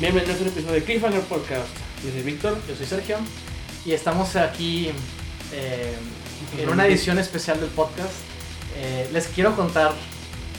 Bienvenidos 0.00 0.38
a 0.38 0.42
un 0.42 0.48
episodio 0.48 0.74
de 0.74 0.84
Cliffhanger 0.84 1.20
Podcast. 1.22 1.66
Yo 2.04 2.10
soy 2.12 2.22
Víctor. 2.22 2.56
Yo 2.68 2.74
soy 2.76 2.86
Sergio 2.86 3.16
y 3.84 3.92
estamos 3.92 4.36
aquí 4.36 4.90
eh, 5.52 5.94
en 6.58 6.68
una 6.68 6.86
edición 6.86 7.18
especial 7.18 7.60
del 7.60 7.70
podcast. 7.70 8.12
Eh, 8.76 9.08
les 9.12 9.26
quiero 9.28 9.54
contar 9.56 9.92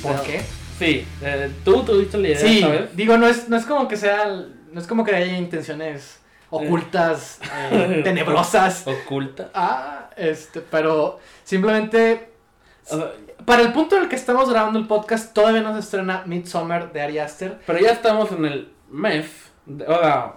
por 0.02 0.12
Pero- 0.12 0.24
qué. 0.24 0.42
Sí, 0.78 1.06
eh, 1.22 1.52
tú 1.66 1.84
tuviste 1.84 2.18
la 2.18 2.30
idea, 2.30 2.40
Sí, 2.40 2.62
¿sabes? 2.62 2.96
digo, 2.96 3.18
no 3.18 3.28
es, 3.28 3.50
no 3.50 3.58
es 3.58 3.66
como 3.66 3.90
que 3.90 3.98
sea, 3.98 4.46
no 4.72 4.80
es 4.80 4.88
como 4.88 5.04
que 5.04 5.14
haya 5.14 5.38
intenciones 5.38 6.20
ocultas, 6.50 7.40
eh, 7.72 8.00
tenebrosas. 8.04 8.88
Oculta. 8.88 9.50
Ah, 9.54 10.10
este, 10.16 10.62
pero 10.62 11.20
simplemente 11.44 12.30
O 12.90 12.96
sea, 12.96 13.12
para 13.44 13.62
el 13.62 13.74
punto 13.74 13.98
en 13.98 14.04
el 14.04 14.10
que 14.10 14.16
estamos 14.16 14.50
grabando 14.50 14.80
el 14.80 14.88
podcast 14.88 15.34
todavía 15.34 15.62
no 15.62 15.74
se 15.74 15.80
estrena 15.82 16.24
Midsommar 16.26 16.94
de 16.94 17.02
Ari 17.02 17.20
Aster. 17.20 17.60
pero 17.68 17.80
ya 17.80 17.92
estamos 17.92 18.32
en 18.32 18.46
el 18.46 18.70
de- 19.66 19.86
o 19.86 20.00
sea, 20.00 20.34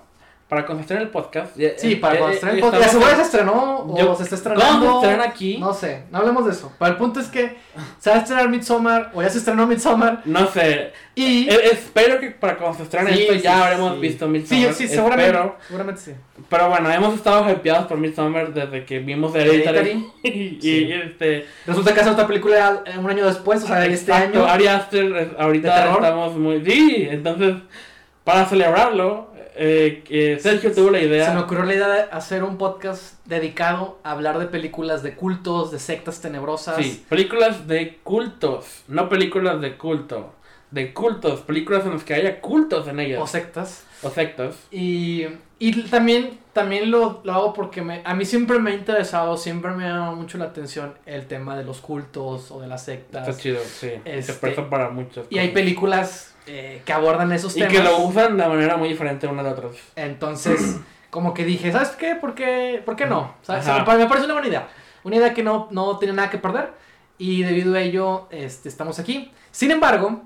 para 0.48 0.66
contestar 0.66 0.98
el 0.98 1.08
podcast. 1.08 1.56
ya- 1.56 1.78
Sí, 1.78 1.92
eh, 1.92 1.96
para 1.96 2.14
eh, 2.14 2.18
cuando 2.18 2.34
estrene 2.34 2.54
el 2.56 2.60
podcast. 2.60 2.90
¿Seguro 2.90 3.10
en- 3.10 3.16
se 3.16 3.22
estrenó 3.22 3.76
o 3.88 3.98
Yo- 3.98 4.14
se 4.14 4.22
está 4.24 4.36
¿Cómo 4.36 4.52
estrenando? 4.54 4.86
se 5.00 5.06
estrena 5.06 5.24
aquí? 5.24 5.56
No 5.58 5.72
sé, 5.72 6.02
no 6.10 6.18
hablemos 6.18 6.44
de 6.44 6.52
eso. 6.52 6.70
Pero 6.78 6.90
el 6.90 6.96
punto 6.98 7.20
es 7.20 7.28
que 7.28 7.56
se 7.98 8.10
va 8.10 8.16
a 8.16 8.18
estrenar 8.18 8.50
Midsommar 8.50 9.10
o 9.14 9.22
ya 9.22 9.30
se 9.30 9.38
estrenó 9.38 9.66
Midsommar 9.66 10.20
No 10.26 10.46
sé. 10.48 10.92
y... 11.14 11.48
Eh, 11.48 11.70
espero 11.72 12.20
que 12.20 12.32
para 12.32 12.58
cuando 12.58 12.76
se 12.76 12.82
estrene 12.82 13.14
Sí, 13.14 13.22
esto 13.22 13.32
sí, 13.32 13.40
ya 13.40 13.64
habremos 13.64 13.94
sí. 13.94 14.00
visto 14.02 14.26
Sí, 14.26 14.30
Midsommar. 14.30 14.74
sí, 14.74 14.88
seguramente. 14.88 15.30
Espero. 15.30 15.56
Seguramente 15.66 16.00
sí. 16.02 16.12
Pero 16.50 16.68
bueno, 16.68 16.90
hemos 16.90 17.14
estado 17.14 17.50
hypeados 17.50 17.86
por 17.86 17.96
Midsommar 17.96 18.52
desde 18.52 18.84
que 18.84 18.98
vimos 18.98 19.34
Hereditary. 19.34 19.78
Hereditary. 19.78 20.12
y, 20.22 20.60
Sí. 20.60 20.84
y, 20.84 20.92
este. 20.92 21.46
Resulta 21.66 21.94
que 21.94 22.00
hace 22.00 22.10
otra 22.10 22.26
película 22.26 22.82
eh, 22.84 22.98
un 22.98 23.08
año 23.08 23.24
después, 23.24 23.64
o 23.64 23.66
sea, 23.66 23.86
este 23.86 24.12
Exacto, 24.12 24.40
año. 24.40 24.52
Ari 24.52 24.66
Aster, 24.66 25.04
eh, 25.16 25.30
ahorita 25.38 25.92
estamos 25.94 26.36
muy. 26.36 26.62
Sí, 26.62 27.06
entonces, 27.10 27.54
para 28.24 28.46
celebrarlo, 28.46 29.30
eh, 29.54 30.38
Sergio 30.40 30.72
tuvo 30.72 30.90
la 30.90 31.00
idea. 31.00 31.26
Se 31.28 31.34
me 31.34 31.40
ocurrió 31.40 31.64
la 31.64 31.74
idea 31.74 31.88
de 31.88 32.02
hacer 32.10 32.42
un 32.44 32.56
podcast 32.58 33.14
dedicado 33.26 33.98
a 34.02 34.12
hablar 34.12 34.38
de 34.38 34.46
películas 34.46 35.02
de 35.02 35.14
cultos, 35.14 35.70
de 35.72 35.78
sectas 35.78 36.20
tenebrosas. 36.20 36.76
Sí, 36.76 37.04
películas 37.08 37.66
de 37.66 37.98
cultos, 38.02 38.84
no 38.88 39.08
películas 39.08 39.60
de 39.60 39.76
culto. 39.76 40.34
De 40.70 40.94
cultos, 40.94 41.40
películas 41.40 41.84
en 41.84 41.92
las 41.92 42.02
que 42.02 42.14
haya 42.14 42.40
cultos 42.40 42.88
en 42.88 42.98
ellas. 42.98 43.20
O 43.20 43.26
sectas. 43.26 43.84
O 44.02 44.08
sectas. 44.08 44.54
Y, 44.70 45.26
y 45.58 45.82
también, 45.82 46.38
también 46.54 46.90
lo, 46.90 47.20
lo 47.24 47.32
hago 47.34 47.52
porque 47.52 47.82
me, 47.82 48.00
a 48.06 48.14
mí 48.14 48.24
siempre 48.24 48.58
me 48.58 48.70
ha 48.70 48.74
interesado, 48.74 49.36
siempre 49.36 49.72
me 49.72 49.84
ha 49.84 49.88
llamado 49.88 50.16
mucho 50.16 50.38
la 50.38 50.46
atención 50.46 50.94
el 51.04 51.26
tema 51.26 51.58
de 51.58 51.64
los 51.64 51.82
cultos 51.82 52.50
o 52.50 52.58
de 52.58 52.68
las 52.68 52.86
sectas. 52.86 53.28
Está 53.28 53.38
chido, 53.42 53.60
sí. 53.62 53.90
Se 53.90 54.00
Este, 54.06 54.32
presta 54.32 54.70
para 54.70 54.88
muchas 54.88 55.26
Y 55.28 55.36
hay 55.38 55.48
cosas. 55.48 55.54
películas 55.62 56.31
eh, 56.46 56.82
que 56.84 56.92
abordan 56.92 57.32
esos 57.32 57.56
Y 57.56 57.60
temas. 57.60 57.72
que 57.76 57.82
lo 57.82 57.98
usan 57.98 58.36
de 58.36 58.46
manera 58.46 58.76
muy 58.76 58.88
diferente 58.88 59.26
unas 59.26 59.44
de 59.44 59.50
otras. 59.50 59.72
Entonces, 59.96 60.76
como 61.10 61.34
que 61.34 61.44
dije, 61.44 61.70
¿sabes 61.72 61.90
qué? 61.90 62.14
¿Por 62.16 62.34
qué, 62.34 62.82
¿Por 62.84 62.96
qué 62.96 63.06
no? 63.06 63.34
¿Sabes? 63.42 63.66
Me 63.66 63.82
pare- 63.84 63.98
me 63.98 64.06
parece 64.06 64.24
una 64.26 64.34
buena 64.34 64.48
idea. 64.48 64.68
Una 65.04 65.16
idea 65.16 65.34
que 65.34 65.42
no, 65.42 65.68
no 65.70 65.98
tiene 65.98 66.14
nada 66.14 66.30
que 66.30 66.38
perder. 66.38 66.72
Y 67.18 67.42
debido 67.42 67.74
a 67.74 67.80
ello, 67.80 68.26
este, 68.30 68.68
estamos 68.68 68.98
aquí. 68.98 69.30
Sin 69.50 69.70
embargo, 69.70 70.22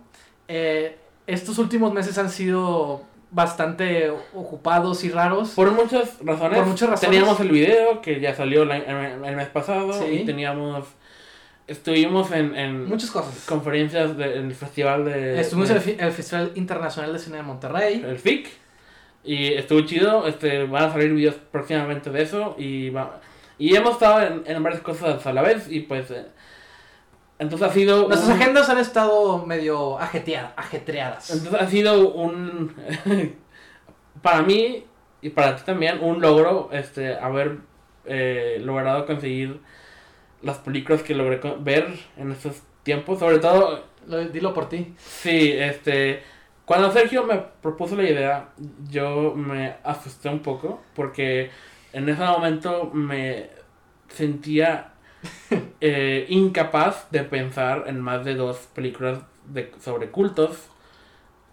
eh, 0.48 0.98
estos 1.26 1.58
últimos 1.58 1.92
meses 1.92 2.16
han 2.18 2.30
sido 2.30 3.02
bastante 3.30 4.10
ocupados 4.34 5.02
y 5.04 5.10
raros. 5.10 5.50
Por 5.50 5.70
muchas 5.72 6.16
razones. 6.22 6.58
Por 6.58 6.66
muchas 6.66 6.88
razones. 6.90 7.00
Teníamos 7.10 7.40
el 7.40 7.50
video 7.50 8.00
que 8.00 8.20
ya 8.20 8.34
salió 8.34 8.62
el, 8.62 8.70
el 8.70 9.36
mes 9.36 9.48
pasado. 9.48 9.92
Sí. 9.92 10.04
Y 10.04 10.24
teníamos. 10.24 10.86
Estuvimos 11.66 12.30
en, 12.30 12.54
en 12.54 12.88
Muchas 12.88 13.10
cosas. 13.10 13.44
conferencias 13.46 14.16
del 14.16 14.54
festival 14.54 15.04
de. 15.04 15.40
Estuvimos 15.40 15.68
de- 15.68 15.92
en 15.94 16.00
el, 16.04 16.12
Festival 16.12 16.52
Internacional 16.54 17.12
de 17.12 17.18
Cine 17.18 17.38
de 17.38 17.42
Monterrey. 17.42 18.04
el 18.06 18.18
FIC. 18.18 18.48
Y 19.24 19.54
estuvo 19.54 19.80
chido. 19.80 20.26
Este, 20.28 20.64
van 20.64 20.84
a 20.84 20.92
salir 20.92 21.12
videos 21.12 21.34
próximamente 21.50 22.10
de 22.10 22.22
eso. 22.22 22.54
Y, 22.56 22.90
va, 22.90 23.20
y 23.58 23.74
hemos 23.74 23.92
estado 23.94 24.22
en, 24.22 24.42
en 24.46 24.62
varias 24.62 24.80
cosas 24.82 25.26
a 25.26 25.32
la 25.32 25.42
vez. 25.42 25.66
Y 25.68 25.80
pues. 25.80 26.10
eh, 26.12 26.26
entonces 27.40 27.68
ha 27.68 27.72
sido. 27.72 28.06
Nuestras 28.06 28.28
un- 28.36 28.40
agendas 28.40 28.68
han 28.70 28.78
estado 28.78 29.44
medio 29.44 29.98
ajetea- 29.98 30.52
ajetreadas. 30.56 31.30
Entonces 31.30 31.60
ha 31.60 31.66
sido 31.68 32.10
un. 32.14 32.72
para 34.22 34.42
mí 34.42 34.84
y 35.20 35.30
para 35.30 35.56
ti 35.56 35.62
también, 35.66 35.98
un 36.00 36.20
logro 36.20 36.68
este 36.72 37.16
haber 37.16 37.56
eh, 38.04 38.58
logrado 38.62 39.04
conseguir 39.06 39.60
las 40.42 40.58
películas 40.58 41.02
que 41.02 41.14
logré 41.14 41.40
ver 41.60 41.88
en 42.16 42.32
estos 42.32 42.62
tiempos. 42.82 43.18
Sobre 43.18 43.38
todo, 43.38 43.84
Lo- 44.06 44.24
Dilo 44.28 44.54
por 44.54 44.68
ti. 44.68 44.94
sí, 44.98 45.52
este. 45.52 46.22
Cuando 46.64 46.90
Sergio 46.90 47.22
me 47.24 47.40
propuso 47.62 47.94
la 47.96 48.02
idea, 48.02 48.48
yo 48.88 49.34
me 49.36 49.76
asusté 49.84 50.28
un 50.28 50.40
poco 50.40 50.82
porque 50.96 51.50
en 51.92 52.08
ese 52.08 52.24
momento 52.24 52.90
me 52.92 53.50
sentía 54.08 54.92
eh, 55.80 56.26
incapaz 56.28 57.08
de 57.12 57.22
pensar 57.22 57.84
en 57.86 58.00
más 58.00 58.24
de 58.24 58.34
dos 58.34 58.68
películas 58.74 59.20
de, 59.46 59.72
sobre 59.80 60.10
cultos 60.10 60.68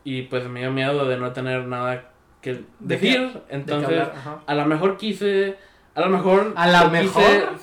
y 0.03 0.23
pues 0.23 0.47
me 0.49 0.61
dio 0.61 0.71
miedo 0.71 1.05
de 1.07 1.17
no 1.17 1.31
tener 1.31 1.65
nada 1.67 2.09
que 2.41 2.53
¿De 2.53 2.63
decir. 2.79 3.39
Entonces, 3.49 4.07
a 4.47 4.55
lo 4.55 4.65
mejor 4.65 4.97
quise, 4.97 5.57
a 5.95 6.01
lo 6.01 6.09
mejor 6.09 6.53
¿A 6.55 6.67
lo 6.67 6.91
quise- 6.91 7.03
mejor? 7.03 7.53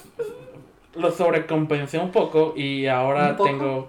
Lo 0.95 1.11
sobrecompensé 1.11 1.99
un 1.99 2.11
poco 2.11 2.55
y 2.57 2.87
ahora 2.87 3.31
¿Un 3.31 3.37
poco? 3.37 3.49
tengo 3.49 3.89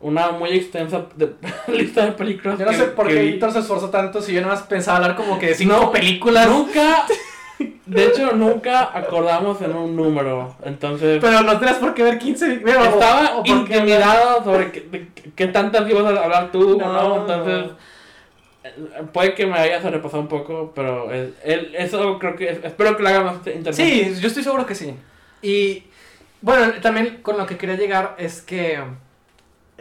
una 0.00 0.30
muy 0.30 0.50
extensa 0.50 1.06
de- 1.16 1.32
lista 1.68 2.04
de 2.06 2.12
películas. 2.12 2.58
Yo 2.58 2.64
no 2.66 2.70
que- 2.70 2.76
sé 2.76 2.84
por 2.86 3.08
qué. 3.08 3.22
Víctor 3.22 3.52
se 3.52 3.60
esforzó 3.60 3.90
tanto 3.90 4.20
si 4.20 4.32
yo 4.32 4.40
nada 4.42 4.54
más 4.54 4.62
pensaba 4.64 4.98
hablar 4.98 5.16
como 5.16 5.38
que 5.38 5.46
de 5.48 5.54
cinco 5.54 5.72
No, 5.76 5.90
películas. 5.92 6.48
Nunca, 6.48 7.06
de 7.86 8.04
hecho, 8.06 8.32
nunca 8.32 8.90
acordamos 8.96 9.60
en 9.62 9.74
un 9.74 9.96
número. 9.96 10.54
Entonces, 10.64 11.18
Pero 11.20 11.40
no 11.42 11.58
tenías 11.58 11.78
por 11.78 11.94
qué 11.94 12.02
ver 12.02 12.18
15. 12.18 12.58
bueno, 12.58 12.80
o- 12.80 12.84
estaba 12.84 13.38
o 13.38 13.42
intimidado 13.46 14.44
sobre 14.44 14.70
qué, 15.34 15.46
tantas 15.48 15.88
ibas 15.90 16.04
a 16.04 16.22
hablar 16.24 16.52
tú 16.52 16.74
o 16.74 16.78
No, 16.78 16.92
no. 16.92 17.16
Entonces, 17.22 17.70
eh, 18.64 18.74
puede 19.12 19.34
que 19.34 19.46
me 19.46 19.58
haya 19.58 19.80
sobrepasado 19.80 20.22
un 20.22 20.28
poco, 20.28 20.72
pero 20.74 21.10
el- 21.10 21.34
el- 21.42 21.74
eso 21.74 22.18
creo 22.18 22.36
que, 22.36 22.50
espero 22.62 22.96
que 22.96 23.02
lo 23.02 23.08
haga 23.08 23.22
más 23.22 23.34
interesante. 23.46 23.74
Sí, 24.14 24.20
yo 24.20 24.28
estoy 24.28 24.42
seguro 24.44 24.66
que 24.66 24.74
sí. 24.74 24.94
Y 25.42 25.84
bueno, 26.46 26.72
también 26.80 27.22
con 27.22 27.36
lo 27.36 27.44
que 27.44 27.56
quería 27.58 27.74
llegar 27.76 28.14
es 28.18 28.40
que 28.40 28.78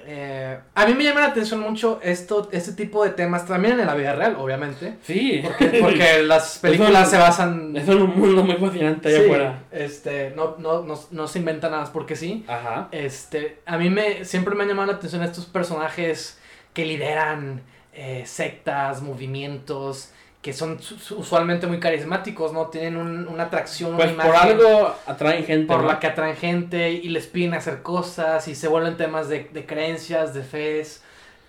eh, 0.07 0.59
a 0.73 0.85
mí 0.85 0.93
me 0.95 1.03
llama 1.03 1.21
la 1.21 1.27
atención 1.27 1.59
mucho 1.59 1.99
esto, 2.03 2.49
este 2.51 2.73
tipo 2.73 3.03
de 3.03 3.11
temas, 3.11 3.45
también 3.45 3.79
en 3.79 3.85
la 3.85 3.93
vida 3.93 4.13
real, 4.13 4.35
obviamente. 4.39 4.97
Sí. 5.03 5.41
Porque, 5.43 5.79
porque 5.81 6.23
las 6.23 6.57
películas 6.59 7.09
se 7.09 7.17
basan... 7.17 7.77
Es 7.77 7.87
un 7.87 8.17
mundo 8.19 8.43
muy 8.43 8.55
fascinante 8.55 9.09
allá 9.09 9.17
Sí, 9.19 9.23
afuera. 9.25 9.63
este, 9.71 10.33
no, 10.35 10.55
no, 10.57 10.81
no, 10.81 10.99
no 11.11 11.27
se 11.27 11.39
inventan 11.39 11.71
nada 11.71 11.91
porque 11.93 12.15
sí. 12.15 12.43
Ajá. 12.47 12.87
Este, 12.91 13.59
a 13.67 13.77
mí 13.77 13.89
me, 13.91 14.25
siempre 14.25 14.55
me 14.55 14.63
han 14.63 14.69
llamado 14.69 14.91
la 14.91 14.97
atención 14.97 15.21
estos 15.23 15.45
personajes 15.45 16.39
que 16.73 16.83
lideran 16.85 17.61
eh, 17.93 18.23
sectas, 18.25 19.01
movimientos, 19.03 20.11
que 20.45 20.53
son 20.53 20.79
su- 20.79 20.99
su- 20.99 21.17
usualmente 21.17 21.65
muy 21.65 21.79
carismáticos, 21.79 22.53
¿no? 22.53 22.67
Tienen 22.67 22.97
un- 22.97 23.27
una 23.27 23.45
atracción, 23.45 23.95
Pues 23.95 24.11
una 24.13 24.23
por 24.25 24.35
algo 24.35 24.95
atraen 25.07 25.43
gente. 25.43 25.65
por 25.65 25.81
¿no? 25.81 25.87
la 25.87 25.99
que 25.99 26.05
atraen 26.05 26.35
gente 26.35 26.91
y 26.91 27.09
les 27.09 27.25
piden 27.25 27.55
hacer 27.55 27.81
cosas 27.81 28.47
y 28.47 28.53
se 28.53 28.67
vuelven 28.67 28.95
temas 28.95 29.27
de, 29.27 29.49
de 29.51 29.65
creencias, 29.65 30.35
de 30.35 30.43
fes, 30.43 31.01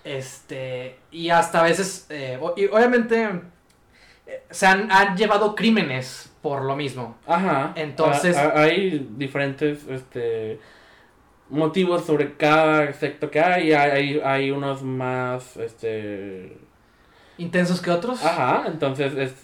este, 0.03 0.97
y 1.11 1.29
hasta 1.29 1.61
a 1.61 1.65
veces, 1.65 2.07
eh, 2.09 2.41
y 2.57 2.65
obviamente, 2.69 3.29
eh, 4.27 4.43
se 4.51 4.65
han, 4.67 4.91
han 4.91 5.15
llevado 5.15 5.55
crímenes 5.55 6.33
por 6.41 6.63
lo 6.63 6.75
mismo. 6.75 7.19
Ajá. 7.27 7.73
Entonces- 7.77 8.35
A- 8.39 8.45
a- 8.49 8.63
hay 8.63 9.07
diferentes 9.19 9.87
este 9.91 10.59
motivos 11.51 12.07
sobre 12.07 12.35
cada 12.37 12.93
sector 12.95 13.29
que 13.31 13.41
hay. 13.41 13.73
Hay, 13.75 13.91
hay, 13.91 14.21
hay 14.25 14.51
unos 14.53 14.83
más 14.83 15.57
este 15.59 16.57
Intensos 17.39 17.81
que 17.81 17.91
otros. 17.91 18.25
Ajá, 18.25 18.65
entonces 18.67 19.15
es 19.17 19.35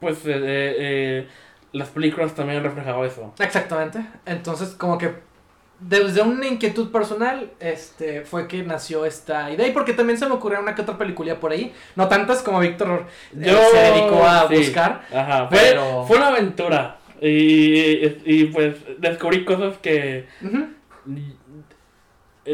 pues 0.00 0.24
eh, 0.26 0.32
eh, 0.34 0.74
eh, 0.78 1.28
las 1.72 1.88
películas 1.88 2.34
también 2.34 2.58
han 2.58 2.64
reflejado 2.64 3.04
eso. 3.04 3.34
Exactamente. 3.38 4.04
Entonces, 4.26 4.70
como 4.70 4.98
que 4.98 5.14
desde 5.78 6.22
una 6.22 6.46
inquietud 6.46 6.90
personal, 6.90 7.50
este, 7.60 8.22
fue 8.22 8.48
que 8.48 8.62
nació 8.62 9.04
esta 9.06 9.50
idea. 9.50 9.66
Y 9.66 9.72
porque 9.72 9.92
también 9.92 10.18
se 10.18 10.26
me 10.26 10.32
ocurrió 10.34 10.60
una 10.60 10.74
que 10.74 10.82
otra 10.82 10.98
película 10.98 11.38
por 11.38 11.52
ahí. 11.52 11.72
No 11.96 12.08
tantas 12.08 12.42
como 12.42 12.60
Víctor 12.60 13.06
eh, 13.38 13.68
se 13.72 13.78
dedicó 13.78 14.24
a 14.24 14.48
sí, 14.48 14.56
buscar. 14.56 15.02
Ajá, 15.14 15.48
fue, 15.48 15.58
pero- 15.58 16.04
fue 16.06 16.16
una 16.16 16.28
aventura. 16.28 16.96
Y, 17.22 18.06
y 18.24 18.44
pues 18.46 18.76
descubrí 18.98 19.44
cosas 19.44 19.76
que 19.78 20.26
Ujú. 20.42 20.68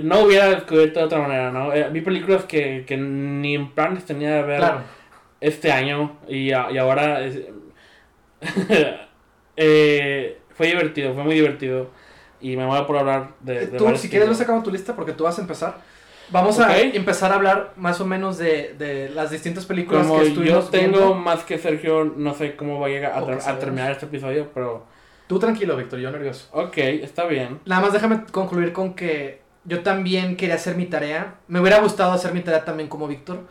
No 0.03 0.21
hubiera 0.21 0.49
descubierto 0.50 1.00
de 1.00 1.06
otra 1.06 1.21
manera, 1.21 1.50
¿no? 1.50 1.73
Eh, 1.73 1.88
vi 1.91 2.00
películas 2.00 2.44
que, 2.44 2.85
que 2.87 2.97
ni 2.97 3.55
en 3.55 3.73
planes 3.75 4.05
tenía 4.05 4.35
de 4.37 4.43
ver 4.43 4.59
Claro. 4.59 4.81
este 5.41 5.73
año 5.73 6.19
y, 6.29 6.49
y 6.49 6.53
ahora 6.53 7.21
es- 7.25 7.38
eh, 9.56 10.38
fue 10.55 10.67
divertido, 10.69 11.15
fue 11.15 11.25
muy 11.25 11.35
divertido 11.35 11.91
y 12.41 12.56
me 12.56 12.67
voy 12.67 12.79
a 12.79 12.87
por 12.87 12.97
hablar 12.99 13.31
de, 13.41 13.67
de 13.67 13.79
Tú, 13.79 13.97
si 13.97 14.09
quieres, 14.09 14.29
vas 14.29 14.38
sacando 14.38 14.62
tu 14.62 14.71
lista 14.71 14.94
porque 14.94 15.12
tú 15.12 15.25
vas 15.25 15.38
a 15.38 15.43
empezar. 15.43 15.79
Vamos 16.31 16.59
Ok. 16.59 16.65
a 16.67 16.81
empezar 16.81 17.31
a 17.31 17.37
hablar 17.37 17.73
más 17.77 18.00
o 18.00 18.06
menos 18.06 18.37
de, 18.37 18.75
de 18.77 19.09
las 19.11 19.31
distintas 19.31 19.65
películas 19.65 20.06
Como 20.06 20.19
que 20.19 20.25
yo 20.25 20.29
estuvimos 20.29 20.71
tengo 20.71 20.99
viendo. 20.99 21.15
más 21.15 21.44
que 21.44 21.56
Sergio, 21.56 22.05
no 22.05 22.35
sé 22.35 22.56
cómo 22.56 22.81
va 22.81 22.89
a 22.89 22.91
llegar 22.91 23.12
a, 23.12 23.19
a 23.50 23.59
terminar 23.59 23.93
este 23.93 24.06
episodio, 24.06 24.50
pero 24.53 24.85
Tú 25.29 25.39
tranquilo, 25.39 25.77
Víctor, 25.77 25.99
yo 26.00 26.11
nervioso. 26.11 26.49
ok, 26.53 26.77
está 26.79 27.25
bien. 27.27 27.61
Nada 27.65 27.81
más 27.82 27.93
déjame 27.93 28.25
concluir 28.31 28.73
con 28.73 28.94
que 28.94 29.45
yo 29.67 29.83
también 29.83 30.37
quería 30.37 30.55
hacer 30.57 30.77
mi 30.77 30.87
tarea. 30.87 31.37
Me 31.49 31.61
hubiera 31.61 31.79
gustado 31.81 32.13
hacer 32.13 32.33
mi 32.33 32.41
tarea 32.41 32.65
también 32.65 32.89
como 32.89 33.07
Víctor. 33.09 33.47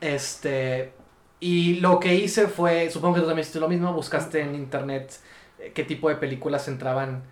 Este. 0.00 0.92
Y 1.40 1.80
lo 1.80 1.98
que 1.98 2.14
hice 2.14 2.46
fue, 2.46 2.90
supongo 2.90 3.14
que 3.14 3.20
tú 3.20 3.26
también 3.26 3.42
hiciste 3.42 3.58
lo 3.60 3.68
mismo, 3.68 3.92
buscaste 3.92 4.40
en 4.40 4.54
internet 4.54 5.12
eh, 5.58 5.72
qué 5.74 5.82
tipo 5.82 6.08
de 6.08 6.14
películas 6.14 6.68
entraban 6.68 7.24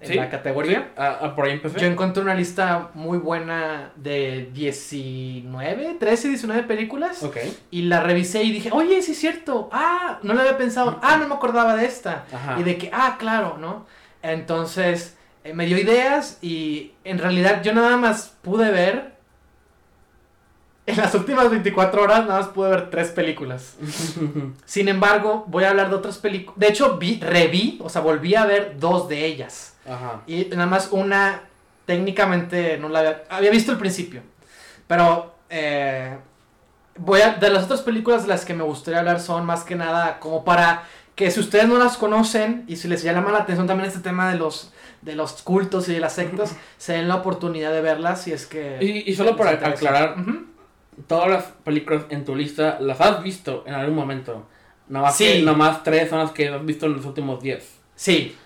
en 0.00 0.08
Sí, 0.08 0.14
la 0.14 0.28
categoría. 0.30 0.92
Ah, 0.96 1.18
ah, 1.20 1.34
por 1.34 1.46
ahí 1.46 1.52
empecé. 1.52 1.80
Yo 1.80 1.86
encontré 1.86 2.22
una 2.22 2.34
lista 2.34 2.90
muy 2.94 3.18
buena 3.18 3.92
de 3.96 4.50
19, 4.52 5.96
13, 5.98 6.28
19 6.28 6.62
películas. 6.64 7.22
Ok, 7.22 7.38
Y 7.70 7.82
la 7.82 8.02
revisé 8.02 8.42
y 8.44 8.52
dije, 8.52 8.70
oye, 8.72 9.02
sí 9.02 9.12
es 9.12 9.18
cierto. 9.18 9.68
Ah, 9.72 10.20
no 10.22 10.34
lo 10.34 10.40
había 10.40 10.58
pensado. 10.58 11.00
Ah, 11.02 11.16
no 11.16 11.26
me 11.26 11.34
acordaba 11.34 11.74
de 11.76 11.86
esta. 11.86 12.24
ajá. 12.32 12.60
Y 12.60 12.62
de 12.62 12.78
que, 12.78 12.90
ah, 12.92 13.16
claro, 13.18 13.56
¿no? 13.58 13.86
Entonces, 14.22 15.16
eh, 15.46 15.54
me 15.54 15.66
dio 15.66 15.78
ideas 15.78 16.38
y 16.42 16.92
en 17.04 17.18
realidad 17.18 17.62
yo 17.62 17.72
nada 17.72 17.96
más 17.96 18.34
pude 18.42 18.70
ver, 18.70 19.14
en 20.86 20.96
las 20.96 21.14
últimas 21.14 21.50
24 21.50 22.02
horas 22.02 22.26
nada 22.26 22.40
más 22.40 22.48
pude 22.48 22.70
ver 22.70 22.90
tres 22.90 23.08
películas. 23.08 23.76
Sin 24.64 24.88
embargo, 24.88 25.44
voy 25.48 25.64
a 25.64 25.70
hablar 25.70 25.90
de 25.90 25.96
otras 25.96 26.18
películas. 26.18 26.58
De 26.58 26.68
hecho, 26.68 26.96
vi, 26.96 27.20
reví, 27.20 27.78
o 27.82 27.88
sea, 27.88 28.02
volví 28.02 28.34
a 28.34 28.44
ver 28.44 28.76
dos 28.78 29.08
de 29.08 29.24
ellas. 29.24 29.74
Ajá. 29.88 30.22
Y 30.26 30.46
nada 30.46 30.66
más 30.66 30.88
una, 30.90 31.42
técnicamente 31.86 32.78
no 32.78 32.88
la 32.88 33.00
había, 33.00 33.24
había 33.28 33.50
visto 33.50 33.72
al 33.72 33.78
principio. 33.78 34.22
Pero, 34.86 35.34
eh, 35.50 36.16
voy 36.98 37.20
a, 37.20 37.34
de 37.34 37.50
las 37.50 37.64
otras 37.64 37.82
películas 37.82 38.22
de 38.22 38.28
las 38.28 38.44
que 38.44 38.54
me 38.54 38.64
gustaría 38.64 39.00
hablar 39.00 39.20
son 39.20 39.44
más 39.44 39.64
que 39.64 39.76
nada 39.76 40.18
como 40.18 40.44
para 40.44 40.84
que 41.14 41.30
si 41.30 41.40
ustedes 41.40 41.66
no 41.66 41.78
las 41.78 41.96
conocen 41.96 42.64
y 42.68 42.76
si 42.76 42.88
les 42.88 43.02
llama 43.02 43.32
la 43.32 43.38
atención 43.38 43.66
también 43.66 43.88
este 43.88 44.00
tema 44.00 44.30
de 44.30 44.36
los, 44.36 44.72
de 45.06 45.14
los 45.16 45.40
cultos 45.42 45.88
y 45.88 45.92
de 45.94 46.00
las 46.00 46.12
sectas, 46.14 46.56
se 46.76 46.92
den 46.94 47.08
la 47.08 47.14
oportunidad 47.16 47.72
de 47.72 47.80
verlas 47.80 48.22
si 48.22 48.32
es 48.32 48.44
que... 48.46 48.76
Y, 48.80 49.10
y 49.10 49.14
solo 49.14 49.36
para 49.36 49.50
aclarar, 49.52 50.16
todas 51.06 51.30
las 51.30 51.44
películas 51.64 52.04
en 52.10 52.24
tu 52.24 52.34
lista 52.34 52.78
las 52.80 53.00
has 53.00 53.22
visto 53.22 53.62
en 53.66 53.74
algún 53.74 53.94
momento. 53.96 54.46
Nada 54.88 55.06
más 55.06 55.16
Sí. 55.16 55.24
que 55.24 55.42
nomás 55.42 55.82
tres 55.82 56.10
son 56.10 56.18
las 56.18 56.32
que 56.32 56.48
has 56.48 56.64
visto 56.64 56.86
en 56.86 56.94
los 56.94 57.04
últimos 57.06 57.42
diez. 57.42 57.78
Sí, 57.94 58.36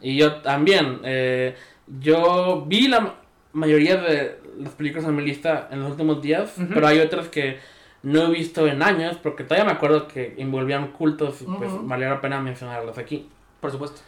Y 0.00 0.16
yo 0.16 0.36
también. 0.42 1.00
eh, 1.04 1.56
yo 2.00 2.64
vi 2.66 2.86
la 2.88 3.00
ma- 3.00 3.14
mayoría 3.52 3.96
de 3.96 4.38
las 4.58 4.72
películas 4.74 5.06
en 5.08 5.16
mi 5.16 5.22
lista 5.24 5.68
en 5.70 5.80
los 5.80 5.90
últimos 5.92 6.20
días, 6.22 6.52
pero 6.74 6.86
hay 6.86 6.98
otras 7.00 7.28
que 7.28 7.58
no 8.02 8.22
he 8.26 8.30
visto 8.30 8.66
en 8.68 8.82
años, 8.82 9.16
porque 9.22 9.42
todavía 9.44 9.64
me 9.64 9.72
acuerdo 9.72 10.06
que 10.06 10.34
envolvían 10.38 10.88
cultos 10.92 11.42
y 11.42 11.44
pues 11.46 11.70
valió 11.82 12.08
la 12.10 12.20
pena 12.20 12.40
mencionarlas 12.40 12.98
aquí. 12.98 13.28
por 13.60 13.70
supuesto. 13.72 14.00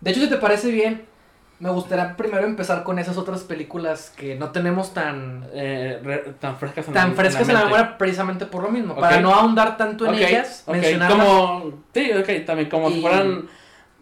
De 0.00 0.10
hecho, 0.10 0.20
si 0.20 0.28
te 0.28 0.36
parece 0.36 0.70
bien, 0.70 1.04
me 1.58 1.70
gustaría 1.70 2.16
primero 2.16 2.44
empezar 2.46 2.82
con 2.82 2.98
esas 2.98 3.16
otras 3.16 3.42
películas 3.42 4.12
que 4.16 4.34
no 4.34 4.50
tenemos 4.50 4.92
tan... 4.92 5.46
Eh, 5.54 6.00
re- 6.02 6.34
tan 6.38 6.56
frescas 6.58 6.88
en 6.88 6.94
tan 6.94 7.10
la- 7.10 7.16
frescas 7.16 7.48
en 7.48 7.54
la 7.54 7.64
memoria 7.64 7.98
precisamente 7.98 8.46
por 8.46 8.62
lo 8.62 8.68
mismo, 8.68 8.94
para 8.94 9.20
no 9.20 9.34
ahondar 9.34 9.76
tanto 9.76 10.04
en 10.06 10.14
ellas, 10.14 10.62
ok, 10.66 10.72
mencionarlas. 10.74 11.18
Como, 11.18 11.82
sí, 11.94 12.10
ok, 12.12 12.44
también 12.44 12.68
como 12.68 12.90
si 12.90 13.00
fueran 13.00 13.48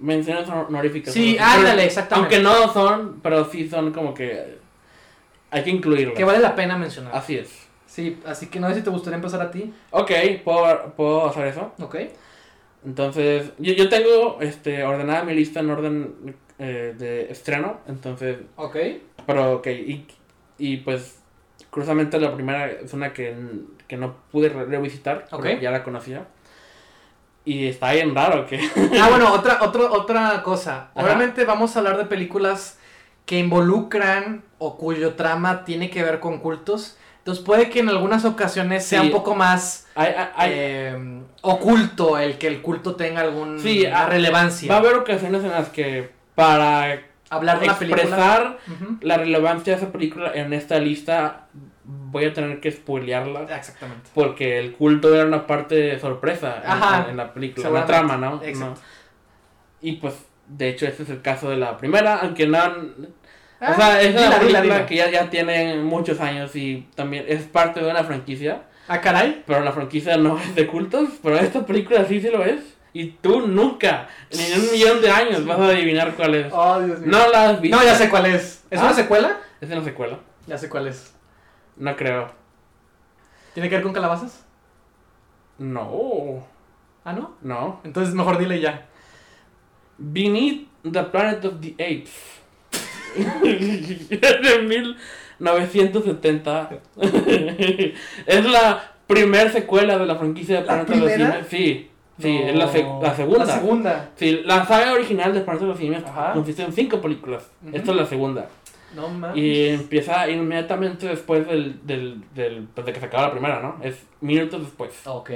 menciones 0.00 0.48
honoríficas. 0.48 1.14
Sí, 1.14 1.36
ándale, 1.38 1.84
exactamente. 1.84 2.36
Aunque 2.36 2.48
no 2.50 2.72
son, 2.72 3.20
pero 3.22 3.44
sí 3.44 3.68
son 3.68 3.92
como 3.92 4.12
que 4.12 4.58
hay 5.50 5.62
que 5.62 5.70
incluirlas. 5.70 6.16
Que 6.16 6.24
vale 6.24 6.40
la 6.40 6.56
pena 6.56 6.76
mencionar. 6.76 7.14
Así 7.14 7.36
es. 7.38 7.64
Sí, 7.86 8.18
así 8.26 8.48
que 8.48 8.58
no 8.58 8.68
sé 8.70 8.74
si 8.74 8.82
te 8.82 8.90
gustaría 8.90 9.14
empezar 9.16 9.40
a 9.40 9.52
ti. 9.52 9.72
Ok, 9.92 10.10
¿puedo, 10.42 10.92
puedo 10.96 11.26
hacer 11.28 11.46
eso? 11.46 11.72
Ok. 11.78 11.94
Entonces, 12.84 13.52
yo, 13.58 13.72
yo 13.72 13.88
tengo 13.88 14.38
este, 14.40 14.84
ordenada 14.84 15.24
mi 15.24 15.34
lista 15.34 15.60
en 15.60 15.70
orden 15.70 16.36
eh, 16.58 16.94
de 16.98 17.30
estreno, 17.30 17.80
entonces, 17.88 18.38
Ok. 18.56 18.76
pero 19.26 19.54
ok, 19.54 19.66
y, 19.68 20.06
y 20.58 20.76
pues, 20.78 21.18
curiosamente 21.70 22.20
la 22.20 22.34
primera 22.34 22.66
es 22.70 22.92
una 22.92 23.12
que, 23.12 23.34
que 23.88 23.96
no 23.96 24.16
pude 24.30 24.50
re- 24.50 24.66
revisitar, 24.66 25.26
porque 25.30 25.54
Ok. 25.54 25.60
ya 25.60 25.70
la 25.70 25.82
conocía, 25.82 26.26
y 27.44 27.66
está 27.68 27.92
bien 27.92 28.14
raro 28.14 28.46
que... 28.46 28.58
Ah, 29.00 29.08
bueno, 29.10 29.32
otra, 29.32 29.62
otra, 29.62 29.90
otra 29.90 30.42
cosa. 30.42 30.90
Ajá. 30.94 31.04
Obviamente 31.04 31.44
vamos 31.44 31.74
a 31.76 31.80
hablar 31.80 31.96
de 31.98 32.04
películas 32.04 32.78
que 33.26 33.38
involucran 33.38 34.44
o 34.58 34.76
cuyo 34.76 35.14
trama 35.14 35.64
tiene 35.64 35.90
que 35.90 36.02
ver 36.02 36.20
con 36.20 36.38
cultos. 36.38 36.96
Entonces 37.24 37.42
puede 37.42 37.70
que 37.70 37.80
en 37.80 37.88
algunas 37.88 38.26
ocasiones 38.26 38.84
sea 38.84 39.00
Sí. 39.00 39.06
un 39.06 39.12
poco 39.12 39.34
más 39.34 39.86
hay, 39.94 40.12
hay- 40.36 40.50
eh, 40.54 41.22
oculto 41.40 42.18
el 42.18 42.36
que 42.36 42.48
el 42.48 42.60
culto 42.60 42.96
tenga 42.96 43.22
alguna 43.22 43.58
Sí, 43.62 43.86
ah, 43.86 44.06
relevancia. 44.06 44.68
va 44.68 44.74
a 44.76 44.78
haber 44.80 44.96
ocasiones 44.96 45.42
en 45.42 45.50
las 45.52 45.70
que 45.70 46.10
para 46.34 47.00
Hablar 47.30 47.60
de 47.60 47.70
película. 47.70 48.02
expresar 48.02 48.58
Ujú. 48.70 48.98
la 49.00 49.16
relevancia 49.16 49.74
de 49.74 49.82
esa 49.82 49.90
película 49.90 50.32
en 50.34 50.52
esta 50.52 50.78
lista, 50.78 51.46
voy 51.84 52.26
a 52.26 52.34
tener 52.34 52.60
que 52.60 52.70
spoilearla. 52.70 53.44
Exactamente. 53.56 54.10
Porque 54.14 54.58
el 54.58 54.72
culto 54.74 55.14
era 55.14 55.24
una 55.24 55.46
parte 55.46 55.98
sorpresa 55.98 56.60
en, 56.62 56.70
Ajá, 56.70 57.06
en- 57.08 57.16
la 57.16 57.32
película, 57.32 57.68
en 57.68 57.74
la 57.74 57.86
trama, 57.86 58.18
¿no? 58.18 58.42
Exacto. 58.42 58.74
No. 58.80 58.86
Y 59.80 59.92
pues, 59.92 60.14
de 60.46 60.68
hecho, 60.68 60.86
este 60.86 61.04
es 61.04 61.08
el 61.08 61.22
caso 61.22 61.48
de 61.48 61.56
la 61.56 61.78
primera, 61.78 62.16
aunque 62.16 62.46
no... 62.46 62.58
han- 63.60 63.68
Ah, 63.68 63.72
o 63.72 63.76
sea, 63.76 64.00
es 64.02 64.08
dila, 64.14 64.20
una 64.26 64.28
dila, 64.28 64.38
película 64.38 64.62
dila. 64.62 64.86
que 64.86 64.96
ya, 64.96 65.10
ya 65.10 65.30
tiene 65.30 65.76
muchos 65.78 66.20
años 66.20 66.54
y 66.56 66.88
también 66.94 67.24
es 67.28 67.42
parte 67.44 67.80
de 67.80 67.90
una 67.90 68.04
franquicia, 68.04 68.62
Ah, 68.88 69.00
caray. 69.00 69.42
pero 69.46 69.60
la 69.60 69.72
franquicia 69.72 70.16
no 70.16 70.38
es 70.38 70.54
de 70.54 70.66
cultos, 70.66 71.08
pero 71.22 71.36
esta 71.38 71.64
película 71.64 72.04
sí 72.06 72.20
se 72.20 72.30
lo 72.30 72.44
es. 72.44 72.60
Y 72.92 73.06
tú 73.20 73.46
nunca, 73.48 74.08
ni 74.30 74.44
en 74.44 74.60
un 74.60 74.70
millón 74.70 75.00
de 75.02 75.10
años, 75.10 75.44
vas 75.44 75.58
a 75.58 75.66
adivinar 75.66 76.14
cuál 76.14 76.34
es. 76.36 76.52
Oh, 76.52 76.80
Dios 76.80 77.00
mío. 77.00 77.10
No 77.10 77.28
la 77.28 77.50
has 77.50 77.60
visto. 77.60 77.76
No, 77.76 77.82
ya 77.82 77.94
sé 77.96 78.08
cuál 78.08 78.26
es. 78.26 78.64
¿Es 78.70 78.78
Ah. 78.80 78.84
una 78.84 78.92
secuela? 78.94 79.40
Es 79.60 79.68
una 79.70 79.82
secuela. 79.82 80.18
Ya 80.46 80.56
sé 80.58 80.68
cuál 80.68 80.86
es. 80.86 81.12
No 81.76 81.96
creo. 81.96 82.30
¿Tiene 83.52 83.68
que 83.68 83.74
ver 83.76 83.82
con 83.82 83.92
calabazas? 83.92 84.44
No. 85.58 86.46
Ah, 87.04 87.12
¿no? 87.12 87.34
No. 87.42 87.80
Entonces 87.84 88.14
mejor 88.14 88.38
dile 88.38 88.60
ya. 88.60 88.86
Beneath 89.98 90.68
the 90.90 91.02
Planet 91.04 91.44
of 91.44 91.54
the 91.60 91.72
Apes. 91.74 92.33
de 93.40 94.62
1970. 95.40 96.70
es 98.26 98.44
la 98.46 98.92
primera 99.06 99.50
secuela 99.50 99.98
de 99.98 100.06
la 100.06 100.16
franquicia 100.16 100.60
de 100.60 100.66
¿La 100.66 100.66
Planet 100.84 100.88
of 100.90 100.94
the 100.94 101.04
primera? 101.14 101.44
Simios. 101.44 101.46
Sí, 101.50 101.90
sí, 102.20 102.38
No. 102.38 102.48
es 102.48 102.56
la, 102.56 102.72
seg- 102.72 103.02
la 103.02 103.14
segunda. 103.16 103.44
La 103.44 103.54
segunda. 103.54 104.10
Sí, 104.16 104.40
la 104.44 104.66
saga 104.66 104.92
original 104.92 105.34
de 105.34 105.40
Planet 105.40 105.62
of 105.62 105.72
the 105.76 105.78
Simios 105.82 106.02
consiste 106.32 106.62
en 106.62 106.72
cinco 106.72 107.00
películas. 107.00 107.50
Ujú. 107.66 107.76
Esta 107.76 107.90
es 107.90 107.96
la 107.96 108.06
segunda. 108.06 108.48
No 108.94 109.08
mames. 109.08 109.36
Y 109.36 109.68
empieza 109.70 110.28
inmediatamente 110.30 111.08
después 111.08 111.46
del, 111.48 111.84
del, 111.84 112.22
del 112.34 112.68
pues 112.74 112.86
de 112.86 112.92
que 112.92 113.00
se 113.00 113.06
acaba 113.06 113.24
la 113.24 113.32
primera, 113.32 113.60
¿no? 113.60 113.76
Es 113.82 113.96
minutos 114.20 114.62
después. 114.62 114.92
Ok. 115.06 115.30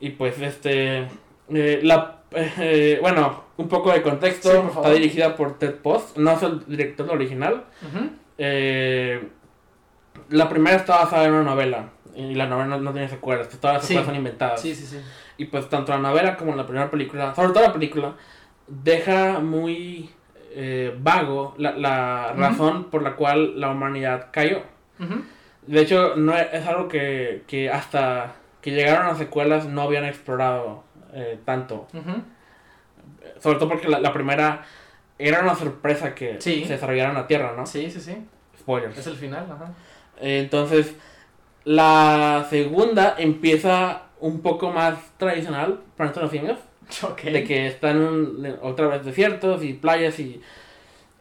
Y 0.00 0.10
pues 0.10 0.38
este 0.40 1.08
eh, 1.52 1.80
la 1.82 2.17
eh, 2.32 2.98
bueno, 3.00 3.44
un 3.56 3.68
poco 3.68 3.92
de 3.92 4.02
contexto, 4.02 4.50
Sí, 4.50 4.58
está 4.76 4.90
dirigida 4.90 5.34
por 5.36 5.58
Ted 5.58 5.76
Post, 5.76 6.16
no 6.18 6.32
es 6.32 6.42
el 6.42 6.64
director 6.66 7.10
original. 7.10 7.64
Eh, 8.36 9.28
la 10.30 10.48
primera 10.48 10.76
está 10.76 10.96
basada 10.96 11.24
en 11.26 11.32
una 11.32 11.42
novela 11.44 11.88
y 12.14 12.34
la 12.34 12.46
novela 12.46 12.66
no, 12.76 12.80
no 12.80 12.92
tiene 12.92 13.08
secuelas, 13.08 13.48
todas 13.60 13.76
las 13.76 13.82
Sí. 13.84 13.88
secuelas 13.88 14.06
son 14.06 14.16
inventadas. 14.16 14.60
Sí, 14.60 14.74
sí, 14.74 14.84
sí. 14.86 14.98
Y 15.38 15.46
pues 15.46 15.68
tanto 15.68 15.92
la 15.92 15.98
novela 15.98 16.36
como 16.36 16.54
la 16.54 16.66
primera 16.66 16.90
película, 16.90 17.34
sobre 17.34 17.52
todo 17.52 17.62
la 17.62 17.72
película, 17.72 18.14
deja 18.66 19.38
muy 19.38 20.10
eh, 20.54 20.94
vago 20.98 21.54
la, 21.58 21.72
la 21.72 22.32
razón 22.36 22.84
por 22.84 23.02
la 23.02 23.14
cual 23.16 23.60
la 23.60 23.70
humanidad 23.70 24.28
cayó. 24.32 24.62
De 25.66 25.80
hecho, 25.82 26.16
no 26.16 26.34
es, 26.36 26.48
es 26.52 26.66
algo 26.66 26.88
que, 26.88 27.44
que 27.46 27.70
hasta 27.70 28.34
que 28.60 28.72
llegaron 28.72 29.06
las 29.06 29.18
secuelas 29.18 29.66
no 29.66 29.82
habían 29.82 30.04
explorado 30.04 30.82
eh, 31.12 31.38
tanto. 31.44 31.86
Sobre 33.40 33.58
todo 33.58 33.68
porque 33.68 33.88
la, 33.88 34.00
la 34.00 34.12
primera 34.12 34.62
era 35.18 35.40
una 35.40 35.54
sorpresa 35.54 36.14
que 36.14 36.40
Sí. 36.40 36.64
se 36.64 36.74
desarrollara 36.74 37.10
en 37.10 37.16
la 37.16 37.26
Tierra, 37.26 37.54
¿no? 37.56 37.66
Sí, 37.66 37.90
sí, 37.90 38.00
sí. 38.00 38.16
Spoilers. 38.58 38.96
Es 38.98 39.06
el 39.06 39.16
final, 39.16 39.46
ajá. 39.50 39.72
Eh, 40.20 40.40
entonces, 40.40 40.94
la 41.64 42.46
segunda 42.50 43.14
empieza 43.18 44.02
un 44.20 44.40
poco 44.40 44.70
más 44.70 44.98
tradicional 45.16 45.80
para 45.96 46.10
estos 46.10 46.30
simios. 46.30 46.58
De 47.24 47.44
que 47.44 47.66
están 47.66 47.98
un- 48.00 48.56
otra 48.62 48.86
vez 48.88 49.04
desiertos 49.04 49.62
y 49.62 49.74
playas 49.74 50.18
y... 50.20 50.40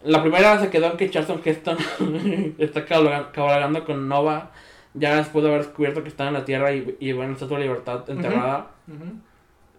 La 0.03 0.22
primera 0.22 0.60
se 0.60 0.70
quedó 0.70 0.91
en 0.91 0.98
que 0.98 1.10
Charlton 1.10 1.41
Heston 1.44 1.77
está 2.60 2.86
cabalga- 2.86 3.32
cabalgando 3.32 3.84
con 3.84 4.08
Nova 4.08 4.51
ya 4.94 5.15
después 5.17 5.44
de 5.44 5.50
haber 5.50 5.65
descubierto 5.65 6.01
que 6.03 6.10
están 6.10 6.27
en 6.29 6.34
la 6.36 6.46
Tierra 6.46 6.72
y, 6.72 6.96
y 7.00 7.12
esta 7.12 7.32
Estatua 7.34 7.58
de 7.58 7.63
Libertad 7.65 8.10
enterrada. 8.10 8.67
Ujú. 8.88 9.06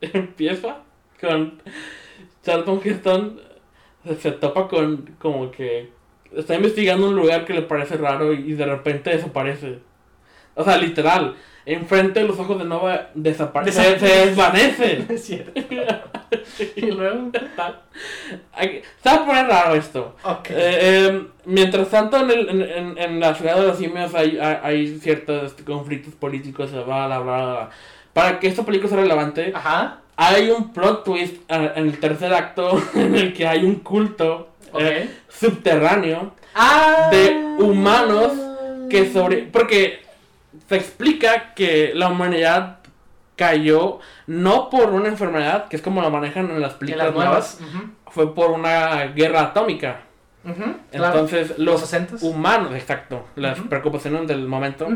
Empieza 0.13 0.79
con 1.21 1.61
Charlton 2.45 2.81
Heston 2.85 3.41
se, 4.21 4.33
topa 4.33 4.69
con 4.69 5.17
como 5.19 5.51
que 5.51 5.91
está 6.35 6.55
investigando 6.55 7.09
un 7.09 7.17
lugar 7.17 7.45
que 7.45 7.53
le 7.55 7.63
parece 7.63 7.97
raro 7.97 8.33
y 8.33 8.53
de 8.55 8.65
repente 8.65 9.11
desaparece. 9.11 9.81
O 10.55 10.65
sea, 10.65 10.77
literal, 10.79 11.37
enfrente 11.67 12.21
de 12.21 12.27
los 12.27 12.39
ojos 12.39 12.59
de 12.59 12.65
Nova 12.65 13.11
desaparece, 13.15 13.99
se, 13.99 13.99
se 14.01 14.27
desvanece. 14.27 15.05
Es 15.15 15.25
cierto. 15.25 15.53
y 16.77 16.91
luego. 16.91 17.31
Hay- 18.53 18.83
Se 19.03 19.09
va 19.09 19.15
a 19.17 19.27
poner 19.27 19.47
raro 19.47 19.75
esto. 19.75 20.17
Eh, 20.55 20.79
eh, 20.81 21.27
mientras 21.45 21.91
tanto, 21.91 22.17
en, 22.19 22.31
el- 22.31 22.49
en, 22.49 22.63
en- 22.63 22.99
en 22.99 23.21
la 23.21 23.35
ciudad 23.35 23.57
de 23.61 23.67
los 23.69 23.79
simios 23.79 24.15
hay, 24.15 24.39
hay, 24.39 24.57
hay 24.63 24.99
ciertos 24.99 25.53
conflictos 25.65 26.15
políticos, 26.15 26.73
bla, 26.73 26.83
bla, 27.07 27.07
bla, 27.07 27.21
bla. 27.21 27.71
Para 28.19 28.41
que 28.41 28.49
esta 28.49 28.65
película 28.65 28.89
sea 28.91 28.99
relevante, 28.99 29.53
Ajá. 29.55 29.99
hay 30.17 30.51
un 30.51 30.73
plot 30.73 31.05
twist 31.05 31.37
eh, 31.49 31.73
en 31.77 31.87
el 31.87 32.01
tercer 32.01 32.35
acto 32.35 32.83
en 32.95 33.15
el 33.15 33.33
que 33.33 33.47
hay 33.47 33.65
un 33.65 33.77
culto 33.77 34.49
Ok. 34.73 34.81
eh, 34.81 35.09
subterráneo 35.29 36.33
ah. 36.53 37.11
de 37.13 37.31
humanos 37.61 38.33
que 38.91 39.13
sobre... 39.13 39.45
Porque 39.45 40.01
se 40.69 40.75
explica 40.75 41.55
que 41.55 41.93
la 41.95 42.09
humanidad 42.09 42.79
cayó 43.37 44.01
no 44.27 44.69
por 44.69 44.91
una 44.91 45.07
enfermedad, 45.07 45.69
que 45.69 45.77
es 45.77 45.83
como 45.83 46.03
lo 46.03 46.11
manejan 46.11 46.51
en 46.51 46.61
las 46.61 46.75
películas 46.75 47.07
las 47.07 47.15
nuevas, 47.15 47.61
nuevas. 47.61 47.77
Ujú. 47.77 47.91
fue 48.11 48.35
por 48.35 48.51
una 48.51 49.05
guerra 49.15 49.43
atómica. 49.43 50.01
Ujú, 50.45 50.75
claro. 50.91 51.21
Entonces, 51.21 51.51
los 51.51 51.81
los 51.81 51.81
60 51.83 52.17
humanos, 52.27 52.73
exacto, 52.75 53.27
las 53.37 53.61
Ujú. 53.61 53.69
preocupaciones 53.69 54.27
del 54.27 54.49
momento. 54.49 54.89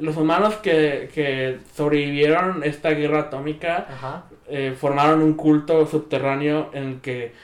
Los 0.00 0.16
humanos 0.16 0.54
que, 0.56 1.10
que 1.14 1.58
sobrevivieron 1.74 2.62
esta 2.64 2.90
guerra 2.90 3.20
atómica 3.20 3.86
Ajá. 3.90 4.24
eh, 4.48 4.74
formaron 4.78 5.22
un 5.22 5.34
culto 5.34 5.86
subterráneo 5.86 6.70
en 6.72 6.82
el 6.84 7.00
que 7.00 7.34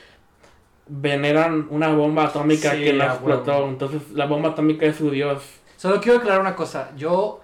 veneran 0.89 1.67
una 1.71 1.89
bomba 1.89 2.25
atómica 2.27 2.73
Sí, 2.73 2.85
que 2.85 2.93
no 2.93 3.05
a 3.05 3.07
explotó. 3.09 3.69
Entonces, 3.69 4.11
la 4.13 4.27
bomba 4.27 4.51
atómica 4.51 4.87
es 4.87 4.97
su 4.97 5.11
dios. 5.11 5.43
Solo 5.77 6.01
quiero 6.01 6.19
aclarar 6.19 6.41
una 6.41 6.55
cosa. 6.57 6.91
Yo 6.97 7.41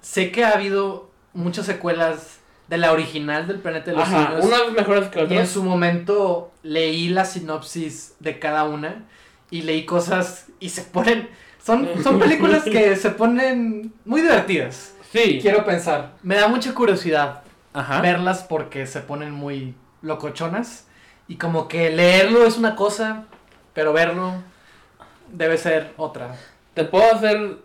sé 0.00 0.30
que 0.30 0.44
ha 0.44 0.52
habido 0.52 1.10
muchas 1.32 1.66
secuelas 1.66 2.38
de 2.68 2.78
la 2.78 2.92
original 2.92 3.46
del 3.46 3.58
Planeta 3.60 3.90
de 3.90 3.96
los 3.96 4.08
Ajá, 4.08 4.26
Simios. 4.28 4.44
unas 4.46 4.72
mejores 4.72 5.08
que 5.08 5.18
Y 5.20 5.22
en 5.22 5.26
otras. 5.32 5.48
su 5.50 5.62
momento 5.62 6.50
leí 6.62 7.08
la 7.08 7.24
sinopsis 7.24 8.14
de 8.20 8.38
cada 8.38 8.64
una 8.64 9.04
y 9.50 9.62
leí 9.62 9.84
cosas 9.84 10.46
y 10.60 10.68
se 10.70 10.82
ponen... 10.82 11.28
Son, 11.66 11.88
son 12.04 12.20
películas 12.20 12.62
que 12.62 12.94
se 12.94 13.10
ponen 13.10 13.92
muy 14.04 14.22
divertidas. 14.22 14.94
Sí. 15.12 15.40
Quiero 15.42 15.64
pensar. 15.64 16.12
Me 16.22 16.36
da 16.36 16.46
mucha 16.46 16.72
curiosidad 16.74 17.42
Ajá. 17.72 18.00
verlas 18.00 18.44
porque 18.48 18.86
se 18.86 19.00
ponen 19.00 19.32
muy 19.32 19.74
locochonas. 20.02 20.86
Y 21.28 21.36
como 21.36 21.66
que 21.66 21.90
leerlo 21.90 22.44
es 22.46 22.56
una 22.56 22.76
cosa, 22.76 23.24
pero 23.74 23.92
verlo 23.92 24.34
debe 25.32 25.58
ser 25.58 25.92
otra. 25.96 26.36
Te 26.74 26.84
puedo 26.84 27.12
hacer 27.12 27.56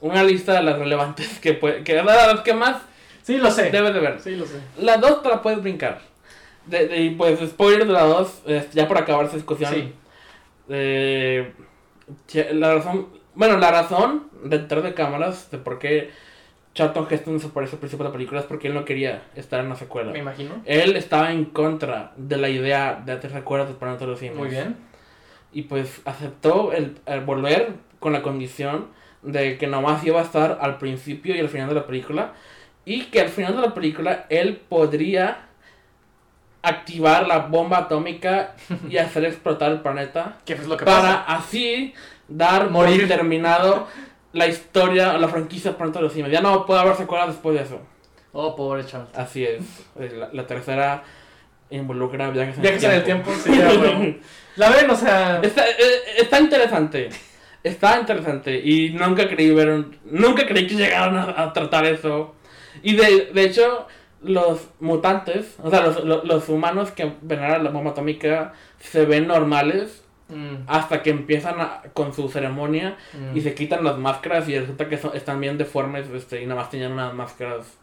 una 0.00 0.22
lista 0.22 0.52
de 0.52 0.62
las 0.62 0.78
relevantes 0.78 1.38
que, 1.38 1.54
puede, 1.54 1.84
que, 1.84 1.94
las 2.02 2.40
que 2.40 2.52
más 2.52 2.82
Sí, 3.22 3.38
lo 3.38 3.50
sé. 3.50 3.70
debes 3.70 3.94
de 3.94 4.00
ver. 4.00 4.20
Sí, 4.20 4.36
lo 4.36 4.44
sé. 4.44 4.60
La 4.78 4.96
2 4.98 5.22
te 5.22 5.28
la 5.30 5.40
puedes 5.40 5.62
brincar. 5.62 6.00
De, 6.66 6.86
de- 6.88 7.02
y 7.02 7.10
pues, 7.10 7.38
spoiler 7.48 7.86
de 7.86 7.92
la 7.92 8.02
2, 8.02 8.42
ya 8.74 8.86
por 8.88 8.98
acabar 8.98 9.24
esta 9.24 9.36
discusión. 9.36 9.72
Sí. 9.72 9.92
eh, 10.68 11.52
la 12.52 12.74
razón, 12.74 13.08
bueno, 13.34 13.58
la 13.58 13.70
razón 13.70 14.28
detrás 14.44 14.82
de 14.82 14.94
cámaras 14.94 15.50
de 15.50 15.58
por 15.58 15.78
qué 15.78 16.10
Charlton 16.74 17.06
Heston 17.10 17.34
desaparece 17.36 17.74
al 17.76 17.80
principio 17.80 18.04
de 18.04 18.10
la 18.10 18.12
película 18.12 18.40
es 18.40 18.46
porque 18.46 18.68
él 18.68 18.74
no 18.74 18.84
quería 18.84 19.22
estar 19.34 19.60
en 19.60 19.68
la 19.68 19.76
secuela. 19.76 20.12
Me 20.12 20.20
imagino. 20.20 20.54
Él 20.64 20.96
estaba 20.96 21.32
en 21.32 21.44
contra 21.46 22.12
de 22.16 22.36
la 22.38 22.48
idea 22.48 23.02
de 23.04 23.12
hacer 23.12 23.30
secuelas 23.30 23.68
de 23.68 23.74
Planeta 23.74 24.04
de 24.04 24.10
los 24.10 24.18
Simios. 24.20 24.38
Muy 24.38 24.48
bien. 24.48 24.76
Y 25.52 25.62
pues 25.62 26.00
aceptó 26.06 26.72
el, 26.72 26.98
el 27.04 27.20
volver 27.20 27.74
con 27.98 28.12
la 28.14 28.22
condición 28.22 28.88
de 29.22 29.58
que 29.58 29.66
nomás 29.66 30.02
iba 30.04 30.20
a 30.20 30.24
estar 30.24 30.58
al 30.62 30.78
principio 30.78 31.34
y 31.36 31.40
al 31.40 31.48
final 31.48 31.68
de 31.68 31.74
la 31.74 31.86
película. 31.86 32.32
Y 32.84 33.04
que 33.04 33.20
al 33.20 33.28
final 33.28 33.54
de 33.56 33.62
la 33.62 33.74
película 33.74 34.26
él 34.30 34.56
podría 34.68 35.48
activar 36.62 37.26
la 37.26 37.38
bomba 37.38 37.78
atómica 37.78 38.54
y 38.88 38.96
hacer 38.96 39.24
explotar 39.24 39.72
el 39.72 39.80
planeta. 39.80 40.38
¿Qué 40.44 40.54
es 40.54 40.66
lo 40.66 40.76
que 40.76 40.84
Para 40.84 41.24
pasa? 41.24 41.36
así 41.36 41.92
dar 42.36 42.70
Morir. 42.70 43.08
terminado 43.08 43.86
la 44.32 44.46
historia 44.46 45.14
o 45.14 45.18
la 45.18 45.28
franquicia 45.28 45.76
Planeta 45.76 45.98
de 45.98 46.04
los 46.04 46.12
Simios. 46.12 46.32
Ya 46.32 46.40
no 46.40 46.64
puede 46.66 46.80
haber 46.80 46.96
secuelas 46.96 47.28
después 47.28 47.56
de 47.56 47.62
eso. 47.64 47.80
Oh, 48.32 48.56
pobre 48.56 48.84
Charles. 48.86 49.10
Así 49.14 49.44
es. 49.44 49.62
La, 49.94 50.30
la 50.32 50.46
tercera 50.46 51.02
involucra 51.70 52.30
viajes 52.30 52.56
en 52.56 52.62
Viajes 52.62 52.82
en 52.84 52.90
el 52.92 53.04
tiempo, 53.04 53.30
sí, 53.42 53.56
ya, 53.56 53.68
huevo. 53.68 54.14
La 54.56 54.68
ven, 54.70 54.90
o 54.90 54.94
sea. 54.96 55.40
Está, 55.42 55.66
eh, 55.68 55.74
está 56.18 56.38
interesante. 56.40 57.08
Está 57.62 57.98
interesante. 58.00 58.58
Y 58.62 58.90
nunca 58.90 59.28
creí 59.28 59.50
ver 59.52 59.68
un- 59.70 59.96
Nunca 60.04 60.46
creí 60.46 60.66
que 60.66 60.74
llegaran 60.74 61.16
a, 61.16 61.42
a 61.42 61.52
tratar 61.52 61.86
eso. 61.86 62.34
Y 62.82 62.94
de, 62.96 63.30
de 63.32 63.44
hecho, 63.44 63.86
los 64.22 64.60
mutantes, 64.80 65.56
o 65.62 65.70
sea, 65.70 65.80
los, 65.82 66.04
los, 66.04 66.24
los 66.24 66.48
humanos 66.48 66.90
que 66.90 67.12
veneran 67.22 67.64
la 67.64 67.70
bomba 67.70 67.90
atómica 67.92 68.52
se 68.80 69.04
ven 69.06 69.26
normales 69.26 70.01
mm, 70.34 70.64
hasta 70.66 71.02
que 71.02 71.10
empiezan 71.10 71.60
a- 71.60 71.82
con 71.94 72.12
su 72.12 72.28
ceremonia 72.28 72.96
mm. 73.12 73.36
y 73.36 73.40
se 73.40 73.54
quitan 73.54 73.84
las 73.84 73.98
máscaras 73.98 74.48
y 74.48 74.58
resulta 74.58 74.88
que 74.88 74.98
son- 74.98 75.14
están 75.16 75.40
bien 75.40 75.58
deformes 75.58 76.08
este, 76.10 76.42
y 76.42 76.46
nada 76.46 76.60
más 76.62 76.70
tenían 76.70 76.92
unas 76.92 77.12
máscaras. 77.14 77.78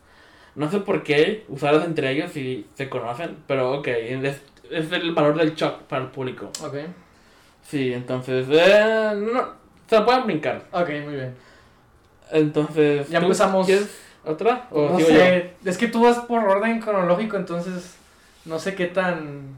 No 0.56 0.70
sé 0.70 0.79
por 0.79 1.03
qué 1.03 1.46
usarlas 1.48 1.86
entre 1.86 2.12
ellos 2.12 2.32
si 2.32 2.68
se 2.74 2.89
conocen, 2.89 3.38
pero 3.48 3.72
ok, 3.79 3.88
es, 3.88 4.41
es 4.72 4.91
el 4.91 5.13
valor 5.13 5.38
del 5.38 5.56
shock 5.56 5.84
para 5.84 6.03
el 6.03 6.10
público. 6.10 6.51
Ok. 6.63 6.75
Sí, 7.62 7.94
entonces, 7.94 8.48
eh, 8.50 9.13
no, 9.15 9.50
se 9.88 9.96
la 9.96 10.06
pueden 10.06 10.25
brincar. 10.25 10.65
Ok, 10.72 10.89
muy 11.06 11.15
bien. 11.15 11.36
Entonces, 12.32 13.10
Ya 13.10 13.20
¿tú 13.20 13.25
empezamos. 13.25 13.65
¿Quieres 13.65 13.89
otra? 14.25 14.68
¿O 14.72 14.89
No 14.89 15.00
sé. 15.00 15.53
Es 15.65 15.77
que 15.77 15.88
tú 15.88 16.03
vas 16.03 16.18
por 16.20 16.44
orden 16.44 16.79
cronológico, 16.79 17.38
entonces. 17.38 17.96
No 18.46 18.58
sé 18.58 18.74
qué 18.75 18.86
tan 18.88 19.56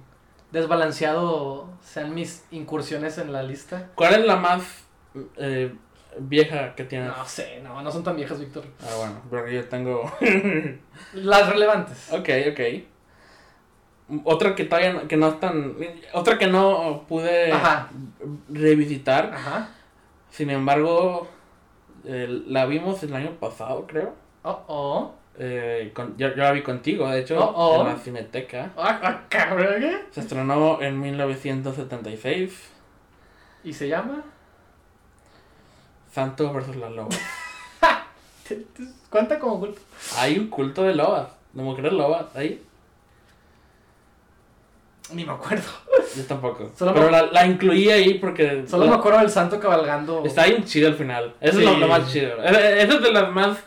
desbalanceado 0.51 1.70
sean 1.81 2.13
mis 2.13 2.46
incursiones 2.51 3.17
en 3.17 3.31
la 3.34 3.43
lista. 3.43 3.89
¿Cuál 3.96 4.13
es 4.15 4.25
la 4.25 4.36
más 4.36 4.84
eh, 5.38 5.74
vieja 6.20 6.75
que 6.75 6.84
tienes? 6.84 7.10
No 7.15 7.25
sé, 7.25 7.62
no, 7.63 7.81
no 7.81 7.91
son 7.91 8.03
tan 8.03 8.15
viejas, 8.15 8.39
Víctor. 8.39 8.65
Ah, 8.81 8.93
bueno, 8.98 9.22
pero 9.29 9.48
yo 9.50 9.67
tengo. 9.70 10.12
Las 11.13 11.50
relevantes. 11.50 12.12
ok, 12.12 12.29
ok. 12.51 12.60
Otra 14.25 14.55
que 14.55 14.65
todavía 14.65 14.91
no- 14.93 15.08
que 15.08 15.15
no 15.15 15.27
es 15.29 15.39
tan. 15.39 15.75
Otra 16.13 16.38
que 16.38 16.48
no 16.48 17.05
pude 17.08 17.51
Ajá. 17.53 17.89
revisitar. 18.50 19.31
Ajá. 19.34 19.70
Sin 20.29 20.50
embargo, 20.50 21.27
eh, 22.05 22.27
la 22.48 22.65
vimos 22.65 23.01
el 23.03 23.13
año 23.15 23.31
pasado, 23.39 23.88
creo. 23.88 24.13
Oh, 24.43 24.63
oh. 24.67 25.13
Eh, 25.39 25.91
con- 25.93 26.15
yo, 26.17 26.29
yo 26.29 26.43
la 26.43 26.51
vi 26.51 26.61
contigo, 26.61 27.09
de 27.09 27.21
hecho, 27.21 27.39
Oh, 27.39 27.77
oh. 27.77 27.81
en 27.81 27.88
la 27.88 27.97
cineteca. 27.97 28.71
Ah, 28.77 29.00
ah, 29.01 29.21
cabrón, 29.29 29.75
¿qué? 29.79 29.97
Se 30.11 30.19
estrenó 30.21 30.81
en 30.81 31.00
1976. 31.00 32.69
¿Y 33.63 33.73
se 33.73 33.88
llama? 33.88 34.23
Santo 36.11 36.51
versus 36.51 36.75
la 36.75 36.89
loba. 36.89 37.09
¿Te- 38.47 38.55
te- 38.55 38.83
¿Cuenta 39.09 39.39
como 39.39 39.59
culto? 39.59 39.79
Hay 40.17 40.38
un 40.38 40.47
culto 40.47 40.83
de 40.83 40.95
lobas, 40.95 41.27
de 41.53 41.63
mujeres 41.63 41.93
lobas, 41.93 42.25
ahí. 42.35 42.61
Ni 45.13 45.25
me 45.25 45.31
acuerdo. 45.33 45.63
Yo 46.15 46.23
tampoco. 46.25 46.71
Solo 46.77 46.93
Pero 46.93 47.05
me- 47.07 47.11
la, 47.11 47.23
la 47.23 47.45
incluí 47.45 47.89
ahí 47.89 48.15
porque. 48.15 48.65
Solo 48.67 48.85
la- 48.85 48.91
me 48.91 48.97
acuerdo 48.97 49.19
del 49.19 49.29
santo 49.29 49.59
cabalgando. 49.59 50.23
Está 50.25 50.45
bien 50.45 50.63
chido 50.65 50.88
al 50.89 50.95
final. 50.95 51.33
Eso 51.41 51.57
Sí. 51.59 51.65
es 51.65 51.71
lo, 51.71 51.77
lo 51.77 51.88
más 51.88 52.11
chido. 52.11 52.43
Eh, 52.43 52.81
Eso 52.83 52.97
es 52.97 53.01
de 53.03 53.11
las 53.11 53.29
más. 53.31 53.57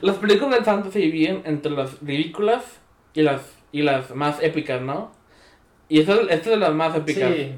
Las 0.00 0.16
películas 0.16 0.56
del 0.56 0.64
santo 0.64 0.90
se 0.90 0.98
dividen 0.98 1.42
entre 1.44 1.72
las 1.72 2.00
ridículas 2.00 2.64
y 3.14 3.22
las, 3.22 3.42
y 3.72 3.82
las 3.82 4.14
más 4.14 4.42
épicas, 4.42 4.80
¿no? 4.80 5.12
Y 5.88 6.00
esta, 6.00 6.14
esta 6.14 6.34
es 6.34 6.44
de 6.46 6.56
las 6.56 6.72
más 6.72 6.96
épicas. 6.96 7.32
Sí. 7.32 7.54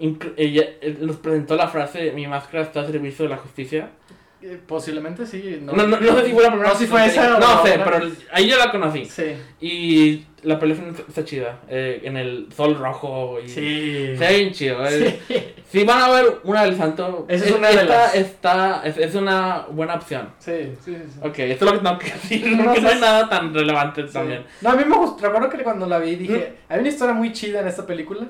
Inclu- 0.00 0.32
ella 0.36 0.64
eh, 0.80 0.96
nos 1.00 1.16
presentó 1.16 1.56
la 1.56 1.68
frase: 1.68 2.12
Mi 2.12 2.26
máscara 2.26 2.62
está 2.62 2.80
a 2.80 2.86
servicio 2.86 3.24
de 3.24 3.28
la 3.28 3.36
justicia. 3.36 3.90
Posiblemente 4.66 5.26
sí. 5.26 5.58
No, 5.62 5.72
No, 5.72 5.86
no, 5.86 6.00
no 6.00 6.16
sé 6.16 6.26
si 6.26 6.32
fue 6.32 6.42
la 6.42 6.48
primera. 6.50 6.70
No, 6.72 6.78
si 6.78 6.86
fue 6.86 7.00
que- 7.02 7.06
esa 7.08 7.38
No 7.38 7.62
sé, 7.64 7.78
pero 7.84 8.00
ahí 8.32 8.48
yo 8.48 8.56
la 8.56 8.70
conocí. 8.70 9.04
Sí. 9.04 9.34
Y 9.60 10.24
la 10.42 10.58
película 10.58 10.92
está 11.06 11.24
chida. 11.24 11.60
eh, 11.68 12.00
en 12.04 12.16
el 12.16 12.48
sol 12.56 12.76
rojo. 12.78 13.38
Y 13.44 13.48
Sí. 13.48 14.14
Ve 14.18 14.38
bien 14.38 14.52
chido. 14.52 14.84
eh. 14.86 15.20
Sí. 15.28 15.34
Si 15.70 15.84
van 15.84 16.02
a 16.02 16.08
ver 16.10 16.38
una 16.44 16.62
del 16.64 16.76
santo, 16.76 17.26
Esa 17.28 17.44
es 17.44 17.52
una 17.52 17.68
de 17.68 17.74
esta 17.74 17.84
las- 17.84 18.14
está, 18.16 18.82
es, 18.84 18.96
es 18.96 19.14
una 19.14 19.66
buena 19.70 19.94
opción. 19.94 20.30
Sí, 20.38 20.72
sí, 20.84 20.96
sí. 20.96 21.18
Ok, 21.22 21.38
esto 21.40 21.64
es 21.66 21.70
lo 21.70 21.78
que 21.78 21.84
tengo 21.84 21.98
que 21.98 22.06
decir. 22.12 22.56
No, 22.56 22.64
porque 22.64 22.80
no 22.80 22.88
hay 22.88 22.98
nada 23.00 23.28
tan 23.28 23.54
relevante 23.54 24.06
Sí. 24.06 24.12
también. 24.14 24.44
No, 24.62 24.70
a 24.70 24.74
mí 24.76 24.84
me 24.84 24.96
gustó. 24.96 25.24
Recuerdo 25.26 25.48
que 25.50 25.58
cuando 25.62 25.86
la 25.86 25.98
vi 25.98 26.16
dije, 26.16 26.54
hay 26.68 26.80
una 26.80 26.88
historia 26.88 27.14
muy 27.14 27.32
chida 27.32 27.60
en 27.60 27.68
esta 27.68 27.86
película. 27.86 28.26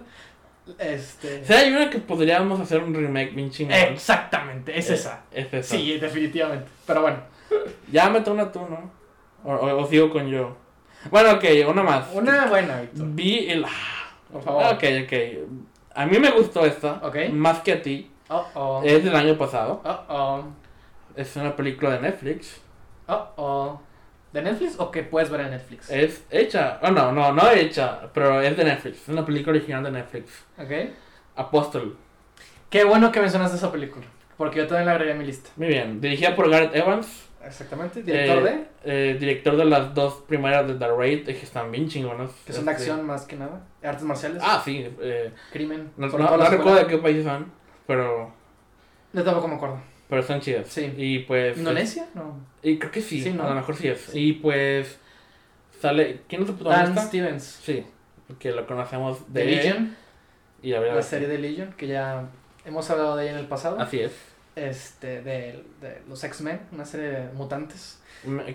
Este. 0.78 1.44
Sea, 1.44 1.58
hay 1.58 1.72
una 1.72 1.90
que 1.90 1.98
podríamos 1.98 2.58
hacer 2.60 2.82
un 2.82 2.94
remake 2.94 3.34
bien 3.34 3.50
chingón. 3.50 3.74
Exactamente, 3.76 4.76
es 4.78 4.90
Eh, 4.90 4.94
esa. 4.94 5.22
Es 5.32 5.52
esa. 5.52 5.76
Sí, 5.76 5.98
definitivamente. 5.98 6.66
Pero 6.86 7.02
bueno, 7.02 7.18
Ya 7.90 8.08
mete 8.10 8.30
una 8.30 8.50
tú, 8.52 8.60
¿no? 8.60 8.90
O, 9.44 9.52
o- 9.54 9.82
o 9.82 9.86
sigo 9.86 10.10
con 10.10 10.28
yo. 10.28 10.56
Bueno, 11.10 11.32
ok, 11.32 11.44
una 11.68 11.82
más. 11.82 12.06
una 12.12 12.46
buena, 12.46 12.80
Víctor. 12.80 13.06
Vi 13.12 13.50
el. 13.50 13.64
Por 14.32 14.42
favor. 14.42 14.64
Ok, 14.74 14.84
ok. 15.04 15.12
A 15.94 16.06
mí 16.06 16.18
me 16.18 16.30
gustó 16.30 16.64
esta. 16.64 17.00
Ok. 17.02 17.16
Más 17.32 17.60
que 17.60 17.72
a 17.72 17.82
ti. 17.82 18.10
Oh, 18.28 18.46
oh. 18.54 18.82
Es 18.84 19.02
del 19.02 19.16
año 19.16 19.36
pasado. 19.36 19.82
Oh. 20.08 20.44
Es 21.16 21.34
una 21.36 21.56
película 21.56 21.90
de 21.90 22.00
Netflix. 22.00 22.60
Oh, 23.08 23.26
oh. 23.36 23.80
¿De 24.32 24.42
Netflix 24.42 24.78
o 24.78 24.90
que 24.90 25.02
puedes 25.02 25.28
ver 25.30 25.40
en 25.40 25.50
Netflix? 25.50 25.90
Es 25.90 26.24
hecha. 26.30 26.78
Oh, 26.82 26.90
no, 26.90 27.10
no, 27.12 27.32
no 27.32 27.50
hecha. 27.50 28.00
Pero 28.14 28.40
es 28.40 28.56
de 28.56 28.64
Netflix. 28.64 29.02
Es 29.02 29.08
una 29.08 29.24
película 29.26 29.56
original 29.56 29.82
de 29.82 29.90
Netflix. 29.90 30.44
Ok. 30.58 30.70
Apostle. 31.36 31.92
Qué 32.68 32.84
bueno 32.84 33.10
que 33.10 33.20
mencionaste 33.20 33.56
esa 33.56 33.72
película. 33.72 34.06
Porque 34.36 34.58
yo 34.58 34.66
también 34.66 34.86
la 34.86 34.92
agregué 34.92 35.12
a 35.12 35.16
mi 35.16 35.24
lista. 35.26 35.50
Muy 35.56 35.66
bien. 35.68 36.00
Dirigida 36.00 36.36
por 36.36 36.48
Gareth 36.48 36.74
Evans. 36.76 37.26
Exactamente. 37.44 38.02
Director 38.02 38.46
Eh, 38.46 38.66
de. 38.84 39.10
eh, 39.12 39.14
director 39.18 39.56
de 39.56 39.64
las 39.64 39.94
dos 39.94 40.22
primeras 40.28 40.66
de 40.68 40.74
The 40.74 40.86
Raid. 40.88 41.24
Que 41.24 41.32
están 41.32 41.72
bien 41.72 41.88
chingonas. 41.88 42.30
Que 42.46 42.52
son 42.52 42.64
de 42.66 42.70
Este, 42.72 42.84
acción 42.84 43.06
más 43.06 43.24
que 43.26 43.34
nada. 43.36 43.62
Artes 43.82 44.04
marciales. 44.04 44.40
Ah, 44.44 44.62
sí. 44.64 44.86
eh, 45.00 45.32
Crimen. 45.52 45.90
no 45.96 46.06
recuerdo 46.08 46.74
de 46.76 46.86
qué 46.86 46.98
países 46.98 47.24
son. 47.24 47.50
Pero. 47.86 48.32
Yo 49.12 49.24
tampoco 49.24 49.48
me 49.48 49.56
acuerdo. 49.56 49.78
Pero 50.10 50.20
están 50.22 50.40
chidas. 50.40 50.66
Sí. 50.68 50.92
Y 50.96 51.20
pues. 51.20 51.56
¿Indonesia? 51.56 52.06
No. 52.14 52.36
Y 52.62 52.78
creo 52.78 52.90
que 52.90 53.00
sí. 53.00 53.22
Sí, 53.22 53.32
¿no? 53.32 53.44
A 53.44 53.50
lo 53.50 53.54
mejor 53.54 53.76
sí 53.76 53.88
es. 53.88 54.10
Y 54.12 54.34
pues. 54.34 54.98
Sale. 55.80 56.20
¿Quién 56.28 56.42
es 56.42 56.48
el 56.48 56.56
Dan 56.56 56.64
protagonista? 56.64 57.06
Stevens. 57.06 57.60
Sí. 57.62 57.86
Que 58.38 58.50
lo 58.50 58.66
conocemos 58.66 59.32
De 59.32 59.44
de. 59.44 59.50
Legion. 59.52 59.96
Y 60.62 60.74
a 60.74 60.80
ver, 60.80 60.94
La 60.94 61.02
serie 61.02 61.28
de 61.28 61.38
Legion. 61.38 61.72
Que 61.74 61.86
ya 61.86 62.28
hemos 62.64 62.90
hablado 62.90 63.16
de 63.16 63.22
ella 63.24 63.32
en 63.32 63.38
el 63.38 63.46
pasado. 63.46 63.80
Así 63.80 64.00
es. 64.00 64.12
Este, 64.56 65.22
de, 65.22 65.64
de 65.80 66.02
los 66.08 66.22
X-Men. 66.22 66.60
Una 66.72 66.84
serie 66.84 67.08
de 67.08 67.32
mutantes. 67.32 68.02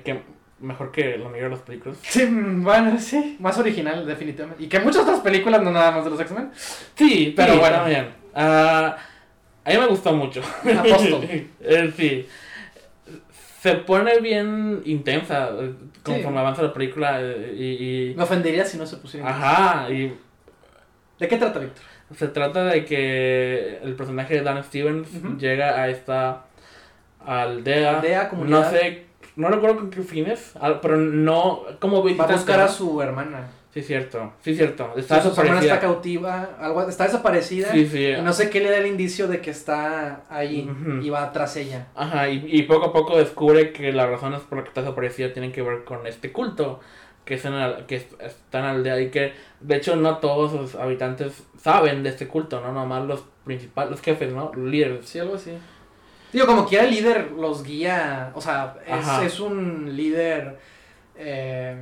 Que 0.03 0.21
mejor 0.59 0.91
que 0.91 1.17
la 1.17 1.25
mayoría 1.25 1.45
de 1.45 1.50
las 1.51 1.62
películas. 1.62 1.97
Sí, 2.01 2.25
mm, 2.25 2.63
bueno, 2.63 3.00
sí. 3.00 3.38
Más 3.39 3.57
original, 3.57 4.05
definitivamente. 4.05 4.63
Y 4.63 4.67
que 4.67 4.79
muchas 4.79 5.03
otras 5.03 5.21
películas, 5.21 5.62
no 5.63 5.71
nada 5.71 5.91
más 5.91 6.03
de 6.03 6.12
los 6.12 6.19
X-Men. 6.19 6.51
Sí, 6.95 7.33
Pero 7.35 7.57
bueno. 7.59 7.81
bueno. 7.81 7.85
Bien. 7.85 8.07
A 9.65 9.69
mí 9.72 9.77
me 9.77 9.88
gustó 9.88 10.13
mucho. 10.13 10.41
Apóstol. 10.41 11.25
Eh, 11.62 11.93
sí. 11.98 12.27
Se 13.62 13.74
pone 13.77 14.19
bien 14.19 14.84
intensa 14.86 15.50
eh, 15.60 15.74
conforme 16.03 16.38
Sí. 16.38 16.39
avanza 16.39 16.62
la 16.62 16.72
película 16.74 17.17
eh, 17.19 17.55
y, 17.57 18.12
y- 18.12 18.15
Me 18.15 18.22
ofendería 18.24 18.63
si 18.63 18.77
no 18.77 18.86
se 18.86 18.98
pusiera. 18.98 19.27
Ajá, 19.27 19.89
y 19.91 20.15
¿De 21.19 21.27
qué 21.27 21.38
trata, 21.38 21.60
Víctor? 21.60 21.84
se 22.15 22.27
trata 22.27 22.65
de 22.65 22.86
que 22.86 23.79
el 23.81 23.95
personaje 23.95 24.36
de 24.36 24.41
Dan 24.41 24.63
Stevens 24.63 25.07
llega 25.39 25.81
a 25.81 25.89
esta 25.89 26.45
aldea. 27.25 27.98
Aldea, 27.98 28.29
comunidad. 28.29 28.62
No 28.65 28.69
sé, 28.69 29.05
no 29.36 29.48
recuerdo 29.50 29.77
con 29.77 29.89
qué 29.89 30.01
fines, 30.03 30.53
pero 30.84 30.98
no, 30.98 31.63
como 31.79 32.03
Va 32.03 32.25
a 32.25 32.31
buscar 32.31 32.60
a 32.60 32.67
su 32.67 33.01
hermana. 33.01 33.48
Sí, 33.75 33.84
cierto, 33.84 34.34
sí, 34.41 34.55
cierto. 34.55 34.94
Está 34.96 35.22
su 35.22 35.27
hermana 35.29 35.60
desaparecida. 35.60 35.74
está 35.75 35.79
cautiva, 35.86 36.50
algo, 36.62 36.88
está 36.89 37.03
desaparecida. 37.03 37.72
Sí, 37.74 37.86
sí. 37.86 38.05
Y 38.05 38.22
no 38.22 38.32
sé 38.32 38.50
qué 38.50 38.62
le 38.62 38.72
da 38.72 38.77
el 38.77 38.88
indicio 38.88 39.27
de 39.27 39.41
que 39.41 39.51
está 39.51 40.24
ahí 40.29 40.67
y 41.03 41.10
va 41.10 41.29
tras 41.34 41.58
ella. 41.58 41.88
Ajá, 41.94 42.29
y, 42.29 42.46
y 42.48 42.63
poco 42.63 42.86
a 42.86 42.94
poco 42.94 43.17
descubre 43.17 43.74
que 43.74 43.91
las 43.91 44.10
razones 44.10 44.39
por 44.41 44.60
las 44.60 44.63
que 44.63 44.70
está 44.70 44.82
desaparecida 44.82 45.34
tienen 45.34 45.51
que 45.51 45.62
ver 45.62 45.84
con 45.84 46.08
este 46.08 46.32
culto 46.32 46.79
que, 47.25 47.34
es 47.34 47.44
en 47.44 47.60
la- 47.60 47.86
que 47.86 47.98
es- 47.98 48.08
está 48.22 48.60
en 48.60 48.65
la 48.65 48.72
aldea 48.72 49.01
y 49.01 49.10
que 49.12 49.34
de 49.60 49.75
hecho 49.75 49.96
no 49.98 50.20
todos 50.20 50.53
los 50.53 50.75
habitantes 50.75 51.44
saben 51.62 52.01
de 52.01 52.10
este 52.12 52.27
culto, 52.29 52.62
¿no? 52.62 52.72
Nomás 52.72 53.05
los 53.05 53.25
principales, 53.44 53.91
los 53.91 54.01
jefes, 54.01 54.32
¿no? 54.32 54.51
Los 54.55 54.72
líderes. 54.72 55.05
Sí, 55.05 55.20
algo 55.20 55.36
así. 55.36 55.51
Digo, 56.32 56.46
como 56.46 56.65
quiera 56.65 56.86
el 56.86 56.91
líder 56.91 57.32
los 57.32 57.62
guía, 57.63 58.32
o 58.36 58.39
sea, 58.41 58.75
es, 58.88 59.34
es 59.34 59.39
un 59.41 59.96
líder, 59.98 60.58
eh, 61.17 61.75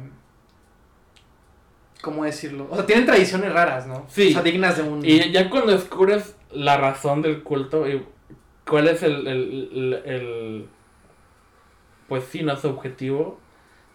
¿cómo 2.03 2.25
decirlo? 2.25 2.67
O 2.69 2.75
sea, 2.75 2.85
tienen 2.85 3.05
tradiciones 3.05 3.51
raras, 3.53 3.87
¿no? 3.87 4.05
Sí. 4.09 4.29
O 4.29 4.33
sea, 4.33 4.41
dignas 4.41 4.75
de 4.77 4.83
un... 4.83 5.05
Y 5.05 5.31
ya 5.31 5.49
cuando 5.49 5.71
descubres 5.71 6.35
la 6.51 6.75
razón 6.77 7.21
del 7.21 7.41
culto 7.43 7.87
y 7.87 8.05
cuál 8.69 8.89
es 8.89 9.01
el, 9.03 9.25
el, 9.25 9.69
el, 9.73 9.93
el- 10.05 10.67
pues 12.09 12.25
sí, 12.29 12.43
no 12.43 12.57
su 12.57 12.67
objetivo, 12.67 13.39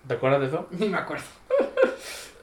¿te 0.09 0.15
acuerdas 0.15 0.41
de 0.41 0.47
eso? 0.47 0.67
Ni 0.79 0.89
me 0.89 0.97
acuerdo. 0.97 1.25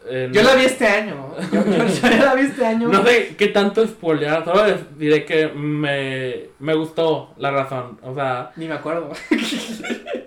Eh, 0.08 0.30
Yo 0.32 0.43
no- 0.43 0.49
la 0.49 0.56
vi 0.56 0.65
este 0.65 0.86
año. 0.88 1.34
Yo, 1.51 1.63
yo- 1.65 2.23
la 2.23 2.36
vi 2.36 2.41
este 2.43 2.63
año. 2.63 2.89
No 2.89 3.04
sé 3.04 3.36
qué 3.36 3.47
tanto 3.47 3.84
spoilear, 3.88 4.45
solo 4.45 4.67
les 4.67 4.97
diré 4.99 5.25
que 5.25 5.47
me, 5.47 6.49
me 6.60 6.75
gustó 6.75 7.34
la 7.38 7.49
razón. 7.49 7.97
O 8.04 8.13
sea, 8.13 8.51
Ni 8.56 8.67
me 8.67 8.75
acuerdo. 8.75 9.10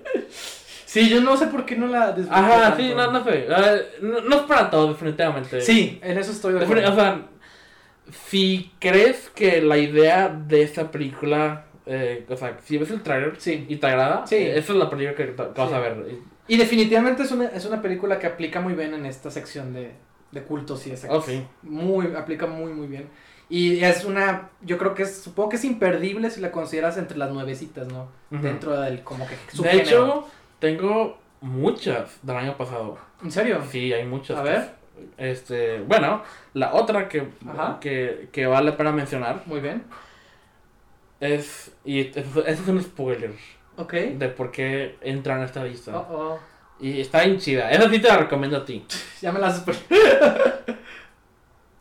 sí, 0.89 1.09
yo 1.11 1.21
no 1.21 1.37
sé 1.37 1.49
por 1.49 1.67
qué 1.67 1.77
no 1.77 1.87
la 1.87 2.13
disfruté 2.13 2.41
ajá, 2.41 2.61
tanto. 2.63 2.77
sí, 2.79 2.93
no, 2.97 3.13
no 3.13 3.25
sé. 3.25 3.47
eh, 3.49 3.87
no, 4.01 4.21
no 4.23 4.37
es 4.37 4.43
para 4.43 4.71
todo, 4.71 4.89
definitivamente. 4.89 5.61
Sí, 5.61 5.99
en 6.03 6.17
eso 6.19 6.33
estoy 6.33 6.55
de 6.55 6.65
acuerdo. 6.65 6.91
o 6.91 6.95
sea, 6.95 7.23
si 8.29 8.73
crees 8.79 9.31
que 9.35 9.61
la 9.61 9.77
idea 9.79 10.29
de 10.29 10.63
esa 10.63 10.91
película, 10.91 11.67
eh, 11.87 12.25
o 12.29 12.37
sea, 12.37 12.57
si 12.65 12.79
ves 12.79 12.91
el 12.91 13.03
trailer 13.03 13.35
Sí. 13.39 13.67
y 13.69 13.77
te 13.77 13.87
agrada, 13.87 14.27
Sí. 14.27 14.37
eh, 14.37 14.59
esa 14.59 14.73
es 14.73 14.79
la 14.79 14.89
película 14.91 15.15
que, 15.17 15.27
que 15.35 15.61
vas 15.61 15.73
a 15.73 15.79
ver. 15.81 16.07
Y- 16.49 16.57
definitivamente 16.57 17.23
es 17.23 17.31
una, 17.33 17.47
es 17.49 17.67
una 17.67 17.83
película 17.83 18.19
que 18.19 18.27
aplica 18.27 18.61
muy 18.61 18.73
bien 18.75 18.95
en 18.95 19.05
esta 19.05 19.31
sección 19.31 19.75
de, 19.75 19.93
de 20.33 20.43
cultos 20.43 20.87
y 20.87 20.91
de 20.91 20.97
sectas. 20.97 21.19
Oh, 21.19 21.23
sí. 21.23 21.45
Muy, 21.63 22.15
aplica 22.17 22.47
muy, 22.47 22.73
muy 22.73 22.87
bien. 22.87 23.09
Y 23.51 23.83
es 23.83 24.05
una, 24.05 24.51
yo 24.63 24.77
creo 24.77 24.95
que 24.95 25.03
es, 25.05 25.19
supongo 25.23 25.51
que 25.51 25.57
es 25.57 25.65
imperdible 25.65 26.31
si 26.31 26.41
la 26.41 26.51
consideras 26.51 26.99
entre 26.99 27.17
las 27.17 27.31
nuevecitas, 27.31 27.89
¿no? 27.89 28.09
Dentro 28.31 28.79
del, 28.81 29.03
como 29.03 29.27
que, 29.27 29.37
De 29.63 29.77
hecho, 29.77 30.27
tengo 30.59 31.19
muchas 31.41 32.19
del 32.23 32.37
año 32.37 32.57
pasado. 32.57 32.99
¿En 33.23 33.31
serio? 33.31 33.63
Sí, 33.71 33.93
hay 33.93 34.05
muchas. 34.05 34.39
A 34.39 34.43
ver. 34.43 34.79
Este, 35.17 35.81
bueno, 35.83 36.23
la 36.55 36.75
otra 36.75 37.09
que, 37.09 37.29
que, 37.81 38.29
que 38.33 38.47
vale 38.47 38.71
la 38.73 38.77
pena 38.77 38.91
mencionar 38.91 39.43
Muy 39.47 39.61
bien. 39.61 39.85
es, 41.21 41.71
y 41.85 42.01
eso, 42.19 42.45
es 42.45 42.67
un 42.67 42.83
spoiler 42.83 43.33
Ok. 43.77 43.93
de 43.93 44.29
por 44.29 44.51
qué 44.51 44.97
entra 45.01 45.37
en 45.37 45.45
esta 45.45 45.63
lista. 45.63 45.97
Oh, 45.97 46.07
oh. 46.11 46.39
Y 46.81 47.01
está 47.01 47.23
bien 47.25 47.39
chida, 47.39 47.71
esa 47.71 47.89
sí 47.89 48.01
te 48.01 48.09
la 48.09 48.19
recomiendo 48.19 48.57
a 48.57 48.65
ti. 48.65 48.85
Ya 49.23 49.31
me 49.33 49.39
las... 49.39 49.65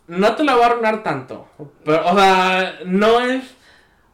No 0.08 0.36
te 0.36 0.44
la 0.44 0.54
voy 0.56 0.64
a 0.64 0.68
arruinar 0.68 1.04
tanto, 1.04 1.50
pero, 1.84 2.08
o 2.08 2.16
sea, 2.16 2.80
no 2.86 3.20
es... 3.22 3.44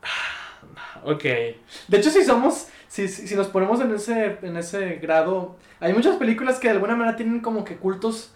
Ok, 1.06 1.24
De 1.24 1.98
hecho, 1.98 2.10
si 2.10 2.24
somos, 2.24 2.68
si, 2.94 3.08
si 3.08 3.28
si 3.28 3.36
nos 3.36 3.48
ponemos 3.48 3.82
en 3.82 3.92
ese, 3.96 4.38
en 4.44 4.56
ese 4.56 4.96
grado, 4.96 5.56
hay 5.80 5.94
muchas 5.94 6.16
películas 6.18 6.60
que 6.60 6.68
de 6.68 6.74
alguna 6.76 6.96
manera 6.96 7.16
tienen 7.18 7.40
como 7.40 7.64
que 7.64 7.78
cultos 7.78 8.34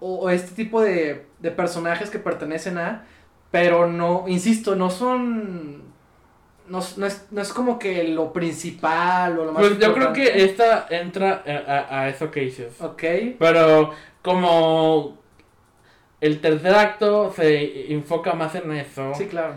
o, 0.00 0.18
o 0.20 0.30
este 0.30 0.54
tipo 0.54 0.82
de, 0.82 1.24
de 1.38 1.50
personajes 1.50 2.10
que 2.10 2.18
pertenecen 2.18 2.76
a, 2.76 3.06
pero 3.50 3.86
no, 3.86 4.24
insisto, 4.28 4.76
no 4.76 4.90
son, 4.90 5.82
no, 6.68 6.78
es- 6.80 6.98
no 6.98 7.06
es, 7.06 7.26
no 7.30 7.40
es 7.40 7.52
como 7.54 7.78
que 7.78 8.04
lo 8.08 8.32
principal 8.34 9.38
o 9.38 9.44
lo 9.46 9.52
más 9.52 9.62
pues 9.62 9.78
yo 9.78 9.94
creo 9.94 10.08
importante. 10.08 10.20
que 10.32 10.44
esta 10.44 10.86
entra 10.90 11.42
a, 11.46 11.72
a- 11.96 12.00
a 12.02 12.08
eso 12.10 12.30
que 12.30 12.40
dices. 12.40 12.78
Ok, 12.82 13.02
Pero 13.38 13.92
como 14.22 15.16
el 16.20 16.40
tercer 16.40 16.74
acto 16.74 17.32
se 17.34 17.92
enfoca 17.94 18.34
más 18.34 18.54
en 18.56 18.72
eso, 18.72 19.12
sí, 19.14 19.26
claro, 19.26 19.54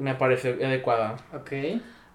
me 0.00 0.14
parece 0.14 0.50
adecuada. 0.64 1.16
ok. 1.34 1.52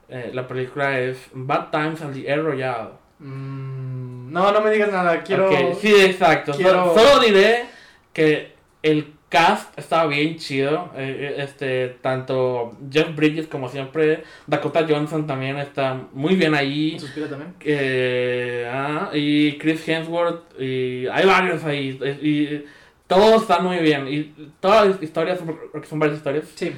Eh, 0.09 0.31
la 0.33 0.47
película 0.47 0.99
es 0.99 1.29
Bad 1.33 1.69
Times 1.71 2.01
and 2.01 2.13
the 2.13 2.27
Air 2.27 2.43
Royale. 2.43 2.89
Mm, 3.19 4.31
no, 4.31 4.51
no 4.51 4.61
me 4.61 4.71
digas 4.71 4.91
nada, 4.91 5.21
quiero... 5.23 5.47
Ok, 5.49 5.75
Sí, 5.79 5.93
exacto. 5.93 6.53
Quiero- 6.53 6.93
Solo 6.97 7.19
diré 7.23 7.65
que 8.13 8.53
el 8.81 9.13
cast 9.29 9.77
estaba 9.77 10.07
bien 10.07 10.37
chido. 10.37 10.89
eh, 10.95 11.35
eh, 11.37 11.43
este, 11.43 11.89
tanto 12.01 12.75
Jeff 12.91 13.15
Bridges 13.15 13.47
como 13.47 13.69
siempre. 13.69 14.23
Dakota 14.47 14.85
Johnson 14.87 15.27
también 15.27 15.57
está 15.57 16.01
muy 16.13 16.35
bien 16.35 16.55
ahí. 16.55 16.99
Suspiro 16.99 17.27
también. 17.27 17.53
Eh, 17.61 18.67
ah, 18.71 19.11
y 19.13 19.57
Chris 19.57 19.87
Hemsworth. 19.87 20.59
Y 20.59 21.07
hay 21.07 21.25
varios 21.25 21.63
ahí. 21.63 21.99
Y, 22.21 22.65
todos 23.07 23.41
están 23.41 23.63
muy 23.63 23.77
bien. 23.77 24.07
Y 24.07 24.35
todas 24.59 24.87
las 24.87 25.01
historias, 25.01 25.39
porque 25.71 25.87
son 25.87 25.97
varias 25.97 26.19
historias, 26.19 26.45
Sí, 26.53 26.71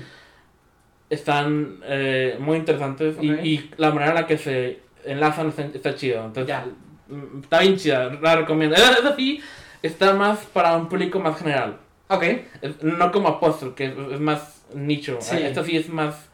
están 1.12 1.78
eh, 1.84 2.38
muy 2.40 2.58
interesantes. 2.58 3.16
y- 3.22 3.32
Ok. 3.34 3.40
Y, 3.46 3.70
la 3.78 3.90
manera 3.92 4.10
en 4.12 4.16
la 4.16 4.26
que 4.28 4.38
se 4.38 4.80
enlazan 5.06 5.50
está, 5.50 5.64
está 5.64 5.94
chido. 5.96 6.26
Entonces, 6.26 6.48
Ya. 6.48 6.66
mm, 7.10 7.42
está 7.44 7.60
bien 7.60 7.76
chida. 7.78 8.10
La 8.22 8.36
recomiendo. 8.38 8.76
Esa, 8.76 8.94
esa 8.94 9.16
sí 9.16 9.40
está 9.84 10.14
más 10.14 10.40
para 10.54 10.76
un 10.78 10.88
público 10.90 11.20
más 11.20 11.38
general. 11.38 11.78
ok. 12.08 12.24
Es- 12.62 12.82
no 12.84 13.12
como 13.12 13.28
Apostle, 13.30 13.74
que 13.76 13.86
es, 13.86 13.94
es 14.14 14.20
más 14.20 14.64
nicho. 14.74 15.18
Sí. 15.22 15.38
Esta 15.38 15.64
sí 15.64 15.78
es 15.78 15.88
más. 15.90 16.30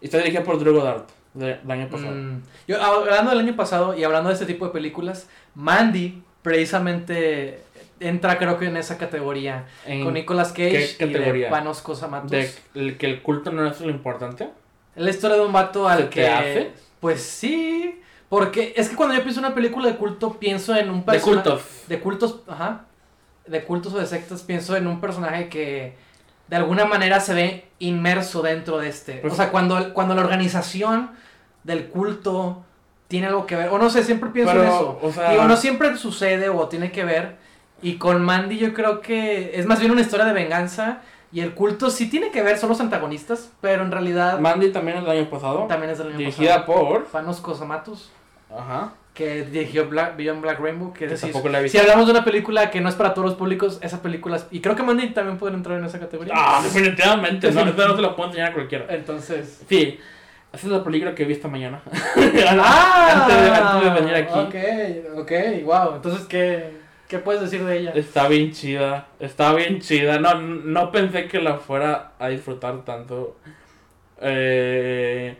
Está 0.00 0.18
dirigida 0.18 0.42
por 0.42 0.58
Drew 0.58 0.74
Goddard 0.74 1.02
de- 1.34 1.56
del 1.56 1.70
año 1.70 1.88
pasado. 1.88 2.14
Mm, 2.14 2.42
Yo, 2.68 2.80
hablando 2.82 3.30
del 3.30 3.40
año 3.40 3.56
pasado 3.56 3.96
y 3.96 4.04
hablando 4.04 4.28
de 4.28 4.34
este 4.34 4.46
tipo 4.46 4.66
de 4.66 4.72
películas, 4.72 5.28
Mandy 5.54 6.22
precisamente 6.42 7.60
entra 8.08 8.38
creo 8.38 8.58
que 8.58 8.66
en 8.66 8.76
esa 8.76 8.98
categoría. 8.98 9.66
En- 9.86 10.04
con 10.04 10.14
Nicolas 10.14 10.48
Cage 10.50 10.70
¿qué 10.98 11.04
y 11.04 11.06
de 11.08 11.12
categoría? 11.12 11.50
Panos 11.50 11.80
Cosamatos. 11.80 12.30
de 12.30 12.50
el- 12.74 12.96
que 12.98 13.06
el 13.06 13.22
culto 13.22 13.50
no 13.52 13.66
es 13.66 13.80
lo 13.80 13.90
importante. 13.90 14.48
La 14.96 15.10
historia 15.10 15.36
de 15.36 15.44
un 15.44 15.52
vato 15.52 15.88
al 15.88 15.98
¿Se 15.98 16.04
te 16.04 16.10
que... 16.10 16.28
hace? 16.28 16.72
Pues 17.00 17.22
sí, 17.22 18.00
porque 18.28 18.72
es 18.76 18.88
que 18.88 18.96
cuando 18.96 19.14
yo 19.14 19.22
pienso 19.22 19.40
en 19.40 19.46
una 19.46 19.54
película 19.54 19.88
de 19.88 19.96
culto 19.96 20.34
pienso 20.38 20.74
en 20.76 20.88
un 20.90 21.00
De 21.00 21.04
persona- 21.04 21.42
cultos. 21.42 21.62
De 21.88 22.00
cultos, 22.00 22.40
ajá. 22.46 22.84
De 23.46 23.62
cultos 23.64 23.92
o 23.92 23.98
de 23.98 24.06
sectas 24.06 24.42
pienso 24.42 24.76
en 24.76 24.86
un 24.86 25.00
personaje 25.00 25.48
que 25.48 25.96
de 26.48 26.56
alguna 26.56 26.84
manera 26.84 27.20
se 27.20 27.34
ve 27.34 27.64
inmerso 27.78 28.40
dentro 28.42 28.78
de 28.78 28.88
este. 28.88 29.14
Pues- 29.18 29.32
o 29.32 29.36
sea, 29.36 29.50
cuando, 29.50 29.92
cuando 29.94 30.14
la 30.14 30.22
organización 30.22 31.10
del 31.62 31.86
culto 31.88 32.64
tiene 33.08 33.26
algo 33.26 33.46
que 33.46 33.56
ver, 33.56 33.68
o 33.68 33.78
no 33.78 33.90
sé, 33.90 34.02
siempre 34.02 34.30
pienso 34.30 34.52
en 34.52 34.58
Pero, 34.60 34.72
eso. 34.74 34.98
o 35.02 35.12
sea- 35.12 35.30
Digo, 35.30 35.44
no 35.44 35.56
siempre 35.56 35.96
sucede 35.96 36.48
o 36.48 36.68
tiene 36.68 36.90
que 36.92 37.04
ver. 37.04 37.36
Y 37.82 37.96
con 37.96 38.22
Mandy 38.24 38.58
yo 38.58 38.72
creo 38.72 39.00
que 39.00 39.58
es 39.58 39.66
más 39.66 39.78
bien 39.80 39.90
una 39.92 40.00
historia 40.00 40.24
de 40.26 40.32
venganza. 40.32 40.98
Y 41.32 41.40
el 41.40 41.52
culto 41.52 41.90
sí 41.90 42.08
tiene 42.08 42.30
que 42.30 42.42
ver, 42.42 42.56
son 42.58 42.68
los 42.68 42.80
antagonistas, 42.80 43.50
pero 43.60 43.82
en 43.82 43.90
realidad 43.90 44.38
Mandy 44.38 44.70
también 44.70 44.98
el 44.98 45.08
año 45.10 45.28
pasado. 45.28 45.64
también 45.66 45.90
es 45.90 45.98
del 45.98 46.08
año 46.08 46.16
dirigida 46.18 46.64
pasado. 46.64 46.88
por. 46.88 47.04
Panos 47.06 47.40
Cosamatos, 47.40 48.12
Ajá. 48.56 48.92
que 49.14 49.42
dirigió 49.42 49.88
Black, 49.88 50.16
Beyond 50.16 50.40
Black 50.42 50.60
Rainbow, 50.60 50.92
que 50.92 51.06
es 51.06 51.12
Que 51.20 51.26
tampoco 51.26 51.48
la 51.48 51.60
he 51.60 51.68
si 51.68 51.76
hablamos 51.76 52.06
de 52.06 52.12
una 52.12 52.24
película 52.24 52.70
que 52.70 52.80
no 52.80 52.88
es 52.88 52.94
para 52.94 53.14
todos 53.14 53.26
los 53.30 53.34
públicos, 53.36 53.80
esa 53.82 54.00
película 54.00 54.36
es- 54.36 54.46
Y 54.52 54.60
creo 54.60 54.76
que 54.76 54.84
Mandy 54.84 55.08
también 55.08 55.36
puede 55.36 55.54
entrar 55.54 55.76
en 55.76 55.84
esa 55.84 55.98
categoría. 55.98 56.34
Ah, 56.36 56.60
definitivamente. 56.62 57.50
No, 57.50 57.64
no 57.64 57.96
se 57.96 58.02
lo 58.02 58.14
puedo 58.14 58.28
enseñar 58.28 58.50
a 58.50 58.54
cualquiera. 58.54 58.86
Entonces... 58.90 59.64
Sí, 59.68 59.98
esa 60.52 60.66
es 60.68 60.72
la 60.72 60.84
película 60.84 61.16
que 61.16 61.24
vi 61.24 61.32
esta 61.32 61.48
mañana. 61.48 61.82
¡Ah! 62.60 63.24
antes, 63.26 63.42
de, 63.42 63.50
antes 63.50 63.84
de 63.94 64.00
venir 64.00 64.14
aquí. 64.14 64.38
Ok, 64.38 65.18
ok, 65.18 65.64
wow. 65.64 65.96
Entonces, 65.96 66.26
¿qué, 66.28 66.83
qué 67.14 67.22
puedes 67.22 67.42
decir 67.42 67.64
de 67.64 67.78
ella? 67.78 67.92
Está 67.94 68.26
bien 68.28 68.50
chida. 68.50 69.06
Está 69.20 69.54
bien 69.54 69.80
chida. 69.80 70.18
No, 70.18 70.34
no 70.40 70.90
pensé 70.90 71.28
que 71.28 71.40
la 71.40 71.58
fuera 71.58 72.12
a 72.18 72.28
disfrutar 72.28 72.84
tanto. 72.84 73.36
Eh, 74.20 75.36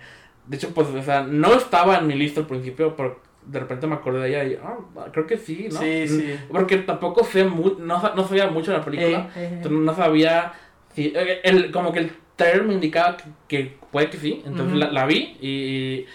de 0.47 0.57
hecho, 0.57 0.73
pues, 0.73 0.89
o 0.89 1.03
sea, 1.03 1.23
no 1.23 1.55
estaba 1.55 1.99
en 1.99 2.07
mi 2.07 2.15
lista 2.15 2.41
al 2.41 2.47
principio, 2.47 2.95
pero 2.97 3.21
de 3.45 3.59
repente 3.61 3.87
me 3.87 3.95
acordé 3.95 4.21
de 4.21 4.29
ella 4.29 4.45
y, 4.45 4.59
ah, 4.63 4.79
creo 5.13 5.27
que 5.27 5.37
sí, 5.37 5.69
¿no? 5.71 5.81
Sí, 5.81 6.07
sí. 6.07 6.37
Porque 6.51 6.79
tampoco 6.79 7.25
sé, 7.25 7.45
mu- 7.45 7.77
no, 7.79 8.15
no 8.15 8.29
sabía 8.29 8.47
mucho 8.49 8.71
de 8.71 8.79
la 8.79 8.85
película. 8.85 9.29
Eh, 9.35 9.41
eh, 9.41 9.49
Entonces 9.55 9.81
no 9.81 9.95
sabía 9.95 10.53
si, 10.95 11.13
eh, 11.15 11.41
el, 11.43 11.71
como 11.73 11.93
que 11.93 12.01
el 12.01 12.13
trailer 12.37 12.63
me 12.65 12.75
indicaba 12.75 13.17
que, 13.17 13.25
que 13.49 13.77
puede 13.91 14.11
que 14.11 14.19
sí, 14.19 14.43
entonces 14.47 14.69
Ujú. 14.77 14.77
la, 14.77 14.93
la 14.93 15.07
vi 15.07 15.37
y, 15.41 15.49
y 15.49 16.07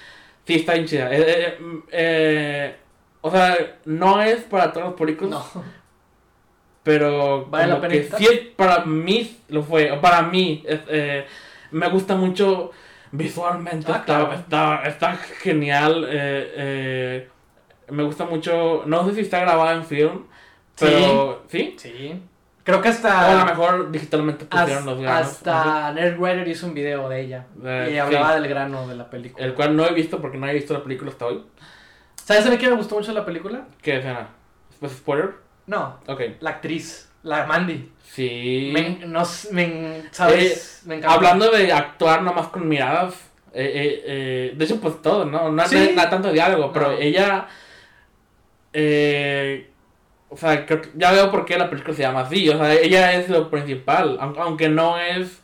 sí 0.45 0.55
está 0.55 0.73
bien 0.73 0.85
chida. 0.85 1.13
Eh, 1.13 1.23
eh, 1.27 1.57
mm, 1.59 1.77
eh, 1.91 2.75
o 3.21 3.31
sea, 3.31 3.77
no 3.85 4.21
es 4.21 4.41
para 4.43 4.71
todos 4.71 4.87
los 4.87 4.95
públicos, 4.95 5.29
no. 5.29 5.43
pero 6.83 7.45
¿Vale 7.47 7.67
la 7.67 7.81
pena 7.81 7.93
que 7.93 8.09
sí 8.17 8.25
es 8.31 8.39
para 8.55 8.85
mí, 8.85 9.37
lo 9.49 9.63
fue, 9.63 9.97
para 10.01 10.21
mí, 10.23 10.63
es, 10.67 10.79
eh, 10.87 11.25
me 11.71 11.87
gusta 11.89 12.15
mucho 12.15 12.71
visualmente, 13.11 13.91
Ah, 13.91 13.97
está, 13.97 14.05
claro. 14.05 14.33
está, 14.33 14.83
está 14.83 15.15
genial, 15.17 16.05
eh, 16.09 16.53
eh, 16.55 17.29
me 17.89 18.03
gusta 18.03 18.25
mucho, 18.25 18.83
no 18.85 19.05
sé 19.07 19.15
si 19.15 19.21
está 19.21 19.39
grabada 19.39 19.73
en 19.73 19.83
film, 19.85 20.25
pero 20.79 21.43
sí, 21.49 21.75
Sí. 21.77 22.21
Creo 22.63 22.81
que 22.81 22.89
o 22.89 22.91
a 22.91 23.33
lo 23.33 23.39
hasta. 23.39 23.45
mejor 23.45 23.91
digitalmente 23.91 24.45
pusieron 24.45 24.85
los 24.85 24.99
granos. 25.01 25.27
hasta 25.27 25.91
Nerdwriter 25.93 26.47
hizo 26.47 26.67
un 26.67 26.75
video 26.75 27.09
de 27.09 27.21
ella. 27.21 27.45
Y 27.89 27.97
hablaba 27.97 28.35
sí. 28.35 28.41
del 28.41 28.47
grano 28.47 28.87
de 28.87 28.95
la 28.95 29.09
película. 29.09 29.43
El 29.43 29.55
cual 29.55 29.75
no 29.75 29.87
he 29.87 29.93
visto 29.93 30.21
porque 30.21 30.37
no 30.37 30.47
he 30.47 30.53
visto 30.53 30.73
la 30.73 30.83
película 30.83 31.09
hasta 31.09 31.25
hoy. 31.25 31.43
¿Sabes 32.29 32.45
a 32.45 32.51
mí 32.51 32.59
qué 32.59 32.69
me 32.69 32.75
gustó 32.75 32.93
mucho 32.93 33.11
la 33.11 33.25
película? 33.25 33.65
¿Qué 33.81 33.97
escena? 33.97 34.27
¿Pues 34.79 34.91
spoiler? 34.91 35.31
No, 35.65 35.97
Ok. 36.05 36.21
la 36.41 36.51
actriz, 36.51 37.09
la 37.23 37.47
Mandy. 37.47 37.91
Sí. 38.03 38.69
Me, 38.71 38.99
no, 39.07 39.23
me, 39.51 40.03
¿Sabes? 40.11 40.83
me 40.85 40.97
encanta. 40.97 41.15
Hablando 41.15 41.49
de 41.49 41.73
actuar 41.73 42.21
nomás 42.21 42.49
con 42.49 42.67
miradas. 42.67 43.15
eh, 43.51 43.63
eh, 43.73 44.03
eh, 44.05 44.53
de 44.55 44.63
hecho, 44.65 44.79
pues 44.79 45.01
todo, 45.01 45.25
¿no? 45.25 45.51
No, 45.51 45.67
Sí. 45.67 45.91
no, 45.95 46.03
no 46.03 46.07
tanto 46.07 46.31
diálogo, 46.31 46.71
pero 46.71 46.91
ella. 46.91 47.47
eh, 48.73 49.71
o 50.29 50.37
sea, 50.37 50.67
creo 50.67 50.81
que- 50.81 50.91
ya 50.93 51.11
veo 51.11 51.31
por 51.31 51.45
qué 51.45 51.57
la 51.57 51.67
película 51.67 51.95
se 51.95 52.03
llama 52.03 52.19
así. 52.21 52.47
O 52.47 52.57
sea, 52.59 52.71
ella 52.75 53.13
es 53.13 53.27
lo 53.27 53.49
principal. 53.49 54.19
aun- 54.21 54.37
Aunque 54.39 54.69
no 54.69 54.99
es 54.99 55.41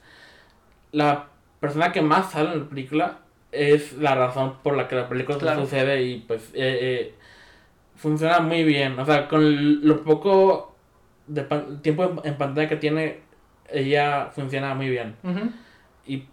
la 0.91 1.29
persona 1.59 1.91
que 1.91 2.03
más 2.03 2.31
sale 2.31 2.51
en 2.53 2.59
la 2.59 2.69
película, 2.69 3.17
es 3.55 3.93
la 3.93 4.15
razón 4.15 4.55
por 4.63 4.75
la 4.75 4.87
que 4.87 4.95
la 4.95 5.07
película 5.09 5.37
Claro. 5.37 5.61
sucede 5.61 6.01
y 6.03 6.19
pues 6.19 6.49
eh, 6.53 6.79
eh, 6.81 7.13
funciona 7.95 8.39
muy 8.39 8.63
bien. 8.63 8.97
O 8.99 9.05
sea, 9.05 9.27
con 9.27 9.87
lo 9.87 10.03
poco 10.03 10.75
de 11.27 11.43
pan- 11.43 11.81
tiempo 11.81 12.21
en- 12.23 12.35
pantalla 12.37 12.67
que 12.69 12.75
tiene, 12.75 13.19
ella 13.71 14.27
funciona 14.33 14.73
muy 14.75 14.89
bien. 14.89 15.15
Y, 16.07 16.23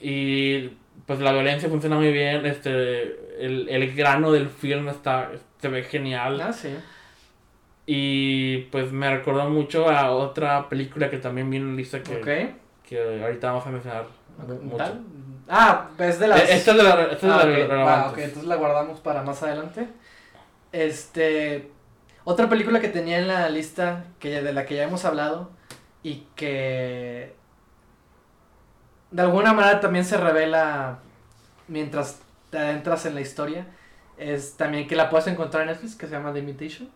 y 0.00 0.70
pues 1.06 1.20
la 1.20 1.32
violencia 1.32 1.68
funciona 1.68 1.96
muy 1.96 2.12
bien. 2.12 2.46
Este, 2.46 3.44
el, 3.44 3.68
el 3.68 3.94
grano 3.94 4.32
del 4.32 4.48
film 4.48 4.88
está, 4.88 5.30
se 5.60 5.68
ve 5.68 5.82
genial. 5.84 6.40
Ah, 6.40 6.52
sí. 6.52 6.70
Y 7.86 8.58
pues 8.70 8.92
me 8.92 9.10
recordó 9.10 9.48
mucho 9.48 9.88
a 9.88 10.10
otra 10.10 10.68
película 10.68 11.08
que 11.10 11.18
también 11.18 11.48
viene 11.48 11.74
lista 11.74 12.02
que, 12.02 12.52
que 12.86 13.22
ahorita 13.22 13.52
vamos 13.52 13.66
a 13.66 13.70
mencionar 13.70 14.06
mucho. 14.62 14.84
Ah, 15.48 15.88
es 15.98 16.18
de 16.18 16.28
las. 16.28 16.40
Eh, 16.40 16.46
Esta 16.56 16.70
es 16.72 16.76
de 16.76 16.82
la, 16.82 17.02
esta 17.04 17.14
es 17.14 17.20
de 17.22 17.28
Ah, 17.30 17.36
las 17.36 17.44
ok, 17.44 17.50
va, 17.50 17.66
relevantes. 17.74 18.12
ok, 18.12 18.18
entonces 18.18 18.44
la 18.48 18.56
guardamos 18.56 19.00
para 19.00 19.22
más 19.22 19.42
adelante. 19.42 19.88
Este. 20.72 21.70
Otra 22.24 22.48
película 22.48 22.80
que 22.80 22.88
tenía 22.88 23.18
en 23.18 23.28
la 23.28 23.48
lista, 23.48 24.04
que 24.18 24.30
ya- 24.30 24.42
de 24.42 24.52
la 24.52 24.66
que 24.66 24.74
ya 24.76 24.82
hemos 24.84 25.04
hablado, 25.04 25.50
y 26.02 26.26
que. 26.36 27.34
De 29.10 29.22
alguna 29.22 29.54
manera 29.54 29.80
también 29.80 30.04
se 30.04 30.18
revela 30.18 30.98
mientras 31.66 32.20
te 32.50 32.58
adentras 32.58 33.06
en 33.06 33.14
la 33.14 33.22
historia, 33.22 33.66
es 34.18 34.56
también 34.58 34.86
que 34.86 34.96
la 34.96 35.08
puedes 35.08 35.26
encontrar 35.28 35.62
en 35.62 35.68
Netflix, 35.70 35.94
que 35.96 36.06
se 36.06 36.12
llama 36.12 36.32
The 36.34 36.40
Imitation. 36.40 36.90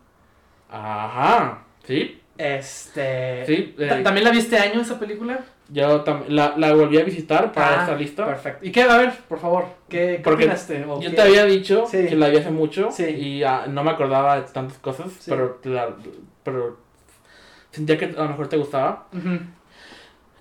Ajá, 0.69 1.63
sí, 1.85 2.21
Este. 2.37 3.45
sí. 3.47 3.75
eh, 3.79 3.87
¿ta- 3.87 4.03
¿También 4.03 4.23
la 4.25 4.31
vi 4.31 4.39
este 4.39 4.57
año 4.59 4.81
esa 4.81 4.99
película? 4.99 5.39
Yo 5.69 6.03
la, 6.27 6.55
la 6.57 6.73
volví 6.73 6.97
a 6.99 7.03
visitar 7.03 7.51
para 7.51 7.79
Ah, 7.79 7.81
esta 7.83 7.95
lista. 7.95 8.25
Perfecto. 8.25 8.65
¿Y 8.65 8.71
qué? 8.71 8.83
A 8.83 8.97
ver, 8.97 9.13
por 9.27 9.39
favor, 9.39 9.65
¿qué, 9.89 10.21
qué 10.23 10.29
opinaste? 10.29 10.83
¿O 10.85 11.01
Yo 11.01 11.09
qué- 11.09 11.15
te 11.15 11.21
había 11.21 11.45
dicho 11.45 11.85
Sí. 11.89 12.05
que 12.07 12.15
la 12.15 12.29
vi 12.29 12.37
hace 12.37 12.51
mucho 12.51 12.91
Sí. 12.91 13.05
y 13.05 13.43
ah, 13.43 13.65
no 13.67 13.83
me 13.83 13.91
acordaba 13.91 14.35
de 14.39 14.41
tantas 14.51 14.77
cosas, 14.79 15.11
Sí. 15.19 15.31
pero, 15.31 15.59
la- 15.63 15.95
pero 16.43 16.77
sentía 17.71 17.97
que 17.97 18.05
a 18.05 18.23
lo 18.23 18.29
mejor 18.29 18.47
te 18.49 18.57
gustaba. 18.57 19.07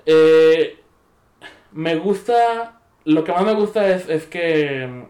Eh, 0.07 0.79
me 1.73 1.95
gusta, 1.97 2.81
lo 3.05 3.25
que 3.25 3.33
más 3.33 3.45
me 3.45 3.55
gusta 3.55 3.89
es, 3.89 4.09
es 4.09 4.27
que 4.27 5.05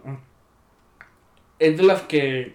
es 1.59 1.77
de 1.77 1.83
las 1.83 2.03
que 2.03 2.55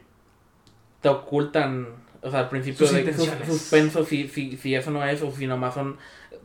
te 1.01 1.09
ocultan, 1.09 1.87
o 2.21 2.29
sea, 2.31 2.41
al 2.41 2.49
principio 2.49 2.85
Sus 2.87 2.95
de 3.05 3.13
suspenso 3.45 4.03
si, 4.03 4.27
si, 4.27 4.57
si 4.57 4.75
eso 4.75 4.91
no 4.91 5.03
es 5.05 5.21
o 5.21 5.31
si 5.31 5.47
nomás 5.47 5.73
son, 5.73 5.97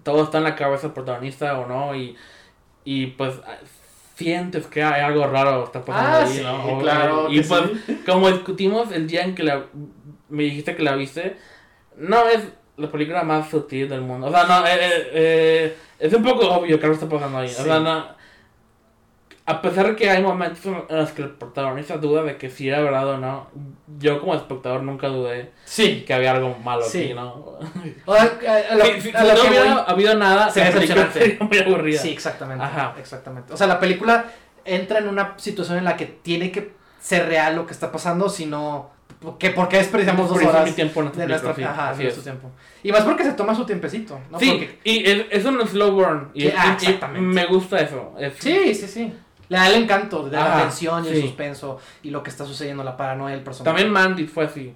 todo 0.02 0.24
está 0.24 0.38
en 0.38 0.44
la 0.44 0.56
cabeza 0.56 0.82
del 0.82 0.92
protagonista 0.92 1.58
o 1.58 1.66
no 1.66 1.94
y, 1.94 2.16
y 2.84 3.06
pues 3.08 3.34
ah, 3.46 3.56
sientes 4.16 4.66
que 4.66 4.82
hay 4.82 5.02
algo 5.02 5.26
raro 5.26 5.64
está 5.64 5.84
pasando 5.84 6.18
Ah, 6.18 6.22
ahí, 6.22 6.28
sí, 6.28 6.42
¿no? 6.42 6.78
Claro. 6.80 7.26
Y 7.30 7.40
pues 7.42 7.62
sí. 7.86 8.02
como 8.06 8.30
discutimos 8.30 8.92
el 8.92 9.06
día 9.06 9.22
en 9.22 9.34
que 9.34 9.42
la, 9.42 9.64
me 10.28 10.44
dijiste 10.44 10.74
que 10.76 10.82
la 10.82 10.94
viste, 10.94 11.36
no 11.96 12.26
es 12.28 12.40
la 12.76 12.90
película 12.90 13.22
más 13.22 13.50
sutil 13.50 13.88
del 13.88 14.00
mundo. 14.00 14.28
O 14.28 14.30
sea, 14.30 14.44
no, 14.44 14.66
eh, 14.66 14.70
eh, 14.74 15.10
eh, 15.12 15.76
es 15.98 16.12
un 16.12 16.22
poco 16.22 16.48
obvio 16.48 16.78
que 16.78 16.86
algo 16.86 16.94
está 16.94 17.08
pasando 17.08 17.38
ahí. 17.38 17.48
Sí. 17.48 17.60
O 17.60 17.64
sea, 17.64 17.80
no, 17.80 18.06
a 19.44 19.60
pesar 19.60 19.88
de 19.88 19.96
que 19.96 20.08
hay 20.08 20.22
momentos 20.22 20.64
en 20.64 20.96
los 20.96 21.10
que 21.10 21.22
el 21.22 21.30
protagonista 21.30 21.96
duda 21.96 22.22
de 22.22 22.36
que 22.36 22.48
si 22.48 22.68
era 22.68 22.80
verdad 22.80 23.08
o 23.08 23.18
no, 23.18 23.48
yo 23.98 24.20
como 24.20 24.34
espectador 24.34 24.82
nunca 24.84 25.08
dudé 25.08 25.50
Sí. 25.64 26.04
que 26.06 26.14
había 26.14 26.30
algo 26.32 26.56
malo 26.62 26.82
Sí. 26.84 27.04
aquí, 27.04 27.14
¿no? 27.14 27.58
O 28.06 28.14
sea, 28.14 28.38
a- 28.48 28.72
a 28.72 28.76
lo- 28.76 28.84
si 28.84 29.00
si- 29.00 29.10
a 29.16 29.22
no 29.24 29.34
que 29.42 29.48
hubiera 29.48 29.74
voy- 29.74 29.84
habido 29.86 30.14
nada, 30.16 30.46
decepcionante. 30.46 31.18
sería 31.20 31.38
muy 31.40 31.58
aburrida. 31.58 32.00
Sí, 32.00 32.10
exactamente. 32.10 32.64
Ajá. 32.64 32.94
Exactamente. 32.98 33.52
O 33.52 33.56
sea, 33.56 33.66
la 33.66 33.80
película 33.80 34.26
entra 34.64 34.98
en 35.00 35.08
una 35.08 35.34
situación 35.38 35.78
en 35.78 35.84
la 35.84 35.96
que 35.96 36.06
tiene 36.06 36.52
que 36.52 36.72
ser 37.00 37.26
real 37.26 37.56
lo 37.56 37.66
que 37.66 37.72
está 37.72 37.90
pasando, 37.90 38.28
si 38.28 38.46
no. 38.46 38.90
Que 39.38 39.50
porque 39.50 39.76
desperdiciamos 39.76 40.28
dos 40.28 40.42
horas 40.42 40.64
mi 40.64 40.72
tiempo 40.72 41.00
en 41.00 41.06
esta 41.08 41.20
de 41.20 41.26
nuestra, 41.28 41.54
sí, 41.54 41.62
ajá, 41.62 41.90
así 41.90 42.04
es. 42.06 42.20
tiempo. 42.22 42.50
Y 42.82 42.90
más 42.90 43.02
porque 43.02 43.22
se 43.22 43.32
toma 43.32 43.54
su 43.54 43.64
tiempecito, 43.64 44.18
¿no? 44.30 44.38
Sí, 44.38 44.50
Porque- 44.50 44.78
y 44.82 45.08
es, 45.08 45.26
es 45.30 45.44
un 45.44 45.64
slow 45.66 45.92
burn. 45.92 46.30
Y, 46.34 46.46
y- 46.48 46.52
ah, 46.56 46.76
y 47.16 47.20
me 47.20 47.46
gusta 47.46 47.78
eso. 47.80 48.14
Es- 48.18 48.34
sí, 48.40 48.74
sí, 48.74 48.88
sí. 48.88 49.12
Le 49.52 49.58
da 49.58 49.68
el 49.68 49.82
encanto 49.82 50.24
de 50.24 50.30
la 50.36 50.62
tensión 50.62 51.04
y 51.04 51.08
el 51.08 51.14
suspenso 51.22 51.78
y 52.02 52.08
lo 52.10 52.22
que 52.22 52.30
está 52.30 52.46
sucediendo, 52.46 52.82
la 52.82 52.96
paranoia 52.96 53.34
del 53.34 53.44
personaje. 53.44 53.68
También 53.70 53.92
Mandy 53.92 54.26
fue 54.26 54.44
así. 54.46 54.74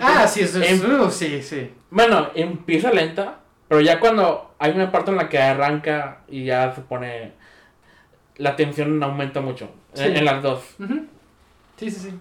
Ah, 0.00 0.26
sí, 0.28 0.40
es, 0.42 0.54
es- 0.54 0.82
em- 0.84 1.10
sí, 1.10 1.42
sí. 1.42 1.70
bueno, 1.90 2.28
empieza 2.34 2.90
lenta, 2.92 3.40
pero 3.68 3.80
ya 3.80 3.98
cuando 4.00 4.54
hay 4.58 4.70
una 4.72 4.90
parte 4.92 5.10
en 5.10 5.16
la 5.16 5.28
que 5.28 5.38
arranca 5.38 6.20
y 6.28 6.44
ya 6.44 6.72
se 6.74 6.80
pone. 6.82 7.32
La 8.36 8.56
tensión 8.56 9.02
aumenta 9.02 9.40
mucho. 9.40 9.70
Sí. 9.92 10.04
En, 10.04 10.16
en 10.18 10.24
las 10.24 10.42
dos. 10.42 10.60
Sí, 11.76 11.90
sí, 11.90 11.98
sí. 12.00 12.14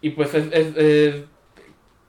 Y 0.00 0.10
pues 0.10 0.32
es. 0.34 0.46
es- 0.52 0.76
es- 0.76 1.24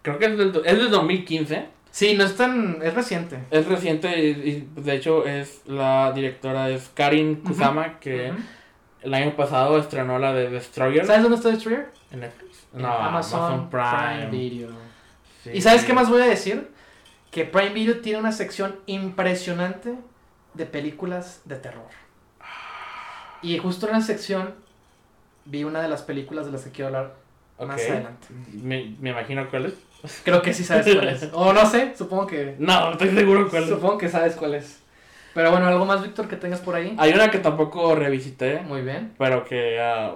creo 0.04 0.20
que 0.20 0.26
es 0.26 0.38
del, 0.38 0.62
es 0.64 0.78
del 0.78 0.90
2015. 0.92 1.66
Sí, 1.92 2.14
no 2.16 2.24
es 2.24 2.36
tan. 2.36 2.80
Es 2.84 2.94
reciente. 2.94 3.40
Es 3.52 3.66
reciente 3.68 4.20
y, 4.24 4.30
y, 4.30 4.70
de 4.82 4.96
hecho 4.96 5.26
es 5.26 5.62
la 5.66 6.12
directora 6.14 6.70
es 6.70 6.90
Karin 6.94 7.38
Kusama 7.38 8.00
que. 8.00 8.32
El 9.06 9.14
año 9.14 9.36
pasado 9.36 9.78
estrenó 9.78 10.20
la 10.20 10.34
de 10.34 10.50
Destroyer 10.50 11.06
¿Sabes 11.06 11.22
dónde 11.24 11.38
está 11.38 11.50
Destroyer? 11.50 11.90
en 12.12 12.20
Netflix. 12.22 12.68
No, 12.74 12.92
Amazon, 12.92 13.70
Prime. 13.70 14.28
Video. 14.32 14.70
Sí. 15.44 15.52
¿Y 15.54 15.62
sabes 15.62 15.84
qué 15.86 15.94
más 15.94 16.10
voy 16.10 16.22
a 16.22 16.26
decir? 16.26 16.74
que 17.32 17.44
Prime 17.44 17.74
Video 17.74 18.00
tiene 18.00 18.20
una 18.20 18.32
sección 18.32 18.78
impresionante 18.86 19.94
de 20.54 20.66
películas 20.66 21.42
de 21.44 21.58
terror. 21.58 21.90
Y 23.42 23.58
justo 23.58 23.88
en 23.88 23.92
la 23.94 24.00
sección 24.02 24.56
vi 25.44 25.66
una 25.66 25.82
de 25.82 25.90
las 25.90 26.02
películas 26.02 26.46
de 26.46 26.54
las 26.54 26.64
que 26.64 26.72
quiero 26.72 26.88
hablar 26.88 27.14
más 27.60 27.82
Ok. 27.82 27.90
adelante. 27.90 28.28
Me, 28.54 28.96
me 29.02 29.10
imagino 29.10 29.50
cuál 29.50 29.66
es. 29.66 30.22
Creo 30.24 30.42
que 30.42 30.54
sí 30.54 30.64
sabes 30.64 30.86
cuál 30.96 31.10
es. 31.10 31.30
O 31.34 31.52
no 31.52 31.66
sé, 31.70 31.94
supongo 31.98 32.26
que. 32.26 32.56
No, 32.58 32.92
estoy 32.94 33.10
seguro 33.10 33.50
cuál 33.50 33.64
es. 33.64 33.70
Supongo 33.70 33.98
que 33.98 34.08
sabes 34.10 34.36
cuál 34.36 34.54
es. 34.56 34.80
Pero 35.36 35.52
bueno, 35.52 35.68
¿algo 35.68 35.86
más, 35.86 36.02
Víctor, 36.02 36.28
que 36.30 36.38
tengas 36.38 36.62
por 36.62 36.74
ahí? 36.76 36.96
Hay 36.98 37.12
una 37.14 37.30
que 37.30 37.40
tampoco 37.40 37.94
revisité, 37.94 38.62
Muy 38.62 38.82
bien. 38.82 39.14
pero 39.20 39.44
que 39.44 39.78
ah, 39.82 40.16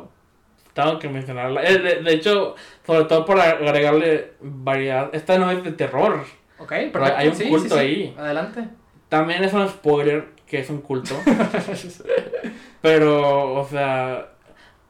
tengo 0.74 0.98
que 0.98 1.10
mencionarla. 1.10 1.62
Eh, 1.62 1.78
de, 1.78 1.96
de 2.02 2.14
hecho, 2.14 2.56
sobre 2.86 3.04
todo 3.04 3.26
para 3.26 3.44
agregarle 3.50 4.34
variedad. 4.40 5.10
Esta 5.14 5.38
no 5.38 5.52
es 5.52 5.62
de 5.62 5.74
terror. 5.74 6.24
Ok, 6.58 6.74
Pero 6.94 7.06
hay 7.06 7.28
un 7.28 7.36
Sí, 7.36 7.50
culto 7.50 7.64
sí, 7.68 7.70
sí. 7.74 7.78
ahí. 7.78 8.16
Adelante. 8.18 8.64
También 9.10 9.44
es 9.44 9.52
un 9.54 9.68
spoiler 9.68 10.30
que 10.48 10.60
es 10.60 10.70
un 10.70 10.82
culto. 10.82 11.16
pero, 12.82 13.54
o 13.56 13.68
sea, 13.68 14.30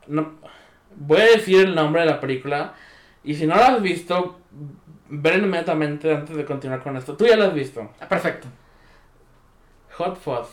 no, 0.08 0.34
voy 0.96 1.22
a 1.22 1.26
decir 1.26 1.66
el 1.66 1.76
nombre 1.76 2.02
de 2.02 2.08
la 2.08 2.20
película. 2.20 2.74
Y 3.24 3.34
si 3.36 3.48
no 3.48 3.56
la 3.56 3.68
has 3.68 3.82
visto, 3.82 4.40
ven 5.10 5.44
inmediatamente 5.44 6.14
antes 6.14 6.36
de 6.36 6.46
continuar 6.46 6.82
con 6.84 6.96
esto. 6.98 7.16
Tú 7.18 7.26
ya 7.26 7.36
la 7.36 7.46
has 7.46 7.54
visto. 7.54 7.90
Ah, 8.00 8.08
Perfecto. 8.08 8.48
Hot 10.00 10.18
Fuzz. 10.18 10.48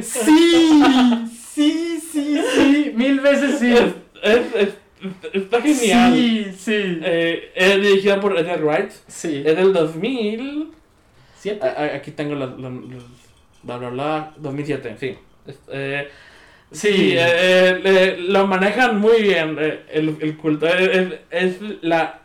Sí, 0.00 0.72
sí, 1.54 2.00
sí, 2.12 2.40
sí. 2.54 2.92
Mil 2.94 3.20
veces 3.20 3.58
sí. 3.58 3.72
Es, 3.74 3.92
es- 4.22 4.54
es- 4.54 4.74
está 5.34 5.60
genial. 5.60 6.12
Sí, 6.14 6.46
sí. 6.58 6.98
Eh, 7.02 7.52
es 7.54 7.76
dirigida 7.82 8.18
por 8.20 8.36
Edgar 8.38 8.62
Wright. 8.64 8.90
Sí. 9.06 9.42
Es 9.44 9.54
del 9.56 9.72
2000. 9.74 10.70
¿Siete? 11.38 11.64
a- 11.66 11.82
a- 11.82 11.94
Aquí 11.96 12.10
tengo 12.12 12.34
los. 12.34 12.58
los- 12.58 12.72
los- 12.72 13.04
bla, 13.62 13.76
bla, 13.76 13.90
bla. 13.90 14.32
2007, 14.38 14.96
sí. 14.98 15.16
Eh, 15.68 16.08
Sí. 16.72 16.88
sí, 16.88 17.12
eh, 17.12 17.18
eh, 17.18 17.80
eh, 17.84 18.16
lo 18.18 18.46
manejan 18.46 18.98
muy 18.98 19.22
bien 19.22 19.56
eh, 19.60 19.84
el, 19.90 20.16
el 20.20 20.36
culto. 20.38 20.66
Es, 20.66 21.56
la. 21.82 22.22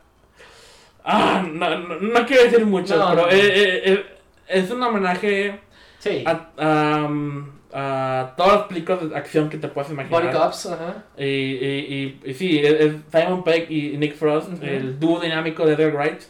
Ah, 1.05 1.45
no, 1.45 1.77
no, 1.79 1.95
no 1.99 2.25
quiero 2.25 2.43
decir 2.45 2.65
mucho, 2.65 2.95
No, 2.95 3.09
pero 3.09 3.21
no, 3.23 3.29
eh, 3.29 3.81
eh, 3.91 4.05
es 4.47 4.69
un 4.71 4.81
homenaje 4.83 5.59
Sí. 5.99 6.23
a, 6.25 6.47
a, 6.57 7.05
um, 7.05 7.49
a 7.71 8.33
todas 8.35 8.53
las 8.57 8.63
películas 8.67 9.09
de 9.09 9.15
acción 9.15 9.49
que 9.49 9.57
te 9.57 9.67
puedas 9.69 9.89
imaginar. 9.89 10.21
Body 10.21 10.33
Cops, 10.33 10.65
ajá. 10.65 11.03
Y, 11.17 11.23
y, 11.23 12.19
y, 12.23 12.29
y 12.29 12.33
sí, 12.33 12.59
es, 12.59 12.73
es 12.73 12.93
Simon 13.11 13.43
Pegg 13.43 13.71
y 13.71 13.97
Nick 13.97 14.15
Frost, 14.15 14.61
el 14.61 14.99
dúo 14.99 15.19
dinámico 15.21 15.65
de 15.65 15.73
Edgar 15.73 15.93
Wright. 15.95 16.21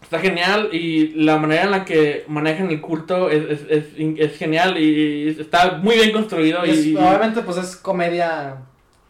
Está 0.00 0.20
genial 0.20 0.70
y 0.72 1.08
la 1.24 1.38
manera 1.38 1.64
en 1.64 1.70
la 1.72 1.84
que 1.84 2.24
manejan 2.28 2.70
el 2.70 2.80
culto 2.80 3.28
es, 3.28 3.44
es, 3.50 3.60
es, 3.68 3.84
es 4.16 4.38
genial 4.38 4.78
y 4.78 5.36
está 5.38 5.72
muy 5.82 5.96
bien 5.96 6.12
construido 6.12 6.64
y, 6.64 6.94
obviamente, 6.94 7.42
pues 7.42 7.56
es 7.58 7.76
comedia. 7.76 8.58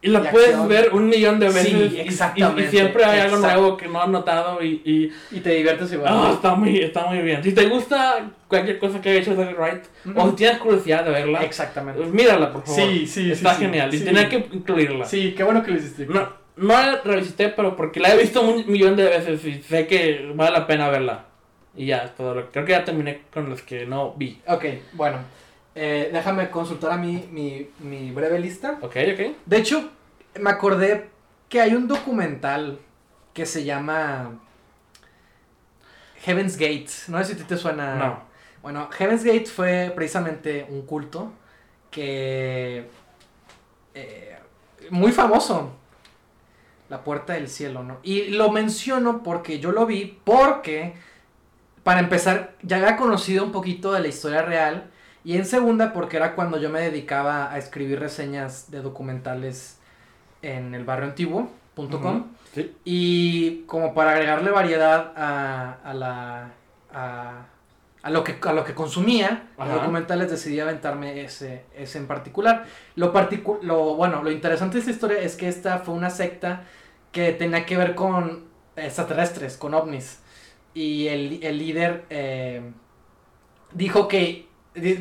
Y 0.00 0.08
lo 0.08 0.20
de 0.20 0.28
puedes 0.30 0.50
acción. 0.50 0.68
ver 0.68 0.90
un 0.92 1.08
millón 1.08 1.40
de 1.40 1.50
Sí, 1.50 1.54
veces 1.56 1.72
y- 1.92 1.96
y, 1.96 1.98
y, 1.98 2.00
exactamente, 2.02 2.70
siempre 2.70 3.04
hay 3.04 3.20
algo 3.20 3.36
nuevo 3.38 3.76
que 3.76 3.88
no 3.88 4.00
has 4.00 4.08
notado 4.08 4.62
y, 4.62 4.80
y 4.84 5.12
Y 5.36 5.40
te 5.40 5.50
diviertes 5.50 5.92
igual. 5.92 6.12
ah, 6.12 6.30
está, 6.34 6.54
muy, 6.54 6.78
está 6.78 7.06
muy 7.06 7.18
bien. 7.18 7.42
Si 7.42 7.52
te 7.52 7.66
gusta 7.66 8.30
cualquier 8.46 8.78
cosa 8.78 9.00
que 9.00 9.10
haya 9.10 9.20
hecho 9.20 9.32
Edgar 9.32 9.54
Wright 9.58 9.84
o 10.16 10.20
Ujú. 10.20 10.30
si 10.30 10.36
tienes 10.36 10.58
curiosidad 10.58 11.04
de 11.04 11.10
verla, 11.10 11.42
Exactamente. 11.42 12.00
mírala 12.06 12.52
por 12.52 12.64
favor. 12.64 12.80
Sí, 12.80 13.06
sí, 13.06 13.32
Está 13.32 13.54
sí, 13.54 13.62
genial 13.64 13.92
y 13.92 13.98
sí. 13.98 14.04
tenía 14.04 14.28
que 14.28 14.36
incluirla. 14.52 15.04
Sí, 15.04 15.34
qué 15.36 15.42
bueno 15.42 15.62
que 15.64 15.72
lo 15.72 15.78
hiciste. 15.78 16.06
No, 16.06 16.28
no 16.56 16.68
la 16.68 17.00
revisité, 17.04 17.48
pero 17.48 17.76
porque 17.76 17.98
la 18.00 18.14
he 18.14 18.18
visto 18.18 18.40
un 18.42 18.64
millón 18.70 18.94
de 18.96 19.04
veces 19.04 19.44
y 19.44 19.62
sé 19.62 19.86
que 19.86 20.30
vale 20.34 20.52
la 20.52 20.66
pena 20.66 20.88
verla. 20.90 21.24
Y 21.76 21.86
ya, 21.86 22.12
todo 22.16 22.34
lo 22.34 22.50
Creo 22.50 22.64
que 22.64 22.72
ya 22.72 22.84
terminé 22.84 23.20
con 23.32 23.48
los 23.50 23.62
que 23.62 23.86
no 23.86 24.12
vi. 24.16 24.40
Ok, 24.48 24.64
bueno. 24.94 25.18
Eh, 25.80 26.10
déjame 26.12 26.50
consultar 26.50 26.90
a 26.90 26.96
mí 26.96 27.28
mi, 27.30 27.68
mi 27.78 28.10
breve 28.10 28.40
lista. 28.40 28.78
Ok, 28.82 28.96
ok. 29.12 29.36
De 29.46 29.56
hecho, 29.58 29.88
me 30.40 30.50
acordé 30.50 31.08
que 31.48 31.60
hay 31.60 31.76
un 31.76 31.86
documental 31.86 32.80
que 33.32 33.46
se 33.46 33.62
llama 33.62 34.40
Heaven's 36.24 36.56
Gate. 36.56 36.88
No 37.06 37.18
sé 37.18 37.26
si 37.26 37.32
a 37.34 37.36
ti 37.36 37.44
te 37.44 37.56
suena. 37.56 37.94
No. 37.94 38.22
Bueno, 38.60 38.88
Heaven's 38.90 39.22
Gate 39.22 39.46
fue 39.46 39.92
precisamente 39.94 40.66
un 40.68 40.82
culto 40.82 41.32
que. 41.92 42.88
eh, 43.94 44.36
muy 44.90 45.12
famoso. 45.12 45.70
La 46.88 47.04
puerta 47.04 47.34
del 47.34 47.48
cielo, 47.48 47.84
¿no? 47.84 47.98
Y 48.02 48.30
lo 48.30 48.50
menciono 48.50 49.22
porque 49.22 49.60
yo 49.60 49.70
lo 49.70 49.86
vi 49.86 50.18
porque, 50.24 50.94
para 51.84 52.00
empezar, 52.00 52.56
ya 52.62 52.78
había 52.78 52.96
conocido 52.96 53.44
un 53.44 53.52
poquito 53.52 53.92
de 53.92 54.00
la 54.00 54.08
historia 54.08 54.42
real. 54.42 54.90
Y 55.28 55.36
en 55.36 55.44
segunda, 55.44 55.92
porque 55.92 56.16
era 56.16 56.34
cuando 56.34 56.58
yo 56.58 56.70
me 56.70 56.80
dedicaba 56.80 57.52
a 57.52 57.58
escribir 57.58 58.00
reseñas 58.00 58.70
de 58.70 58.80
documentales 58.80 59.78
en 60.40 60.74
el 60.74 60.86
barrio. 60.86 61.12
Sí. 62.54 62.74
Y 62.86 63.64
como 63.66 63.92
para 63.92 64.12
agregarle 64.12 64.50
variedad 64.50 65.12
a, 65.14 65.80
a 65.84 65.92
la. 65.92 66.52
A, 66.94 67.46
a 68.02 68.10
lo 68.10 68.24
que, 68.24 68.38
a 68.42 68.52
lo 68.54 68.64
que 68.64 68.72
consumía, 68.72 69.50
los 69.58 69.70
documentales 69.70 70.30
decidí 70.30 70.60
aventarme 70.60 71.20
ese, 71.22 71.66
ese 71.76 71.98
en 71.98 72.06
particular. 72.06 72.64
Lo, 72.96 73.12
particu 73.12 73.58
lo, 73.60 73.96
bueno, 73.96 74.22
lo 74.22 74.30
interesante 74.30 74.76
de 74.76 74.80
esta 74.80 74.92
historia 74.92 75.18
es 75.18 75.36
que 75.36 75.46
esta 75.46 75.80
fue 75.80 75.92
una 75.92 76.08
secta 76.08 76.62
que 77.12 77.32
tenía 77.32 77.66
que 77.66 77.76
ver 77.76 77.94
con 77.94 78.46
extraterrestres, 78.76 79.58
con 79.58 79.74
ovnis. 79.74 80.20
Y 80.72 81.08
el, 81.08 81.40
el 81.42 81.58
líder 81.58 82.06
eh, 82.08 82.62
dijo 83.74 84.08
que. 84.08 84.47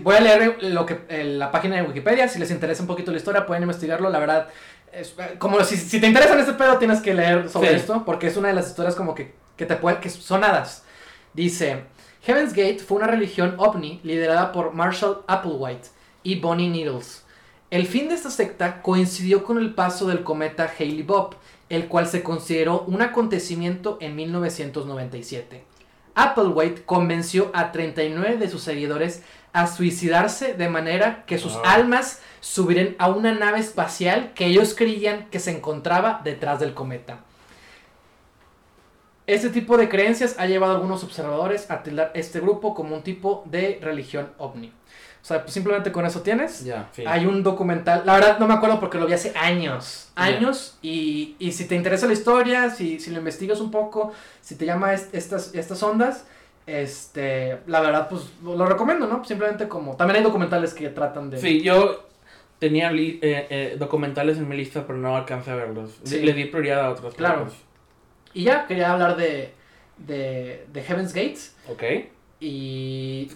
Voy 0.02 0.16
a 0.16 0.20
leer 0.22 0.64
lo 0.64 0.86
que, 0.86 1.00
eh, 1.10 1.24
la 1.24 1.52
página 1.52 1.76
de 1.78 1.84
Wikipedia. 1.84 2.28
Si 2.28 2.40
les 2.40 2.52
interesa 2.52 2.82
un 2.82 2.88
poquito 2.88 3.12
la 3.12 3.18
historia, 3.18 3.46
pueden 3.46 3.64
investigarlo. 3.64 4.10
La 4.10 4.20
verdad, 4.20 4.48
es- 4.92 5.16
como 5.40 5.64
si, 5.64 5.78
si 5.78 6.00
te 6.00 6.08
interesa 6.08 6.34
en 6.34 6.40
este 6.40 6.54
pedo, 6.54 6.78
tienes 6.78 7.00
que 7.02 7.14
leer 7.14 7.50
sobre 7.50 7.70
Sí. 7.70 7.76
esto. 7.76 8.04
Porque 8.06 8.28
es 8.28 8.38
una 8.38 8.48
de 8.50 8.54
las 8.54 8.68
historias 8.68 8.96
como 8.96 9.14
que, 9.16 9.34
que 9.56 9.66
te 9.66 9.76
pueden. 9.76 10.00
que 10.00 10.10
son 10.10 10.44
hadas. 10.44 10.84
Dice: 11.34 11.84
Heaven's 12.24 12.54
Gate 12.54 12.80
fue 12.80 12.98
una 12.98 13.08
religión 13.08 13.56
ovni 13.58 14.00
liderada 14.04 14.52
por 14.52 14.74
Marshall 14.74 15.24
Applewhite 15.28 15.90
y 16.24 16.40
Bonnie 16.40 16.70
Needles. 16.70 17.24
El 17.70 17.86
fin 17.86 18.08
de 18.10 18.16
esta 18.16 18.30
secta 18.32 18.82
coincidió 18.82 19.44
con 19.44 19.58
el 19.58 19.74
paso 19.74 20.08
del 20.08 20.24
cometa 20.24 20.72
Halley 20.80 21.04
Bob, 21.04 21.36
el 21.70 21.88
cual 21.88 22.08
se 22.08 22.24
consideró 22.24 22.82
un 22.88 23.02
acontecimiento 23.02 23.98
en 24.00 24.16
1997. 24.16 25.64
Applewhite 26.16 26.84
convenció 26.84 27.52
a 27.54 27.72
39 27.72 28.38
de 28.38 28.50
sus 28.50 28.62
seguidores 28.64 29.22
a 29.62 29.68
suicidarse 29.68 30.54
de 30.54 30.70
manera 30.70 31.24
que 31.26 31.38
sus 31.40 31.54
almas 31.66 32.22
subieran 32.42 32.96
a 33.00 33.10
una 33.10 33.34
nave 33.34 33.60
espacial 33.60 34.32
que 34.36 34.46
ellos 34.46 34.76
creían 34.78 35.28
que 35.32 35.40
se 35.40 35.52
encontraba 35.52 36.22
detrás 36.24 36.60
del 36.60 36.74
cometa. 36.76 37.20
Este 39.26 39.50
tipo 39.50 39.76
de 39.78 39.90
creencias 39.90 40.36
ha 40.38 40.46
llevado 40.46 40.74
a 40.74 40.76
algunos 40.76 41.04
observadores 41.04 41.70
a 41.70 41.84
tildar 41.84 42.12
este 42.14 42.40
grupo 42.40 42.74
como 42.74 42.96
un 42.96 43.02
tipo 43.04 43.44
de 43.46 43.80
religión 43.82 44.30
ovni. 44.38 44.72
O 45.22 45.26
sea, 45.28 45.42
pues 45.42 45.54
simplemente 45.54 45.92
con 45.92 46.06
eso 46.06 46.22
tienes. 46.22 46.64
Ya, 46.64 46.88
sí. 46.94 47.04
Hay 47.06 47.26
un 47.26 47.44
documental, 47.44 48.04
la 48.06 48.14
verdad 48.14 48.40
no 48.40 48.48
me 48.48 48.54
acuerdo 48.54 48.80
porque 48.80 48.98
lo 48.98 49.06
vi 49.06 49.14
hace 49.14 49.34
años, 49.36 50.10
años, 50.16 50.78
y, 50.82 51.36
y 51.40 51.52
si 51.52 51.66
te 51.66 51.76
interesa 51.76 52.08
la 52.08 52.14
historia, 52.14 52.70
si, 52.70 53.00
si 53.02 53.10
lo 53.12 53.18
investigas 53.18 53.60
un 53.60 53.70
poco, 53.70 54.14
si 54.40 54.56
te 54.56 54.66
llama 54.66 54.94
est- 54.94 55.14
estas, 55.14 55.54
estas 55.54 55.84
ondas, 55.84 56.24
este, 56.68 57.60
la 57.66 57.80
verdad 57.82 58.08
pues 58.10 58.30
lo, 58.44 58.66
recomiendo, 58.66 59.08
¿no? 59.08 59.24
Simplemente 59.26 59.68
como, 59.68 59.96
también 59.96 60.18
hay 60.18 60.24
documentales 60.24 60.74
que 60.74 60.90
tratan 60.90 61.30
de... 61.30 61.38
Sí, 61.40 61.62
yo 61.62 62.08
tenía 62.60 62.92
li- 62.92 63.20
eh, 63.24 63.48
eh, 63.50 63.76
documentales 63.80 64.38
en 64.38 64.48
mi 64.50 64.56
lista, 64.58 64.86
pero 64.86 65.00
no 65.00 65.16
alcancé 65.16 65.52
a 65.52 65.56
verlos. 65.56 66.00
Le- 66.04 66.08
Sí. 66.10 66.20
Le 66.22 66.34
di 66.34 66.46
prioridad 66.46 66.82
a 66.86 66.90
otros. 66.92 67.16
Claro. 67.16 67.48
Y 68.34 68.44
ya, 68.44 68.68
quería 68.68 68.92
hablar 68.92 69.16
de, 69.16 69.54
de, 69.98 70.66
de 70.72 70.84
Heaven's 70.84 71.14
Gates, 71.14 71.56
Ok. 71.70 71.84
y 72.40 73.32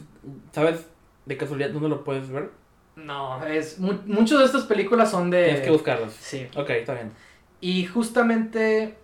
¿Sabes 0.52 0.86
de 1.26 1.38
casualidad 1.38 1.70
dónde 1.72 1.90
lo 1.90 2.04
puedes 2.04 2.30
ver? 2.30 2.50
no, 2.98 3.44
es, 3.48 3.80
mu- 3.80 3.98
muchas 4.06 4.40
de 4.40 4.46
estas 4.46 4.64
películas 4.64 5.10
son 5.10 5.30
de... 5.32 5.46
Tienes 5.46 5.62
que 5.62 5.72
buscarlos. 5.72 6.14
Sí. 6.14 6.48
Ok, 6.56 6.70
está 6.72 6.94
bien. 6.94 7.12
Y 7.62 7.86
justamente, 7.86 8.96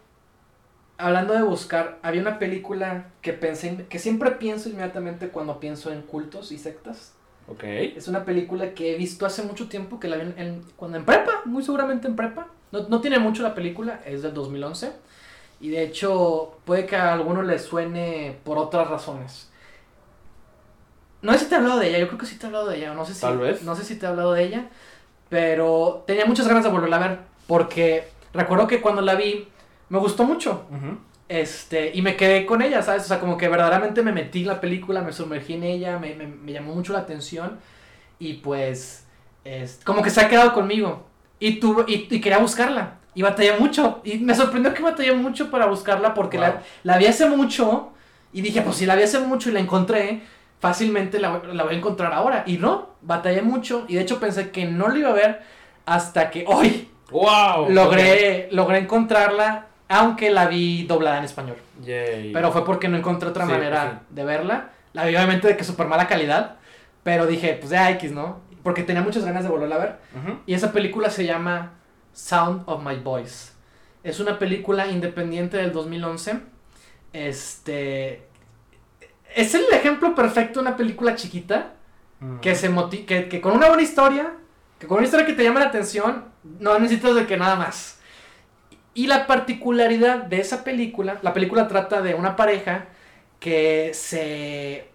hablando 0.97 1.33
de 1.33 1.41
buscar, 1.43 1.99
había 2.01 2.21
una 2.21 2.39
película 2.39 3.05
que 3.21 3.33
pensé, 3.33 3.85
que 3.89 3.99
siempre 3.99 4.31
pienso 4.31 4.69
inmediatamente 4.69 5.29
cuando 5.29 5.59
pienso 5.59 5.91
en 5.91 6.01
cultos 6.01 6.51
y 6.51 6.57
sectas. 6.57 7.13
Ok. 7.47 7.63
Es 7.63 8.07
una 8.07 8.25
película 8.25 8.73
que 8.73 8.93
he 8.93 8.97
visto 8.97 9.25
hace 9.25 9.43
mucho 9.43 9.69
tiempo, 9.69 9.99
que 9.99 10.07
la 10.07 10.17
vi 10.17 10.23
en, 10.23 10.33
en- 10.39 10.61
cuando 10.75 10.97
en 10.97 11.05
prepa, 11.05 11.41
muy 11.45 11.63
seguramente 11.63 12.07
en 12.07 12.15
prepa. 12.15 12.47
No, 12.71 12.87
no 12.89 12.99
tiene 13.01 13.19
mucho 13.19 13.43
la 13.43 13.55
película, 13.55 14.01
es 14.05 14.21
del 14.21 14.33
2011. 14.33 14.91
Y 15.61 15.69
de 15.69 15.83
hecho, 15.83 16.59
puede 16.65 16.85
que 16.85 16.95
a 16.97 17.13
alguno 17.13 17.41
le 17.41 17.57
suene 17.59 18.37
por 18.43 18.57
otras 18.57 18.89
razones. 18.89 19.49
No 21.21 21.33
sé 21.33 21.39
si 21.39 21.45
te 21.47 21.55
he 21.55 21.57
hablado 21.57 21.79
de 21.79 21.89
ella, 21.89 21.99
yo 21.99 22.07
creo 22.07 22.19
que 22.19 22.25
sí 22.27 22.37
te 22.37 22.45
he 22.45 22.47
hablado 22.47 22.67
de 22.67 22.77
ella, 22.77 22.93
no 22.93 23.05
sé 23.05 23.13
si, 23.13 23.21
Tal 23.21 23.37
vez. 23.39 23.63
no 23.63 23.75
sé 23.75 23.83
si 23.83 23.95
te 23.95 24.05
he 24.05 24.09
hablado 24.09 24.33
de 24.33 24.43
ella, 24.43 24.69
pero 25.29 26.03
tenía 26.05 26.25
muchas 26.25 26.47
ganas 26.47 26.63
de 26.63 26.69
volverla 26.69 26.97
a 26.97 27.07
ver, 27.07 27.19
porque 27.47 28.07
recuerdo 28.33 28.67
que 28.67 28.81
cuando 28.81 29.01
la 29.01 29.15
vi 29.15 29.47
me 29.89 29.97
gustó 29.99 30.23
mucho. 30.23 30.65
Este, 31.29 31.91
y 31.93 32.01
me 32.01 32.15
quedé 32.15 32.45
con 32.45 32.61
ella, 32.61 32.81
¿sabes? 32.81 33.03
O 33.03 33.07
sea, 33.07 33.19
como 33.19 33.37
que 33.37 33.49
verdaderamente 33.49 34.01
me 34.01 34.11
metí 34.13 34.41
en 34.41 34.47
la 34.47 34.61
película, 34.61 35.01
me 35.01 35.11
sumergí 35.11 35.53
en 35.53 35.63
ella, 35.63 35.99
me, 35.99 36.15
me, 36.15 36.25
me 36.27 36.53
llamó 36.53 36.73
mucho 36.73 36.93
la 36.93 36.99
atención. 36.99 37.59
Y 38.19 38.35
pues, 38.35 39.05
es, 39.43 39.79
como 39.83 40.01
que 40.01 40.09
se 40.09 40.21
ha 40.21 40.29
quedado 40.29 40.53
conmigo. 40.53 41.05
Y, 41.39 41.59
tuve, 41.59 41.83
y, 41.87 42.07
y 42.09 42.21
quería 42.21 42.37
buscarla. 42.39 42.95
Y 43.13 43.23
batallé 43.23 43.57
mucho. 43.59 44.01
Y 44.03 44.19
me 44.19 44.35
sorprendió 44.35 44.73
que 44.73 44.81
batallé 44.83 45.13
mucho 45.13 45.51
para 45.51 45.65
buscarla 45.65 46.13
porque 46.13 46.37
Wow. 46.37 46.45
la, 46.47 46.63
la 46.83 46.97
vi 46.97 47.07
hace 47.07 47.27
mucho. 47.27 47.89
Y 48.31 48.41
dije, 48.41 48.61
pues 48.61 48.77
si 48.77 48.85
la 48.85 48.95
vi 48.95 49.03
hace 49.03 49.19
mucho 49.19 49.49
y 49.49 49.53
la 49.53 49.59
encontré, 49.59 50.21
fácilmente 50.59 51.19
la, 51.19 51.41
la 51.53 51.63
voy 51.63 51.75
a 51.75 51.77
encontrar 51.77 52.13
ahora. 52.13 52.43
Y 52.47 52.57
no, 52.57 52.89
batallé 53.01 53.41
mucho. 53.41 53.85
Y 53.87 53.95
de 53.95 54.01
hecho 54.01 54.19
pensé 54.19 54.51
que 54.51 54.65
no 54.65 54.87
la 54.87 54.97
iba 54.97 55.09
a 55.09 55.13
ver 55.13 55.41
hasta 55.85 56.29
que 56.29 56.45
hoy 56.47 56.89
¡Wow! 57.11 57.69
logré, 57.69 58.49
logré 58.51 58.79
encontrarla, 58.79 59.67
aunque 59.89 60.29
la 60.29 60.47
vi 60.47 60.83
doblada 60.83 61.19
en 61.19 61.23
español. 61.23 61.57
Yay. 61.83 62.33
Pero 62.33 62.51
fue 62.51 62.65
porque 62.65 62.87
no 62.87 62.97
encontré 62.97 63.29
otra 63.29 63.45
Sí, 63.45 63.51
manera 63.51 64.01
pues 64.05 64.15
de 64.15 64.23
verla. 64.23 64.69
La 64.93 65.05
vi 65.05 65.15
obviamente 65.15 65.47
de 65.47 65.57
que 65.57 65.63
súper 65.63 65.87
mala 65.87 66.07
calidad. 66.07 66.55
Pero 67.03 67.25
dije, 67.25 67.53
pues 67.59 67.71
ya 67.71 67.89
X, 67.91 68.11
¿no? 68.11 68.41
Porque 68.63 68.83
tenía 68.83 69.01
muchas 69.01 69.23
ganas 69.23 69.43
de 69.43 69.49
volverla 69.49 69.75
a 69.75 69.79
ver. 69.79 69.95
Y 70.45 70.53
esa 70.53 70.73
película 70.73 71.09
se 71.09 71.25
llama 71.25 71.73
Sound 72.13 72.63
of 72.65 72.83
My 72.83 72.95
Voice. 72.97 73.53
Es 74.03 74.19
una 74.19 74.39
película 74.39 74.87
independiente 74.87 75.57
del 75.57 75.71
2011. 75.71 76.39
Este. 77.13 78.23
Es 79.35 79.53
el 79.53 79.65
ejemplo 79.71 80.15
perfecto 80.15 80.59
de 80.59 80.67
una 80.67 80.77
película 80.77 81.15
chiquita 81.15 81.73
que 82.41 82.55
se 82.55 82.73
que, 83.05 83.29
que 83.29 83.41
con 83.41 83.53
una 83.53 83.67
buena 83.67 83.83
historia, 83.83 84.33
que 84.79 84.87
con 84.87 84.97
una 84.97 85.05
historia 85.05 85.25
que 85.25 85.33
te 85.33 85.43
llama 85.43 85.59
la 85.59 85.67
atención, 85.67 86.25
no 86.59 86.77
necesitas 86.79 87.15
de 87.15 87.27
que 87.27 87.37
nada 87.37 87.55
más. 87.55 87.96
Y 88.97 89.07
la 89.07 89.27
particularidad 89.27 90.23
de 90.23 90.39
esa 90.39 90.63
película, 90.63 91.19
la 91.21 91.33
película 91.33 91.67
trata 91.67 92.01
de 92.01 92.15
una 92.15 92.35
pareja 92.35 92.87
que 93.39 93.91
se 93.93 94.89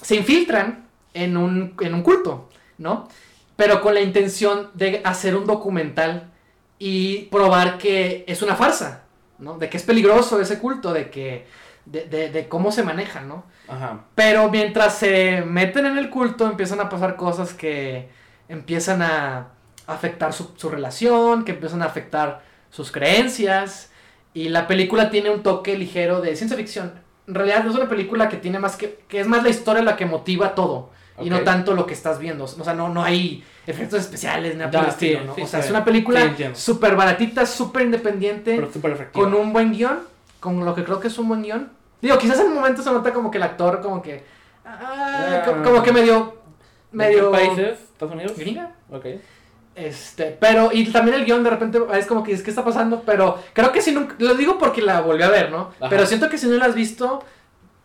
se 0.00 0.16
infiltran 0.16 0.88
en 1.14 1.36
un, 1.36 1.74
en 1.80 1.94
un 1.94 2.02
culto, 2.02 2.48
¿no? 2.78 3.08
Pero 3.56 3.80
con 3.80 3.94
la 3.94 4.00
intención 4.00 4.70
de 4.74 5.00
hacer 5.04 5.34
un 5.36 5.46
documental 5.46 6.30
y 6.78 7.22
probar 7.26 7.78
que 7.78 8.24
es 8.28 8.42
una 8.42 8.54
farsa, 8.54 9.02
¿no? 9.38 9.58
De 9.58 9.68
que 9.68 9.76
es 9.76 9.82
peligroso 9.82 10.40
ese 10.40 10.58
culto, 10.60 10.92
de 10.92 11.10
que 11.10 11.46
de, 11.84 12.04
de- 12.06 12.30
de 12.30 12.48
cómo 12.48 12.70
se 12.70 12.84
maneja, 12.84 13.20
¿no? 13.22 13.44
Ajá. 13.66 14.04
Pero 14.14 14.48
mientras 14.50 14.94
se 14.96 15.42
meten 15.44 15.86
en 15.86 15.98
el 15.98 16.10
culto, 16.10 16.46
empiezan 16.46 16.80
a 16.80 16.88
pasar 16.88 17.16
cosas 17.16 17.52
que 17.54 18.08
empiezan 18.48 19.02
a 19.02 19.48
afectar 19.94 20.32
su, 20.32 20.52
su 20.56 20.68
relación, 20.68 21.44
que 21.44 21.52
empiezan 21.52 21.82
a 21.82 21.86
afectar 21.86 22.42
sus 22.70 22.90
creencias. 22.92 23.90
Y 24.34 24.50
la 24.50 24.66
película 24.66 25.10
tiene 25.10 25.30
un 25.30 25.42
toque 25.42 25.76
ligero 25.76 26.20
de 26.20 26.36
ciencia 26.36 26.56
ficción. 26.56 26.92
En 27.26 27.34
realidad 27.34 27.66
es 27.66 27.74
una 27.74 27.88
película 27.88 28.28
que 28.28 28.36
tiene 28.36 28.58
más 28.58 28.76
que. 28.76 29.00
que 29.08 29.20
es 29.20 29.26
más 29.26 29.42
la 29.42 29.48
historia 29.50 29.82
la 29.82 29.96
que 29.96 30.06
motiva 30.06 30.54
todo. 30.54 30.90
Y 31.20 31.30
no 31.30 31.40
tanto 31.40 31.74
lo 31.74 31.84
que 31.84 31.94
estás 31.94 32.20
viendo. 32.20 32.44
O 32.44 32.48
sea, 32.48 32.74
no, 32.74 32.88
no 32.90 33.02
hay 33.02 33.42
efectos 33.66 33.98
especiales, 34.00 34.54
nada 34.56 34.70
por 34.70 34.82
el 34.84 34.88
estilo, 34.90 35.24
¿no? 35.24 35.34
sí, 35.34 35.42
o 35.42 35.46
sea, 35.48 35.60
sí. 35.60 35.64
es 35.66 35.70
una 35.70 35.84
película 35.84 36.32
Sí, 36.36 36.44
súper 36.54 36.94
baratita, 36.94 37.44
súper 37.44 37.82
independiente 37.82 38.54
Pero 38.54 38.94
efectivo. 38.94 39.24
con 39.24 39.34
un 39.34 39.52
buen 39.52 39.72
guion, 39.72 39.98
con 40.38 40.64
lo 40.64 40.76
que 40.76 40.84
creo 40.84 41.00
que 41.00 41.08
es 41.08 41.18
un 41.18 41.26
buen 41.26 41.42
guion. 41.42 41.70
Digo, 42.00 42.16
quizás 42.18 42.38
en 42.38 42.54
momentos 42.54 42.84
se 42.84 42.92
nota 42.92 43.12
como 43.12 43.32
que 43.32 43.38
el 43.38 43.42
actor 43.42 43.80
como 43.80 44.00
que... 44.00 44.22
ah, 44.64 45.42
co- 45.44 45.62
como 45.64 45.82
que 45.82 45.92
medio... 45.92 46.38
¿De 46.92 46.96
Medio... 46.98 47.32
qué 47.32 47.36
países? 47.36 47.78
¿Estados 47.80 48.14
Unidos? 48.14 48.32
Gringa. 48.38 48.70
Ok. 48.90 49.06
Este, 49.78 50.36
pero, 50.40 50.70
y 50.72 50.84
también 50.90 51.18
el 51.18 51.24
guion 51.24 51.44
de 51.44 51.50
repente 51.50 51.78
es 51.94 52.06
como 52.06 52.24
que 52.24 52.32
dices, 52.32 52.44
¿qué 52.44 52.50
está 52.50 52.64
pasando? 52.64 53.02
Pero 53.06 53.38
creo 53.52 53.70
que 53.70 53.80
si 53.80 53.92
nunca, 53.92 54.16
lo 54.18 54.34
digo 54.34 54.58
porque 54.58 54.82
la 54.82 55.00
volví 55.00 55.22
a 55.22 55.28
ver, 55.28 55.50
¿no? 55.50 55.70
Ajá. 55.78 55.88
Pero 55.88 56.04
siento 56.04 56.28
que 56.28 56.36
si 56.36 56.48
no 56.48 56.56
la 56.56 56.64
has 56.64 56.74
visto, 56.74 57.22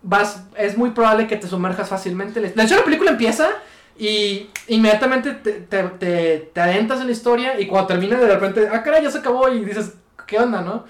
vas, 0.02 0.44
es 0.58 0.76
muy 0.78 0.90
probable 0.92 1.28
que 1.28 1.38
te 1.38 1.48
sumerjas 1.48 1.90
fácilmente. 1.90 2.40
De 2.42 2.64
hecho, 2.64 2.76
la 2.76 2.84
película 2.84 3.12
empieza 3.12 3.50
y 3.98 4.50
inmediatamente 4.70 5.34
te, 5.34 5.52
te, 5.52 5.84
te, 5.84 6.38
te 6.52 6.62
adentras 6.62 7.00
en 7.02 7.06
la 7.06 7.12
historia 7.12 7.60
y 7.60 7.68
cuando 7.68 7.88
termina 7.88 8.20
de 8.20 8.28
repente, 8.28 8.68
ah, 8.72 8.82
caray, 8.82 9.04
ya 9.04 9.12
se 9.12 9.20
acabó 9.20 9.48
y 9.50 9.64
dices, 9.64 9.94
¿qué 10.26 10.40
onda, 10.40 10.62
no? 10.62 10.86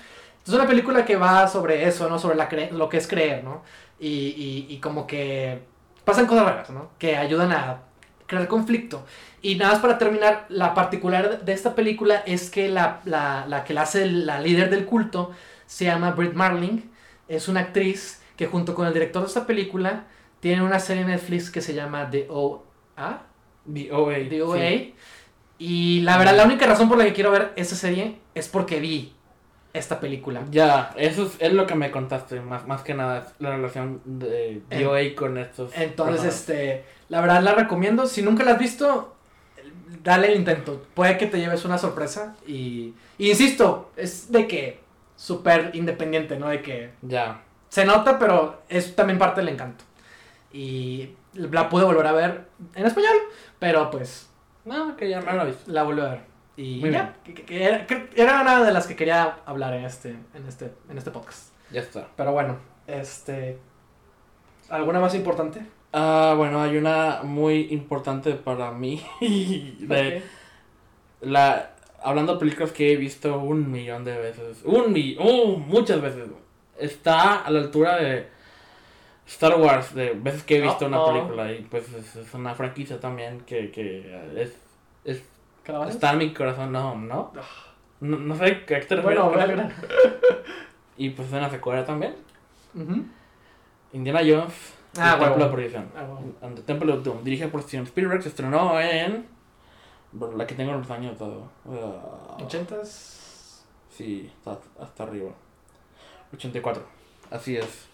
Es 0.48 0.54
una 0.54 0.66
película 0.66 1.04
que 1.04 1.18
va 1.18 1.48
sobre 1.50 1.86
eso, 1.88 2.08
¿no? 2.10 2.18
Sobre 2.18 2.38
la 2.38 2.50
cre- 2.50 2.72
lo 2.72 2.88
que 2.88 2.98
es 2.98 3.08
creer, 3.08 3.44
¿no? 3.44 3.62
Y, 4.00 4.08
y, 4.08 4.68
y 4.70 4.78
como 4.80 5.06
que 5.06 5.60
pasan 6.06 6.28
cosas 6.28 6.46
raras, 6.46 6.70
¿no? 6.70 6.92
Que 6.98 7.18
ayudan 7.18 7.52
a 7.52 7.80
crear 8.26 8.48
conflicto. 8.48 9.06
Y 9.44 9.56
nada 9.56 9.74
más 9.74 9.82
para 9.82 9.98
terminar, 10.00 10.46
la 10.50 10.74
particular 10.74 11.44
de 11.44 11.54
esta 11.54 11.76
película 11.76 12.24
es 12.26 12.50
que 12.50 12.68
la, 12.70 13.02
la, 13.06 13.46
la 13.48 13.64
que 13.66 13.74
la 13.76 13.82
hace 13.84 14.08
la 14.08 14.40
líder 14.40 14.70
del 14.72 14.86
culto 14.86 15.32
se 15.68 15.86
llama 15.86 16.12
Britt 16.12 16.34
Marling. 16.34 16.80
Es 17.28 17.48
una 17.48 17.60
actriz 17.60 18.22
que 18.38 18.48
junto 18.48 18.74
con 18.74 18.88
el 18.88 18.94
director 18.94 19.22
de 19.22 19.28
esta 19.28 19.46
película 19.46 20.06
tiene 20.40 20.64
una 20.64 20.80
serie 20.80 21.02
en 21.04 21.10
Netflix 21.10 21.52
que 21.52 21.62
se 21.62 21.74
llama 21.76 22.10
The 22.10 22.28
OA. 22.30 23.22
The 23.72 23.92
OA. 23.92 24.16
The 24.30 24.42
OA. 24.42 24.58
sí. 24.58 24.96
Y 25.60 26.02
la 26.02 26.18
verdad, 26.18 26.36
la 26.36 26.46
única 26.46 26.66
razón 26.66 26.90
por 26.90 26.98
la 26.98 27.06
que 27.06 27.14
quiero 27.14 27.32
ver 27.32 27.54
esa 27.56 27.76
serie 27.76 28.18
es 28.36 28.50
porque 28.50 28.80
vi 28.80 29.14
esta 29.72 30.00
película. 30.00 30.44
Ya, 30.52 30.94
eso 30.98 31.26
es, 31.26 31.34
es 31.40 31.54
lo 31.54 31.66
que 31.68 31.76
me 31.76 31.90
contaste, 31.92 32.42
más, 32.42 32.68
más 32.68 32.82
que 32.82 32.94
nada, 32.94 33.20
es 33.20 33.26
la 33.40 33.52
relación 33.56 34.02
de 34.06 34.62
En- 34.70 34.84
DOA 34.84 35.00
con 35.16 35.38
estos. 35.38 35.72
Entonces, 35.76 36.26
este, 36.36 36.86
la 37.10 37.22
verdad 37.22 37.42
la 37.42 37.54
recomiendo. 37.56 38.08
Si 38.08 38.22
nunca 38.22 38.44
la 38.44 38.52
has 38.54 38.60
visto, 38.60 39.13
dale 40.02 40.28
el 40.32 40.36
intento. 40.38 40.82
Puede 40.94 41.18
que 41.18 41.28
te 41.28 41.40
lleves 41.40 41.66
una 41.66 41.78
sorpresa. 41.78 42.36
Y, 42.48 42.94
y 43.18 43.30
insisto, 43.30 43.92
es 43.96 44.32
de 44.32 44.48
que 44.48 44.80
súper 45.16 45.72
independiente, 45.74 46.38
¿no? 46.38 46.50
De 46.50 46.62
que 46.62 46.92
Ya. 47.02 47.42
se 47.70 47.86
nota, 47.86 48.18
pero 48.20 48.62
es 48.70 48.96
también 48.96 49.20
parte 49.20 49.42
del 49.42 49.50
encanto. 49.50 49.84
Y 50.52 51.10
la 51.34 51.70
pude 51.70 51.84
volver 51.86 52.06
a 52.08 52.12
ver 52.12 52.48
en 52.76 52.86
español, 52.86 53.16
pero 53.60 53.90
pues 53.90 54.30
No, 54.66 54.96
que 54.96 55.10
ya 55.10 55.22
lo 55.22 55.42
he 55.44 55.46
visto. 55.48 55.72
la 55.72 55.84
volví 55.84 56.02
a 56.02 56.06
ver. 56.10 56.22
Y 56.56 56.80
Muy 56.80 56.92
ya, 56.92 57.16
que, 57.24 57.34
que- 57.34 57.44
que 57.46 57.64
era, 57.64 57.88
que 57.88 58.10
era 58.16 58.42
una 58.42 58.64
de 58.64 58.72
las 58.72 58.86
que 58.86 58.96
quería 58.96 59.40
hablar 59.46 59.74
en 59.74 59.86
este, 59.86 60.10
en 60.36 60.46
este, 60.48 60.72
en 60.90 60.98
este 60.98 61.10
podcast. 61.10 61.50
Ya 61.72 61.82
está. 61.82 62.08
Pero 62.16 62.32
bueno, 62.32 62.58
este. 62.86 63.58
¿Alguna 64.70 65.00
más 65.00 65.16
importante? 65.16 65.66
Ah, 65.94 66.34
bueno, 66.36 66.60
hay 66.60 66.76
una 66.76 67.22
muy 67.24 67.68
importante 67.70 68.34
para 68.34 68.72
mí. 68.72 69.06
de 69.80 70.24
la, 71.22 71.76
hablando 72.02 72.34
de 72.34 72.40
películas 72.40 72.72
que 72.72 72.92
he 72.92 72.98
visto 72.98 73.38
un 73.40 73.72
millón 73.72 74.04
de 74.04 74.18
veces. 74.18 74.64
Un 74.66 74.92
millón, 74.92 75.28
uh, 75.28 75.58
muchas 75.58 76.02
veces. 76.02 76.30
Está 76.80 77.44
a 77.44 77.52
la 77.52 77.60
altura 77.60 77.98
de 77.98 78.28
Star 79.28 79.60
Wars, 79.60 79.94
de 79.94 80.14
veces 80.14 80.42
que 80.44 80.58
he 80.58 80.62
visto 80.62 80.88
una 80.88 81.00
Uh-oh. 81.00 81.14
película. 81.14 81.52
Y 81.52 81.62
pues 81.62 81.94
es, 81.94 82.16
es 82.16 82.34
una 82.34 82.56
franquicia 82.56 83.00
también 83.00 83.42
que, 83.42 83.70
que 83.70 84.00
es, 84.36 84.58
es. 85.06 85.24
Está 85.88 86.12
en 86.14 86.18
mi 86.18 86.34
corazón, 86.34 86.72
no, 86.72 86.96
¿no? 86.96 87.32
No, 88.02 88.18
no 88.18 88.36
sé 88.36 88.46
a 88.46 88.66
qué 88.66 88.78
te 88.82 88.96
refieres 88.96 89.24
Bueno. 89.24 89.70
Y 90.98 91.10
pues 91.12 91.32
en 91.32 91.42
la 91.42 91.50
secuela 91.50 91.86
también. 91.86 92.16
Indiana 93.94 94.20
Jones. 94.20 94.74
Ah, 94.98 95.14
el 95.20 95.20
Templo 95.26 95.46
de 95.46 95.52
Perdición. 95.56 95.86
Ah. 95.96 96.46
And 96.46 96.56
the 96.56 96.62
Temple 96.64 96.92
of 96.94 97.04
Doom. 97.04 97.24
Dirigida 97.24 97.48
por 97.50 97.62
Steven 97.64 97.86
Spielberg. 97.86 98.22
Se 98.22 98.30
estrenó 98.30 98.80
en. 98.80 99.26
Bueno, 100.12 100.38
la 100.38 100.46
que 100.46 100.54
tengo 100.56 100.72
en 100.74 100.80
los 100.80 100.92
años 100.92 101.18
todo. 101.18 101.50
Ah, 101.68 102.38
¿Ochentas? 102.44 103.66
sí, 103.90 104.32
está 104.38 104.58
hasta 104.80 105.04
arriba. 105.04 105.32
84. 106.34 106.84
Así 107.32 107.58
es. 107.58 107.88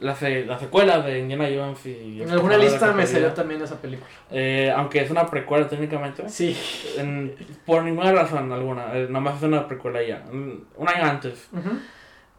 La, 0.00 0.14
se- 0.14 0.44
la 0.44 0.58
secuela 0.58 1.00
de 1.00 1.20
Indiana 1.20 1.46
Jones 1.54 1.86
y. 1.86 2.20
En 2.22 2.30
alguna 2.30 2.58
lista 2.58 2.92
me 2.92 3.06
salió 3.06 3.32
también 3.32 3.62
esa 3.62 3.80
película. 3.80 4.06
Eh, 4.30 4.70
aunque 4.76 5.00
es 5.00 5.10
una 5.10 5.26
precuela 5.26 5.66
técnicamente. 5.68 6.28
Sí. 6.28 6.54
en- 6.98 7.34
por 7.64 7.82
ninguna 7.84 8.12
razón 8.12 8.52
alguna. 8.52 8.94
eh, 8.98 9.06
nomás 9.08 9.36
es 9.38 9.42
una 9.44 9.66
precuela 9.66 10.02
ya. 10.02 10.24
Un 10.30 10.66
año 10.86 11.04
antes. 11.04 11.48
Ujú. 11.52 11.70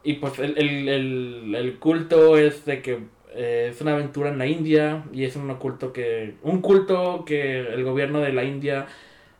Y 0.04 0.14
pues 0.14 0.38
el, 0.38 0.56
el, 0.58 0.88
el, 0.88 1.54
el 1.56 1.78
culto 1.78 2.36
es 2.36 2.64
de 2.66 2.82
que 2.82 2.98
eh, 3.34 3.68
es 3.70 3.80
una 3.80 3.92
aventura 3.92 4.30
en 4.30 4.38
la 4.38 4.46
India 4.46 5.04
y 5.12 5.24
es 5.24 5.36
un 5.36 5.52
culto 5.56 5.92
que 5.92 6.34
un 6.42 6.60
culto 6.60 7.24
que 7.24 7.60
el 7.60 7.84
gobierno 7.84 8.20
de 8.20 8.32
la 8.32 8.44
India 8.44 8.86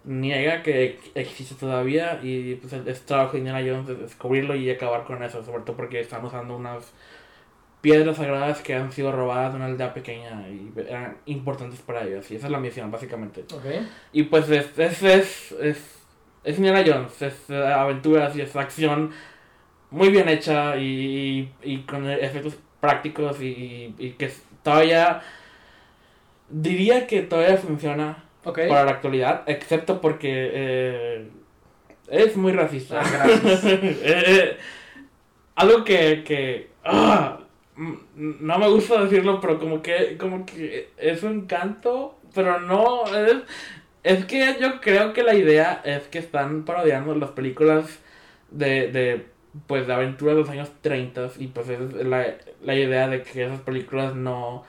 niega 0.05 0.63
que 0.63 0.99
existe 1.15 1.55
todavía 1.55 2.21
y 2.23 2.57
pues 2.57 2.73
es 2.73 3.07
trabajo 3.07 3.33
de 3.33 3.39
Indiana 3.39 3.61
Jones 3.61 3.87
de 3.87 3.95
descubrirlo 3.95 4.55
y 4.55 4.71
acabar 4.71 5.05
con 5.05 5.23
eso, 5.23 5.43
sobre 5.45 5.63
todo 5.63 5.77
porque 5.77 6.01
están 6.01 6.25
usando 6.25 6.57
unas 6.57 6.93
piedras 7.81 8.17
sagradas 8.17 8.63
que 8.63 8.75
han 8.75 8.93
sido 8.93 9.13
robadas 9.13 9.53
de 9.53 9.57
una 9.57 9.67
aldea 9.67 9.93
pequeña 9.93 10.49
y 10.49 10.73
eran 10.89 11.19
importantes 11.27 11.81
para 11.81 12.05
ellos 12.05 12.31
y 12.31 12.37
esa 12.37 12.47
es 12.47 12.53
la 12.53 12.59
misión 12.59 12.91
básicamente. 12.91 13.43
Ok. 13.43 13.87
Y 14.13 14.25
pues 14.25 14.49
es, 14.51 14.79
es, 14.79 15.03
es, 15.03 15.53
es, 15.61 16.03
es 16.45 16.59
Indiana 16.59 16.83
Jones, 16.87 17.21
es 17.23 17.51
eh, 17.51 17.57
aventuras 17.57 18.35
y 18.37 18.41
es 18.41 18.57
acción 18.57 19.11
muy 19.91 20.09
bien 20.09 20.29
hecha 20.29 20.77
y, 20.77 21.51
y, 21.63 21.73
y 21.73 21.83
con 21.83 22.09
efectos 22.11 22.59
prácticos 22.85 23.41
y, 23.41 23.47
y, 23.47 23.95
y 23.99 24.11
que 24.12 24.30
todavía 24.62 25.22
diría 26.51 27.07
que 27.07 27.22
todavía 27.22 27.57
funciona 27.57 28.24
para 28.43 28.85
la 28.85 28.91
actualidad, 28.91 29.43
excepto 29.47 30.01
porque 30.01 30.51
eh, 30.53 31.28
Es 32.09 32.37
muy 32.37 32.53
racista. 32.53 33.01
Ah. 33.03 33.26
Eh, 33.64 34.24
eh, 34.26 34.57
algo 35.57 35.85
que, 35.85 36.24
que 36.24 36.68
ah, 36.85 37.39
no 38.16 38.59
me 38.59 38.68
gusta 38.68 39.05
decirlo, 39.05 39.41
pero 39.41 39.59
como 39.59 39.82
que, 39.82 40.16
como 40.18 40.45
que 40.45 40.91
es 40.97 41.22
un 41.22 41.47
canto, 41.47 42.18
pero 42.35 42.61
no, 42.61 43.05
es, 43.16 43.37
es 44.03 44.24
que 44.26 44.57
yo 44.61 44.80
creo 44.80 45.12
que 45.12 45.22
la 45.22 45.35
idea 45.35 45.80
es 45.85 46.03
que 46.09 46.18
están 46.18 46.64
parodiando 46.64 47.14
las 47.14 47.30
películas 47.30 48.01
de, 48.51 48.89
de 48.93 49.26
pues, 49.67 49.87
de 49.87 49.93
aventura 49.95 50.33
de 50.35 50.41
los 50.41 50.49
años 50.51 50.71
30 50.81 51.31
y 51.39 51.47
pues 51.49 51.69
es 51.69 51.93
la, 52.07 52.27
la 52.63 52.75
idea 52.75 53.09
de 53.09 53.23
que 53.23 53.45
esas 53.45 53.61
películas 53.61 54.15
no 54.15 54.65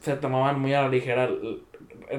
se 0.00 0.14
tomaban 0.16 0.60
muy 0.60 0.72
a 0.74 0.82
la 0.82 0.88
ligera 0.88 1.28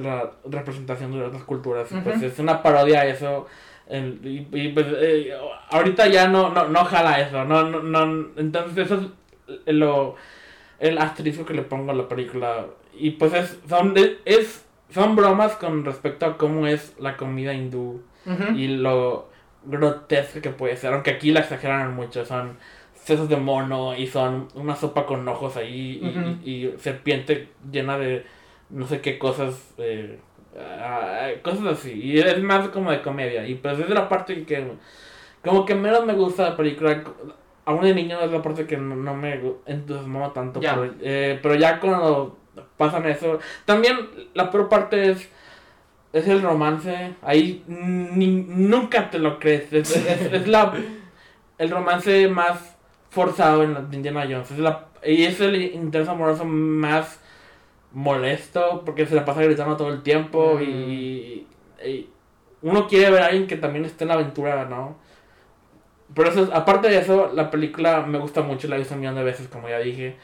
la 0.01 0.31
representación 0.45 1.11
de 1.13 1.23
otras 1.23 1.43
culturas. 1.43 1.91
y, 1.91 1.95
Pues 2.01 2.21
es 2.21 2.39
una 2.39 2.61
parodia 2.61 3.01
a 3.01 3.05
eso. 3.05 3.47
el- 3.89 4.19
y, 4.23 4.47
y, 4.51 4.69
pues 4.73 4.85
eh, 4.99 5.33
ahorita 5.71 6.07
ya 6.07 6.27
no, 6.27 6.49
no, 6.49 6.67
no 6.67 6.83
jala 6.85 7.21
eso. 7.21 7.45
No, 7.45 7.63
no, 7.69 7.81
no, 7.81 8.27
entonces 8.35 8.77
eso 8.85 9.11
es 9.65 9.73
lo, 9.73 10.15
el 10.79 10.97
asterisco 10.97 11.45
que 11.45 11.53
le 11.53 11.61
pongo 11.61 11.91
a 11.91 11.95
la 11.95 12.07
película. 12.09 12.65
Y 12.99 13.11
pues 13.11 13.33
es, 13.33 13.57
son, 13.69 13.93
es, 14.25 14.65
son 14.89 15.15
bromas 15.15 15.53
con 15.55 15.85
respecto 15.85 16.25
a 16.25 16.37
cómo 16.37 16.67
es 16.67 16.95
la 16.99 17.15
comida 17.15 17.53
hindú 17.53 18.01
y 18.57 18.67
lo 18.67 19.29
grotesca 19.67 20.41
que 20.41 20.49
puede 20.49 20.75
ser, 20.77 20.93
aunque 20.93 21.11
aquí 21.11 21.31
la 21.31 21.41
exageran 21.41 21.95
mucho, 21.95 22.25
son 22.25 22.57
sesos 22.93 23.29
de 23.29 23.37
mono 23.37 23.95
y 23.95 24.07
son 24.07 24.47
una 24.55 24.75
sopa 24.75 25.05
con 25.05 25.27
ojos 25.27 25.55
ahí 25.57 25.99
y, 26.01 26.07
Ujú. 26.09 26.37
y- 26.43 26.65
y 26.65 26.77
serpiente 26.79 27.49
llena 27.71 27.97
de 27.97 28.25
no 28.69 28.85
sé 28.85 28.99
qué 29.01 29.17
cosas, 29.17 29.73
eh, 29.77 30.19
cosas 31.43 31.65
así, 31.67 31.93
y 31.93 32.19
es 32.19 32.41
más 32.41 32.67
como 32.69 32.91
de 32.91 33.01
comedia, 33.01 33.47
y 33.47 33.55
pues 33.55 33.79
es 33.79 33.89
la 33.89 34.09
parte 34.09 34.43
que 34.43 34.71
como 35.43 35.65
que 35.65 35.75
menos 35.75 36.05
me 36.05 36.13
gusta 36.13 36.49
la 36.49 36.57
película, 36.57 37.03
aún 37.65 37.81
de 37.83 37.93
niño 37.93 38.19
es 38.19 38.31
la 38.31 38.41
parte 38.41 38.65
que 38.65 38.75
no, 38.77 38.95
no 38.95 39.13
me 39.15 39.39
entusiasmaba 39.65 40.33
tanto, 40.33 40.59
Ya. 40.59 40.75
Pero, 40.75 40.93
eh, 41.01 41.39
pero 41.41 41.55
ya 41.55 41.79
cuando 41.79 42.37
pasan 42.75 43.05
eso, 43.07 43.39
también 43.65 43.95
la 44.33 44.49
peor 44.51 44.67
parte 44.67 45.11
es 45.11 45.29
es 46.19 46.27
el 46.27 46.41
romance. 46.41 47.13
Ahí 47.21 47.63
ni- 47.67 48.27
nunca 48.47 49.09
te 49.09 49.19
lo 49.19 49.39
crees. 49.39 49.71
Es, 49.73 49.95
es- 49.95 50.33
es 50.33 50.47
la, 50.47 50.73
el 51.57 51.69
romance 51.69 52.27
más 52.29 52.75
forzado 53.09 53.63
en 53.63 53.73
la 53.73 53.81
de 53.81 53.95
Indiana 53.95 54.23
Jones. 54.29 54.51
Es 54.51 54.59
la, 54.59 54.87
y 55.03 55.23
es 55.23 55.39
el 55.41 55.55
interés 55.61 56.07
amoroso 56.09 56.45
más 56.45 57.19
molesto 57.93 58.83
porque 58.85 59.05
se 59.05 59.15
la 59.15 59.25
pasa 59.25 59.41
gritando 59.43 59.77
todo 59.77 59.89
el 59.89 60.03
tiempo 60.03 60.55
Mm. 60.59 60.61
y, 60.63 61.47
y 61.85 62.09
uno 62.61 62.87
quiere 62.87 63.11
ver 63.11 63.21
a 63.23 63.27
alguien 63.27 63.47
que 63.47 63.55
también 63.57 63.85
esté 63.85 64.03
en 64.03 64.09
la 64.09 64.13
aventura, 64.15 64.65
¿no? 64.65 64.97
Pero 66.13 66.29
eso, 66.29 66.43
es- 66.43 66.51
aparte 66.51 66.89
de 66.89 66.97
eso, 66.99 67.31
la 67.33 67.49
película 67.51 68.01
me 68.01 68.17
gusta 68.17 68.41
mucho, 68.41 68.67
la 68.67 68.75
he 68.75 68.79
visto 68.79 68.93
un 68.93 69.01
millón 69.01 69.15
de 69.15 69.23
veces, 69.23 69.47
como 69.47 69.69
ya 69.69 69.79
dije. 69.79 70.15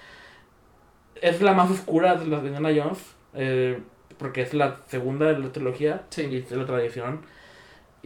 Es 1.21 1.41
la 1.41 1.53
más 1.53 1.69
oscura 1.71 2.15
de 2.15 2.25
las 2.27 2.41
de 2.43 2.49
Indiana 2.49 2.69
Jones. 2.83 3.15
eh, 3.35 3.79
porque 4.17 4.41
es 4.41 4.53
la 4.53 4.77
segunda 4.87 5.27
de 5.33 5.39
la 5.39 5.51
trilogía 5.51 6.03
Sí. 6.09 6.23
y 6.31 6.37
es 6.37 6.51
la 6.51 6.65
tradición. 6.65 7.21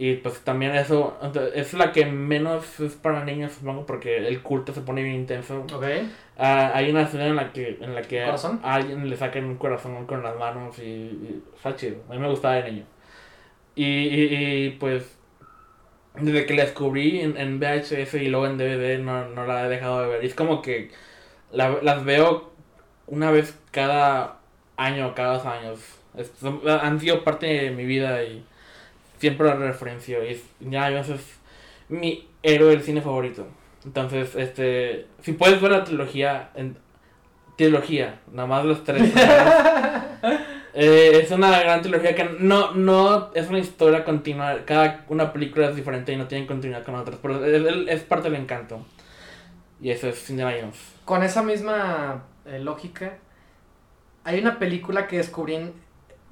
Y 0.00 0.14
pues 0.16 0.40
también 0.42 0.74
eso 0.76 1.18
es 1.54 1.74
la 1.74 1.90
que 1.92 2.06
menos 2.06 2.78
es 2.80 2.94
para 2.94 3.24
niños, 3.24 3.52
supongo, 3.52 3.84
porque 3.86 4.18
el 4.28 4.42
culto 4.42 4.72
se 4.72 4.80
pone 4.82 5.02
bien 5.02 5.16
intenso. 5.16 5.60
Ok. 5.74 5.84
Ah, 6.38 6.70
hay 6.74 6.90
una 6.90 7.02
escena 7.02 7.26
en 7.26 7.36
la 7.36 7.52
que, 7.52 7.78
en 7.80 7.94
la 7.96 8.02
que 8.02 8.22
a 8.22 8.36
alguien 8.62 9.10
le 9.10 9.16
sacan 9.16 9.44
un 9.44 9.56
corazón 9.56 10.06
con 10.06 10.22
las 10.22 10.36
manos 10.38 10.78
y, 10.78 10.82
y 10.84 11.44
está 11.56 11.74
chido. 11.76 11.96
A 12.08 12.12
mí 12.14 12.18
me 12.20 12.28
gustaba 12.28 12.54
de 12.56 12.70
niño. 12.70 12.84
Y, 13.74 13.84
y, 13.86 14.66
y, 14.66 14.70
pues 14.72 15.16
desde 16.14 16.46
que 16.46 16.54
la 16.54 16.64
descubrí 16.64 17.20
en, 17.20 17.36
en 17.36 17.60
VHS 17.60 18.14
y 18.22 18.28
luego 18.28 18.46
en 18.46 18.58
DVD 18.58 18.98
no, 18.98 19.28
no 19.28 19.46
la 19.46 19.66
he 19.66 19.68
dejado 19.68 20.00
de 20.02 20.08
ver. 20.08 20.24
Y 20.24 20.26
es 20.28 20.34
como 20.34 20.62
que 20.62 20.90
la- 21.52 21.78
las 21.82 22.04
veo 22.04 22.52
una 23.06 23.30
vez 23.30 23.58
cada 23.70 24.38
año, 24.76 25.14
cada 25.14 25.34
dos 25.34 25.46
años. 25.46 25.97
Son- 26.40 26.60
han 26.68 27.00
sido 27.00 27.24
parte 27.24 27.46
de 27.46 27.70
mi 27.70 27.84
vida 27.84 28.22
y 28.24 28.44
siempre 29.18 29.46
la 29.46 29.54
referencio. 29.54 30.24
Y 30.28 30.40
ya 30.60 30.90
es 30.90 31.08
mi 31.88 32.28
héroe 32.42 32.70
del 32.70 32.82
cine 32.82 33.00
favorito. 33.02 33.46
Entonces, 33.84 34.34
este, 34.34 35.06
si 35.22 35.32
puedes 35.32 35.60
ver 35.60 35.70
la 35.72 35.84
trilogía, 35.84 36.50
en, 36.54 36.76
trilogía, 37.56 38.20
nada 38.32 38.46
más 38.46 38.64
los 38.64 38.84
tres. 38.84 39.02
eh, 40.74 41.20
es 41.22 41.30
una 41.30 41.58
gran 41.60 41.82
trilogía 41.82 42.14
que 42.14 42.24
no, 42.24 42.72
no 42.74 43.30
es 43.34 43.48
una 43.48 43.58
historia 43.58 44.04
continua. 44.04 44.64
Cada 44.64 45.04
una 45.08 45.32
película 45.32 45.68
es 45.68 45.76
diferente 45.76 46.12
y 46.12 46.16
no 46.16 46.26
tiene 46.26 46.46
continuidad 46.46 46.84
con 46.84 46.94
otras, 46.94 47.18
pero 47.20 47.44
es 47.44 48.02
parte 48.02 48.30
del 48.30 48.40
encanto. 48.40 48.84
Y 49.80 49.90
eso 49.90 50.08
es 50.08 50.28
Indiana 50.30 50.54
Jones. 50.60 50.78
Con 51.04 51.22
esa 51.22 51.42
misma 51.42 52.24
eh, 52.46 52.58
lógica, 52.58 53.18
hay 54.24 54.40
una 54.40 54.58
película 54.58 55.06
que 55.06 55.18
descubrí 55.18 55.54
en- 55.54 55.72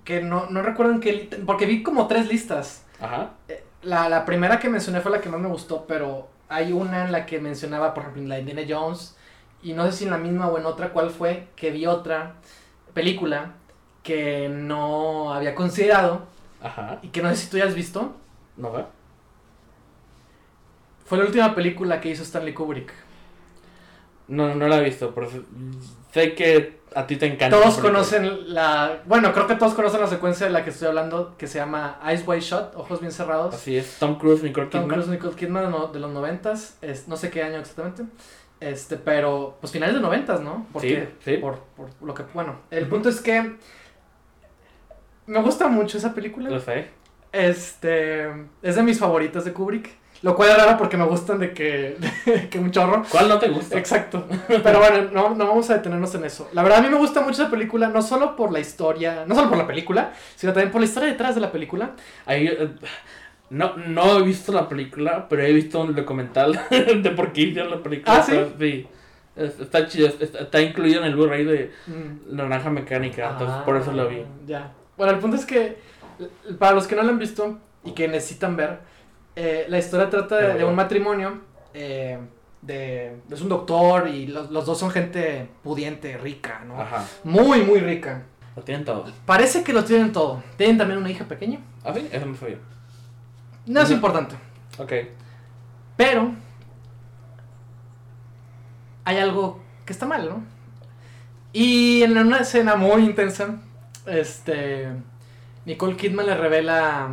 que 0.07 0.23
no, 0.23 0.49
no 0.51 0.63
recuerdo 0.63 0.93
en 0.95 1.01
qué... 1.01 1.31
Porque 1.47 1.67
vi 1.67 1.85
como 1.85 2.09
tres 2.09 2.29
listas. 2.29 2.87
Ajá. 3.01 3.33
Eh, 3.49 3.65
La, 3.83 4.09
la 4.09 4.25
primera 4.25 4.59
que 4.59 4.69
mencioné 4.71 5.01
fue 5.03 5.11
la 5.13 5.21
que 5.21 5.29
más 5.29 5.41
me 5.41 5.49
gustó, 5.49 5.87
pero 5.87 6.29
hay 6.49 6.73
una 6.73 7.05
en 7.05 7.13
la 7.13 7.27
que 7.27 7.41
mencionaba, 7.41 7.95
por 7.95 8.03
ejemplo, 8.05 8.23
en 8.23 8.29
la 8.31 8.39
Indiana 8.41 8.63
Jones, 8.69 9.17
y 9.63 9.73
no 9.75 9.87
sé 9.87 9.93
si 9.93 10.05
en 10.05 10.11
la 10.11 10.19
misma 10.19 10.49
o 10.49 10.59
en 10.59 10.67
otra 10.67 10.91
cuál 10.93 11.11
fue, 11.11 11.49
que 11.57 11.71
vi 11.73 11.87
otra 11.87 12.35
película 12.95 13.55
que 14.05 14.49
no 14.49 15.33
había 15.35 15.55
considerado 15.55 16.27
Ajá. 16.61 16.99
y 17.03 17.09
que 17.09 17.23
no 17.23 17.31
sé 17.31 17.37
si 17.37 17.51
tú 17.51 17.59
ya 17.59 17.67
has 17.67 17.75
visto. 17.75 18.15
¿No 18.57 18.73
ve? 18.73 18.85
Fue 21.07 21.17
la 21.19 21.25
última 21.25 21.55
película 21.55 22.01
que 22.01 22.11
hizo 22.11 22.23
Stanley 22.23 22.53
Kubrick. 22.53 22.93
No, 24.29 24.55
no 24.55 24.67
la 24.69 24.79
he 24.79 24.85
visto, 24.85 25.15
pero 25.15 25.29
sé 26.13 26.35
que 26.35 26.81
a 26.95 27.07
ti 27.07 27.17
te 27.17 27.27
encanta. 27.27 27.57
Todos 27.61 27.79
conocen 27.79 28.55
la... 28.55 29.03
Bueno, 29.07 29.33
creo 29.33 29.47
que 29.47 29.55
todos 29.57 29.75
conocen 29.75 30.01
la 30.01 30.07
secuencia 30.07 30.47
de 30.47 30.53
la 30.53 30.65
que 30.65 30.71
estoy 30.71 30.89
hablando, 30.89 31.37
que 31.37 31.47
se 31.47 31.59
llama 31.59 32.01
Eyes 32.07 32.27
Wide 32.27 32.41
Shut, 32.41 32.75
Ojos 32.77 33.01
Bien 33.01 33.13
Cerrados. 33.13 33.55
Así 33.55 33.77
es, 33.77 33.99
Tom 33.99 34.19
Cruise, 34.19 34.43
Nicole 34.43 34.67
Tom 34.69 34.83
Kidman. 34.83 34.95
Cruise, 35.01 35.09
Nicole 35.11 35.35
Kidman 35.37 35.65
de 35.65 35.71
no- 35.71 35.87
de 35.89 36.01
los 36.01 36.11
noventas, 36.11 36.79
no 37.07 37.17
sé 37.17 37.31
qué 37.31 37.43
año 37.43 37.59
exactamente, 37.59 38.05
este, 38.61 38.97
pero 38.97 39.59
pues 39.61 39.73
finales 39.73 39.95
de 39.95 40.01
noventas, 40.01 40.41
¿no? 40.41 40.67
Porque, 40.73 41.09
Sí, 41.21 41.33
sí. 41.33 41.37
Por, 41.39 41.59
por 41.77 41.89
lo 42.01 42.15
que, 42.15 42.23
bueno, 42.33 42.57
el 42.71 42.87
punto 42.89 43.09
es 43.11 43.21
que 43.21 43.57
me 45.27 45.43
gusta 45.43 45.69
mucho 45.69 45.99
esa 45.99 46.15
película, 46.15 46.49
Lo 46.51 46.61
sé. 46.61 46.89
este, 47.33 48.29
es 48.63 48.77
de 48.77 48.83
mis 48.83 48.99
favoritas 48.99 49.45
de 49.45 49.53
Kubrick, 49.53 49.91
lo 50.23 50.35
cual 50.35 50.51
es 50.51 50.57
raro 50.57 50.77
porque 50.79 50.97
me 50.97 51.05
gustan 51.05 51.39
de 51.39 51.53
que, 51.53 51.97
que 52.51 52.59
un 52.59 52.71
chorro, 52.71 53.03
¿Cuál 53.11 53.29
no 53.29 53.39
te 53.39 53.49
gusta? 53.49 53.79
exacto, 53.79 54.27
pero 54.63 54.79
bueno, 54.79 55.11
no, 55.13 55.35
no 55.35 55.47
vamos 55.47 55.69
a 55.71 55.75
detenernos 55.75 56.15
en 56.15 56.25
eso, 56.25 56.49
la 56.53 56.63
verdad 56.63 56.79
a 56.79 56.83
mí 56.83 56.89
me 56.89 56.97
gusta 56.99 57.21
mucho 57.21 57.43
esa 57.43 57.51
película, 57.51 57.89
no 57.89 58.03
solo 58.03 58.35
por 58.37 58.53
la 58.53 58.61
historia, 58.61 59.25
no 59.27 59.35
solo 59.35 59.49
por 59.49 59.59
la 59.59 59.67
película, 59.67 60.13
sino 60.35 60.53
también 60.53 60.71
por 60.73 60.81
la 60.81 60.87
historia 60.87 61.09
detrás 61.11 61.35
de 61.35 61.41
la 61.41 61.53
película, 61.53 61.93
Ahí, 62.27 62.47
eh, 62.47 62.69
no, 63.51 63.77
no 63.77 64.19
he 64.19 64.23
visto 64.23 64.53
la 64.53 64.69
película, 64.69 65.29
pero 65.29 65.43
he 65.43 65.53
visto 65.53 65.81
un 65.81 65.95
documental 65.95 66.59
de 66.71 67.11
por 67.11 67.33
qué 67.33 67.43
hicieron 67.43 67.71
la 67.71 67.79
película. 67.83 68.17
Ah, 68.17 68.23
¿sí? 68.23 68.33
pero 68.33 68.51
sí. 68.59 68.87
Es- 69.37 69.61
Está 69.61 69.87
chido, 69.87 70.09
está, 70.09 70.39
está 70.41 70.61
incluido 70.61 71.01
en 71.01 71.07
el 71.07 71.15
Blu-ray 71.15 71.45
de 71.45 71.73
Mm. 71.87 72.35
Naranja 72.37 72.71
Mecánica, 72.71 73.31
entonces 73.33 73.57
por 73.65 73.77
eso 73.77 73.93
lo 73.93 74.09
vi. 74.09 74.21
Ah, 74.21 74.25
Ya. 74.47 74.73
Bueno, 74.97 75.13
el 75.13 75.19
punto 75.21 75.37
es 75.37 75.45
que, 75.47 75.77
para 76.59 76.73
los 76.75 76.87
que 76.89 76.97
no 76.97 77.03
lo 77.03 77.11
han 77.11 77.19
visto 77.19 77.59
y 77.85 77.93
que 77.93 78.09
necesitan 78.09 78.57
ver, 78.57 78.79
eh, 79.37 79.67
la 79.69 79.79
historia 79.79 80.11
trata 80.11 80.37
de, 80.37 80.55
de 80.55 80.65
un 80.65 80.75
matrimonio. 80.75 81.41
eh, 81.75 82.19
de, 82.63 83.21
es 83.31 83.41
un 83.43 83.49
doctor 83.49 84.09
y 84.09 84.27
los, 84.27 84.51
los 84.51 84.67
dos 84.67 84.77
son 84.79 84.91
gente 84.91 85.49
pudiente, 85.63 86.17
rica, 86.19 86.63
¿no? 86.67 86.81
Ajá, 86.81 87.05
Muy, 87.23 87.63
muy 87.63 87.79
rica. 87.79 88.25
lo 88.57 88.63
tienen 88.63 88.85
todo. 88.85 89.05
Parece 89.25 89.63
que 89.63 89.73
lo 89.73 89.85
tienen 89.85 90.11
todo. 90.13 90.43
Tienen 90.57 90.77
también 90.79 90.99
una 90.99 91.09
hija 91.11 91.27
pequeña. 91.27 91.61
¿Ah, 91.85 91.93
sí? 91.95 92.09
Eso 92.11 92.27
no 92.27 92.35
sabía. 92.35 92.57
No 93.67 93.81
es 93.81 93.87
Ujú. 93.87 93.95
importante. 93.95 94.35
Ok. 94.79 94.93
Pero 95.97 96.33
hay 99.05 99.19
algo 99.19 99.61
que 99.85 99.93
está 99.93 100.07
mal, 100.07 100.29
¿no? 100.29 100.43
Y 101.53 102.03
en 102.03 102.19
una 102.19 102.39
escena 102.39 102.75
muy 102.77 103.05
intensa, 103.05 103.61
este 104.07 104.89
Nicole 105.65 105.97
Kidman 105.97 106.27
le 106.27 106.37
revela 106.37 107.11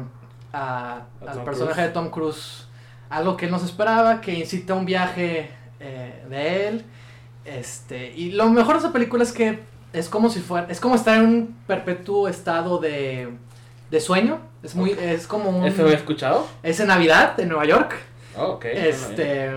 a- 0.53 1.01
A 1.25 1.31
al 1.31 1.43
personaje 1.43 1.73
Cruise. 1.75 1.87
de 1.87 1.89
Tom 1.89 2.09
Cruise 2.09 2.67
algo 3.09 3.35
que 3.37 3.45
él 3.45 3.51
no 3.51 3.59
se 3.59 3.65
esperaba, 3.65 4.21
que 4.21 4.33
incita 4.33 4.73
un 4.73 4.85
viaje 4.85 5.49
eh, 5.79 6.25
de 6.29 6.67
él. 6.67 6.85
Este, 7.45 8.11
y 8.15 8.31
lo 8.31 8.49
mejor 8.49 8.73
de 8.75 8.79
esa 8.79 8.91
película 8.93 9.23
es 9.23 9.31
que 9.33 9.59
es 9.91 10.09
como 10.09 10.29
si 10.29 10.39
fuera, 10.39 10.65
es 10.69 10.79
como 10.79 10.95
estar 10.95 11.17
en 11.17 11.25
un 11.27 11.57
perpetuo 11.67 12.27
estado 12.27 12.77
de, 12.79 13.29
de 13.91 13.99
sueño. 13.99 14.39
Es 14.63 14.73
muy, 14.75 14.91
es 14.91 15.27
como 15.27 15.49
un, 15.49 15.65
¿Eso 15.65 15.87
he 15.87 15.93
escuchado? 15.93 16.47
es 16.63 16.79
en 16.79 16.87
Navidad 16.87 17.39
en 17.39 17.49
Nueva 17.49 17.65
York. 17.65 17.93
Oh, 18.37 18.53
ok. 18.53 18.65
Este. 18.65 19.51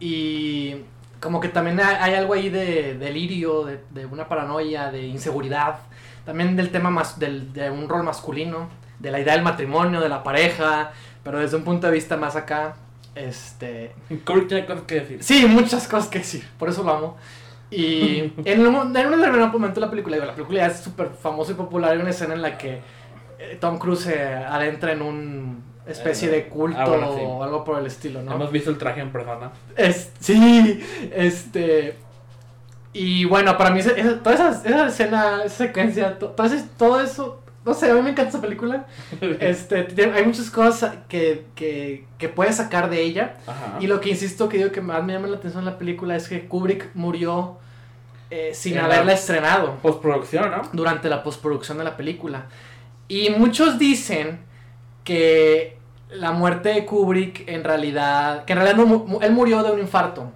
Y 0.00 0.76
como 1.20 1.40
que 1.40 1.48
también 1.48 1.80
hay, 1.80 1.96
hay 2.00 2.14
algo 2.14 2.34
ahí 2.34 2.48
de 2.48 2.96
delirio, 2.96 3.64
de, 3.64 3.80
de 3.90 4.06
una 4.06 4.28
paranoia, 4.28 4.90
de 4.90 5.06
inseguridad. 5.06 5.80
También 6.24 6.56
del 6.56 6.70
tema 6.70 6.90
más, 6.90 7.18
del, 7.18 7.52
de 7.52 7.70
un 7.70 7.88
rol 7.88 8.02
masculino. 8.04 8.68
De 8.98 9.10
la 9.10 9.20
idea 9.20 9.34
del 9.34 9.42
matrimonio, 9.42 10.00
de 10.00 10.08
la 10.08 10.22
pareja, 10.22 10.92
pero 11.24 11.38
desde 11.38 11.56
un 11.56 11.64
punto 11.64 11.86
de 11.86 11.92
vista 11.92 12.16
más 12.16 12.36
acá, 12.36 12.76
este... 13.14 13.92
Tiene 14.48 14.66
cosas 14.66 14.82
que 14.86 14.94
decir. 14.96 15.22
Sí, 15.22 15.46
muchas 15.46 15.86
cosas 15.88 16.08
que 16.08 16.18
decir, 16.20 16.46
por 16.58 16.68
eso 16.68 16.82
lo 16.82 16.92
amo. 16.92 17.16
Y 17.70 18.32
en 18.44 18.66
un, 18.66 18.96
en 18.96 19.06
un 19.06 19.16
determinado 19.18 19.48
momento 19.52 19.80
de 19.80 19.86
la 19.86 19.90
película, 19.90 20.16
digo, 20.16 20.26
la 20.26 20.34
película 20.34 20.60
ya 20.60 20.66
es 20.68 20.80
súper 20.80 21.10
famosa 21.20 21.52
y 21.52 21.54
popular, 21.54 21.92
hay 21.92 21.98
una 21.98 22.10
escena 22.10 22.34
en 22.34 22.42
la 22.42 22.56
que 22.56 22.80
eh, 23.38 23.56
Tom 23.60 23.78
Cruise 23.78 24.00
se 24.00 24.22
adentra 24.22 24.92
en 24.92 25.02
un 25.02 25.62
especie 25.86 26.28
Eh, 26.28 26.32
de 26.32 26.48
culto 26.48 26.78
ah, 26.78 26.84
bueno, 26.86 27.14
sí. 27.14 27.20
o 27.22 27.42
algo 27.42 27.64
por 27.64 27.78
el 27.78 27.86
estilo, 27.86 28.22
¿no? 28.22 28.34
Hemos 28.34 28.50
visto 28.52 28.70
el 28.70 28.78
traje 28.78 29.00
en 29.00 29.10
persona. 29.10 29.50
Es, 29.76 30.12
sí, 30.20 30.80
este. 31.14 31.96
Y 32.92 33.24
bueno, 33.26 33.56
para 33.56 33.70
mí, 33.70 33.80
toda 34.22 34.34
esa, 34.34 34.50
esa 34.50 34.86
escena, 34.86 35.42
esa 35.44 35.66
secuencia, 35.66 36.18
to- 36.18 36.30
todo, 36.30 36.48
todo 36.76 37.00
eso, 37.00 37.40
no 37.64 37.74
sé, 37.74 37.90
a 37.90 37.94
mí 37.94 38.02
me 38.02 38.10
encanta 38.10 38.30
esa 38.30 38.40
película. 38.40 38.86
Este, 39.40 39.86
hay 40.14 40.24
muchas 40.24 40.50
cosas 40.50 40.96
que, 41.08 41.46
que, 41.54 42.06
que 42.16 42.28
puedes 42.28 42.56
sacar 42.56 42.88
de 42.90 43.02
ella. 43.02 43.36
Ajá. 43.46 43.78
Y 43.80 43.86
lo 43.86 44.00
que 44.00 44.10
insisto 44.10 44.48
que 44.48 44.58
digo 44.58 44.72
que 44.72 44.80
más 44.80 45.04
me 45.04 45.12
llama 45.12 45.28
la 45.28 45.36
atención 45.36 45.62
en 45.62 45.72
la 45.72 45.78
película 45.78 46.16
es 46.16 46.28
que 46.28 46.46
Kubrick 46.46 46.90
murió 46.94 47.58
eh, 48.30 48.50
sin 48.54 48.74
En 48.74 48.84
haberla 48.84 49.12
estrenado 49.14 49.76
Postproducción, 49.76 50.50
¿no? 50.50 50.62
durante 50.72 51.08
la 51.08 51.22
postproducción 51.22 51.78
de 51.78 51.84
la 51.84 51.96
película. 51.96 52.46
Y 53.08 53.30
muchos 53.30 53.78
dicen 53.78 54.40
que 55.02 55.78
la 56.10 56.32
muerte 56.32 56.70
de 56.70 56.84
Kubrick 56.84 57.48
en 57.48 57.64
realidad, 57.64 58.44
que 58.44 58.52
en 58.52 58.58
realidad 58.60 58.84
no 58.84 59.18
él 59.20 59.32
murió 59.32 59.62
de 59.62 59.72
un 59.72 59.78
infarto. 59.78 60.30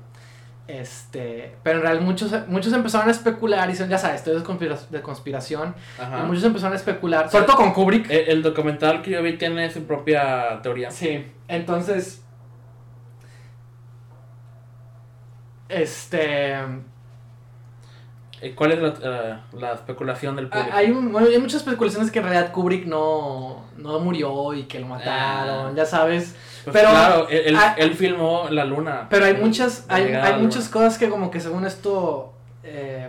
Este, 0.68 1.56
pero 1.64 1.78
en 1.78 1.82
realidad 1.82 2.04
muchos, 2.04 2.32
muchos 2.48 2.72
empezaron 2.72 3.08
a 3.08 3.10
especular 3.10 3.68
y 3.68 3.72
dicen, 3.72 3.88
ya 3.90 3.98
sabes, 3.98 4.16
esto 4.20 4.30
es 4.32 4.38
de, 4.42 4.44
conspira- 4.48 4.88
de 4.88 5.02
conspiración. 5.02 5.74
Ajá. 6.00 6.20
Y 6.20 6.22
muchos 6.22 6.44
empezaron 6.44 6.72
a 6.72 6.76
especular, 6.76 7.30
sobre 7.30 7.44
todo 7.46 7.56
con 7.56 7.72
Kubrick. 7.72 8.08
El, 8.10 8.28
el 8.28 8.42
documental 8.42 9.02
que 9.02 9.10
yo 9.10 9.22
vi 9.22 9.36
tiene 9.36 9.70
su 9.70 9.84
propia 9.84 10.60
teoría. 10.62 10.90
Sí, 10.90 11.26
entonces. 11.48 12.22
Este. 15.68 16.54
¿Cuál 18.56 18.72
es 18.72 18.78
la, 18.82 18.88
eh, 19.02 19.38
la 19.52 19.72
especulación 19.72 20.34
del 20.34 20.48
público? 20.48 20.70
Hay, 20.72 20.90
un- 20.90 21.12
bueno, 21.12 21.28
hay 21.28 21.38
muchas 21.38 21.60
especulaciones 21.62 22.10
que 22.10 22.18
en 22.18 22.24
realidad 22.24 22.50
Kubrick 22.52 22.86
no, 22.86 23.62
no 23.76 24.00
murió 24.00 24.52
y 24.52 24.64
que 24.64 24.80
lo 24.80 24.86
mataron, 24.86 25.66
Ah. 25.68 25.72
ya 25.76 25.86
sabes. 25.86 26.34
Pues 26.64 26.72
pero- 26.74 26.90
claro, 26.90 27.28
él, 27.28 27.42
él- 27.46 27.58
él 27.76 27.94
filmó 27.94 28.46
la 28.50 28.64
luna. 28.64 29.06
Pero 29.10 29.24
hay 29.24 29.34
muchas, 29.34 29.84
hay, 29.88 30.04
hay 30.14 30.40
muchas 30.42 30.68
cosas 30.68 30.98
que 30.98 31.08
como 31.08 31.30
que 31.30 31.40
según 31.40 31.64
esto, 31.64 32.32
eh, 32.62 33.08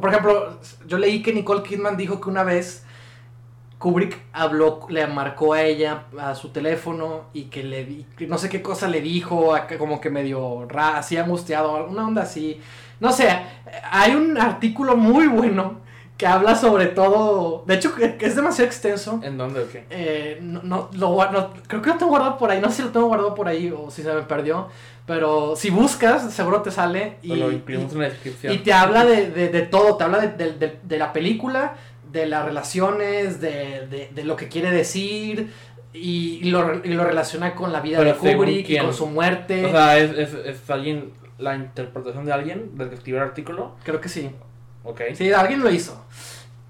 por 0.00 0.10
ejemplo, 0.10 0.58
yo 0.86 0.98
leí 0.98 1.22
que 1.22 1.32
Nicole 1.32 1.62
Kidman 1.62 1.96
dijo 1.96 2.20
que 2.20 2.28
una 2.28 2.42
vez 2.44 2.84
Kubrick 3.78 4.20
habló, 4.32 4.86
le 4.88 5.06
marcó 5.08 5.54
a 5.54 5.62
ella 5.62 6.04
a 6.20 6.34
su 6.34 6.50
teléfono 6.50 7.24
y 7.32 7.44
que 7.44 7.64
le 7.64 8.04
no 8.28 8.38
sé 8.38 8.48
qué 8.48 8.62
cosa 8.62 8.86
le 8.88 9.00
dijo, 9.00 9.54
como 9.78 10.00
que 10.00 10.08
medio 10.08 10.66
ra, 10.68 10.98
así 10.98 11.16
angustiado, 11.16 11.84
una 11.86 12.06
onda 12.06 12.22
así. 12.22 12.60
No 13.00 13.12
sé, 13.12 13.28
hay 13.90 14.14
un 14.14 14.38
artículo 14.38 14.96
muy 14.96 15.26
bueno 15.26 15.80
que 16.22 16.28
habla 16.28 16.54
sobre 16.54 16.86
todo, 16.86 17.64
de 17.66 17.74
hecho 17.74 17.92
es 17.98 18.36
demasiado 18.36 18.66
extenso. 18.68 19.18
¿En 19.24 19.36
dónde 19.36 19.58
o 19.58 19.68
qué? 19.68 19.84
Eh, 19.90 20.38
no, 20.40 20.60
no, 20.62 20.88
lo 20.92 21.32
no, 21.32 21.50
creo 21.66 21.82
que 21.82 21.88
lo 21.90 21.96
tengo 21.96 22.10
guardado 22.10 22.38
por 22.38 22.48
ahí, 22.48 22.60
no 22.60 22.68
sé 22.70 22.76
si 22.76 22.82
lo 22.82 22.90
tengo 22.90 23.06
guardado 23.06 23.34
por 23.34 23.48
ahí 23.48 23.74
o 23.76 23.90
si 23.90 24.04
se 24.04 24.12
me 24.14 24.22
perdió, 24.22 24.68
pero 25.04 25.56
si 25.56 25.70
buscas 25.70 26.32
seguro 26.32 26.62
te 26.62 26.70
sale 26.70 27.16
y, 27.22 27.34
lo 27.34 27.50
y- 27.50 27.56
incluimos 27.56 27.92
en 27.94 27.98
la 28.02 28.08
descripción. 28.10 28.52
y 28.54 28.58
te 28.58 28.72
habla 28.72 29.04
de, 29.04 29.30
de, 29.30 29.48
de 29.48 29.62
todo, 29.62 29.96
te 29.96 30.04
habla 30.04 30.18
de, 30.20 30.28
de- 30.52 30.78
de- 30.80 30.96
la 30.98 31.12
película, 31.12 31.74
de 32.12 32.26
las 32.26 32.44
relaciones, 32.44 33.40
de, 33.40 33.88
de, 33.88 34.10
de 34.14 34.24
lo 34.24 34.36
que 34.36 34.46
quiere 34.46 34.70
decir 34.70 35.52
y, 35.92 36.38
y 36.40 36.50
lo, 36.52 36.84
y 36.84 36.90
lo 36.94 37.02
relaciona 37.04 37.56
con 37.56 37.72
la 37.72 37.80
vida 37.80 37.98
Pero 37.98 38.10
de 38.12 38.16
Kubrick 38.36 38.70
y 38.70 38.78
con 38.78 38.94
su 38.94 39.08
muerte. 39.08 39.66
O 39.66 39.70
sea, 39.72 39.98
¿es, 39.98 40.16
es, 40.16 40.34
es 40.34 40.70
alguien, 40.70 41.10
la 41.38 41.56
interpretación 41.56 42.24
de 42.26 42.32
alguien 42.32 42.78
del 42.78 42.90
que 42.90 42.94
escribió 42.94 43.20
el 43.20 43.26
artículo. 43.28 43.74
creo 43.82 44.00
que 44.00 44.08
sí. 44.08 44.30
Ok. 44.84 45.00
Sí, 45.14 45.32
alguien 45.32 45.60
lo 45.60 45.70
hizo. 45.70 46.04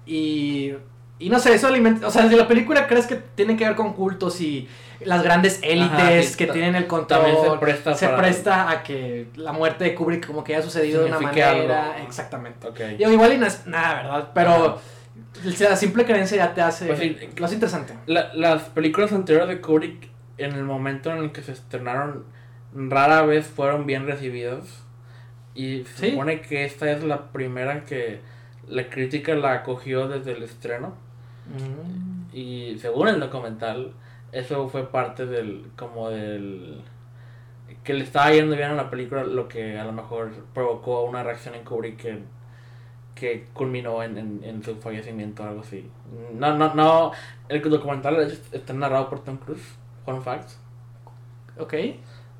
Y, 0.05 0.73
y 1.19 1.29
no 1.29 1.39
sé, 1.39 1.53
eso 1.53 1.67
alimenta. 1.67 2.07
O 2.07 2.11
sea, 2.11 2.27
si 2.29 2.35
la 2.35 2.47
película 2.47 2.87
crees 2.87 3.07
que 3.07 3.15
tiene 3.15 3.55
que 3.57 3.65
ver 3.65 3.75
con 3.75 3.93
cultos 3.93 4.39
y 4.41 4.67
las 5.05 5.23
grandes 5.23 5.59
élites 5.63 6.27
Ajá, 6.29 6.37
que 6.37 6.47
tienen 6.47 6.75
el 6.75 6.87
control, 6.87 7.21
También 7.23 7.51
se 7.51 7.57
presta 7.57 7.95
se 7.95 8.05
para- 8.07 8.17
presta 8.19 8.69
a 8.69 8.83
que 8.83 9.27
la 9.35 9.51
muerte 9.51 9.83
de 9.83 9.95
Kubrick 9.95 10.25
como 10.27 10.43
que 10.43 10.55
haya 10.55 10.63
sucedido 10.63 11.01
de 11.01 11.07
una 11.09 11.19
manera. 11.19 11.51
algo. 11.93 12.03
Exactamente. 12.07 12.67
Ok. 12.67 12.79
Yo 12.99 13.11
igual 13.11 13.33
y 13.33 13.37
no 13.37 13.45
es 13.45 13.65
nada, 13.65 13.95
¿verdad? 14.03 14.29
Pero 14.33 14.79
la 15.59 15.75
simple 15.75 16.05
creencia 16.05 16.37
ya 16.37 16.53
te 16.53 16.61
hace. 16.61 16.85
Pues 16.87 16.99
sí. 16.99 17.17
lo 17.35 17.45
hace 17.45 17.55
interesante. 17.55 17.93
La- 18.05 18.33
las 18.33 18.63
películas 18.63 19.11
anteriores 19.11 19.49
de 19.49 19.61
Kubrick, 19.61 20.09
en 20.37 20.53
el 20.53 20.63
momento 20.63 21.11
en 21.11 21.17
el 21.19 21.31
que 21.31 21.41
se 21.43 21.51
estrenaron, 21.51 22.25
rara 22.73 23.21
vez 23.23 23.45
fueron 23.47 23.85
bien 23.85 24.05
recibidas. 24.07 24.82
Y 25.55 25.83
se 25.85 25.93
Sí. 26.07 26.11
supone 26.11 26.41
que 26.41 26.65
esta 26.65 26.91
es 26.91 27.03
la 27.03 27.31
primera 27.31 27.83
que 27.85 28.21
la 28.67 28.89
crítica 28.89 29.35
la 29.35 29.53
acogió 29.53 30.07
desde 30.07 30.31
el 30.31 30.43
estreno. 30.43 30.95
Mm. 31.47 32.35
Y 32.35 32.77
según 32.79 33.07
el 33.09 33.19
documental, 33.19 33.93
eso 34.31 34.67
fue 34.69 34.89
parte 34.89 35.25
del, 35.25 35.67
como 35.75 36.09
del, 36.09 36.81
que 37.83 37.93
le 37.93 38.03
estaba 38.03 38.31
yendo 38.31 38.55
bien 38.55 38.71
a 38.71 38.75
la 38.75 38.89
película, 38.89 39.23
lo 39.23 39.47
que 39.47 39.77
a 39.77 39.83
lo 39.85 39.91
mejor 39.91 40.31
provocó 40.53 41.03
una 41.03 41.21
reacción 41.23 41.53
en 41.55 41.63
Kubrick 41.63 41.97
que, 41.97 42.19
que 43.13 43.45
culminó 43.53 44.01
en, 44.01 44.17
en, 44.17 44.43
en 44.43 44.63
su 44.63 44.75
fallecimiento 44.77 45.43
o 45.43 45.47
algo 45.47 45.61
así. 45.61 45.87
No, 46.33 46.57
no, 46.57 46.73
no, 46.73 47.11
el 47.49 47.61
documental 47.61 48.19
está 48.51 48.73
narrado 48.73 49.09
por 49.09 49.23
Tom 49.23 49.37
Cruise, 49.37 49.75
fun 50.05 50.23
fact, 50.23 50.49
Ok. 51.59 51.73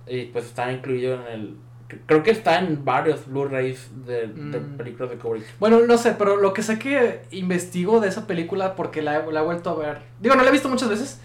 y 0.07 0.25
pues 0.25 0.45
está 0.45 0.71
incluido 0.71 1.13
en 1.15 1.27
el, 1.31 1.57
creo 2.05 2.23
que 2.23 2.31
está 2.31 2.59
en 2.59 2.83
varios 2.85 3.27
Blu-rays 3.27 3.89
de, 4.05 4.27
de 4.27 4.59
Mm. 4.59 4.77
películas 4.77 5.09
de 5.11 5.17
Kubrick. 5.17 5.45
Bueno, 5.59 5.79
no 5.87 5.97
sé, 5.97 6.11
pero 6.17 6.37
lo 6.37 6.53
que 6.53 6.63
sé 6.63 6.79
que 6.79 7.21
investigo 7.31 7.99
de 7.99 8.09
esa 8.09 8.25
película 8.27 8.75
porque 8.75 9.01
la, 9.01 9.17
he- 9.19 9.31
la 9.31 9.41
he 9.41 9.43
vuelto 9.43 9.69
a 9.69 9.75
ver. 9.75 9.97
Digo, 10.19 10.35
no 10.35 10.43
la 10.43 10.49
he 10.49 10.51
visto 10.53 10.69
muchas 10.69 10.89
veces, 10.89 11.19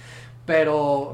pero. 0.46 1.12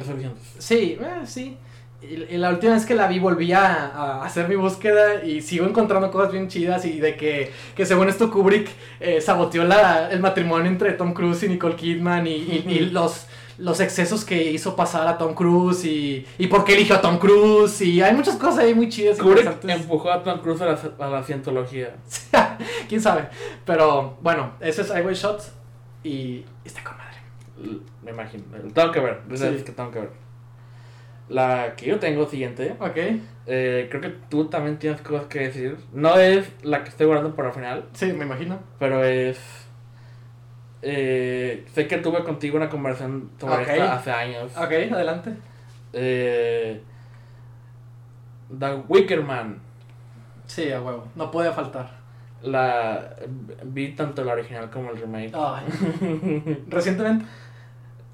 Sí, 0.59 0.99
eh, 1.01 1.23
sí. 1.27 1.57
Y, 2.03 2.35
y 2.35 2.37
la 2.37 2.51
última 2.51 2.75
vez 2.75 2.85
que 2.85 2.95
la 2.95 3.07
vi 3.07 3.19
volví 3.19 3.53
a, 3.53 3.87
a 3.87 4.25
hacer 4.27 4.47
mi 4.47 4.57
búsqueda 4.57 5.25
y 5.25 5.41
sigo 5.41 5.65
encontrando 5.67 6.11
cosas 6.11 6.33
bien 6.33 6.49
chidas 6.49 6.85
y 6.85 7.01
de 7.01 7.17
que, 7.17 7.51
que 7.75 7.87
según 7.87 8.11
esto 8.11 8.31
Kubrick 8.31 8.69
eh, 9.01 9.23
saboteó 9.23 9.65
la, 9.65 10.11
el 10.11 10.21
matrimonio 10.21 10.71
entre 10.71 10.93
Tom 10.93 11.15
Cruise 11.15 11.43
y 11.45 11.49
Nicole 11.49 11.77
Kidman 11.77 12.27
y, 12.27 12.35
y- 12.35 12.65
y 12.69 12.79
los, 12.91 13.27
los 13.59 13.81
excesos 13.81 14.25
que 14.25 14.51
hizo 14.51 14.77
pasar 14.77 15.07
a 15.07 15.19
Tom 15.19 15.35
Cruise 15.35 15.85
y, 15.85 16.27
y 16.39 16.47
por 16.49 16.65
qué 16.65 16.75
eligió 16.75 16.97
a 16.97 17.01
Tom 17.01 17.19
Cruise 17.19 17.81
y 17.81 18.03
hay 18.03 18.15
muchas 18.15 18.37
cosas 18.37 18.61
ahí 18.61 18.75
muy 18.75 18.89
chidas. 18.89 19.19
Kubrick 19.19 19.65
empujó 19.65 20.11
a 20.11 20.23
Tom 20.23 20.41
Cruise 20.41 20.61
a 20.63 20.67
la, 20.67 20.79
a 20.99 21.09
la 21.09 21.23
cientología. 21.23 21.95
¿Quién 22.89 23.01
sabe? 23.01 23.29
Pero 23.65 24.19
bueno, 24.23 24.53
ese 24.61 24.83
es 24.83 24.91
Highway 24.91 25.15
Shot 25.15 25.43
y 26.03 26.45
está 26.65 26.83
con 26.83 26.97
madre. 26.97 27.85
Me 28.03 28.11
imagino. 28.11 28.45
Tengo 28.73 28.93
que 28.93 29.01
ver. 29.01 29.21
Sí. 29.35 29.63
que 29.65 29.73
tengo 29.73 29.91
que 29.91 30.01
ver. 30.01 30.11
La 31.29 31.75
que 31.77 31.87
yo 31.87 31.99
tengo 31.99 32.29
siguiente. 32.29 32.77
Ok, 32.81 32.97
eh, 33.47 33.87
creo 33.89 34.01
que 34.01 34.11
tú 34.29 34.47
también 34.49 34.79
tienes 34.79 35.01
cosas 35.01 35.27
que 35.27 35.41
decir. 35.41 35.79
No 35.93 36.19
es 36.19 36.47
la 36.63 36.85
que 36.85 36.91
estoy 36.91 37.07
guardando 37.07 37.35
para 37.35 37.49
el 37.49 37.55
final. 37.55 37.85
sí, 37.95 38.13
me 38.13 38.25
imagino. 38.25 38.59
Pero 38.79 39.03
es. 39.05 39.39
Eh, 40.87 41.65
sé 41.73 41.87
que 41.89 41.97
tuve 41.99 42.23
contigo 42.25 42.57
una 42.59 42.69
conversación 42.69 43.31
sobre 43.41 43.55
Ok. 43.63 43.69
esta 43.69 43.95
hace 43.95 44.11
años. 44.13 44.53
Ok, 44.57 44.73
adelante. 44.93 45.35
Eh, 45.95 46.81
The 48.59 48.75
Wicker 48.89 49.23
Man. 49.23 49.59
Sí, 50.47 50.71
a 50.71 50.81
huevo, 50.83 51.09
no 51.17 51.31
puede 51.31 51.51
faltar. 51.53 51.91
La, 52.43 53.17
vi 53.65 53.93
tanto 53.93 54.23
la 54.25 54.35
original 54.35 54.69
como 54.71 54.91
el 54.91 54.99
remake. 54.99 55.33
Ay. 55.35 55.65
Recientemente, 56.69 57.25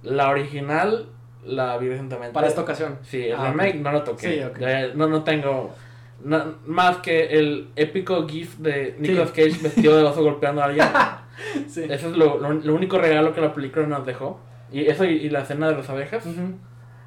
La 0.04 0.28
original 0.30 1.08
la 1.44 1.76
vi 1.78 1.88
recientemente. 1.88 2.32
para 2.32 2.46
esta 2.46 2.60
ocasión. 2.60 2.98
Sí, 3.02 3.24
el 3.26 3.34
Ah, 3.34 3.48
remake 3.50 3.74
no 3.80 3.90
lo 3.90 4.04
toqué. 4.04 4.48
Sí, 4.54 4.94
no, 4.94 5.08
no 5.08 5.24
tengo. 5.24 5.74
no- 6.22 6.54
más 6.66 6.98
que 6.98 7.38
el 7.38 7.70
épico 7.74 8.28
GIF 8.28 8.58
de 8.58 8.94
Nicolas 9.00 9.30
Cage 9.30 9.58
vestido 9.60 9.96
de 9.96 10.04
oso 10.04 10.22
golpeando 10.22 10.62
a 10.62 10.66
alguien. 10.66 10.86
Sí. 11.68 11.84
Eso 11.88 12.08
es 12.10 12.16
lo, 12.16 12.38
lo, 12.38 12.52
lo 12.52 12.74
único 12.74 12.98
regalo 12.98 13.32
que 13.34 13.40
la 13.40 13.52
película 13.52 13.86
nos 13.86 14.04
dejó. 14.06 14.40
Y 14.72 14.86
eso 14.86 15.04
y, 15.04 15.12
y 15.16 15.30
la 15.30 15.40
escena 15.40 15.68
de 15.68 15.76
las 15.76 15.88
abejas. 15.90 16.24
Ujú. 16.26 16.54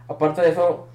Aparte 0.08 0.42
de 0.42 0.50
eso, 0.50 0.88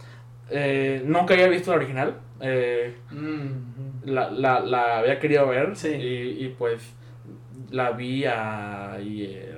eh, 0.51 1.03
nunca 1.05 1.35
había 1.35 1.49
visto 1.49 1.71
la 1.71 1.77
original. 1.79 2.15
Eh, 2.41 2.95
Mm, 3.11 4.05
la, 4.05 4.31
la, 4.31 4.61
la 4.61 4.99
había 4.99 5.19
querido 5.19 5.47
ver. 5.49 5.75
Sí. 5.77 5.89
Y, 5.89 6.45
y 6.47 6.55
pues 6.59 6.95
la 7.71 7.91
vi 7.93 8.25
ayer, 8.25 9.57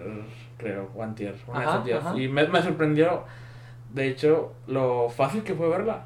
creo, 0.59 0.91
o 0.95 1.03
antier, 1.03 1.35
una 1.47 1.61
de 1.61 1.65
Ajá, 1.67 1.75
esos 1.75 1.85
días. 1.85 2.05
Y 2.17 2.29
me, 2.29 2.47
me 2.49 2.63
sorprendió, 2.63 3.25
de 3.93 4.09
hecho, 4.09 4.53
lo 4.67 5.09
fácil 5.09 5.43
que 5.43 5.55
fue 5.55 5.69
verla. 5.69 6.05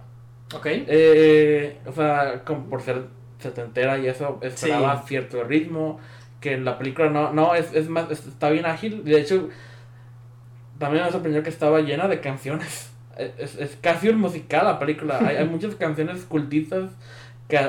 Ok. 0.55 0.67
Eh, 0.67 1.79
o 1.87 1.93
sea, 1.93 2.43
como 2.45 2.67
por 2.69 2.83
ser 2.83 3.05
setentera 3.39 3.99
y 3.99 4.07
eso, 4.09 4.39
esperaba 4.43 4.99
Sí. 5.03 5.09
cierto 5.09 5.45
ritmo, 5.45 6.01
que 6.45 6.53
en 6.53 6.65
la 6.65 6.77
película 6.79 7.09
no, 7.09 7.33
no, 7.33 7.55
es, 7.55 7.73
es 7.75 7.89
más, 7.89 8.11
es- 8.11 8.27
está 8.27 8.51
bien 8.51 8.67
ágil. 8.67 9.03
De 9.03 9.19
hecho, 9.19 9.49
también 10.79 11.05
me 11.05 11.11
sorprendió 11.11 11.43
que 11.43 11.51
estaba 11.51 11.81
llena 11.81 12.07
de 12.09 12.21
canciones. 12.21 12.91
Es, 13.39 13.55
es 13.61 13.79
casi 13.81 14.09
un 14.09 14.19
musical 14.19 14.65
la 14.65 14.81
película. 14.81 15.21
Hay, 15.25 15.37
hay 15.37 15.47
muchas 15.55 15.77
canciones 15.77 16.25
cultistas 16.25 16.91
que 17.47 17.61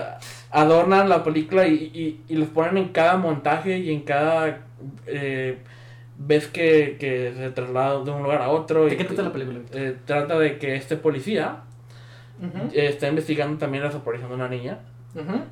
adornan 0.49 1.07
la 1.07 1.23
película 1.23 1.67
y, 1.67 1.75
y, 1.93 2.23
y 2.27 2.35
los 2.35 2.47
ponen 2.47 2.77
en 2.79 2.89
cada 2.89 3.15
montaje 3.17 3.77
y 3.77 3.93
en 3.93 4.01
cada 4.01 4.61
eh, 5.05 5.59
vez 6.17 6.47
que, 6.47 6.97
que 6.99 7.31
se 7.37 7.51
traslada 7.51 8.03
de 8.03 8.09
un 8.09 8.23
lugar 8.23 8.41
a 8.41 8.49
otro. 8.49 8.85
¿De 8.85 8.95
y, 8.95 8.97
qué 8.97 9.03
trata 9.03 9.21
la 9.21 9.31
película? 9.31 9.59
eh, 9.73 9.95
trata 10.05 10.39
de 10.39 10.57
que 10.57 10.75
este 10.75 10.97
policía 10.97 11.57
eh, 12.73 12.87
está 12.89 13.07
investigando 13.07 13.59
también 13.59 13.83
la 13.83 13.89
desaparición 13.89 14.29
de 14.31 14.35
una 14.37 14.49
niña 14.49 14.79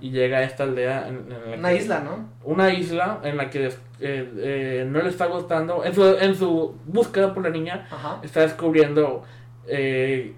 y 0.01 0.11
llega 0.11 0.39
a 0.39 0.43
esta 0.43 0.63
aldea 0.63 1.07
en, 1.07 1.31
en 1.31 1.51
la 1.51 1.57
Una 1.57 1.69
que- 1.69 1.75
isla, 1.77 1.99
¿no? 2.01 2.29
una 2.43 2.73
isla 2.73 3.19
en 3.23 3.37
la 3.37 3.49
que 3.49 3.67
eh, 3.67 3.71
eh, 3.99 4.85
no 4.87 5.01
le 5.01 5.09
está 5.09 5.27
gustando 5.27 5.85
en 5.85 5.93
su, 5.95 6.03
en 6.17 6.35
su 6.35 6.75
búsqueda 6.85 7.33
por 7.33 7.43
la 7.43 7.49
niña 7.49 7.87
está 8.23 8.41
descubriendo 8.41 9.23
eh, 9.67 10.33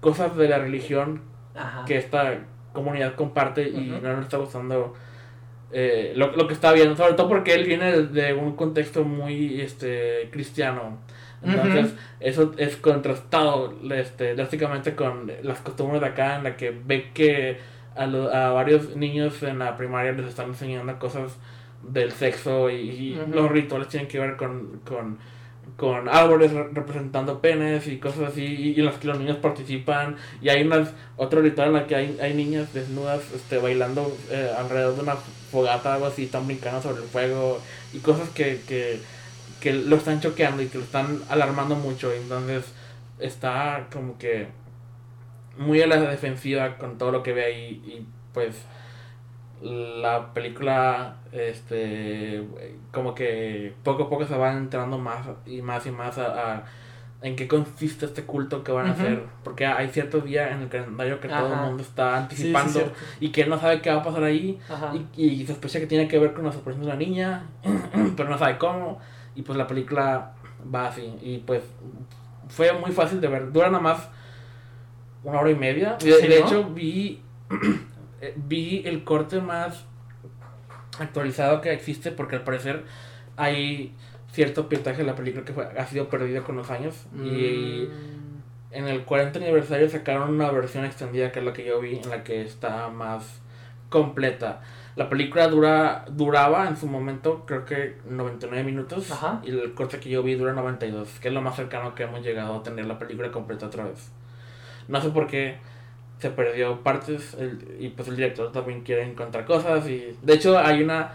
cosas 0.00 0.36
de 0.36 0.48
la 0.48 0.58
religión 0.58 1.22
que 1.86 1.96
esta 1.96 2.40
comunidad 2.72 3.14
comparte 3.14 3.68
y 3.68 3.98
no 4.02 4.14
le 4.16 4.20
está 4.22 4.36
gustando 4.38 4.94
eh, 5.72 6.12
lo, 6.16 6.32
lo 6.36 6.46
que 6.46 6.52
está 6.54 6.72
viendo, 6.72 6.94
sobre 6.96 7.14
todo 7.14 7.28
porque 7.28 7.54
él 7.54 7.64
viene 7.64 7.92
de, 8.02 8.34
un 8.34 8.54
contexto 8.56 9.04
muy 9.04 9.60
este 9.62 10.28
cristiano. 10.30 10.98
Entonces, 11.42 11.94
eso 12.20 12.52
es 12.56 12.76
contrastado 12.76 13.74
este, 13.90 14.34
drásticamente 14.36 14.94
con 14.94 15.32
las 15.42 15.60
costumbres 15.60 16.00
de 16.00 16.06
acá, 16.08 16.36
en 16.36 16.44
la 16.44 16.56
que 16.56 16.70
ve 16.70 17.10
que 17.12 17.58
a, 17.96 18.06
lo- 18.06 18.32
a 18.34 18.50
varios 18.52 18.96
niños 18.96 19.42
en 19.42 19.58
la 19.60 19.76
primaria 19.76 20.12
les 20.12 20.26
están 20.26 20.48
enseñando 20.50 20.98
cosas 20.98 21.32
del 21.82 22.12
sexo 22.12 22.70
y, 22.70 23.14
los 23.32 23.50
rituales 23.50 23.88
tienen 23.88 24.08
que 24.08 24.18
ver 24.18 24.36
con, 24.36 24.80
con, 24.86 25.18
con 25.76 26.08
árboles 26.08 26.52
re- 26.52 26.68
representando 26.72 27.40
penes 27.40 27.86
y 27.88 27.98
cosas 27.98 28.30
así, 28.30 28.44
y, 28.44 28.70
y 28.72 28.80
en 28.80 28.86
las 28.86 28.96
que 28.96 29.08
los 29.08 29.18
niños 29.18 29.38
participan. 29.38 30.16
Y 30.40 30.48
hay 30.48 30.62
unas, 30.64 30.92
otro 31.16 31.40
ritual 31.40 31.68
en 31.68 31.74
la 31.74 31.86
que 31.86 31.96
hay, 31.96 32.18
hay 32.20 32.34
niñas 32.34 32.72
desnudas 32.72 33.22
este, 33.34 33.58
bailando 33.58 34.16
eh, 34.30 34.50
alrededor 34.56 34.96
de 34.96 35.02
una 35.02 35.16
fogata, 35.50 35.94
algo 35.94 36.06
así, 36.06 36.24
están 36.24 36.46
brincando 36.46 36.80
sobre 36.82 37.02
el 37.02 37.08
fuego, 37.08 37.60
y 37.92 37.98
cosas 37.98 38.28
que, 38.30 38.60
que, 38.66 39.00
que 39.60 39.72
lo 39.74 39.96
están 39.96 40.20
choqueando 40.20 40.62
y 40.62 40.66
que 40.68 40.78
lo 40.78 40.84
están 40.84 41.20
alarmando 41.28 41.74
mucho. 41.76 42.12
Entonces 42.12 42.64
está 43.18 43.86
como 43.92 44.18
que 44.18 44.48
muy 45.58 45.80
a 45.82 45.86
la 45.86 45.96
defensiva 46.00 46.76
con 46.78 46.98
todo 46.98 47.12
lo 47.12 47.22
que 47.22 47.32
ve 47.32 47.44
ahí 47.44 47.82
y 47.86 48.06
pues 48.32 48.64
la 49.62 50.32
película 50.34 51.16
este 51.30 52.44
como 52.90 53.14
que 53.14 53.74
poco 53.84 54.04
a 54.04 54.10
poco 54.10 54.26
se 54.26 54.36
va 54.36 54.52
entrando 54.52 54.98
más 54.98 55.26
y 55.46 55.62
más 55.62 55.86
y 55.86 55.90
más 55.92 56.18
a, 56.18 56.54
a 56.54 56.64
en 57.22 57.36
qué 57.36 57.46
consiste 57.46 58.06
este 58.06 58.24
culto 58.24 58.64
que 58.64 58.72
van 58.72 58.86
a 58.88 58.90
hacer 58.92 59.22
porque 59.44 59.64
hay 59.64 59.88
cierto 59.90 60.20
día 60.20 60.50
en 60.50 60.62
el 60.62 60.68
calendario 60.68 61.20
que 61.20 61.28
todo 61.28 61.52
el 61.54 61.60
mundo 61.60 61.82
está 61.82 62.26
Sí, 62.28 62.36
sí, 62.36 62.52
anticipando 62.52 62.92
y 63.20 63.30
que 63.30 63.42
él 63.42 63.50
no 63.50 63.58
sabe 63.60 63.80
qué 63.80 63.90
va 63.90 64.00
a 64.00 64.02
pasar 64.02 64.24
ahí 64.24 64.58
y, 65.16 65.24
y 65.24 65.46
sospecha 65.46 65.78
que 65.78 65.86
tiene 65.86 66.08
que 66.08 66.18
ver 66.18 66.32
con 66.32 66.42
la 66.44 66.50
desaparición 66.50 66.84
de 66.84 66.90
una 66.90 66.98
niña, 66.98 67.44
pero 68.16 68.28
no 68.28 68.36
sabe 68.38 68.58
cómo. 68.58 68.98
Y 69.36 69.42
pues 69.42 69.56
la 69.56 69.68
película 69.68 70.32
va 70.74 70.88
así. 70.88 71.14
Y 71.22 71.38
pues 71.38 71.62
fue 72.48 72.72
muy 72.72 72.90
fácil 72.90 73.20
de 73.20 73.28
ver. 73.28 73.52
Dura 73.52 73.68
nada 73.68 73.82
más 73.82 74.08
una 75.24 75.40
hora 75.40 75.50
y 75.50 75.54
media. 75.56 75.96
De, 76.00 76.12
Sí, 76.12 76.26
de 76.28 76.40
¿no? 76.40 76.46
hecho, 76.46 76.64
vi, 76.70 77.22
eh, 78.20 78.34
vi 78.36 78.82
el 78.86 79.04
corte 79.04 79.40
más 79.40 79.84
actualizado 80.98 81.60
que 81.60 81.72
existe 81.72 82.12
porque 82.12 82.36
al 82.36 82.44
parecer 82.44 82.84
hay 83.36 83.94
cierto 84.32 84.68
pietaje 84.68 84.98
de 84.98 85.04
la 85.04 85.14
película 85.14 85.44
que 85.44 85.52
fue- 85.52 85.64
ha 85.78 85.86
sido 85.86 86.08
perdido 86.08 86.44
con 86.44 86.56
los 86.56 86.70
años. 86.70 87.06
Y 87.14 87.88
Mm. 87.88 88.72
en 88.72 88.88
el 88.88 89.04
40 89.04 89.38
aniversario 89.38 89.88
sacaron 89.88 90.30
una 90.34 90.50
versión 90.50 90.84
extendida 90.84 91.32
que 91.32 91.40
es 91.40 91.44
la 91.44 91.52
que 91.52 91.64
yo 91.64 91.80
vi, 91.80 91.96
en 91.96 92.08
la 92.10 92.24
que 92.24 92.42
está 92.42 92.88
más 92.88 93.40
completa. 93.88 94.60
La 94.96 95.08
película 95.08 95.48
dura 95.48 96.04
duraba 96.10 96.68
en 96.68 96.76
su 96.76 96.86
momento 96.86 97.44
creo 97.46 97.64
que 97.64 97.96
99 98.08 98.64
minutos 98.64 99.10
Ajá. 99.10 99.40
y 99.44 99.50
el 99.50 99.72
corte 99.74 99.98
que 99.98 100.08
yo 100.10 100.22
vi 100.22 100.34
dura 100.34 100.52
92, 100.52 101.18
que 101.20 101.28
es 101.28 101.34
lo 101.34 101.40
más 101.42 101.56
cercano 101.56 101.94
que 101.94 102.02
hemos 102.04 102.22
llegado 102.22 102.56
a 102.56 102.62
tener 102.62 102.84
la 102.86 102.98
película 102.98 103.30
completa 103.30 103.66
otra 103.66 103.84
vez. 103.84 104.10
No 104.88 105.00
sé 105.00 105.10
por 105.10 105.26
qué 105.26 105.56
se 106.18 106.30
perdió 106.30 106.80
partes 106.82 107.34
el- 107.34 107.76
y 107.80 107.88
pues 107.88 108.08
el 108.08 108.16
director 108.16 108.52
también 108.52 108.82
quiere 108.82 109.02
encontrar 109.02 109.44
cosas 109.44 109.88
y 109.88 110.16
de 110.22 110.34
hecho 110.34 110.58
hay 110.58 110.82
una 110.82 111.12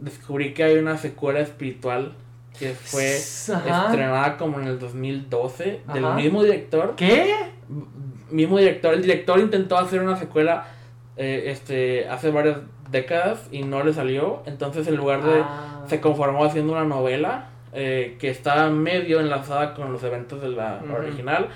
descubrí 0.00 0.52
que 0.52 0.64
hay 0.64 0.76
una 0.76 0.96
secuela 0.98 1.40
espiritual 1.40 2.12
que 2.58 2.72
fue 2.74 3.16
Ajá. 3.54 3.86
estrenada 3.86 4.36
como 4.36 4.60
en 4.60 4.66
el 4.66 4.78
2012 4.78 5.80
del 5.94 6.04
mismo 6.14 6.42
director 6.42 6.94
¿Qué? 6.96 7.34
mismo 8.30 8.58
director 8.58 8.92
el 8.94 9.02
director 9.02 9.38
intentó 9.40 9.78
hacer 9.78 10.02
una 10.02 10.16
secuela 10.16 10.66
eh, 11.16 11.44
este 11.46 12.08
hace 12.08 12.30
varias 12.30 12.58
décadas 12.90 13.48
y 13.50 13.62
no 13.62 13.82
le 13.84 13.94
salió 13.94 14.42
entonces 14.44 14.86
en 14.88 14.96
lugar 14.96 15.22
de 15.24 15.40
Ah. 15.42 15.84
se 15.88 16.00
conformó 16.00 16.44
haciendo 16.44 16.72
una 16.72 16.84
novela 16.84 17.46
eh, 17.74 18.16
que 18.20 18.28
está 18.28 18.68
medio 18.68 19.18
enlazada 19.20 19.72
con 19.74 19.92
los 19.92 20.02
eventos 20.04 20.42
de 20.42 20.48
la 20.50 20.82
original 20.94 21.48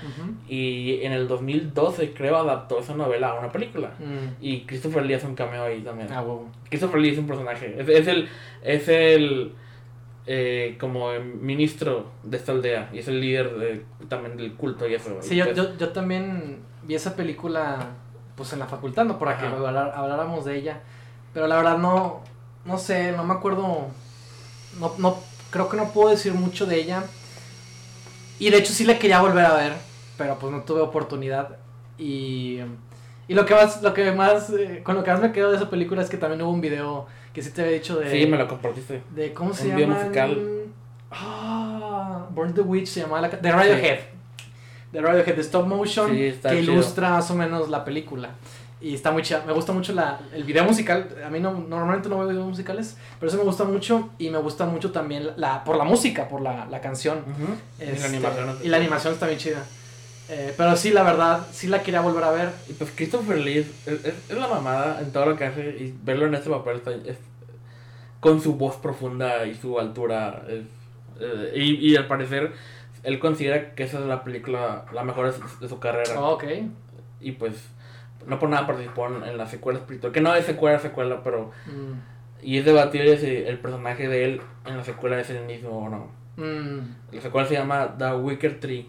y 0.49 1.01
en 1.03 1.11
el 1.11 1.27
2012 1.27 2.13
creo 2.13 2.37
adaptó 2.37 2.79
esa 2.79 2.95
novela 2.95 3.29
a 3.29 3.39
una 3.39 3.51
película 3.51 3.89
Mm. 3.99 4.35
y 4.41 4.61
Christopher 4.65 5.05
Lee 5.05 5.13
hace 5.13 5.27
un 5.27 5.35
cameo 5.35 5.63
ahí 5.63 5.81
también 5.81 6.11
Ah, 6.11 6.21
huevo. 6.21 6.49
Christopher 6.69 6.99
Lee 6.99 7.09
es 7.09 7.17
un 7.19 7.27
personaje. 7.27 7.75
Es, 7.79 7.87
es 7.87 8.07
el. 8.07 8.29
Es 8.63 8.87
el. 8.87 9.53
eh, 10.25 10.75
como 10.79 11.11
el 11.11 11.23
ministro 11.23 12.07
de 12.23 12.35
esta 12.37 12.51
aldea. 12.51 12.89
Y 12.91 12.99
es 12.99 13.07
el 13.07 13.21
líder 13.21 13.55
de- 13.57 13.85
también 14.09 14.35
del 14.37 14.53
culto 14.55 14.87
y 14.87 14.93
eso. 14.95 15.17
Sí, 15.21 15.35
Y 15.35 15.37
yo, 15.37 15.45
pues, 15.45 15.55
yo, 15.55 15.77
yo 15.77 15.89
también 15.89 16.59
vi 16.83 16.95
esa 16.95 17.15
película 17.15 17.77
pues 18.35 18.51
en 18.53 18.59
la 18.59 18.65
facultad, 18.67 19.05
¿no? 19.05 19.17
Para 19.19 19.37
que 19.37 19.45
Ajá. 19.45 19.55
hablar- 19.55 19.93
habláramos 19.95 20.43
de 20.45 20.57
ella. 20.57 20.81
Pero 21.33 21.47
la 21.47 21.55
verdad 21.57 21.77
no, 21.77 22.21
no 22.65 22.77
sé, 22.77 23.11
no 23.13 23.23
me 23.23 23.33
acuerdo, 23.35 23.87
no, 24.79 24.91
no, 24.97 25.17
creo 25.49 25.69
que 25.69 25.77
no 25.77 25.91
puedo 25.91 26.09
decir 26.09 26.33
mucho 26.33 26.65
de 26.65 26.77
ella. 26.79 27.03
Y 28.39 28.49
de 28.49 28.57
hecho 28.57 28.73
sí 28.73 28.83
la 28.85 28.99
quería 28.99 29.19
volver 29.21 29.45
a 29.45 29.53
ver, 29.55 29.73
pero 30.17 30.37
pues 30.39 30.51
no 30.51 30.61
tuve 30.63 30.81
oportunidad. 30.81 31.57
Y, 31.97 32.59
y 33.27 33.33
lo 33.33 33.45
que 33.45 33.55
más, 33.55 33.81
lo 33.81 33.93
que 33.93 34.11
más, 34.11 34.49
eh, 34.51 34.81
con 34.83 34.95
lo 34.95 35.03
que 35.03 35.11
más 35.11 35.21
me 35.21 35.31
quedo 35.31 35.49
de 35.51 35.57
esa 35.57 35.69
película 35.69 36.01
es 36.03 36.09
que 36.09 36.17
también 36.17 36.41
hubo 36.43 36.51
un 36.51 36.61
video 36.61 37.07
que 37.33 37.41
sí 37.41 37.49
te 37.51 37.61
había 37.61 37.73
dicho 37.73 37.97
de... 37.99 38.11
Sí, 38.11 38.27
me 38.27 38.37
lo 38.37 38.47
compartiste. 38.47 39.01
de 39.15 39.33
¿Cómo 39.33 39.53
se 39.53 39.69
llama? 39.69 39.95
musical. 39.95 40.37
Ah, 41.11 42.27
Burn 42.31 42.53
the 42.53 42.61
Witch 42.61 42.87
se 42.87 43.01
llamaba 43.01 43.21
la 43.21 43.29
de 43.29 43.51
Radiohead. 43.51 43.99
De 44.91 45.01
Radiohead, 45.01 45.35
de 45.35 45.41
stop 45.41 45.65
motion, 45.67 46.09
Sí, 46.11 46.15
que 46.17 46.39
chido. 46.41 46.73
ilustra 46.73 47.09
más 47.11 47.29
o 47.31 47.35
menos 47.35 47.69
la 47.69 47.83
película. 47.83 48.29
Y 48.79 48.93
está 48.93 49.09
muy 49.11 49.23
chida. 49.23 49.43
Me 49.45 49.53
gusta 49.53 49.73
mucho 49.73 49.91
la, 49.93 50.19
el 50.33 50.43
video 50.43 50.63
musical. 50.63 51.07
A 51.25 51.29
mí 51.29 51.39
no, 51.39 51.51
normalmente 51.51 52.09
no 52.09 52.19
veo 52.19 52.27
videos 52.27 52.45
musicales, 52.47 52.95
pero 53.19 53.29
eso 53.29 53.37
me 53.39 53.43
gusta 53.43 53.63
mucho. 53.63 54.09
Y 54.19 54.29
me 54.29 54.37
gusta 54.37 54.65
mucho 54.65 54.91
también 54.91 55.31
la, 55.35 55.63
por 55.63 55.77
la 55.77 55.83
música, 55.83 56.27
por 56.27 56.41
la, 56.41 56.65
la 56.67 56.79
canción. 56.79 57.19
Y 57.79 57.83
Este, 57.83 57.99
la 58.01 58.05
animación. 58.05 58.57
y 58.63 58.67
la 58.67 58.77
animación 58.77 59.13
está 59.13 59.25
bien 59.25 59.39
chida. 59.39 59.63
Eh, 60.29 60.53
pero 60.57 60.75
sí, 60.75 60.91
la 60.91 61.03
verdad, 61.03 61.47
sí 61.51 61.67
la 61.67 61.81
quería 61.81 62.01
volver 62.01 62.23
a 62.23 62.31
ver. 62.31 62.51
Y 62.69 62.73
pues 62.73 62.91
Christopher 62.95 63.37
Lee 63.39 63.59
es, 63.59 63.87
es- 63.87 64.05
es 64.29 64.37
la 64.37 64.47
mamada 64.47 64.99
en 65.01 65.11
todo 65.11 65.25
lo 65.25 65.35
que 65.37 65.45
hace. 65.45 65.69
Y 65.79 65.95
verlo 66.03 66.27
en 66.27 66.35
este 66.35 66.49
papel 66.49 66.77
está. 66.77 66.91
es- 66.91 67.17
con 68.19 68.41
su 68.41 68.55
voz 68.55 68.75
profunda 68.75 69.45
y 69.45 69.55
su 69.55 69.79
altura. 69.79 70.43
eh, 70.47 70.63
y, 71.55 71.91
y 71.91 71.95
al 71.95 72.07
parecer. 72.07 72.51
Él 73.03 73.19
considera 73.19 73.73
que 73.73 73.83
esa 73.83 73.99
es 73.99 74.05
la 74.05 74.23
película 74.23 74.85
la 74.93 75.03
mejor 75.03 75.31
de 75.31 75.39
su, 75.39 75.59
de 75.59 75.69
su 75.69 75.79
carrera. 75.79 76.19
Oh, 76.19 76.31
ok. 76.33 76.43
Y 77.21 77.31
pues. 77.33 77.53
No 78.25 78.39
por 78.39 78.49
nada 78.49 78.65
participó 78.67 79.07
en, 79.07 79.23
en 79.23 79.37
la 79.37 79.45
secuela 79.47 79.79
espiritual. 79.79 80.11
Que 80.11 80.21
no 80.21 80.33
es 80.35 80.45
secuela, 80.45 80.79
secuela, 80.79 81.21
pero. 81.23 81.51
Mm, 81.65 82.43
Y 82.45 82.57
es 82.57 82.65
debatible 82.65 83.17
si 83.17 83.27
el 83.35 83.59
personaje 83.59 84.07
de 84.07 84.25
él 84.25 84.41
en 84.65 84.77
la 84.77 84.83
secuela 84.83 85.19
es 85.19 85.29
el 85.29 85.45
mismo 85.45 85.69
o 85.85 85.89
no. 85.89 86.07
mm. 86.37 87.13
La 87.15 87.21
secuela 87.21 87.47
se 87.47 87.53
llama 87.55 87.95
The 87.97 88.13
Wicker 88.15 88.59
Tree. 88.59 88.87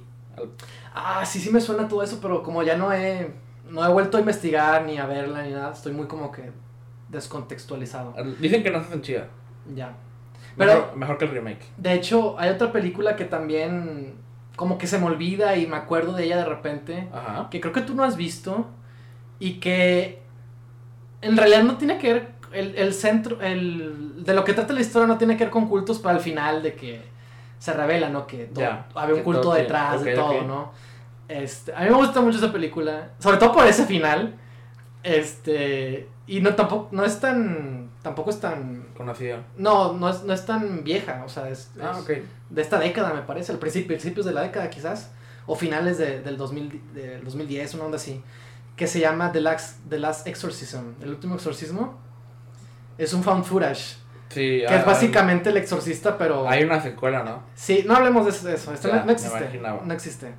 Ah, 0.95 1.24
sí, 1.24 1.39
sí 1.41 1.51
me 1.51 1.61
suena 1.61 1.89
todo 1.89 2.03
eso, 2.03 2.18
pero 2.20 2.43
como 2.43 2.62
ya 2.62 2.76
no 2.76 2.93
he, 2.93 3.31
no 3.68 3.85
he 3.85 3.93
vuelto 3.93 4.16
a 4.16 4.20
investigar 4.20 4.85
ni 4.85 4.99
a 4.99 5.07
verla 5.07 5.43
ni 5.43 5.51
nada, 5.53 5.72
estoy 5.72 5.93
muy 5.93 6.07
como 6.07 6.31
que 6.33 6.51
descontextualizado. 7.09 8.14
al- 8.16 8.41
Dicen 8.41 8.62
que 8.62 8.70
no 8.70 8.83
se 8.83 9.01
chida. 9.01 9.26
Ya. 9.74 9.93
Pero, 10.57 10.72
Mejor, 10.74 10.97
mejor 10.97 11.18
que 11.18 11.24
el 11.26 11.31
remake. 11.33 11.64
de 11.76 11.93
hecho, 11.95 12.39
hay 12.39 12.51
otra 12.51 12.72
película 12.72 13.16
que 13.16 13.24
también 13.24 14.14
como 14.57 14.76
que 14.79 14.87
se 14.89 14.99
me 14.99 15.07
olvida 15.07 15.57
y 15.57 15.66
me 15.66 15.76
acuerdo 15.76 16.12
de 16.14 16.24
ella 16.24 16.37
de 16.39 16.45
repente, 16.45 17.09
Ajá. 17.12 17.49
que 17.51 17.61
creo 17.61 17.72
que 17.72 17.81
tú 17.83 17.95
no 17.95 18.03
has 18.03 18.16
visto 18.16 18.66
y 19.41 19.55
que 19.61 20.20
en 21.22 21.36
realidad 21.36 21.62
no 21.64 21.76
tiene 21.76 21.99
que 21.99 22.12
ver, 22.14 22.28
el, 22.53 22.74
el 22.76 22.95
centro, 22.95 23.41
el, 23.41 24.24
de 24.24 24.34
lo 24.34 24.45
que 24.45 24.55
trata 24.55 24.72
la 24.72 24.80
historia 24.80 25.07
no 25.07 25.18
tiene 25.18 25.36
que 25.36 25.45
ver 25.45 25.51
con 25.51 25.68
cultos, 25.68 25.99
pero 25.99 26.11
al 26.11 26.20
final 26.20 26.62
de 26.62 26.74
que 26.74 27.03
se 27.59 27.72
revela, 27.72 28.09
¿no? 28.09 28.26
Que 28.26 28.45
todo- 28.47 28.64
había 28.95 29.14
un 29.14 29.20
que 29.20 29.24
culto 29.24 29.41
todo 29.43 29.55
detrás 29.55 30.03
de 30.05 30.14
todo. 30.14 30.43
¿no? 30.43 30.72
Este, 31.28 31.74
a 31.74 31.80
mí 31.80 31.91
me 31.91 31.97
gusta 31.97 32.20
mucho 32.20 32.39
esa 32.39 32.53
película, 32.53 33.11
sobre 33.18 33.36
todo 33.36 33.53
por 33.53 33.66
ese 33.66 33.84
final. 33.84 34.34
Este, 35.03 36.09
y 36.26 36.41
no 36.41 36.55
tampoco 36.55 36.89
no 36.93 37.05
es 37.05 37.20
tan 37.20 37.91
tampoco 38.03 38.30
es 38.30 38.41
tan 38.41 38.86
conocida. 38.97 39.43
No, 39.57 39.93
no 39.93 40.09
es, 40.09 40.22
no 40.24 40.32
es 40.32 40.45
tan 40.45 40.82
vieja, 40.84 41.22
o 41.24 41.28
sea, 41.28 41.49
es, 41.49 41.70
Ah, 41.80 41.99
es 41.99 42.22
de 42.51 42.62
esta 42.62 42.78
década, 42.78 43.12
me 43.14 43.22
parece, 43.22 43.53
al 43.53 43.59
principio, 43.59 43.89
principios 43.89 44.26
de 44.26 44.32
la 44.32 44.43
década 44.43 44.68
quizás, 44.70 45.11
o 45.47 45.55
finales 45.55 45.99
de- 45.99 46.20
del, 46.20 46.36
2000, 46.36 46.82
del 46.95 47.24
2010, 47.24 47.74
una 47.74 47.84
onda 47.84 47.97
así, 47.97 48.22
que 48.79 48.87
se 48.87 49.01
llama 49.01 49.31
The 49.33 49.41
Last, 49.43 49.79
The 49.91 49.99
Last 49.99 50.26
Exorcism, 50.26 50.95
el 51.03 51.11
último 51.11 51.35
exorcismo. 51.35 51.99
Es 52.97 53.12
un 53.12 53.22
found 53.22 53.45
footage, 53.45 53.97
Sí, 54.29 54.61
que 54.61 54.66
ah, 54.68 54.76
es 54.76 54.85
básicamente 54.85 55.51
el 55.51 55.57
exorcista, 55.57 56.16
pero... 56.18 56.49
Hay 56.49 56.62
una 56.64 56.81
secuela, 56.81 57.22
¿no? 57.22 57.43
Sí, 57.55 57.85
no 57.87 57.97
hablemos 57.97 58.24
de 58.24 58.31
eso, 58.31 58.47
de 58.47 58.55
esto 58.55 58.89
Ya, 58.89 58.97
no, 58.97 59.05
no 59.07 59.12
existe, 59.12 59.61
no 59.85 59.95
existe. 59.95 60.35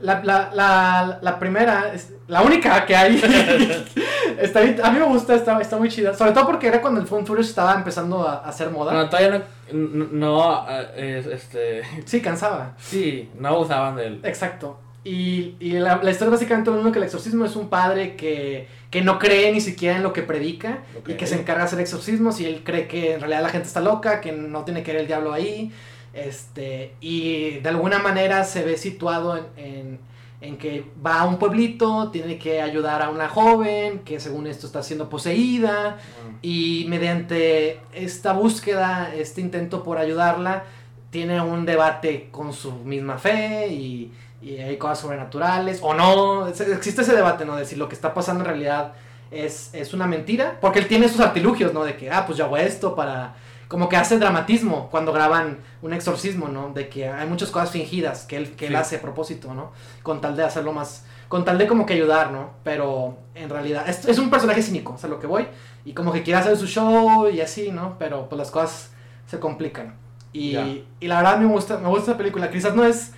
La, 0.00 0.22
la, 0.22 0.50
la, 0.52 1.18
la 1.22 1.38
primera, 1.38 1.92
es, 1.94 2.12
la 2.26 2.42
única 2.42 2.84
que 2.84 2.94
hay, 2.94 3.16
está 4.38 4.60
a 4.60 4.90
mí 4.90 4.98
me 4.98 5.06
gusta, 5.06 5.34
está, 5.34 5.58
está 5.60 5.76
muy 5.76 5.88
chida, 5.88 6.12
sobre 6.14 6.32
todo 6.32 6.46
porque 6.46 6.66
era 6.66 6.80
cuando 6.82 7.00
el 7.00 7.06
found 7.06 7.26
footage 7.26 7.48
estaba 7.48 7.74
empezando 7.74 8.26
a, 8.28 8.34
a 8.40 8.48
hacer 8.48 8.70
moda. 8.70 8.92
Bueno, 8.92 9.08
todavía 9.08 9.38
no. 9.38 9.44
No, 9.72 10.06
no, 10.12 10.66
eh, 10.68 11.18
es- 11.20 11.26
este. 11.26 11.82
Sí, 12.04 12.20
cansaba. 12.20 12.74
Sí, 12.76 13.30
no 13.38 13.58
usaban 13.60 13.96
del. 13.96 14.20
Exacto. 14.24 14.78
Y, 15.04 15.56
y 15.60 15.72
la, 15.72 16.02
la 16.02 16.10
historia 16.10 16.28
es 16.28 16.40
básicamente 16.40 16.70
lo 16.70 16.76
mismo 16.76 16.90
que 16.90 16.98
el 16.98 17.04
exorcismo. 17.04 17.44
Es 17.44 17.56
un 17.56 17.68
padre 17.68 18.16
que, 18.16 18.66
que 18.90 19.02
no 19.02 19.18
cree 19.18 19.52
ni 19.52 19.60
siquiera 19.60 19.96
en 19.96 20.02
lo 20.02 20.12
que 20.12 20.22
predica 20.22 20.82
y 21.06 21.14
que 21.14 21.26
se 21.26 21.38
encarga 21.38 21.62
de 21.62 21.66
hacer 21.66 21.80
exorcismos 21.80 22.40
y 22.40 22.46
él 22.46 22.62
cree 22.64 22.88
que 22.88 23.14
en 23.14 23.20
realidad 23.20 23.42
la 23.42 23.50
gente 23.50 23.68
está 23.68 23.80
loca, 23.80 24.20
que 24.20 24.32
no 24.32 24.64
tiene 24.64 24.82
que 24.82 24.92
ver 24.92 25.02
el 25.02 25.06
diablo 25.06 25.32
ahí. 25.32 25.72
Este, 26.14 26.94
y 27.00 27.58
de 27.58 27.68
alguna 27.68 27.98
manera 27.98 28.44
se 28.44 28.64
ve 28.64 28.78
situado 28.78 29.36
en, 29.36 29.44
en, 29.56 29.98
en 30.40 30.56
que 30.56 30.84
va 31.04 31.20
a 31.20 31.26
un 31.26 31.38
pueblito, 31.38 32.10
tiene 32.10 32.38
que 32.38 32.62
ayudar 32.62 33.02
a 33.02 33.10
una 33.10 33.28
joven 33.28 34.00
que 34.00 34.20
según 34.20 34.46
esto 34.46 34.66
está 34.66 34.82
siendo 34.82 35.10
poseída. 35.10 35.96
Mm. 35.98 36.36
Y 36.40 36.86
mediante 36.88 37.80
esta 37.92 38.32
búsqueda, 38.32 39.14
este 39.14 39.40
intento 39.40 39.82
por 39.82 39.98
ayudarla, 39.98 40.64
tiene 41.10 41.40
un 41.40 41.64
debate 41.64 42.28
con 42.30 42.52
su 42.52 42.72
misma 42.72 43.18
fe 43.18 43.68
y, 43.68 44.12
y 44.44 44.58
hay 44.60 44.76
cosas 44.76 44.98
sobrenaturales 45.00 45.80
o 45.82 45.94
no. 45.94 46.46
Existe 46.48 47.02
ese 47.02 47.14
debate, 47.14 47.44
¿no? 47.44 47.56
De 47.56 47.64
si 47.64 47.76
lo 47.76 47.88
que 47.88 47.94
está 47.94 48.12
pasando 48.14 48.42
en 48.42 48.46
realidad 48.48 48.92
es, 49.30 49.70
es 49.72 49.94
una 49.94 50.06
mentira. 50.06 50.58
Porque 50.60 50.78
él 50.78 50.86
tiene 50.86 51.08
sus 51.08 51.20
artilugios, 51.20 51.72
¿no? 51.72 51.82
De 51.84 51.96
que, 51.96 52.10
ah, 52.10 52.24
pues 52.26 52.38
yo 52.38 52.44
hago 52.44 52.56
esto 52.56 52.94
para... 52.94 53.34
Como 53.68 53.88
que 53.88 53.96
hace 53.96 54.18
dramatismo 54.18 54.88
cuando 54.90 55.12
graban 55.12 55.58
un 55.82 55.92
exorcismo, 55.94 56.48
¿no? 56.48 56.68
De 56.72 56.88
que 56.88 57.08
hay 57.08 57.26
muchas 57.26 57.50
cosas 57.50 57.70
fingidas 57.70 58.24
que 58.26 58.36
él, 58.36 58.54
que 58.56 58.66
él 58.66 58.72
Sí. 58.72 58.76
hace 58.76 58.96
a 58.96 59.00
propósito, 59.00 59.54
¿no? 59.54 59.72
Con 60.02 60.20
tal 60.20 60.36
de 60.36 60.44
hacerlo 60.44 60.72
más... 60.72 61.06
Con 61.28 61.44
tal 61.44 61.56
de 61.58 61.66
como 61.66 61.86
que 61.86 61.94
ayudar, 61.94 62.30
¿no? 62.30 62.50
Pero 62.62 63.16
en 63.34 63.48
realidad 63.48 63.88
es, 63.88 64.04
es 64.04 64.18
un 64.18 64.28
personaje 64.30 64.62
cínico, 64.62 64.92
o 64.92 64.98
sea, 64.98 65.08
lo 65.08 65.18
que 65.18 65.26
voy. 65.26 65.48
Y 65.86 65.94
como 65.94 66.12
que 66.12 66.22
quiere 66.22 66.38
hacer 66.38 66.56
su 66.56 66.66
show 66.66 67.28
y 67.28 67.40
así, 67.40 67.72
¿no? 67.72 67.96
Pero 67.98 68.28
pues 68.28 68.38
las 68.38 68.50
cosas 68.50 68.92
se 69.26 69.40
complican. 69.40 69.96
Y, 70.32 70.84
y 71.00 71.06
la 71.08 71.16
verdad 71.16 71.38
me 71.38 71.46
gusta, 71.46 71.78
me 71.78 71.88
gusta 71.88 72.10
esa 72.10 72.18
película. 72.18 72.50
Quizás 72.50 72.74
no 72.74 72.84
es, 72.84 73.12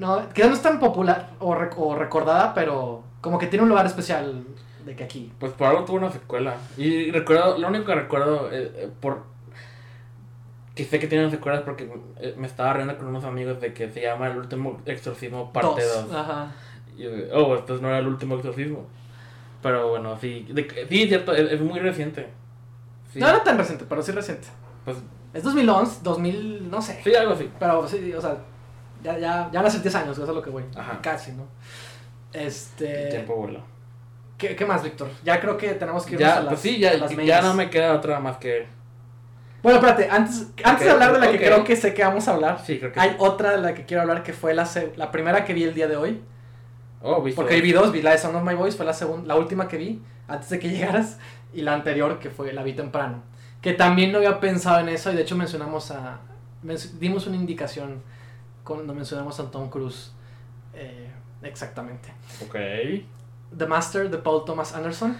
no, 0.00 0.28
quizás 0.30 0.48
no 0.50 0.56
es 0.56 0.62
tan 0.62 0.80
popular 0.80 1.30
o, 1.38 1.54
rec- 1.54 1.74
o 1.76 1.94
recordada, 1.94 2.54
pero 2.54 3.04
como 3.20 3.38
que 3.38 3.46
tiene 3.46 3.62
un 3.62 3.68
lugar 3.68 3.86
especial 3.86 4.44
de 4.84 4.96
que 4.96 5.04
aquí. 5.04 5.32
Pues 5.38 5.52
por 5.52 5.68
algo 5.68 5.84
tuvo 5.84 5.98
una 5.98 6.10
secuela. 6.10 6.54
Y 6.76 7.10
recuerdo, 7.10 7.58
lo 7.58 7.68
único 7.68 7.84
que 7.84 7.94
recuerdo 7.94 8.50
eh, 8.50 8.72
eh, 8.74 8.90
por 9.00 9.24
que 10.74 10.84
sé 10.84 10.98
que 10.98 11.06
tiene 11.06 11.24
una 11.24 11.30
secuela 11.32 11.58
es 11.58 11.64
porque 11.64 11.90
eh, 12.20 12.34
me 12.38 12.46
estaba 12.46 12.72
riendo 12.72 12.96
con 12.96 13.08
unos 13.08 13.24
amigos 13.24 13.60
de 13.60 13.74
que 13.74 13.90
se 13.90 14.00
llama 14.00 14.28
El 14.28 14.38
último 14.38 14.80
exorcismo 14.86 15.52
parte 15.52 15.82
Dos. 15.84 16.08
2. 16.10 16.14
Ajá. 16.14 16.52
Y 16.96 17.06
oh, 17.32 17.54
esto 17.56 17.76
no 17.78 17.88
era 17.88 17.98
el 17.98 18.06
último 18.06 18.36
exorcismo. 18.36 18.86
Pero 19.62 19.90
bueno, 19.90 20.16
sí, 20.18 20.46
de 20.50 20.66
sí, 20.88 21.02
es 21.02 21.08
cierto, 21.08 21.32
es, 21.34 21.52
es 21.52 21.60
muy 21.60 21.78
reciente. 21.80 22.28
Sí, 23.12 23.18
No 23.18 23.28
era 23.28 23.42
tan 23.42 23.58
reciente, 23.58 23.84
pero 23.88 24.00
sí 24.02 24.12
reciente. 24.12 24.48
pues 24.84 24.96
Es 25.34 25.42
2011, 25.42 26.00
2000, 26.02 26.70
no 26.70 26.80
sé. 26.80 27.00
sí, 27.04 27.14
algo 27.14 27.34
así. 27.34 27.50
Pero 27.58 27.86
sí, 27.86 28.12
o 28.14 28.20
sea, 28.20 28.36
ya, 29.02 29.18
ya, 29.18 29.48
ya 29.52 29.58
van 29.60 29.66
a 29.66 29.70
ser 29.70 29.82
10 29.82 29.94
años, 29.96 30.18
eso 30.18 30.22
es 30.28 30.34
lo 30.34 30.42
que 30.42 30.50
voy. 30.50 30.64
Ajá. 30.76 30.98
Casi, 31.02 31.32
¿no? 31.32 31.44
El 32.32 32.46
Este... 32.46 33.06
tiempo 33.08 33.34
vuela. 33.36 33.60
¿qué, 34.38 34.56
qué 34.56 34.64
más, 34.64 34.82
Víctor? 34.82 35.08
Ya 35.24 35.40
creo 35.40 35.56
que 35.56 35.74
tenemos 35.74 36.04
que 36.06 36.14
irnos 36.14 36.28
a 36.30 36.34
Ya, 36.36 36.40
las, 36.40 36.48
pues 36.48 36.60
sí, 36.60 36.78
ya, 36.78 36.94
las 36.94 37.10
ya 37.16 37.42
no 37.42 37.54
me 37.54 37.68
queda 37.70 37.94
otra 37.94 38.20
más 38.20 38.38
que. 38.38 38.66
Bueno, 39.62 39.78
espérate, 39.78 40.08
antes, 40.10 40.46
antes 40.64 40.72
Ok, 40.74 40.80
de 40.84 40.90
hablar 40.90 41.12
de 41.12 41.18
la 41.18 41.26
ok. 41.26 41.32
que 41.32 41.38
creo 41.38 41.64
que 41.64 41.76
sé 41.76 41.92
que 41.92 42.02
vamos 42.02 42.26
a 42.28 42.32
hablar, 42.32 42.62
Sí, 42.64 42.78
creo 42.78 42.92
que 42.92 42.98
hay 43.00 43.10
sí. 43.10 43.16
otra 43.18 43.50
de 43.52 43.58
la 43.58 43.74
que 43.74 43.84
quiero 43.84 44.00
hablar 44.02 44.22
que 44.22 44.32
fue 44.32 44.54
la, 44.54 44.66
la 44.96 45.10
primera 45.10 45.44
que 45.44 45.52
vi 45.52 45.64
el 45.64 45.74
día 45.74 45.86
de 45.86 45.96
hoy. 45.96 46.22
Oh, 47.02 47.20
¿viste? 47.22 47.36
Porque 47.40 47.54
hoy 47.56 47.60
vi 47.60 47.72
dos, 47.72 47.92
vi 47.92 48.00
la 48.00 48.12
de 48.12 48.18
Sound 48.18 48.36
of 48.36 48.42
My 48.42 48.54
Voice, 48.54 48.76
fue 48.76 48.86
la, 48.86 48.94
segunda, 48.94 49.26
la 49.26 49.36
última 49.36 49.68
que 49.68 49.76
vi 49.76 50.02
antes 50.28 50.48
de 50.48 50.58
que 50.58 50.68
llegaras, 50.70 51.18
y 51.52 51.60
la 51.62 51.74
anterior 51.74 52.18
que 52.18 52.30
fue 52.30 52.52
la 52.54 52.62
vi 52.62 52.72
temprano. 52.72 53.22
Que 53.60 53.74
también 53.74 54.12
no 54.12 54.18
había 54.18 54.40
pensado 54.40 54.80
en 54.80 54.88
eso, 54.88 55.12
y 55.12 55.16
de 55.16 55.22
hecho 55.22 55.36
mencionamos 55.36 55.90
a. 55.90 56.20
dimos 56.98 57.26
una 57.26 57.36
indicación 57.36 58.02
cuando 58.64 58.94
mencionamos 58.94 59.38
a 59.40 59.50
Tom 59.50 59.68
Cruise. 59.70 60.12
eh, 60.74 61.10
exactamente. 61.42 62.12
Ok. 62.46 62.56
The 63.56 63.66
Master 63.66 64.08
de 64.10 64.18
Paul 64.18 64.44
Thomas 64.44 64.74
Anderson. 64.74 65.16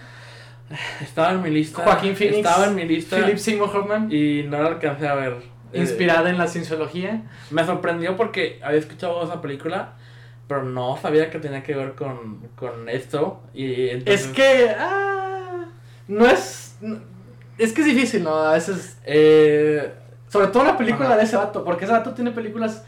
Estaba 1.01 1.33
en 1.33 1.43
mi 1.43 1.51
lista. 1.51 1.83
Joaquín 1.83 2.15
Phoenix, 2.15 2.37
Estaba 2.39 2.67
en 2.67 2.75
mi 2.77 2.85
lista. 2.85 3.17
Philip 3.17 3.39
Seymour 3.39 3.77
Hoffman, 3.77 4.11
Y 4.13 4.45
no 4.45 4.63
la 4.63 4.69
alcancé 4.69 5.09
a 5.09 5.15
ver. 5.15 5.33
Eh, 5.73 5.81
inspirada 5.81 6.31
en 6.31 6.39
la 6.39 6.47
cienciología. 6.47 7.23
me 7.51 7.65
sorprendió 7.65 8.17
porque 8.17 8.61
había 8.63 8.79
escuchado 8.79 9.23
esa 9.25 9.41
película, 9.41 9.95
pero 10.47 10.63
no 10.65 10.97
sabía 10.97 11.31
que 11.31 11.39
tenía 11.41 11.63
que 11.63 11.75
ver 11.75 11.95
con, 11.95 12.49
con 12.57 12.89
esto. 12.89 13.43
Y 13.53 13.89
entonces, 13.89 14.27
Es 14.27 14.33
que. 14.33 14.71
ah, 14.79 15.65
no 16.07 16.27
es. 16.27 16.77
no- 16.81 17.01
es 17.59 17.73
que 17.75 17.81
es 17.83 17.87
difícil, 17.89 18.23
¿no? 18.25 18.35
A 18.37 18.53
veces. 18.53 18.99
Eh, 19.05 19.93
Sobre 20.29 20.47
todo 20.47 20.63
la 20.65 20.79
película 20.79 21.09
Ajá. 21.09 21.17
de 21.19 21.25
ese 21.25 21.37
vato, 21.37 21.65
porque 21.65 21.85
ese 21.85 21.93
vato 21.93 22.15
tiene 22.15 22.31
películas 22.31 22.85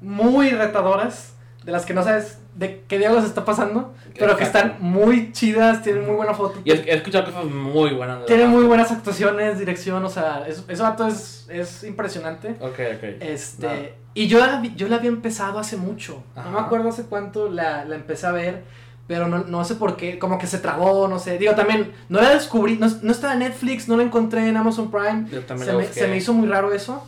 muy 0.00 0.50
retadoras, 0.50 1.34
de 1.64 1.72
las 1.72 1.84
que 1.84 1.94
no 1.94 2.02
sabes 2.02 2.38
de 2.54 2.82
qué 2.88 2.98
diablos 2.98 3.24
está 3.24 3.44
pasando, 3.44 3.94
pero 4.18 4.36
que 4.36 4.44
Exacto. 4.44 4.68
están 4.68 4.82
muy 4.82 5.32
chidas, 5.32 5.82
tienen 5.82 6.06
muy 6.06 6.16
buena 6.16 6.34
foto. 6.34 6.60
y 6.64 6.70
he, 6.72 6.94
escuchado 6.94 7.26
cosas 7.26 7.44
muy 7.44 7.90
buenas. 7.94 8.20
de 8.20 8.26
Tiene 8.26 8.44
la- 8.44 8.48
muy 8.48 8.64
buenas 8.64 8.90
actuaciones, 8.90 9.58
dirección, 9.58 10.04
o 10.04 10.08
sea, 10.08 10.44
es- 10.48 10.64
ese 10.66 10.82
vato 10.82 11.06
es, 11.06 11.46
es 11.50 11.84
impresionante. 11.84 12.56
Ok, 12.60 12.78
ok. 12.96 13.04
Este, 13.20 13.66
No. 13.66 13.72
y 14.14 14.26
yo 14.26 14.38
la, 14.44 14.60
vi- 14.60 14.74
yo 14.76 14.88
la 14.88 14.96
había 14.96 15.10
empezado 15.10 15.58
hace 15.58 15.76
mucho. 15.76 16.22
No 16.36 16.42
me 16.50 16.58
Ajá. 16.58 16.66
acuerdo 16.66 16.88
hace 16.88 17.04
cuánto 17.04 17.48
la, 17.48 17.84
la 17.84 17.94
empecé 17.94 18.26
a 18.26 18.32
ver, 18.32 18.64
pero 19.06 19.28
no, 19.28 19.44
no 19.44 19.64
sé 19.64 19.76
por 19.76 19.96
qué, 19.96 20.18
como 20.18 20.38
que 20.38 20.46
se 20.48 20.58
trabó, 20.58 21.06
no 21.06 21.18
sé. 21.20 21.38
Digo, 21.38 21.54
también, 21.54 21.92
no 22.08 22.20
la 22.20 22.30
descubrí, 22.30 22.76
no, 22.76 22.88
no 23.02 23.12
estaba 23.12 23.34
en 23.34 23.38
Netflix, 23.40 23.88
no 23.88 23.96
la 23.96 24.02
encontré 24.02 24.48
en 24.48 24.56
Amazon 24.56 24.90
Prime. 24.90 25.26
Yo 25.30 25.42
también 25.42 25.66
Se 25.66 25.72
la 25.72 25.78
me, 25.78 25.84
busqué. 25.84 26.00
se 26.00 26.08
me 26.08 26.16
hizo 26.16 26.32
muy 26.32 26.48
raro 26.48 26.72
eso. 26.72 27.06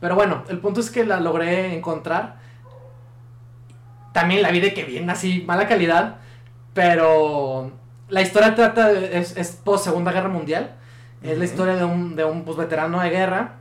Pero 0.00 0.14
bueno, 0.14 0.44
el 0.48 0.58
punto 0.58 0.80
es 0.80 0.90
que 0.90 1.04
la 1.04 1.20
logré 1.20 1.74
encontrar. 1.76 2.36
También 4.12 4.42
la 4.42 4.50
vi 4.50 4.60
de 4.60 4.74
que 4.74 4.84
bien 4.84 5.08
así, 5.10 5.44
mala 5.46 5.68
calidad. 5.68 6.16
Pero 6.74 7.72
la 8.08 8.22
historia 8.22 8.54
trata 8.54 8.88
de, 8.88 9.18
es, 9.18 9.36
es 9.36 9.52
post 9.52 9.84
Segunda 9.84 10.12
Guerra 10.12 10.28
Mundial. 10.28 10.76
Es 11.22 11.36
la 11.38 11.44
historia 11.44 11.76
de 11.76 11.84
un, 11.84 12.16
de 12.16 12.24
un 12.24 12.44
pues, 12.44 12.56
veterano 12.56 13.00
de 13.00 13.10
guerra 13.10 13.56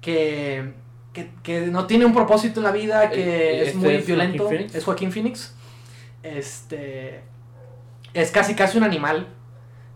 que, 0.00 0.74
que, 1.12 1.30
que 1.42 1.60
no 1.68 1.86
tiene 1.86 2.04
un 2.04 2.12
propósito 2.12 2.58
en 2.60 2.64
la 2.64 2.72
vida, 2.72 3.08
que 3.10 3.20
Eh, 3.22 3.60
es 3.62 3.68
¿este 3.68 3.78
muy 3.78 3.94
es 3.94 4.06
violento. 4.06 4.48
Phoenix? 4.48 4.74
Es 4.74 4.84
Joaquín 4.84 5.12
Phoenix. 5.12 5.54
Este. 6.22 7.22
Es 8.14 8.30
casi 8.30 8.54
casi 8.54 8.78
un 8.78 8.84
animal 8.84 9.26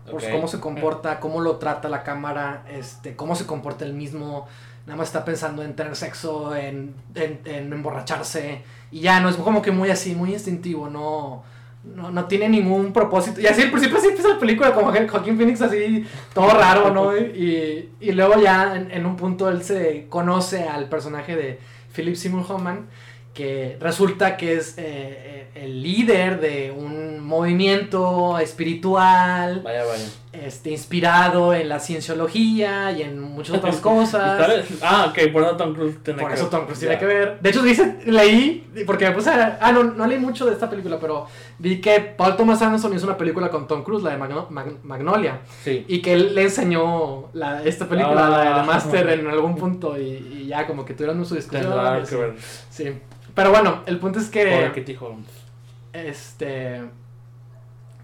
pues 0.09 0.25
Ok. 0.25 0.31
cómo 0.31 0.47
se 0.47 0.59
comporta, 0.59 1.19
cómo 1.19 1.39
lo 1.39 1.57
trata 1.57 1.87
la 1.87 2.03
cámara, 2.03 2.63
este, 2.71 3.15
cómo 3.15 3.35
se 3.35 3.45
comporta 3.45 3.85
el 3.85 3.93
mismo, 3.93 4.47
nada 4.89 4.97
más 4.97 5.09
está 5.09 5.23
pensando 5.23 5.61
en 5.61 5.75
tener 5.75 5.95
sexo, 5.95 6.55
en, 6.55 6.95
en, 7.13 7.39
en 7.45 7.71
emborracharse, 7.71 8.63
y 8.91 9.01
ya, 9.01 9.19
no 9.19 9.29
es 9.29 9.35
como 9.35 9.61
que 9.61 9.71
muy 9.71 9.91
así, 9.91 10.15
muy 10.15 10.33
instintivo, 10.33 10.89
no, 10.89 11.43
no, 11.83 12.09
no 12.09 12.25
tiene 12.25 12.49
ningún 12.49 12.91
propósito, 12.91 13.39
y 13.39 13.45
así 13.45 13.61
al 13.61 13.69
principio 13.69 13.99
así 13.99 14.07
empieza 14.07 14.29
la 14.29 14.39
película, 14.39 14.73
como 14.73 14.91
que 14.91 15.07
Joaquín 15.07 15.37
Phoenix 15.37 15.61
así, 15.61 16.07
todo 16.33 16.49
raro, 16.49 16.91
¿no? 16.91 17.15
Y, 17.17 17.91
y 17.99 18.11
luego 18.13 18.41
ya 18.41 18.75
en, 18.75 18.89
en 18.89 19.05
un 19.05 19.15
punto 19.15 19.47
él 19.47 19.63
se 19.63 20.07
conoce 20.09 20.63
al 20.63 20.89
personaje 20.89 21.35
de 21.35 21.59
Philip 21.93 22.15
Seymour 22.15 22.45
Hoffman, 22.49 22.87
que 23.33 23.77
resulta 23.79 24.37
que 24.37 24.55
es 24.55 24.77
eh, 24.77 24.81
eh, 24.81 25.47
el 25.55 25.83
líder 25.83 26.41
de 26.41 26.71
un 26.71 27.19
movimiento 27.19 28.39
espiritual, 28.39 29.61
Vaya, 29.63 29.85
vaya. 29.85 30.05
Este, 30.31 30.69
inspirado 30.69 31.53
en 31.55 31.67
la 31.69 31.79
cienciología 31.79 32.91
y 32.91 33.01
en 33.01 33.19
muchas 33.19 33.57
otras 33.57 33.77
cosas. 33.81 34.39
Ah, 34.81 35.07
ok, 35.09 35.31
por 35.33 35.43
eso 35.43 35.57
Tom 35.57 35.73
Cruise 35.73 35.97
tiene 36.03 36.19
Por 36.21 36.29
que 36.29 36.35
eso 36.35 36.43
ver. 36.43 36.51
Tom 36.51 36.65
Cruise 36.65 36.79
tiene 36.79 36.97
que 36.99 37.05
ver. 37.05 37.39
De 37.39 37.49
hecho, 37.49 37.63
dice, 37.63 37.97
leí, 38.05 38.69
porque 38.85 39.05
me 39.09 39.15
puse 39.15 39.31
a... 39.31 39.57
Ah, 39.59 39.71
no, 39.71 39.83
no 39.83 40.05
leí 40.05 40.19
mucho 40.19 40.45
de 40.45 40.53
esta 40.53 40.69
película, 40.69 40.99
pero 40.99 41.25
vi 41.57 41.81
que 41.81 41.99
Paul 41.99 42.35
Thomas 42.37 42.61
Anderson 42.61 42.93
hizo 42.93 43.07
una 43.07 43.17
película 43.17 43.49
con 43.49 43.67
Tom 43.67 43.83
Cruise, 43.83 44.03
la 44.03 44.11
de 44.11 44.17
Magno- 44.17 44.47
Mag- 44.49 44.77
Magnolia, 44.83 45.39
Sí. 45.63 45.83
y 45.87 46.01
que 46.01 46.13
él 46.13 46.35
le 46.35 46.43
enseñó 46.43 47.29
la, 47.33 47.63
esta 47.63 47.87
película, 47.89 48.29
la 48.29 48.39
de 48.41 48.47
Ah. 48.49 48.63
Master, 48.67 49.09
en 49.09 49.27
algún 49.27 49.55
punto, 49.55 49.99
y, 49.99 50.03
y 50.41 50.45
ya 50.47 50.67
como 50.67 50.85
que 50.85 50.93
tuvieron 50.93 51.25
su 51.25 51.35
discusión. 51.35 51.71
Ver. 51.73 52.35
Sí. 52.69 52.91
Pero 53.33 53.49
bueno, 53.51 53.81
el 53.87 53.97
punto 53.97 54.19
es 54.19 54.29
que... 54.29 54.71
Holmes. 54.99 55.27
Este. 55.91 56.81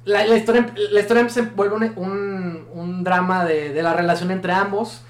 La, 0.05 0.25
la 0.25 0.35
historia, 0.37 0.67
la 0.91 0.99
historia 0.99 1.27
se 1.29 1.41
vuelve 1.41 1.75
un, 1.75 1.83
un, 1.97 2.67
un 2.73 3.03
drama 3.03 3.43
de, 3.45 3.73
de 3.73 3.83
la 3.83 3.93
relación 3.93 4.31
entre 4.31 4.53
ambos. 4.53 5.01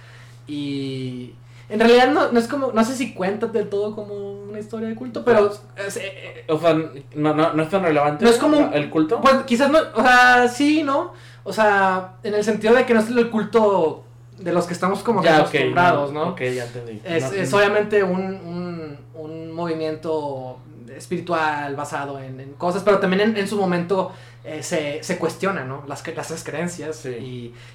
Y 0.47 1.33
en 1.69 1.79
realidad 1.79 2.11
no, 2.11 2.31
no 2.31 2.39
es 2.39 2.47
como, 2.47 2.71
no 2.71 2.83
sé 2.83 2.95
si 2.95 3.13
cuenta 3.13 3.47
del 3.47 3.67
todo 3.69 3.95
como 3.95 4.13
una 4.43 4.59
historia 4.59 4.87
de 4.87 4.95
culto, 4.95 5.25
pero 5.25 5.51
es, 5.75 5.97
eh, 5.97 6.01
eh, 6.05 6.45
O 6.47 6.59
sea, 6.59 6.73
no, 7.15 7.33
no, 7.33 7.53
no 7.53 7.63
es 7.63 7.69
tan 7.69 7.83
relevante 7.83 8.23
No 8.23 8.29
es 8.31 8.37
como 8.37 8.57
un- 8.57 8.73
el 8.73 8.89
culto. 8.89 9.19
pues 9.21 9.35
quizás 9.45 9.69
no, 9.69 9.79
o 9.95 10.01
sea, 10.01 10.47
sí, 10.47 10.83
¿no? 10.83 11.13
O 11.43 11.51
sea, 11.51 12.13
en 12.23 12.33
el 12.35 12.43
sentido 12.43 12.73
de 12.73 12.85
que 12.85 12.93
no 12.93 12.99
es 13.01 13.09
el 13.09 13.29
culto 13.29 14.03
de 14.39 14.51
los 14.53 14.65
que 14.65 14.73
estamos 14.73 15.01
como 15.03 15.23
ya, 15.23 15.37
acostumbrados, 15.37 16.11
¿no? 16.13 16.29
Ok, 16.29 16.41
ya 16.41 16.65
entendí. 16.65 17.01
Es, 17.03 17.31
es 17.31 17.53
obviamente 17.53 18.03
un, 18.03 18.19
un, 18.21 18.97
un 19.15 19.51
movimiento 19.51 20.57
espiritual 20.95 21.75
basado 21.75 22.19
en, 22.19 22.39
en 22.39 22.53
cosas, 22.53 22.83
pero 22.83 22.99
también 22.99 23.21
en, 23.21 23.37
en 23.37 23.47
su 23.47 23.57
momento 23.57 24.11
eh, 24.43 24.61
se, 24.63 25.03
se 25.03 25.17
cuestiona, 25.17 25.63
¿no? 25.63 25.83
Las, 25.87 26.05
las 26.07 26.43
creencias 26.43 26.95
Sí. 26.97 27.09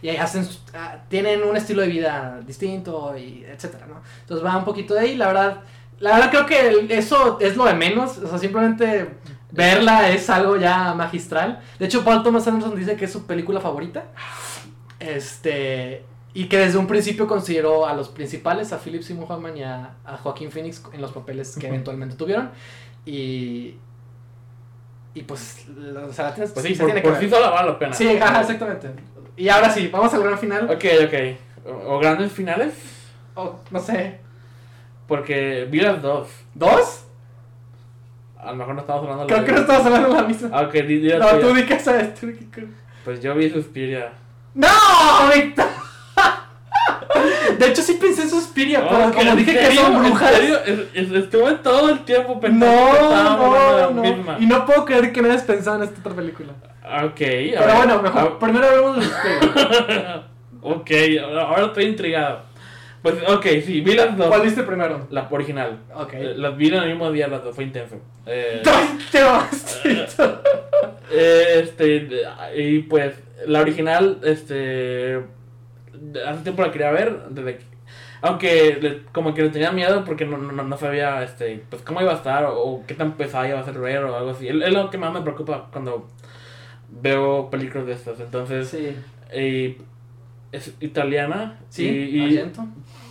y, 0.02 0.06
y 0.06 0.16
hacen, 0.16 0.46
ah, 0.74 0.98
tienen 1.08 1.42
un 1.42 1.56
estilo 1.56 1.82
de 1.82 1.88
vida 1.88 2.40
distinto 2.46 3.16
y 3.16 3.44
etcétera, 3.44 3.86
¿no? 3.86 4.00
Entonces 4.20 4.44
va 4.46 4.56
un 4.56 4.64
poquito 4.64 4.94
de 4.94 5.00
ahí, 5.00 5.16
la 5.16 5.26
verdad, 5.28 5.60
la 5.98 6.14
verdad 6.14 6.30
creo 6.30 6.46
que 6.46 6.96
eso 6.96 7.38
es 7.40 7.56
lo 7.56 7.64
de 7.64 7.74
menos, 7.74 8.18
o 8.18 8.28
sea, 8.28 8.38
simplemente 8.38 9.08
verla 9.52 10.08
es 10.10 10.30
algo 10.30 10.56
ya 10.56 10.94
magistral. 10.94 11.60
De 11.78 11.86
hecho, 11.86 12.04
Paul 12.04 12.22
Thomas 12.22 12.46
Anderson 12.46 12.76
dice 12.76 12.96
que 12.96 13.04
es 13.06 13.12
su 13.12 13.26
película 13.26 13.60
favorita. 13.60 14.04
Este, 14.98 16.04
y 16.34 16.44
que 16.48 16.58
desde 16.58 16.78
un 16.78 16.86
principio 16.86 17.26
consideró 17.26 17.86
a 17.86 17.94
los 17.94 18.08
principales, 18.08 18.72
a 18.72 18.78
Philip 18.78 19.02
Seymour 19.02 19.26
Hoffman 19.32 19.56
y 19.56 19.62
a, 19.64 19.94
a 20.04 20.16
Joaquín 20.18 20.50
Phoenix 20.52 20.82
en 20.92 21.00
los 21.00 21.10
papeles 21.12 21.56
que 21.58 21.66
eventualmente 21.68 22.14
tuvieron. 22.16 22.50
Y. 23.06 23.74
Y 25.14 25.22
pues, 25.22 25.66
la- 25.76 26.02
o 26.06 26.12
sea, 26.12 26.26
la 26.26 26.34
tienes- 26.34 26.52
Pues 26.52 26.64
se 26.66 26.72
sí, 26.72 26.78
por, 26.78 26.86
tiene 26.86 27.02
que 27.02 27.08
por 27.08 27.18
ver. 27.18 27.28
sí 27.28 27.34
vale 27.34 27.66
la 27.70 27.78
pena. 27.78 27.92
Sí, 27.94 28.16
ajá, 28.16 28.40
exactamente. 28.42 28.88
Y 29.36 29.48
ahora 29.48 29.70
sí, 29.70 29.88
vamos 29.88 30.12
al 30.14 30.22
gran 30.22 30.38
final. 30.38 30.64
Ok, 30.70 30.84
ok. 31.06 31.14
O, 31.66 31.94
o 31.94 31.98
grandes 31.98 32.32
finales, 32.32 32.74
O, 33.34 33.58
no 33.70 33.80
sé, 33.80 34.18
porque 35.06 35.66
vi 35.70 35.80
las 35.80 36.00
dos. 36.00 36.28
¿dos? 36.54 37.04
A 38.38 38.52
lo 38.52 38.56
mejor 38.56 38.74
no 38.74 38.80
estamos 38.80 39.02
hablando 39.02 39.24
de 39.24 39.28
Creo 39.28 39.40
la 39.40 39.44
que 39.46 39.52
no 39.52 39.58
estamos 39.60 39.86
hablando 39.86 40.08
de 40.08 40.14
la 40.22 40.28
misma. 40.28 40.48
Ah, 40.52 40.62
ok, 40.62 40.72
di, 40.72 40.98
di 41.00 41.08
la 41.08 41.18
No, 41.18 41.28
tuya. 41.30 41.40
tú 41.40 41.54
di 41.54 41.66
que 41.66 41.78
sabes. 41.78 42.14
tú 42.14 42.26
di 42.28 42.34
que- 42.46 42.66
Pues 43.04 43.20
yo 43.22 43.34
vi 43.34 43.50
Suspiria. 43.50 44.12
¡No! 44.54 44.68
Víctor! 45.34 45.66
De 47.58 47.66
hecho, 47.66 47.82
sí 47.82 47.94
pensé 48.00 48.22
en 48.22 48.30
Suspiria, 48.30 48.86
pero 48.88 49.08
Ok, 49.08 49.14
como 49.14 49.30
¿en 49.32 49.36
dije 49.36 49.52
que 49.58 49.74
son 49.74 49.98
brujas. 50.02 50.32
Estuve 50.94 51.54
todo 51.62 51.90
el 51.90 52.00
tiempo 52.04 52.40
pensando 52.40 52.66
No, 52.66 53.10
la 53.76 53.90
no, 53.90 54.02
misma. 54.02 54.32
no. 54.34 54.40
Y 54.42 54.46
no 54.46 54.64
puedo 54.66 54.84
creer 54.84 55.12
que 55.12 55.20
no 55.22 55.28
hayas 55.28 55.42
pensado 55.42 55.76
en 55.76 55.82
esta 55.84 56.00
otra 56.00 56.14
película. 56.14 56.52
Ok, 57.04 57.14
Pero 57.18 57.66
ver. 57.66 57.76
bueno, 57.76 58.02
mejor. 58.02 58.32
Ah, 58.34 58.38
Primero 58.38 58.66
hablemos 58.66 58.96
de 58.96 59.02
Suspiria. 59.02 60.22
ok, 60.62 60.90
ahora 61.46 61.66
estoy 61.66 61.84
intrigado. 61.84 62.50
Pues, 63.02 63.14
ok, 63.28 63.46
sí, 63.64 63.80
vi 63.80 63.94
las 63.94 64.14
dos. 64.16 64.26
¿Cuál 64.26 64.42
viste 64.42 64.62
primero? 64.62 65.06
La 65.10 65.26
original. 65.30 65.78
Ok. 65.94 66.12
Eh, 66.14 66.34
Las 66.36 66.54
vi 66.56 66.68
en 66.68 66.74
el 66.74 66.88
mismo 66.90 67.10
día, 67.10 67.28
las 67.28 67.42
dos, 67.42 67.54
fue 67.54 67.64
intenso. 67.64 67.96
Eh, 68.26 68.62
¡Ay, 68.66 68.98
te 69.10 69.20
eh, 71.12 71.60
este, 71.62 72.08
y 72.56 72.80
pues, 72.80 73.14
la 73.46 73.60
original, 73.60 74.18
este, 74.22 75.20
hace 76.26 76.42
tiempo 76.42 76.62
la 76.62 76.70
quería 76.72 76.90
ver, 76.90 77.28
desde 77.30 77.58
que- 77.58 77.64
aunque 78.22 78.78
le- 78.80 79.02
como 79.12 79.32
que 79.34 79.42
le 79.42 79.48
tenía 79.50 79.72
miedo 79.72 80.04
porque 80.04 80.26
no, 80.26 80.36
no, 80.36 80.62
no 80.62 80.76
sabía, 80.76 81.22
este, 81.22 81.62
pues 81.70 81.82
cómo 81.82 82.00
iba 82.02 82.12
a 82.12 82.16
estar 82.16 82.44
o, 82.44 82.58
o 82.58 82.86
qué 82.86 82.94
tan 82.94 83.12
pesada 83.12 83.48
iba 83.48 83.60
a 83.60 83.64
ser 83.64 83.78
ver 83.78 84.04
o 84.04 84.14
algo 84.16 84.30
así. 84.30 84.48
Es, 84.48 84.54
es 84.54 84.72
lo 84.72 84.90
que 84.90 84.98
más 84.98 85.12
me 85.12 85.22
preocupa 85.22 85.68
cuando 85.72 86.06
veo 86.90 87.48
películas 87.50 87.86
de 87.86 87.92
estas. 87.94 88.20
Entonces, 88.20 88.68
Sí. 88.68 88.94
eh, 89.30 89.78
es 90.52 90.74
italiana. 90.80 91.58
Sí, 91.68 91.86
y- 91.88 92.42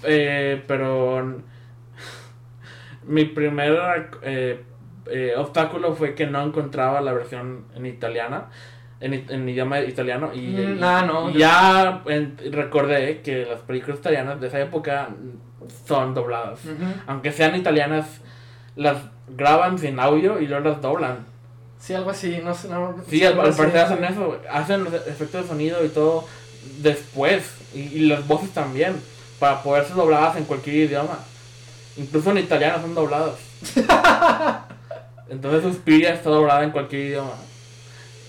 eh, 0.04 0.62
pero 0.68 1.42
mi 3.08 3.26
primer 3.26 4.10
eh, 4.22 4.62
eh, 5.12 5.34
obstáculo 5.38 5.96
fue 5.96 6.14
que 6.14 6.28
no 6.28 6.44
encontraba 6.44 7.02
la 7.02 7.14
versión 7.14 7.66
en 7.76 7.86
italiana, 7.86 8.50
en, 9.02 9.14
en 9.30 9.50
idioma 9.50 9.80
italiano. 9.82 10.32
Y, 10.34 10.40
Mm, 10.48 10.78
y- 10.78 10.84
ah, 10.84 11.04
no. 11.06 11.30
y 11.30 11.38
ya 11.40 12.02
en- 12.08 12.38
recordé 12.52 13.22
que 13.22 13.46
las 13.46 13.60
películas 13.62 14.00
italianas 14.00 14.40
de 14.42 14.48
esa 14.48 14.60
época 14.60 15.10
son 15.88 16.14
dobladas. 16.14 16.60
Aunque 17.08 17.32
sean 17.32 17.56
italianas, 17.56 18.06
las 18.76 18.98
graban 19.30 19.78
sin 19.78 20.00
audio 20.00 20.40
y 20.40 20.48
luego 20.48 20.70
las 20.70 20.82
doblan. 20.82 21.18
Sí, 21.80 21.94
algo 21.94 22.10
así, 22.10 22.40
no 22.44 22.54
sé. 22.54 22.68
No, 22.68 22.96
Sí, 23.10 23.24
al, 23.24 23.32
algo 23.34 23.44
al 23.44 23.50
así, 23.50 23.58
parecer 23.58 23.88
sí. 23.88 23.94
hacen 23.94 24.04
eso, 24.06 24.38
hacen 24.52 24.84
los 24.84 24.94
efectos 24.94 25.44
de 25.44 25.48
sonido 25.48 25.86
y 25.86 25.90
todo 25.90 26.26
después, 26.82 27.56
y, 27.74 27.80
y 27.80 28.00
las 28.08 28.28
voces 28.28 28.50
también, 28.52 28.96
para 29.40 29.64
poder 29.64 29.86
ser 29.86 29.96
dobladas 29.96 30.36
en 30.36 30.44
cualquier 30.44 30.76
idioma. 30.90 31.20
Incluso 31.98 32.32
en 32.32 32.40
italiano 32.40 32.82
son 32.82 32.96
dobladas. 32.96 33.36
Entonces 35.30 35.62
Suspiria 35.64 36.14
está 36.14 36.30
doblada 36.30 36.64
en 36.64 36.72
cualquier 36.72 37.06
idioma. 37.08 37.34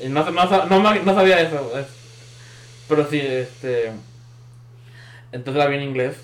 Y 0.03 0.09
no, 0.09 0.28
no, 0.30 0.66
no, 0.80 0.94
no 0.94 1.14
sabía 1.14 1.40
eso. 1.40 1.78
es- 1.78 1.86
pero 2.88 3.09
sí, 3.09 3.20
este... 3.20 3.92
Entonces 5.32 5.59
la 5.62 5.66
vi 5.68 5.76
en 5.76 5.82
inglés, 5.82 6.16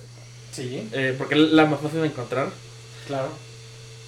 Sí, 0.50 0.88
eh, 0.92 1.14
porque 1.18 1.34
es 1.34 1.40
la 1.52 1.66
más 1.66 1.80
fácil 1.80 2.00
de 2.00 2.06
encontrar. 2.08 2.48
claro. 3.06 3.28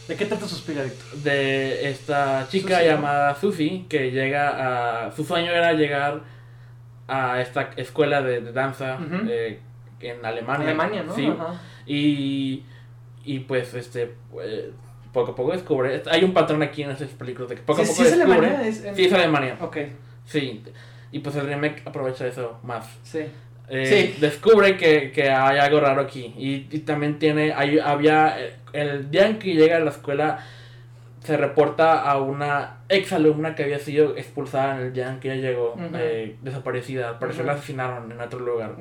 ¿De 0.08 0.16
qué 0.16 0.24
trata 0.24 0.48
Suspiria, 0.48 0.84
Víctor? 0.84 1.18
de 1.18 1.90
esta 1.90 2.48
chica 2.50 2.76
Susi, 2.78 2.88
¿no? 2.88 2.94
llamada 2.94 3.34
Susie 3.38 3.84
que 3.90 4.10
llega 4.10 5.06
a 5.06 5.12
su 5.14 5.22
sueño 5.22 5.52
era 5.52 5.74
llegar 5.74 6.22
a 7.06 7.40
esta 7.42 7.70
escuela 7.76 8.22
de, 8.22 8.40
de 8.40 8.52
danza 8.52 8.96
Ujú. 8.96 9.26
eh, 9.28 9.60
en 10.00 10.24
Alemania 10.24 10.64
Alemania, 10.68 11.02
¿no? 11.02 11.14
sí 11.14 11.26
Ajá. 11.26 11.60
y 11.86 12.62
y 13.26 13.40
pues 13.40 13.74
este 13.74 14.14
eh, 14.42 14.72
poco 15.18 15.32
a 15.32 15.34
poco 15.36 15.52
descubre 15.52 16.02
hay 16.10 16.24
un 16.24 16.32
patrón 16.32 16.62
aquí 16.62 16.82
en 16.82 16.90
estas 16.90 17.10
películas 17.10 17.50
de 17.50 17.56
que 17.56 17.62
poco 17.62 17.84
Sí, 17.84 17.90
a 17.90 17.94
sí 17.94 18.02
poco 18.02 18.08
es 18.08 18.16
descubre. 18.18 18.38
Alemania, 18.48 18.68
es 18.68 18.84
en- 18.84 18.96
sí 18.96 19.04
es 19.06 19.12
Alemania. 19.12 19.56
Ok, 19.60 19.76
sí 20.24 20.62
y 21.12 21.18
pues 21.20 21.36
el 21.36 21.46
remake 21.46 21.82
aprovecha 21.86 22.26
eso 22.26 22.58
más. 22.62 22.86
Sí. 23.02 23.20
eh, 23.70 23.86
Sí. 24.14 24.20
descubre 24.20 24.76
que, 24.76 25.10
que 25.12 25.30
hay 25.30 25.58
algo 25.58 25.80
raro 25.80 26.00
aquí. 26.02 26.34
Y, 26.38 26.66
y 26.74 26.80
también 26.80 27.18
tiene 27.18 27.52
hay, 27.52 27.78
había 27.78 28.36
eh, 28.40 28.54
el 28.72 29.10
día 29.10 29.26
en 29.26 29.38
que 29.38 29.54
llega 29.54 29.76
a 29.76 29.80
la 29.80 29.90
escuela 29.90 30.38
se 31.28 31.36
reporta 31.36 32.00
a 32.10 32.16
una 32.22 32.78
ex 32.88 33.12
alumna 33.12 33.54
que 33.54 33.62
había 33.64 33.78
sido 33.78 34.16
expulsada 34.16 34.76
en 34.76 34.86
el 34.86 34.92
día 34.94 35.10
en 35.10 35.20
que 35.20 35.30
ella 35.30 35.50
llegó 35.50 35.76
eh, 35.94 36.36
desaparecida. 36.40 37.10
Al 37.10 37.18
parecer 37.18 37.44
la 37.44 37.52
asesinaron 37.52 38.10
en 38.10 38.18
otro 38.18 38.40
lugar. 38.40 38.76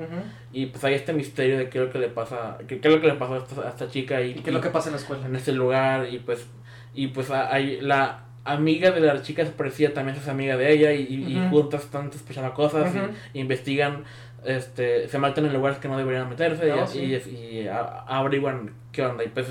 Y 0.53 0.67
pues 0.67 0.81
hay 0.85 0.93
este 0.93 1.11
misterio 1.11 1.57
de 1.57 1.67
qué 1.69 1.77
es 1.79 1.85
lo 1.85 1.91
que 1.91 1.99
le 1.99 2.07
pasa 2.07 2.57
qué, 2.67 2.79
qué 2.79 2.87
es 2.87 2.93
lo 2.95 3.01
que 3.01 3.07
le 3.07 3.15
pasó 3.15 3.33
a 3.33 3.37
esta, 3.39 3.61
a 3.63 3.69
esta 3.69 3.89
chica 3.89 4.21
y, 4.21 4.31
¿Y 4.31 4.33
qué 4.35 4.49
es 4.49 4.53
lo 4.53 4.61
que 4.61 4.69
pasa 4.69 4.87
en 4.87 4.93
la 4.95 5.01
escuela? 5.01 5.25
en 5.25 5.35
este 5.35 5.51
lugar. 5.51 6.07
Y 6.09 6.19
pues 6.19 6.47
y 6.95 7.07
pues 7.07 7.29
hay 7.31 7.81
la 7.81 8.23
amiga 8.45 8.91
de 8.91 9.01
la 9.01 9.21
chica 9.21 9.43
desaparecida 9.43 9.89
también 9.93 10.17
es 10.17 10.25
amiga 10.29 10.55
de 10.55 10.71
ella 10.71 10.93
y, 10.93 11.37
juntas 11.51 11.83
están 11.83 12.11
sospechando 12.13 12.53
cosas 12.53 12.93
y- 13.33 13.39
investigan 13.39 14.05
este 14.45 15.09
se 15.09 15.19
meten 15.19 15.45
en 15.47 15.53
lugares 15.53 15.79
que 15.79 15.89
no 15.89 15.97
deberían 15.97 16.29
meterse 16.29 16.67
No, 16.69 16.83
y, 16.85 16.87
sí. 16.87 16.99
y- 17.29 17.59
y 17.63 17.67
a- 17.67 18.03
averiguan 18.07 18.71
qué 18.93 19.03
onda. 19.05 19.23
Y 19.25 19.27
pues 19.27 19.47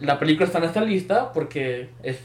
la 0.00 0.18
película 0.18 0.46
está 0.46 0.58
en 0.58 0.64
esta 0.64 0.80
lista 0.82 1.32
porque 1.32 1.90
es 2.02 2.20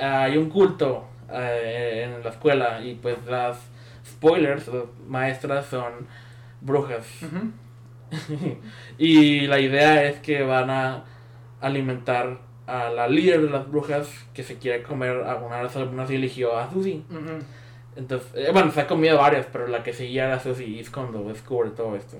hay 0.00 0.36
un 0.36 0.48
culto 0.48 1.06
eh, 1.32 2.04
en 2.16 2.22
la 2.24 2.30
escuela 2.30 2.80
y 2.84 2.94
pues 2.94 3.16
las 3.26 3.58
spoilers 4.06 4.68
las 4.68 4.84
maestras 5.08 5.66
son 5.66 5.92
brujas 6.60 7.04
y 8.98 9.46
la 9.46 9.58
idea 9.60 10.04
es 10.04 10.18
que 10.20 10.42
van 10.42 10.70
a 10.70 11.04
alimentar 11.60 12.38
a 12.66 12.90
la 12.90 13.08
líder 13.08 13.42
de 13.42 13.50
las 13.50 13.68
brujas 13.68 14.08
que 14.34 14.42
se 14.42 14.58
quiere 14.58 14.82
comer 14.82 15.22
a 15.26 15.36
una 15.36 15.56
de 15.58 15.62
las 15.64 15.76
alumnas 15.76 16.10
y 16.10 16.14
eligió 16.16 16.56
a 16.56 16.70
Susie. 16.70 17.02
Entonces, 17.96 18.28
eh, 18.34 18.50
bueno, 18.52 18.70
se 18.70 18.80
ha 18.82 18.86
comido 18.86 19.18
varias, 19.18 19.46
pero 19.50 19.66
la 19.66 19.82
que 19.82 19.92
seguía 19.92 20.26
era 20.26 20.38
Susie 20.38 20.66
y 20.66 20.78
es 20.80 20.90
cuando 20.90 21.24
descubre 21.24 21.70
todo 21.70 21.96
esto. 21.96 22.16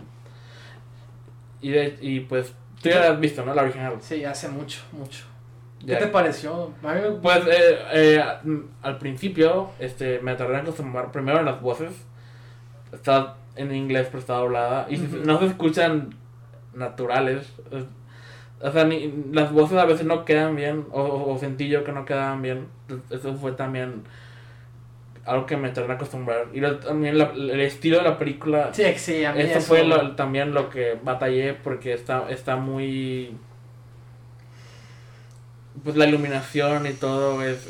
Y, 1.61 1.71
de- 1.71 1.99
y 2.01 2.21
pues, 2.21 2.53
tú 2.83 2.89
ya 2.89 3.01
la 3.01 3.09
has 3.12 3.20
visto, 3.20 3.45
¿no? 3.45 3.55
La 3.55 3.62
original. 3.62 3.95
Sí, 4.01 4.24
hace 4.24 4.49
mucho, 4.49 4.81
mucho. 4.93 5.24
¿Qué 5.81 5.87
Ya. 5.93 5.99
te 5.99 6.09
pareció? 6.09 6.72
A 6.83 6.95
mí 6.95 7.01
me- 7.01 7.11
Pues 7.20 7.39
eh, 7.47 7.79
eh, 7.93 8.24
al 8.83 8.99
principio 8.99 9.70
este, 9.79 10.18
me 10.20 10.35
tardé 10.35 10.55
en 10.55 10.61
acostumbrar 10.61 11.12
primero 11.12 11.39
en 11.39 11.45
las 11.47 11.61
voces. 11.61 11.93
Está 12.93 13.37
en 13.57 13.74
inglés 13.74 14.07
pero 14.07 14.18
está 14.18 14.35
doblada. 14.35 14.87
Y 14.91 14.97
no 14.99 15.39
se 15.39 15.47
escuchan 15.47 16.14
naturales. 16.74 17.53
Es- 17.70 17.85
O 18.61 18.72
sea, 18.72 18.83
ni, 18.85 19.12
las 19.33 19.53
voces 19.53 19.79
a 19.79 19.85
veces 19.85 20.05
no 20.05 20.24
quedan 20.24 20.57
bien. 20.57 20.87
O, 20.91 21.01
o, 21.01 21.33
o 21.35 21.39
sentí 21.39 21.68
yo 21.68 21.85
que 21.85 21.93
no 21.93 22.05
quedaban 22.05 22.43
bien. 22.43 22.66
Eso 23.11 23.35
fue 23.37 23.53
también 23.53 24.03
algo 25.29 25.47
que 25.47 25.57
me 25.57 25.68
tardé 25.70 25.87
en 25.87 25.93
acostumbrar. 25.97 26.47
Y 26.55 26.61
lo- 26.61 26.79
también 26.79 27.18
la- 27.18 27.33
el 27.35 27.61
estilo 27.61 27.99
de 27.99 28.05
la 28.05 28.18
película. 28.18 28.70
Sí, 28.72 28.85
sí, 28.97 29.24
a 29.24 29.33
mí 29.33 29.41
Esto 29.43 29.59
eso- 29.59 29.68
fue 29.68 29.85
lo- 29.85 30.12
también 30.16 30.55
lo 30.55 30.70
que 30.70 30.97
batallé 31.03 31.55
porque 31.55 31.93
está, 31.93 32.29
está 32.31 32.57
muy... 32.57 33.37
Pues 35.85 35.97
la 35.97 36.07
iluminación 36.07 36.87
y 36.87 36.93
todo 36.93 37.43
es... 37.43 37.68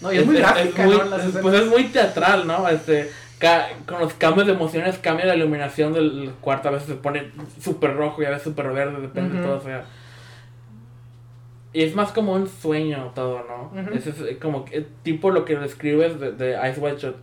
No, 0.00 0.12
y 0.12 0.18
es, 0.18 0.26
muy 0.26 0.36
gráfica, 0.36 0.84
muy, 0.84 0.96
¿no? 0.96 1.16
Es- 1.16 1.36
pues 1.42 1.54
es 1.54 1.66
muy 1.66 1.84
teatral, 1.84 2.46
¿no? 2.46 2.68
Este, 2.68 3.10
ca- 3.38 3.68
con 3.86 3.98
los 4.00 4.12
cambios 4.14 4.46
de 4.46 4.52
emociones 4.52 4.98
cambia 4.98 5.26
la 5.26 5.34
iluminación 5.34 5.92
del 5.92 6.32
cuarto, 6.40 6.68
a 6.68 6.72
veces 6.72 6.88
se 6.88 6.94
pone 6.94 7.30
súper 7.60 7.96
rojo 7.96 8.22
y 8.22 8.26
a 8.26 8.30
veces 8.30 8.44
súper 8.44 8.68
verde, 8.70 9.00
depende 9.00 9.38
de 9.38 9.44
todo, 9.44 9.56
o 9.58 9.62
sea. 9.62 9.84
Y 11.76 11.82
es 11.82 11.94
más 11.94 12.10
como 12.10 12.32
un 12.32 12.48
sueño 12.48 13.12
todo, 13.14 13.44
¿no? 13.46 13.78
Ujú. 13.78 13.94
Es, 13.94 14.06
es 14.06 14.38
como 14.38 14.64
que, 14.64 14.86
tipo 15.02 15.30
lo 15.30 15.44
que 15.44 15.56
describes 15.56 16.18
de, 16.18 16.32
de 16.32 16.52
Ice 16.70 16.80
White 16.80 16.96
Shot. 16.98 17.16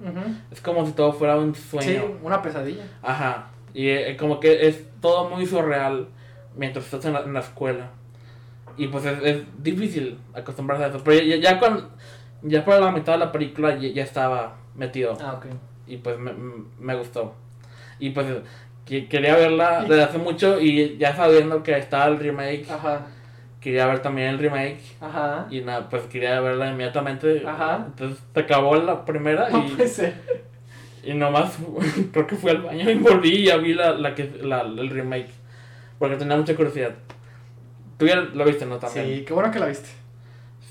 Es 0.52 0.62
como 0.62 0.86
si 0.86 0.92
todo 0.92 1.12
fuera 1.12 1.38
un 1.38 1.56
sueño. 1.56 1.90
Sí, 1.90 2.00
una 2.22 2.40
pesadilla. 2.44 2.84
Ajá. 3.02 3.48
Y 3.74 3.90
eh, 3.90 4.16
como 4.16 4.40
que 4.40 4.68
es 4.68 4.86
todo 5.02 5.28
muy 5.28 5.48
surreal 5.48 6.08
mientras 6.56 6.86
estás 6.86 7.04
en 7.06 7.14
la, 7.14 7.22
en 7.22 7.34
la 7.34 7.40
escuela. 7.40 7.90
Y 8.78 8.90
pues 8.90 9.06
es, 9.06 9.18
es 9.24 9.44
difícil 9.64 10.20
acostumbrarse 10.36 10.84
a 10.84 10.88
eso. 10.90 11.02
Pero 11.04 11.26
ya, 11.26 11.38
ya 11.38 11.60
cuando, 11.60 11.90
ya 12.44 12.64
para 12.64 12.80
la 12.80 12.92
mitad 12.92 13.14
de 13.14 13.20
la 13.20 13.32
película 13.32 13.76
ya, 13.76 13.90
ya 13.90 14.04
estaba 14.04 14.58
metido. 14.76 15.18
Ah, 15.20 15.34
ok. 15.40 15.48
Y 15.88 15.98
pues 15.98 16.20
me, 16.20 16.32
me 16.80 16.96
gustó. 16.96 17.34
Y 17.98 18.12
pues 18.12 18.28
que- 18.86 19.08
quería 19.08 19.36
verla 19.36 19.82
desde 19.82 20.04
hace 20.04 20.18
mucho 20.20 20.62
y 20.62 20.96
ya 21.00 21.16
sabiendo 21.16 21.64
que 21.64 21.76
estaba 21.76 22.06
el 22.06 22.20
remake, 22.20 22.68
Ajá, 22.70 23.08
quería 23.64 23.88
ver 23.88 24.02
también 24.02 24.28
el 24.30 24.40
remake. 24.40 24.82
ajá. 25.02 25.48
Y 25.50 25.62
nada, 25.62 25.90
pues 25.90 26.04
quería 26.04 26.40
verla 26.42 26.70
inmediatamente. 26.70 27.44
Ajá. 27.48 27.86
Entonces 27.88 28.22
se 28.34 28.40
acabó 28.40 28.76
la 28.76 29.06
primera 29.06 29.50
No 29.50 29.66
y... 29.66 29.70
puede 29.70 29.88
ser. 29.88 30.14
Y 31.04 31.14
nomás 31.14 31.58
creo 32.14 32.28
que 32.28 32.36
fui 32.36 32.52
al 32.52 32.62
baño 32.62 32.90
y 32.90 32.96
volví 32.96 33.30
y 33.30 33.46
ya 33.46 33.58
vi 33.58 33.74
la, 33.74 33.92
la 33.94 34.14
que, 34.16 34.30
la, 34.42 34.62
el 34.62 34.90
remake. 34.90 35.30
Porque 36.00 36.18
tenía 36.18 36.36
mucha 36.38 36.56
curiosidad. 36.56 36.92
Tú 37.98 38.06
ya 38.08 38.16
lo 38.18 38.46
viste, 38.46 38.66
¿no? 38.66 38.78
También. 38.78 39.06
Sí, 39.08 39.24
qué 39.26 39.34
bueno 39.34 39.52
que 39.52 39.60
la 39.60 39.68
viste. 39.68 39.90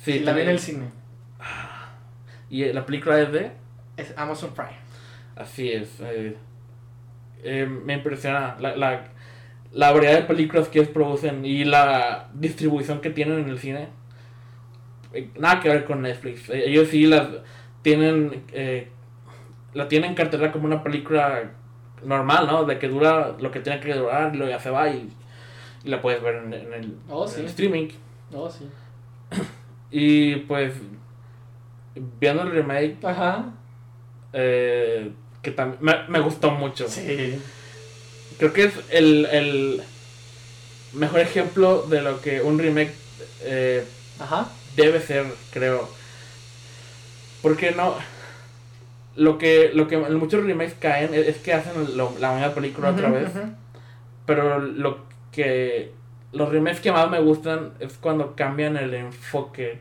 Sí, 0.05 0.13
y 0.13 0.19
la 0.21 0.33
vi 0.33 0.41
en 0.43 0.47
también. 0.47 0.49
el 0.51 0.59
cine. 0.59 0.85
Y 2.51 2.65
eh, 2.65 2.75
la 2.75 2.85
película 2.85 3.21
es 3.21 3.33
de. 3.33 3.53
Es 3.97 4.13
Amazon 4.17 4.53
Prime. 4.55 4.77
Así 5.37 5.71
es. 5.73 6.01
eh, 6.01 6.37
eh, 7.45 7.67
me 7.67 7.95
impresiona 7.95 8.57
la, 8.61 8.77
la, 8.77 9.05
la 9.73 9.91
variedad 9.93 10.17
de 10.17 10.23
películas 10.27 10.69
que 10.69 10.81
ellos 10.81 10.91
producen 10.93 11.45
y 11.45 11.65
la 11.65 12.29
distribución 12.35 13.01
que 13.01 13.11
tienen 13.11 13.39
en 13.41 13.49
el 13.49 13.59
cine. 13.59 13.89
Eh, 15.13 15.31
nada 15.39 15.61
que 15.61 15.69
ver 15.69 15.85
con 15.85 16.03
Netflix. 16.03 16.49
Eh, 16.51 16.65
ellos 16.69 16.89
sí 16.89 17.07
las 17.07 17.29
tienen. 17.83 18.45
Eh, 18.53 18.89
la 19.75 19.89
tienen 19.89 20.11
en 20.11 20.17
cartera 20.17 20.53
como 20.53 20.67
una 20.67 20.83
película 20.83 21.53
normal, 22.05 22.47
¿no? 22.47 22.65
De 22.65 22.79
que 22.79 22.89
dura 22.89 23.35
lo 23.41 23.51
que 23.51 23.61
tiene 23.61 23.81
que 23.81 23.95
durar 23.95 24.35
y 24.35 24.39
luego 24.39 24.51
ya 24.53 24.59
se 24.61 24.71
va 24.71 24.89
y, 24.91 25.09
y 25.85 25.89
la 25.89 26.01
puedes 26.03 26.23
ver 26.23 26.37
en, 26.37 26.53
en 26.53 26.73
el, 26.75 26.97
Oh, 27.09 27.25
en 27.25 27.31
sí. 27.31 27.41
el 27.41 27.47
streaming. 27.47 27.89
Oh, 28.35 28.51
sí. 28.51 28.69
Y 29.91 30.37
pues. 30.37 30.75
Viendo 32.19 32.43
el 32.45 32.51
remake, 32.53 32.97
Ajá. 33.05 33.53
eh, 34.33 35.13
que 35.43 35.51
también 35.51 35.79
me, 35.83 36.09
me 36.09 36.21
gustó 36.21 36.51
mucho. 36.51 36.89
Sí. 36.89 37.39
Creo 38.39 38.53
que 38.53 38.65
es 38.65 38.73
el, 38.91 39.27
el 39.27 39.83
mejor 40.93 41.21
ejemplo 41.21 41.83
de 41.83 42.03
lo 42.03 42.21
que 42.21 42.41
un 42.43 42.59
remake 42.59 42.93
eh, 43.43 43.85
Ajá. 44.19 44.49
debe 44.77 45.01
ser, 45.01 45.27
creo. 45.53 45.89
Porque 47.43 47.73
no. 47.73 47.95
Lo 49.17 49.37
que, 49.37 49.71
lo 49.75 49.89
que 49.89 49.99
muchos 49.99 50.43
remakes 50.45 50.75
caen 50.79 51.13
es, 51.13 51.27
es 51.29 51.37
que 51.39 51.53
hacen 51.53 51.97
lo- 51.97 52.15
la 52.19 52.33
misma 52.33 52.55
película 52.55 52.91
otra 52.91 53.11
vez. 53.11 53.31
Pero 54.27 54.59
lo 54.59 54.99
que. 55.33 55.93
Los 56.33 56.49
remakes 56.49 56.81
que 56.81 56.93
más 56.93 57.11
me 57.11 57.21
gustan 57.21 57.73
es 57.79 57.93
cuando 57.95 58.35
cambian 58.35 58.77
el 58.79 58.95
enfoque. 58.95 59.81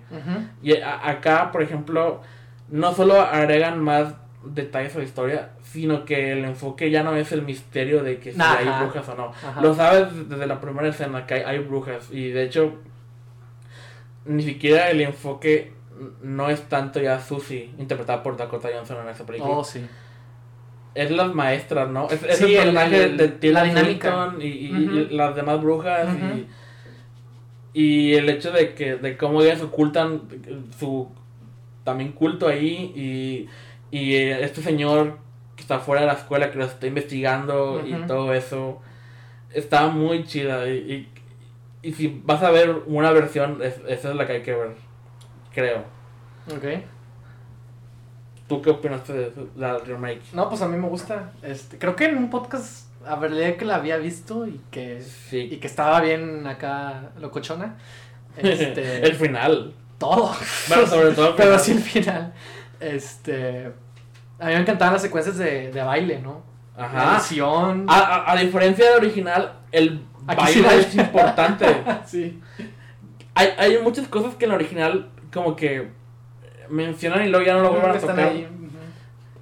Y 0.62 0.76
a- 0.82 1.08
acá, 1.10 1.49
por 1.52 1.62
ejemplo, 1.62 2.22
no 2.70 2.93
solo 2.93 3.22
agregan 3.22 3.80
más 3.80 4.14
detalles 4.43 4.95
a 4.95 4.97
la 4.99 5.04
historia, 5.06 5.49
sino 5.72 6.03
que 6.05 6.34
el 6.34 6.43
enfoque 6.45 6.91
ya 6.91 7.01
no 7.03 7.15
es 7.15 7.32
el 7.32 7.43
misterio 7.43 8.03
de 8.03 8.19
que 8.19 8.34
si 8.34 8.41
Ajá. 8.41 8.57
hay 8.59 8.84
brujas 8.84 9.07
o 9.09 9.15
no. 9.15 9.26
Ajá. 9.28 9.61
Lo 9.61 9.74
sabes 9.74 10.28
desde 10.30 10.45
la 10.47 10.59
primera 10.59 10.88
escena 10.89 11.26
que 11.26 11.36
hay, 11.36 11.41
hay 11.43 11.59
brujas 11.59 12.09
y 12.11 12.30
de 12.30 12.43
hecho 12.43 12.74
ni 14.26 14.43
siquiera 14.43 14.89
el 14.89 15.01
enfoque 15.01 15.74
no 16.22 16.49
es 16.49 16.61
tanto 16.63 16.99
ya 16.99 17.19
Susie, 17.19 17.69
interpretada 17.78 18.22
por 18.24 18.36
Dakota 18.38 18.69
Johnson 18.74 18.97
en 19.03 19.09
esa 19.09 19.26
película. 19.26 19.51
Oh, 19.53 19.63
sí. 19.63 19.86
Es 20.93 21.09
las 21.11 21.34
maestras, 21.34 21.89
¿no? 21.89 22.07
Es, 22.09 22.22
es 22.24 22.38
Sí, 22.38 22.43
el 22.45 22.51
el- 22.51 22.57
personaje 22.76 23.03
el- 23.05 23.17
de 23.17 23.28
Tilda 23.30 23.63
dinámica. 23.63 24.09
Swinton 24.32 24.41
y, 24.41 24.45
y- 24.45 25.07
las 25.11 25.36
demás 25.36 25.61
brujas 25.61 26.07
y, 27.74 27.80
y 27.82 28.13
el 28.15 28.30
hecho 28.30 28.51
de 28.51 28.74
que 28.74 28.95
de 28.97 29.15
cómo 29.15 29.41
ellas 29.41 29.61
ocultan 29.61 30.24
su 30.78 31.07
también 31.86 32.11
culto 32.11 32.47
ahí 32.47 32.91
y, 32.95 33.47
y 33.97 34.15
este 34.15 34.61
señor 34.61 35.17
que 35.62 35.74
está 35.74 35.80
fuera 35.80 36.01
de 36.01 36.07
la 36.07 36.14
escuela 36.14 36.49
que 36.51 36.57
los 36.57 36.70
está 36.72 36.88
investigando 36.88 37.84
y 37.86 37.93
Ujú. 37.93 38.07
todo 38.07 38.34
eso 38.34 38.82
está 39.53 39.88
muy 39.88 40.24
chida 40.26 40.68
y, 40.68 41.07
y, 41.84 41.88
y 41.89 41.93
si 41.93 42.22
vas 42.26 42.41
a 42.41 42.49
ver 42.51 42.84
una 42.88 43.12
versión 43.12 43.59
es- 43.62 43.80
esa 43.88 44.09
es 44.09 44.16
la 44.16 44.26
que 44.26 44.34
hay 44.34 44.41
que 44.43 44.53
ver 44.55 44.72
creo 45.53 45.84
Ok. 46.55 46.66
¿tú 48.47 48.62
qué 48.62 48.70
opinaste 48.72 49.14
de 49.14 49.32
la 49.55 49.78
remake? 49.78 50.22
No, 50.34 50.49
pues 50.49 50.62
a 50.62 50.68
mí 50.68 50.76
me 50.78 50.88
gusta. 50.89 51.32
Este, 51.41 51.78
creo 51.78 51.95
que 51.95 52.05
en 52.05 52.18
un 52.18 52.30
podcast 52.30 52.88
hablé 53.05 53.55
que 53.55 53.64
la 53.66 53.76
había 53.76 53.97
visto 53.97 54.45
y 54.47 54.59
que, 54.72 54.97
y 54.99 55.01
Sí. 55.03 55.57
que 55.57 55.68
estaba 55.68 56.01
bien 56.01 56.45
acá 56.47 57.12
locochona. 57.20 57.76
Este, 58.38 59.03
el 59.05 59.16
final. 59.16 59.74
todo. 59.97 60.34
Bueno, 60.68 60.88
sobre 60.88 61.12
todo 61.12 61.30
el 61.30 61.36
Pero 61.38 61.55
así 61.55 61.72
el 61.74 61.80
final. 61.80 62.34
Este. 62.80 63.72
A 64.42 64.48
mí 64.48 64.54
me 64.54 64.60
encantaban 64.62 64.94
las 64.94 65.02
secuencias 65.04 65.38
de, 65.38 65.72
de 65.72 65.84
baile, 65.84 66.20
¿no? 66.20 66.42
Ajá. 66.78 67.18
edición. 67.18 67.86
A, 67.88 68.00
a, 68.00 68.32
a 68.32 68.36
diferencia 68.38 68.86
del 68.89 68.98
original, 68.98 69.54
el 69.72 70.02
Aquí 70.28 70.42
baile 70.62 70.84
sí 70.84 70.88
es 70.88 70.96
importante. 71.06 71.66
sí. 72.06 72.42
hay, 73.36 73.50
hay 73.58 73.78
muchas 73.84 74.08
cosas 74.08 74.36
que 74.36 74.46
en 74.46 74.52
el 74.52 74.56
original 74.56 75.10
como 75.34 75.56
que 75.56 75.89
mencionan 76.70 77.26
y 77.26 77.30
luego 77.30 77.46
ya 77.46 77.54
no 77.54 77.62
lo 77.62 77.70
vuelven 77.72 77.92
a 77.92 78.00
tocar. 78.00 78.20
ahí. 78.20 78.48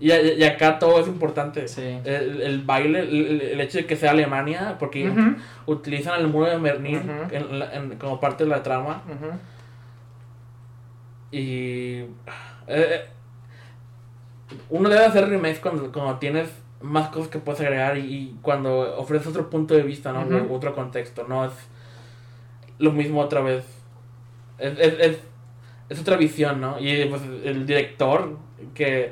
Y, 0.02 0.12
y 0.14 0.44
acá 0.46 0.80
todo 0.80 1.02
es 1.02 1.08
importante. 1.08 1.68
Sí. 1.68 2.00
El, 2.06 2.42
el 2.42 2.62
baile, 2.64 3.00
el, 3.00 3.42
el 3.42 3.60
hecho 3.62 3.80
de 3.80 3.86
que 3.86 3.96
sea 3.98 4.12
Alemania, 4.12 4.76
porque 4.80 5.12
utilizan 5.66 6.20
el 6.22 6.28
muro 6.28 6.48
de 6.50 6.58
Berlín 6.58 7.00
Ujú. 7.10 7.36
en 7.36 7.60
la- 7.60 7.74
en- 7.74 7.98
como 7.98 8.20
parte 8.20 8.44
de 8.46 8.50
la 8.50 8.64
trama. 8.64 9.02
ujú. 9.08 9.32
Y. 11.32 12.06
eh, 12.68 13.10
uno 14.70 14.90
debe 14.90 15.06
hacer 15.06 15.28
remakes 15.30 15.60
cuando, 15.60 15.92
cuando 15.92 16.18
tienes 16.18 16.50
más 16.82 17.10
cosas 17.10 17.28
que 17.28 17.40
puedes 17.40 17.60
agregar 17.62 17.98
y, 17.98 18.02
y 18.02 18.40
cuando 18.42 18.98
ofreces 18.98 19.28
otro 19.28 19.50
punto 19.50 19.74
de 19.74 19.84
vista, 19.84 20.14
¿no? 20.14 20.54
Otro 20.54 20.74
contexto, 20.74 21.26
no 21.28 21.46
es 21.46 21.52
lo 22.78 22.92
mismo 22.92 23.22
otra 23.22 23.42
vez. 23.42 23.66
Es, 24.58 24.78
es, 24.80 24.94
es, 25.00 25.18
es 25.90 26.00
otra 26.00 26.18
visión, 26.18 26.62
¿no? 26.62 26.80
Y 26.80 27.06
pues 27.06 27.22
el 27.44 27.66
director, 27.66 28.38
que 28.74 29.12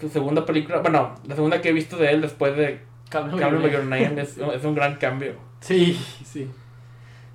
su 0.00 0.08
segunda 0.08 0.44
película, 0.44 0.78
bueno, 0.78 1.14
la 1.26 1.34
segunda 1.34 1.60
que 1.60 1.70
he 1.70 1.72
visto 1.72 1.96
de 1.96 2.10
él 2.10 2.20
después 2.20 2.56
de 2.56 2.80
Me 3.12 3.40
by 3.40 3.70
Your 3.70 3.84
Name 3.84 4.20
es, 4.20 4.36
es 4.36 4.64
un 4.64 4.74
gran 4.74 4.96
cambio. 4.96 5.34
Sí, 5.60 5.98
sí. 6.24 6.50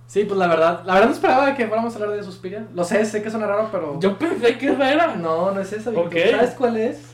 Sí, 0.06 0.26
pues 0.26 0.38
la 0.38 0.48
verdad, 0.48 0.84
la 0.86 0.94
verdad 0.96 1.08
no 1.08 1.16
esperaba 1.16 1.56
que 1.56 1.68
fuéramos 1.68 1.96
a 1.96 2.00
hablar 2.00 2.18
de 2.18 2.24
Suspiria. 2.24 2.68
Lo 2.76 2.84
sé, 2.84 3.06
sé 3.06 3.24
que 3.24 3.30
suena 3.32 3.48
raro, 3.48 3.70
pero... 3.72 3.98
Yo 4.00 4.18
pensé 4.18 4.58
que 4.58 4.68
esa 4.68 4.92
era. 4.92 5.16
No, 5.16 5.52
no 5.52 5.62
es 5.62 5.72
esa. 5.72 5.90
Ok. 5.92 6.16
¿Sabes 6.32 6.52
cuál 6.52 6.76
es? 6.76 7.11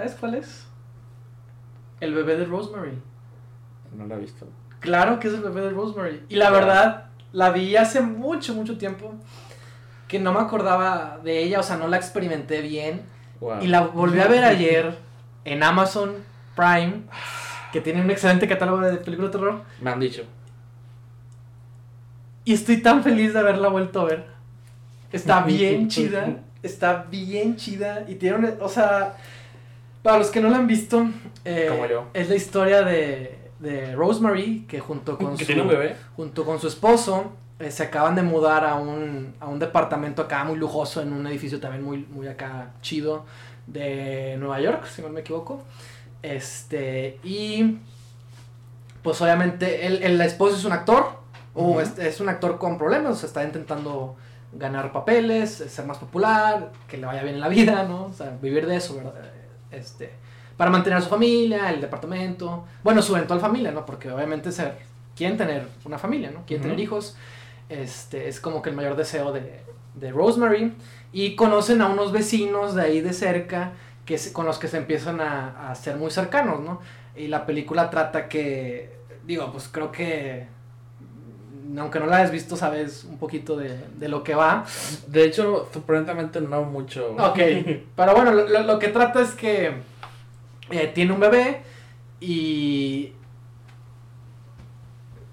¿Sabes 0.00 0.16
cuál 0.18 0.34
es? 0.36 0.66
El 2.00 2.14
bebé 2.14 2.34
de 2.38 2.46
Rosemary. 2.46 2.98
No 3.94 4.06
la 4.06 4.14
he 4.14 4.20
visto. 4.20 4.48
Claro 4.78 5.20
que 5.20 5.28
es 5.28 5.34
el 5.34 5.42
bebé 5.42 5.60
de 5.60 5.70
Rosemary. 5.72 6.22
Y 6.30 6.36
la 6.36 6.48
verdad, 6.48 7.10
la 7.32 7.50
vi 7.50 7.76
hace 7.76 8.00
mucho, 8.00 8.54
mucho 8.54 8.78
tiempo. 8.78 9.12
Que 10.08 10.18
no 10.18 10.32
me 10.32 10.40
acordaba 10.40 11.20
de 11.22 11.42
ella, 11.42 11.60
o 11.60 11.62
sea, 11.62 11.76
no 11.76 11.86
la 11.86 11.98
experimenté 11.98 12.62
bien. 12.62 13.02
Wow. 13.40 13.60
Y 13.60 13.66
la 13.66 13.82
volví 13.82 14.18
a 14.20 14.26
ver 14.26 14.42
ayer 14.42 14.96
en 15.44 15.62
Amazon 15.62 16.14
Prime, 16.56 17.02
que 17.70 17.82
tiene 17.82 18.00
un 18.00 18.10
excelente 18.10 18.48
catálogo 18.48 18.80
de 18.80 18.96
películas 18.96 19.30
de 19.30 19.38
terror. 19.38 19.60
Me 19.82 19.90
han 19.90 20.00
dicho. 20.00 20.22
Y 22.46 22.54
estoy 22.54 22.78
tan 22.78 23.02
feliz 23.02 23.34
de 23.34 23.40
haberla 23.40 23.68
vuelto 23.68 24.00
a 24.00 24.04
ver. 24.06 24.26
Está 25.12 25.42
bien 25.44 25.88
chida. 25.88 26.38
Está 26.62 27.06
bien 27.10 27.56
chida. 27.56 28.06
Y 28.08 28.14
tiene 28.14 28.38
una. 28.38 28.54
O 28.60 28.68
sea, 28.70 29.18
para 30.02 30.18
los 30.18 30.28
que 30.30 30.40
no 30.40 30.48
la 30.50 30.56
han 30.58 30.66
visto, 30.66 31.06
eh, 31.44 31.66
Como 31.68 31.86
yo. 31.86 32.04
es 32.14 32.28
la 32.28 32.34
historia 32.36 32.82
de, 32.82 33.38
de 33.58 33.94
Rosemary, 33.94 34.64
que 34.68 34.80
junto 34.80 35.18
con 35.18 35.36
¿Que 35.36 35.44
su. 35.44 35.46
tiene 35.46 35.62
un 35.62 35.68
bebé? 35.68 35.96
junto 36.16 36.44
con 36.44 36.58
su 36.60 36.68
esposo 36.68 37.32
eh, 37.58 37.70
se 37.70 37.82
acaban 37.82 38.14
de 38.14 38.22
mudar 38.22 38.64
a 38.64 38.76
un, 38.76 39.34
a 39.40 39.46
un 39.46 39.58
departamento 39.58 40.22
acá 40.22 40.44
muy 40.44 40.56
lujoso 40.56 41.02
en 41.02 41.12
un 41.12 41.26
edificio 41.26 41.60
también 41.60 41.84
muy, 41.84 41.98
muy 42.10 42.26
acá 42.28 42.70
chido 42.80 43.24
de 43.66 44.36
Nueva 44.38 44.60
York, 44.60 44.86
si 44.86 45.02
no 45.02 45.10
me 45.10 45.20
equivoco. 45.20 45.62
Este, 46.22 47.18
y 47.22 47.78
pues 49.02 49.20
obviamente 49.22 49.86
el, 49.86 50.02
el 50.02 50.20
esposo 50.20 50.56
es 50.56 50.64
un 50.64 50.72
actor, 50.72 51.18
o 51.54 51.70
Ujú. 51.70 51.80
es, 51.80 51.98
es 51.98 52.20
un 52.20 52.28
actor 52.28 52.58
con 52.58 52.78
problemas, 52.78 53.12
o 53.12 53.16
sea, 53.16 53.26
está 53.26 53.44
intentando 53.44 54.16
ganar 54.52 54.92
papeles, 54.92 55.50
ser 55.50 55.84
más 55.86 55.98
popular, 55.98 56.72
que 56.88 56.96
le 56.96 57.06
vaya 57.06 57.22
bien 57.22 57.34
en 57.36 57.40
la 57.40 57.48
vida, 57.48 57.84
¿no? 57.84 58.06
O 58.06 58.12
sea, 58.12 58.36
vivir 58.42 58.66
de 58.66 58.76
eso, 58.76 58.96
¿verdad? 58.96 59.14
Este, 59.72 60.10
para 60.56 60.70
mantener 60.70 60.98
a 60.98 61.02
su 61.02 61.08
familia, 61.08 61.70
el 61.70 61.80
departamento, 61.80 62.64
bueno, 62.82 63.02
su 63.02 63.14
eventual 63.16 63.40
familia, 63.40 63.70
¿no? 63.72 63.86
Porque 63.86 64.10
obviamente 64.10 64.52
ser, 64.52 64.78
quieren 65.16 65.36
tener 65.36 65.66
una 65.84 65.98
familia, 65.98 66.30
¿no? 66.30 66.44
Quieren 66.46 66.62
tener 66.62 66.80
hijos, 66.80 67.16
este, 67.68 68.28
es 68.28 68.40
como 68.40 68.62
que 68.62 68.70
el 68.70 68.76
mayor 68.76 68.96
deseo 68.96 69.32
de, 69.32 69.60
de 69.94 70.10
Rosemary, 70.12 70.74
y 71.12 71.36
conocen 71.36 71.80
a 71.82 71.88
unos 71.88 72.12
vecinos 72.12 72.74
de 72.74 72.82
ahí 72.82 73.00
de 73.00 73.12
cerca, 73.12 73.72
que 74.04 74.18
se- 74.18 74.32
con 74.32 74.44
los 74.46 74.58
que 74.58 74.68
se 74.68 74.76
empiezan 74.78 75.20
a, 75.20 75.70
a 75.70 75.74
ser 75.74 75.96
muy 75.96 76.10
cercanos, 76.10 76.60
¿no? 76.60 76.80
Y 77.16 77.28
la 77.28 77.46
película 77.46 77.90
trata 77.90 78.28
que, 78.28 78.92
digo, 79.26 79.50
pues 79.52 79.68
creo 79.68 79.92
que, 79.92 80.46
aunque 81.78 82.00
no 82.00 82.06
la 82.06 82.16
hayas 82.18 82.30
visto, 82.30 82.56
sabes 82.56 83.04
un 83.04 83.18
poquito 83.18 83.56
de, 83.56 83.78
de 83.96 84.08
lo 84.08 84.22
que 84.24 84.34
va. 84.34 84.64
De 85.06 85.24
hecho, 85.24 85.68
sorprendentemente 85.72 86.40
no 86.40 86.62
mucho. 86.62 87.14
Ok, 87.18 87.38
pero 87.96 88.14
bueno, 88.14 88.32
lo, 88.32 88.62
lo- 88.62 88.78
que 88.78 88.88
trata 88.88 89.20
es 89.22 89.30
que 89.32 89.72
eh, 90.70 90.90
tiene 90.94 91.12
un 91.12 91.20
bebé 91.20 91.62
y 92.20 93.12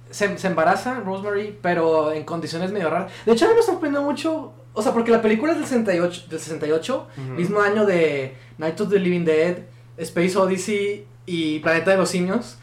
se, 0.09 0.38
se 0.38 0.47
embaraza 0.47 0.99
Rosemary, 1.01 1.57
pero 1.61 2.11
en 2.11 2.23
condiciones 2.23 2.71
medio 2.71 2.89
raras. 2.89 3.11
De 3.25 3.33
hecho, 3.33 3.45
a 3.45 3.49
mí 3.49 3.55
me 3.55 3.61
sorprendió 3.61 4.01
mucho, 4.01 4.53
o 4.73 4.81
sea, 4.81 4.93
porque 4.93 5.11
la 5.11 5.21
película 5.21 5.51
es 5.53 5.57
del 5.59 5.67
68, 5.67 6.25
del 6.29 6.39
68 6.39 7.07
Ujú. 7.17 7.21
mismo 7.33 7.59
año 7.61 7.85
de 7.85 8.35
Night 8.57 8.79
of 8.81 8.89
the 8.89 8.99
Living 8.99 9.25
Dead, 9.25 9.57
Space 9.97 10.38
Odyssey 10.38 11.05
y 11.25 11.59
Planeta 11.59 11.91
de 11.91 11.97
los 11.97 12.09
Simios. 12.09 12.57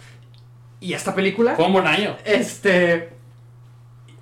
Y 0.80 0.92
esta 0.92 1.14
película, 1.14 1.54
Fue 1.56 1.66
un 1.66 1.72
buen 1.72 1.86
año. 1.86 2.16
este, 2.24 3.10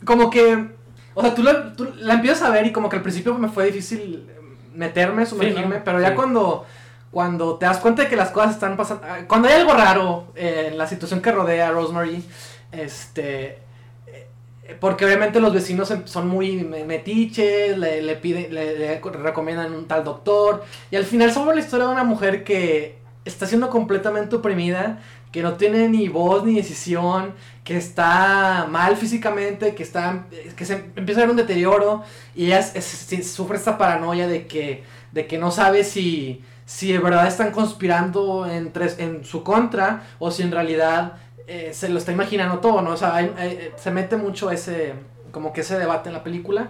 como 0.04 0.30
que, 0.30 0.68
o 1.14 1.20
sea, 1.22 1.34
tú 1.34 1.42
la, 1.42 1.74
tú 1.74 1.88
la 1.98 2.14
empiezas 2.14 2.42
a 2.42 2.50
ver 2.50 2.66
y 2.66 2.72
como 2.72 2.88
que 2.88 2.96
al 2.96 3.02
principio 3.02 3.34
me 3.38 3.48
fue 3.48 3.66
difícil 3.66 4.26
meterme, 4.74 5.26
sumergirme, 5.26 5.76
¿no? 5.78 5.84
pero 5.84 6.00
ya 6.00 6.08
Sí. 6.10 6.14
cuando, 6.14 6.64
cuando 7.10 7.56
te 7.56 7.66
das 7.66 7.78
cuenta 7.78 8.02
de 8.02 8.08
que 8.08 8.16
las 8.16 8.30
cosas 8.30 8.52
están 8.52 8.76
pasando, 8.76 9.02
ah, 9.06 9.18
cuando 9.28 9.48
hay 9.48 9.54
algo 9.54 9.74
raro 9.74 10.28
eh, 10.34 10.68
en 10.72 10.78
la 10.78 10.86
situación 10.86 11.20
que 11.20 11.30
rodea 11.30 11.68
a 11.68 11.72
Rosemary, 11.72 12.24
este, 12.72 13.58
eh, 14.06 14.76
porque 14.80 15.04
obviamente 15.04 15.40
los 15.40 15.52
vecinos 15.52 15.90
em- 15.90 16.06
son 16.06 16.28
muy 16.28 16.64
me- 16.64 16.84
metiches, 16.84 17.76
le, 17.76 18.00
le 18.02 18.16
piden, 18.16 18.54
le, 18.54 18.78
le 18.78 19.00
recomiendan 19.00 19.74
un 19.74 19.86
tal 19.86 20.04
doctor, 20.04 20.64
y 20.90 20.96
al 20.96 21.04
final 21.04 21.32
sobre 21.32 21.54
la 21.56 21.60
historia 21.60 21.86
de 21.86 21.92
una 21.92 22.04
mujer 22.04 22.44
que 22.44 22.96
está 23.26 23.46
siendo 23.46 23.68
completamente 23.70 24.36
oprimida, 24.36 25.00
que 25.30 25.42
no 25.42 25.54
tiene 25.54 25.88
ni 25.88 26.08
voz 26.08 26.44
ni 26.44 26.54
decisión, 26.56 27.34
que 27.64 27.76
está 27.76 28.66
mal 28.70 28.96
físicamente, 28.96 29.74
que 29.74 29.82
está 29.82 30.24
que 30.56 30.64
se 30.64 30.74
empieza 30.96 31.20
a 31.20 31.24
ver 31.24 31.30
un 31.30 31.36
deterioro 31.36 32.02
y 32.34 32.46
ella 32.46 32.58
es- 32.60 33.32
sufre 33.32 33.56
esta 33.56 33.78
paranoia 33.78 34.26
de 34.28 34.46
que 34.46 34.84
de 35.12 35.26
que 35.26 35.38
no 35.38 35.50
sabe 35.50 35.84
si 35.84 36.42
si 36.64 36.92
de 36.92 36.98
verdad 36.98 37.26
están 37.26 37.50
conspirando 37.52 38.46
en, 38.46 38.72
tres- 38.72 38.98
en 38.98 39.24
su 39.24 39.42
contra 39.44 40.02
o 40.18 40.30
si 40.30 40.42
en 40.42 40.50
realidad 40.52 41.14
eh, 41.46 41.70
se 41.74 41.88
lo 41.88 41.98
está 41.98 42.12
imaginando 42.12 42.58
todo, 42.60 42.82
¿no? 42.82 42.90
O 42.92 42.96
sea, 42.96 43.14
hay- 43.16 43.72
se 43.76 43.90
mete 43.90 44.16
mucho 44.16 44.50
ese 44.50 44.94
como 45.32 45.52
que 45.52 45.60
ese 45.62 45.78
debate 45.78 46.08
en 46.08 46.14
la 46.14 46.22
película 46.24 46.68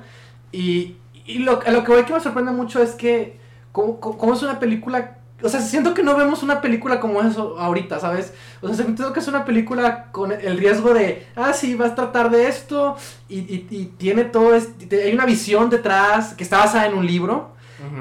y, 0.50 0.96
y 1.26 1.38
lo, 1.40 1.60
lo 1.62 1.84
que 1.84 1.92
voy 1.92 2.04
que 2.04 2.12
me 2.12 2.20
sorprende 2.20 2.52
mucho 2.52 2.82
es 2.82 2.92
que 2.92 3.38
como, 3.72 3.98
como 4.00 4.34
es 4.34 4.42
una 4.42 4.58
película 4.60 5.18
o 5.42 5.48
sea, 5.48 5.60
siento 5.60 5.94
que 5.94 6.02
no 6.02 6.16
vemos 6.16 6.42
una 6.42 6.60
película 6.60 7.00
como 7.00 7.20
eso 7.22 7.58
ahorita, 7.58 7.98
¿sabes? 8.00 8.32
O 8.60 8.66
sea, 8.68 8.76
siento 8.76 9.12
que 9.12 9.20
es 9.20 9.28
una 9.28 9.44
película 9.44 10.06
con 10.12 10.32
el 10.32 10.58
riesgo 10.58 10.94
de, 10.94 11.26
ah, 11.36 11.52
sí, 11.52 11.74
vas 11.74 11.92
a 11.92 11.94
tratar 11.94 12.30
de 12.30 12.48
esto, 12.48 12.96
y, 13.28 13.38
y- 13.40 13.66
y 13.70 13.84
tiene 13.98 14.24
todo, 14.24 14.54
este, 14.54 15.02
hay 15.04 15.12
una 15.14 15.26
visión 15.26 15.70
detrás 15.70 16.34
que 16.34 16.44
está 16.44 16.58
basada 16.58 16.86
en 16.86 16.94
un 16.94 17.06
libro, 17.06 17.52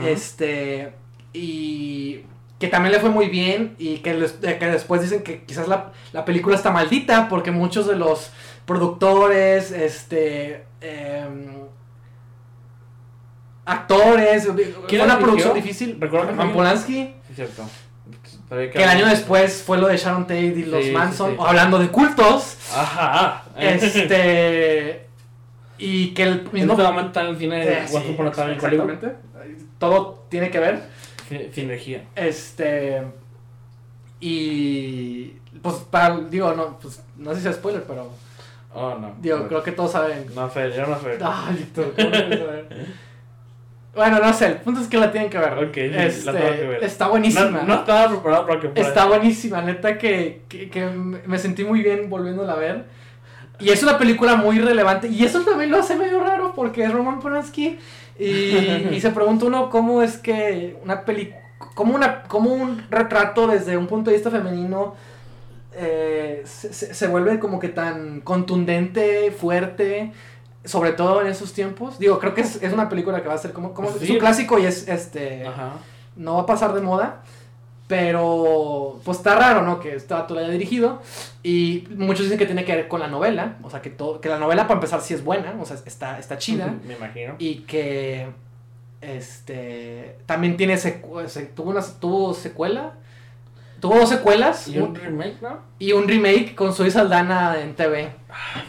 este, 0.03 0.93
y 1.33 2.21
que 2.59 2.67
también 2.67 2.91
le 2.93 2.99
fue 2.99 3.09
muy 3.09 3.27
bien, 3.29 3.75
y 3.79 3.97
que, 3.99 4.13
les- 4.13 4.37
eh, 4.43 4.57
que 4.59 4.65
después 4.67 5.01
dicen 5.01 5.23
que 5.23 5.43
quizás 5.43 5.67
la, 5.67 5.91
la 6.13 6.23
película 6.25 6.55
está 6.55 6.69
maldita, 6.71 7.27
porque 7.29 7.49
muchos 7.51 7.87
de 7.87 7.95
los 7.95 8.31
productores, 8.65 9.71
este, 9.71 10.65
em, 10.81 11.61
actores, 13.65 14.45
fue 14.45 14.85
¿Quién 14.87 15.01
una 15.03 15.19
producción 15.19 15.53
difícil, 15.53 15.97
¿Recuerdas 15.99 16.29
Roman 16.31 16.47
quién? 16.47 16.55
Polanski, 16.57 17.13
Cierto. 17.35 17.63
Que 18.49 18.83
el 18.83 18.89
año 18.89 19.05
después 19.07 19.63
fue 19.65 19.77
lo 19.77 19.87
de 19.87 19.95
Sharon 19.97 20.23
Tate 20.23 20.41
y 20.47 20.63
los 20.65 20.83
Sí, 20.83 20.91
Manson, 20.91 21.31
sí. 21.31 21.37
hablando 21.39 21.79
de 21.79 21.87
cultos, 21.89 22.57
Ajá. 22.75 23.43
este, 23.57 25.05
y 25.77 26.13
que 26.13 26.23
el 26.23 26.49
mismo... 26.51 26.73
este 26.73 27.19
Eh, 27.53 27.83
exactamente. 27.83 29.15
Todo 29.79 30.25
tiene 30.29 30.49
que 30.51 30.59
ver. 30.59 30.83
Sin- 31.29 31.53
Sinergia. 31.53 32.03
Este. 32.15 33.01
Y. 34.19 35.33
Pues, 35.61 35.75
para. 35.89 36.17
Digo, 36.19 36.53
no, 36.53 36.77
pues, 36.79 37.01
no 37.17 37.33
sé 37.33 37.41
si 37.41 37.47
es 37.47 37.55
spoiler, 37.55 37.83
pero. 37.83 38.09
Oh, 38.73 38.95
no. 38.95 39.15
Digo, 39.21 39.37
no, 39.39 39.47
creo 39.47 39.63
que 39.63 39.71
todos 39.71 39.91
saben. 39.91 40.25
No 40.35 40.49
sé, 40.49 40.71
yo 40.75 40.85
no 40.85 40.99
sé. 40.99 41.17
Ay, 41.23 41.55
Víctor, 41.57 41.93
¿cómo 41.95 42.09
no 42.09 42.11
quieres 42.11 42.39
saber? 42.39 42.87
Bueno, 43.93 44.19
no 44.19 44.31
sé, 44.33 44.45
el 44.47 44.55
punto 44.57 44.79
es 44.79 44.87
que 44.87 44.97
la 44.97 45.11
tienen 45.11 45.29
que 45.29 45.37
ver. 45.37 45.53
Ok, 45.53 45.75
la 45.91 46.05
Este, 46.05 46.31
tengo 46.31 46.51
que 46.55 46.67
ver. 46.67 46.83
Está 46.83 47.07
buenísima. 47.07 47.45
No, 47.49 47.63
no 47.63 47.73
estaba 47.81 48.07
preparado 48.09 48.47
para 48.47 48.59
que 48.61 48.69
fuera. 48.69 48.87
Está 48.87 49.05
buenísima, 49.05 49.61
neta 49.61 49.97
que, 49.97 50.43
que, 50.47 50.69
que 50.69 50.85
me 50.85 51.37
sentí 51.37 51.63
muy 51.65 51.81
bien 51.83 52.09
volviéndola 52.09 52.53
a 52.53 52.55
ver. 52.55 52.85
Y 53.59 53.69
es 53.69 53.83
una 53.83 53.97
película 53.97 54.35
muy 54.37 54.59
relevante. 54.59 55.07
Y 55.09 55.23
eso 55.25 55.41
también 55.41 55.69
lo 55.71 55.77
hace 55.79 55.95
medio 55.95 56.23
raro 56.23 56.53
porque 56.55 56.83
es 56.83 56.91
Roman 56.93 57.19
Polanski. 57.19 57.77
Y, 58.17 58.55
y 58.91 59.01
se 59.01 59.11
pregunta 59.11 59.45
uno 59.45 59.69
cómo 59.69 60.01
es 60.01 60.17
que 60.17 60.77
una 60.83 61.03
película. 61.03 61.37
Cómo, 61.75 61.93
una, 61.93 62.23
cómo 62.23 62.53
un 62.53 62.83
retrato 62.89 63.45
desde 63.47 63.77
un 63.77 63.87
punto 63.87 64.09
de 64.09 64.15
vista 64.17 64.31
femenino 64.31 64.95
eh, 65.75 66.41
se, 66.45 66.73
se- 66.73 66.93
se 66.93 67.07
vuelve 67.07 67.39
como 67.39 67.59
que 67.59 67.69
tan 67.69 68.21
contundente, 68.21 69.31
fuerte. 69.31 70.11
Sobre 70.63 70.91
todo 70.91 71.21
en 71.21 71.27
esos 71.27 71.53
tiempos. 71.53 71.97
Digo, 71.99 72.19
creo 72.19 72.33
que 72.35 72.41
es, 72.41 72.61
es 72.61 72.71
una 72.73 72.87
película 72.89 73.21
que 73.21 73.27
va 73.27 73.33
a 73.33 73.37
ser 73.39 73.51
como. 73.53 73.73
como 73.73 73.89
Sí. 73.91 74.03
Es 74.03 74.09
un 74.11 74.19
clásico 74.19 74.59
y 74.59 74.65
es 74.65 74.87
este 74.87 75.47
Ajá. 75.47 75.73
no 76.15 76.35
va 76.35 76.41
a 76.41 76.45
pasar 76.45 76.73
de 76.73 76.81
moda. 76.81 77.23
Pero, 77.87 79.01
pues 79.03 79.17
está 79.17 79.35
raro, 79.35 79.63
¿no? 79.63 79.79
Que 79.81 79.95
este 79.95 80.13
vato 80.13 80.33
lo 80.33 80.39
haya 80.39 80.49
dirigido. 80.49 81.01
Y 81.43 81.87
muchos 81.97 82.23
dicen 82.23 82.37
que 82.37 82.45
tiene 82.45 82.63
que 82.63 82.73
ver 82.73 82.87
con 82.87 83.01
la 83.01 83.07
novela. 83.07 83.57
O 83.63 83.69
sea, 83.69 83.81
que, 83.81 83.89
todo, 83.89 84.21
que 84.21 84.29
la 84.29 84.37
novela, 84.39 84.63
para 84.63 84.75
empezar, 84.75 85.01
sí 85.01 85.13
es 85.13 85.23
buena. 85.25 85.53
O 85.59 85.65
sea, 85.65 85.75
está, 85.85 86.17
está 86.17 86.37
chida. 86.37 86.73
Me 86.87 86.93
imagino. 86.95 87.35
Y 87.37 87.55
que, 87.63 88.27
este, 89.01 90.17
también 90.25 90.57
tiene 90.57 90.75
secu- 90.75 91.27
se- 91.27 91.47
tuvo, 91.47 91.71
una, 91.71 91.81
tuvo 91.99 92.33
secuela. 92.33 92.93
Tuvo 93.79 93.95
dos 93.99 94.09
secuelas. 94.09 94.67
Y 94.67 94.77
un 94.77 94.89
un- 94.91 94.95
remake, 94.95 95.41
¿no? 95.41 95.59
y 95.79 95.91
un 95.91 96.07
remake 96.07 96.53
con 96.55 96.73
Zoe 96.73 96.91
Saldana 96.91 97.59
en 97.59 97.75
TV. 97.75 98.09
Ah. 98.29 98.63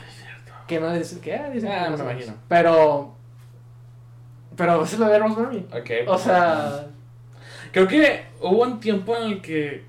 Que 0.72 0.80
no 0.80 0.92
dicen 0.94 1.20
que, 1.20 1.34
ah, 1.34 1.50
dicen 1.50 1.68
que 1.70 1.74
Ah, 1.74 1.90
no 1.90 1.96
me 1.98 2.02
imagino. 2.12 2.34
Pero, 2.48 3.14
pero 4.56 4.84
es 4.84 4.98
lo 4.98 5.06
de 5.06 5.18
Rosemary. 5.18 5.66
Ok. 5.72 5.90
O 6.08 6.18
sea, 6.18 6.86
Creo 7.72 7.86
que 7.88 8.26
hubo 8.40 8.62
un 8.62 8.80
tiempo 8.80 9.16
en 9.16 9.22
el 9.32 9.40
que 9.42 9.84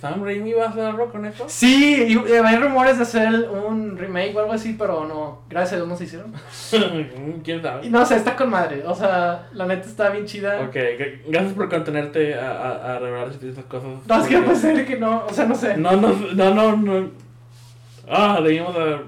Sam 0.00 0.22
Raimi 0.24 0.50
iba 0.50 0.64
a 0.64 0.68
hacer 0.68 0.84
algo 0.84 1.10
con 1.10 1.26
eso. 1.26 1.44
Sí, 1.48 2.04
y, 2.08 2.12
y 2.12 2.32
hay 2.32 2.56
rumores 2.56 2.96
de 2.96 3.02
hacer 3.02 3.28
un 3.50 3.98
remake 3.98 4.34
o 4.36 4.40
algo 4.40 4.52
así, 4.52 4.76
pero 4.78 5.04
no, 5.06 5.42
gracias 5.50 5.72
a 5.74 5.76
Dios 5.76 5.88
no 5.88 5.96
se 5.96 6.04
hicieron. 6.04 6.32
¿Quién 7.44 7.58
Y 7.58 7.62
sabe? 7.62 7.90
no 7.90 8.06
sé, 8.06 8.16
está 8.16 8.36
con 8.36 8.48
madre, 8.48 8.82
o 8.86 8.94
sea, 8.94 9.48
la 9.52 9.66
neta 9.66 9.88
está 9.88 10.08
bien 10.10 10.24
chida. 10.24 10.60
Ok, 10.62 10.76
gracias 11.26 11.52
por 11.52 11.68
contenerte 11.68 12.34
a, 12.38 12.50
a, 12.52 12.94
a 12.94 12.98
revelar 13.00 13.28
estas 13.28 13.64
cosas. 13.64 13.90
No, 14.06 14.22
es 14.22 14.26
que 14.28 14.38
puede 14.38 14.56
ser 14.56 14.86
que 14.86 14.96
no, 14.96 15.26
o 15.26 15.32
sea, 15.34 15.46
no 15.46 15.54
sé. 15.54 15.76
No, 15.76 15.92
no, 15.96 16.12
no, 16.34 16.54
no, 16.54 16.76
no. 16.76 17.10
Ah, 18.08 18.40
debimos 18.42 18.74
haber. 18.74 19.02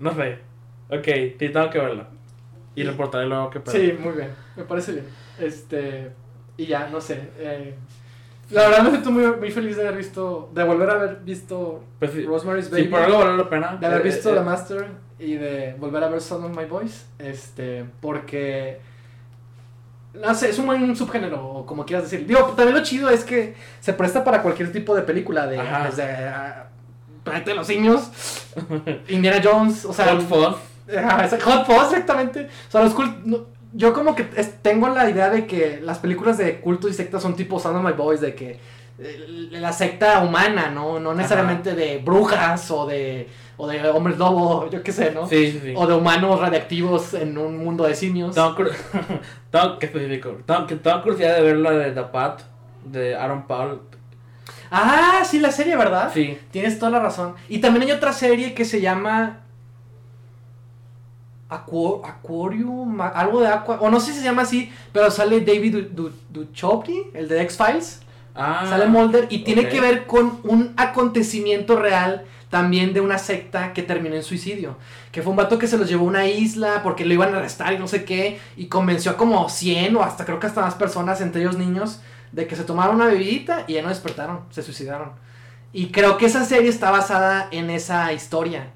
No 0.00 0.14
sé. 0.14 0.38
Ok, 0.90 1.04
sí, 1.38 1.48
tengo 1.50 1.70
que 1.70 1.78
verla. 1.78 2.08
Y 2.74 2.84
reportaré 2.84 3.26
luego 3.26 3.50
pedo. 3.50 3.72
Sí, 3.72 3.94
muy 3.98 4.12
bien, 4.12 4.30
me 4.56 4.64
parece 4.64 4.92
bien. 4.92 5.04
Este, 5.38 6.10
y 6.56 6.66
ya, 6.66 6.88
no 6.88 7.00
sé. 7.00 7.20
eh, 7.38 7.74
la 8.50 8.62
verdad 8.68 8.82
me 8.84 8.90
siento 8.90 9.10
muy, 9.10 9.26
muy 9.36 9.50
feliz 9.50 9.76
de 9.76 9.82
haber 9.86 9.98
visto, 9.98 10.50
de 10.54 10.64
volver 10.64 10.88
a 10.88 10.92
haber 10.94 11.16
visto 11.18 11.84
Pues 11.98 12.12
sí, 12.12 12.24
Rosemary's 12.24 12.70
Baby. 12.70 12.84
sí, 12.84 12.88
por 12.88 13.00
algo 13.02 13.18
vale 13.18 13.36
la 13.36 13.50
pena. 13.50 13.76
De 13.76 13.86
haber 13.86 14.00
Eh, 14.00 14.04
visto 14.04 14.30
eh, 14.30 14.34
The 14.34 14.40
Master 14.40 14.86
y 15.18 15.34
de 15.34 15.74
volver 15.78 16.02
a 16.04 16.08
ver 16.08 16.20
Son 16.22 16.42
of 16.44 16.56
My 16.56 16.64
Voice. 16.64 17.04
Este, 17.18 17.84
porque. 18.00 18.80
No 20.14 20.34
sé, 20.34 20.48
es 20.50 20.58
un 20.58 20.66
buen 20.66 20.96
subgénero, 20.96 21.44
o 21.46 21.66
como 21.66 21.84
quieras 21.84 22.10
decir. 22.10 22.26
Digo, 22.26 22.40
también 22.56 22.76
lo 22.76 22.82
chido 22.82 23.10
es 23.10 23.22
que 23.24 23.54
se 23.80 23.92
presta 23.92 24.24
para 24.24 24.42
cualquier 24.42 24.72
tipo 24.72 24.94
de 24.96 25.02
película, 25.02 25.46
de, 25.46 25.58
desde 25.58 26.04
Planeta 27.28 27.50
de 27.50 27.56
los 27.56 27.66
Simios, 27.66 28.10
Indiana 29.08 29.40
Jones, 29.42 29.84
o 29.84 29.92
sea. 29.92 30.06
Hot 30.14 30.22
Fuzz. 30.22 30.56
Hot 31.44 31.66
Fuzz, 31.66 31.92
exactamente. 31.92 32.48
O 32.68 32.70
sea, 32.70 32.82
los 32.82 32.94
cult- 32.96 33.22
no, 33.24 33.46
yo 33.72 33.92
como 33.92 34.14
que 34.14 34.24
tengo 34.24 34.88
la 34.88 35.08
idea 35.10 35.28
de 35.30 35.46
que 35.46 35.80
las 35.82 35.98
películas 35.98 36.38
de 36.38 36.60
culto 36.60 36.88
y 36.88 36.94
secta 36.94 37.20
son 37.20 37.36
tipo 37.36 37.58
Son 37.60 37.76
of 37.76 37.84
My 37.84 37.92
Boys, 37.92 38.20
de 38.20 38.34
que 38.34 38.58
eh, 38.98 39.48
la 39.52 39.72
secta 39.72 40.20
humana, 40.20 40.70
¿no? 40.70 40.98
No 40.98 41.14
necesariamente 41.14 41.74
de 41.74 41.98
brujas 41.98 42.70
o 42.70 42.86
de, 42.86 43.28
o 43.58 43.66
de 43.68 43.86
hombres 43.90 44.16
lobo, 44.18 44.68
yo 44.72 44.82
qué 44.82 44.90
sé, 44.92 45.10
¿no? 45.12 45.26
Sí, 45.28 45.52
sí, 45.52 45.60
sí. 45.62 45.74
O 45.76 45.86
de 45.86 45.94
humanos 45.94 46.40
radiactivos 46.40 47.14
en 47.14 47.36
un 47.36 47.58
mundo 47.58 47.84
de 47.84 47.94
simios. 47.94 48.34
Tengo, 48.34 48.56
¿qué 49.78 49.86
específico? 49.86 50.38
Tengo 50.46 51.02
curiosidad 51.02 51.36
de 51.36 51.42
ver 51.42 51.56
la 51.58 51.70
de 51.72 51.90
The 51.92 52.02
Path 52.04 52.40
de 52.86 53.14
Aaron 53.14 53.46
Paul. 53.46 53.82
Ah, 54.70 55.22
sí, 55.24 55.38
la 55.40 55.50
serie, 55.52 55.76
¿verdad? 55.76 56.10
Sí. 56.12 56.38
Tienes 56.50 56.78
toda 56.78 56.90
la 56.92 57.00
razón. 57.00 57.34
Y 57.48 57.58
también 57.58 57.84
hay 57.84 57.92
otra 57.92 58.12
serie 58.12 58.54
que 58.54 58.64
se 58.64 58.80
llama 58.80 59.40
Aqua- 61.48 62.00
Aquarium, 62.06 63.00
algo 63.00 63.40
de 63.40 63.48
Aqua, 63.48 63.78
o 63.80 63.88
no 63.90 64.00
sé 64.00 64.12
si 64.12 64.18
se 64.18 64.24
llama 64.24 64.42
así, 64.42 64.70
pero 64.92 65.10
sale 65.10 65.40
David 65.40 65.72
Du- 65.94 66.08
Du- 66.08 66.12
Duchovny, 66.30 67.04
el 67.14 67.26
de 67.28 67.40
X-Files. 67.42 68.02
Ah, 68.34 68.66
Sale 68.68 68.86
Mulder 68.86 69.26
y 69.30 69.38
tiene 69.38 69.68
que 69.68 69.80
ver 69.80 70.06
con 70.06 70.40
un 70.44 70.72
acontecimiento 70.76 71.74
real 71.74 72.24
también 72.50 72.92
de 72.94 73.00
una 73.00 73.18
secta 73.18 73.72
que 73.72 73.82
terminó 73.82 74.14
en 74.14 74.22
suicidio. 74.22 74.76
Que 75.10 75.22
fue 75.22 75.30
un 75.30 75.36
vato 75.36 75.58
que 75.58 75.66
se 75.66 75.76
los 75.76 75.88
llevó 75.88 76.04
a 76.04 76.08
una 76.08 76.26
isla 76.26 76.82
porque 76.84 77.04
lo 77.04 77.14
iban 77.14 77.34
a 77.34 77.38
arrestar 77.38 77.72
y 77.72 77.78
no 77.78 77.88
sé 77.88 78.04
qué. 78.04 78.38
Y 78.56 78.66
convenció 78.66 79.10
a 79.10 79.16
como 79.16 79.48
100 79.48 79.96
o 79.96 80.02
hasta 80.04 80.24
creo 80.24 80.38
que 80.38 80.46
hasta 80.46 80.60
más 80.60 80.74
personas, 80.76 81.20
entre 81.20 81.40
ellos 81.40 81.58
niños, 81.58 82.00
de 82.32 82.46
que 82.46 82.56
se 82.56 82.64
tomaron 82.64 82.96
una 82.96 83.06
bebidita 83.06 83.64
y 83.66 83.74
ya 83.74 83.82
no 83.82 83.88
despertaron, 83.88 84.40
se 84.50 84.62
suicidaron. 84.62 85.12
Y 85.72 85.90
creo 85.90 86.16
que 86.18 86.26
esa 86.26 86.44
serie 86.44 86.70
está 86.70 86.90
basada 86.90 87.48
en 87.50 87.70
esa 87.70 88.12
historia. 88.12 88.70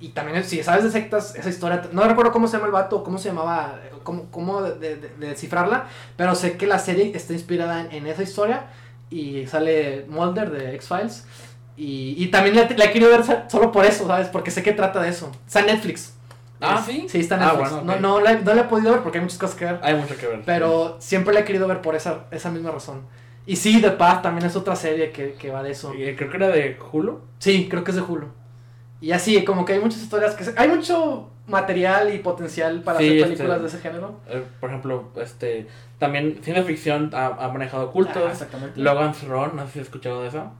Y 0.00 0.08
también, 0.10 0.42
si 0.44 0.62
sabes 0.62 0.84
de 0.84 0.90
sectas, 0.90 1.34
esa 1.34 1.50
historia, 1.50 1.82
no 1.92 2.02
recuerdo 2.04 2.32
cómo 2.32 2.46
se 2.48 2.54
llama 2.56 2.66
el 2.66 2.72
vato, 2.72 3.04
cómo 3.04 3.18
se 3.18 3.28
llamaba, 3.28 3.78
cómo, 4.02 4.30
cómo 4.30 4.62
de, 4.62 4.96
de- 4.96 5.08
de 5.10 5.26
descifrarla, 5.28 5.88
pero 6.16 6.34
sé 6.34 6.56
que 6.56 6.66
la 6.66 6.78
serie 6.78 7.12
está 7.14 7.34
inspirada 7.34 7.82
en, 7.82 7.92
en 7.92 8.06
esa 8.06 8.22
historia 8.22 8.64
y 9.10 9.46
sale 9.46 10.06
Mulder 10.08 10.50
de 10.50 10.74
X-Files. 10.76 11.26
Y, 11.76 12.14
y 12.22 12.28
también 12.28 12.56
la, 12.56 12.68
la 12.76 12.92
querido 12.92 13.10
ver 13.10 13.22
solo 13.50 13.72
por 13.72 13.84
eso, 13.84 14.06
¿sabes? 14.06 14.28
Porque 14.28 14.50
sé 14.50 14.62
que 14.62 14.72
trata 14.72 15.00
de 15.02 15.10
eso. 15.10 15.30
Está 15.46 15.62
Netflix. 15.62 16.14
Ah, 16.60 16.82
¿sí? 16.84 17.06
Sí, 17.08 17.20
está 17.20 17.36
en 17.36 17.42
Ah, 17.42 17.52
bueno, 17.54 17.82
no, 17.82 17.96
no, 18.00 18.20
la, 18.20 18.34
no 18.34 18.54
la 18.54 18.60
he 18.62 18.64
podido 18.64 18.92
ver 18.92 19.00
porque 19.02 19.18
hay 19.18 19.22
muchas 19.24 19.38
cosas 19.38 19.56
que 19.56 19.64
ver. 19.64 19.78
Hay 19.82 19.94
mucho 19.94 20.16
que 20.16 20.26
ver. 20.26 20.42
Pero 20.44 20.96
siempre 21.00 21.32
la 21.34 21.40
he 21.40 21.44
querido 21.44 21.66
ver 21.66 21.80
por 21.80 21.94
esa, 21.94 22.24
esa 22.30 22.50
misma 22.50 22.70
razón. 22.70 23.02
Y 23.46 23.56
sí, 23.56 23.80
The 23.80 23.92
Path 23.92 24.22
también 24.22 24.46
es 24.46 24.54
otra 24.56 24.76
serie 24.76 25.10
que, 25.10 25.32
que 25.34 25.50
va 25.50 25.62
de 25.62 25.70
eso. 25.72 25.94
Y 25.94 26.14
creo 26.14 26.30
que 26.30 26.36
era 26.36 26.48
de 26.48 26.78
Hulu. 26.92 27.20
Sí, 27.38 27.68
creo 27.70 27.82
que 27.84 27.90
es 27.90 27.96
de 27.96 28.02
Hulu. 28.02 28.26
Y 29.00 29.12
así, 29.12 29.42
como 29.44 29.64
que 29.64 29.72
hay 29.72 29.80
muchas 29.80 30.02
historias 30.02 30.34
que... 30.34 30.44
se- 30.44 30.54
Hay 30.58 30.68
mucho 30.68 31.30
material 31.46 32.14
y 32.14 32.18
potencial 32.18 32.82
para 32.82 32.98
Sí, 32.98 33.06
hacer 33.06 33.16
este- 33.16 33.28
películas 33.30 33.60
de 33.62 33.66
ese 33.68 33.78
género. 33.78 34.20
Eh, 34.28 34.44
por 34.60 34.68
ejemplo, 34.70 35.08
este 35.16 35.66
también 35.98 36.38
ciencia 36.42 36.62
ficción 36.64 37.10
ha, 37.14 37.26
ha 37.26 37.48
manejado 37.48 37.88
Ah, 37.88 37.92
cultos. 37.92 38.30
exactamente. 38.30 38.78
Logan's 38.78 39.22
Run, 39.26 39.56
no 39.56 39.66
sé 39.66 39.72
si 39.72 39.78
has 39.80 39.86
escuchado 39.86 40.22
de 40.22 40.28
eso. 40.28 40.52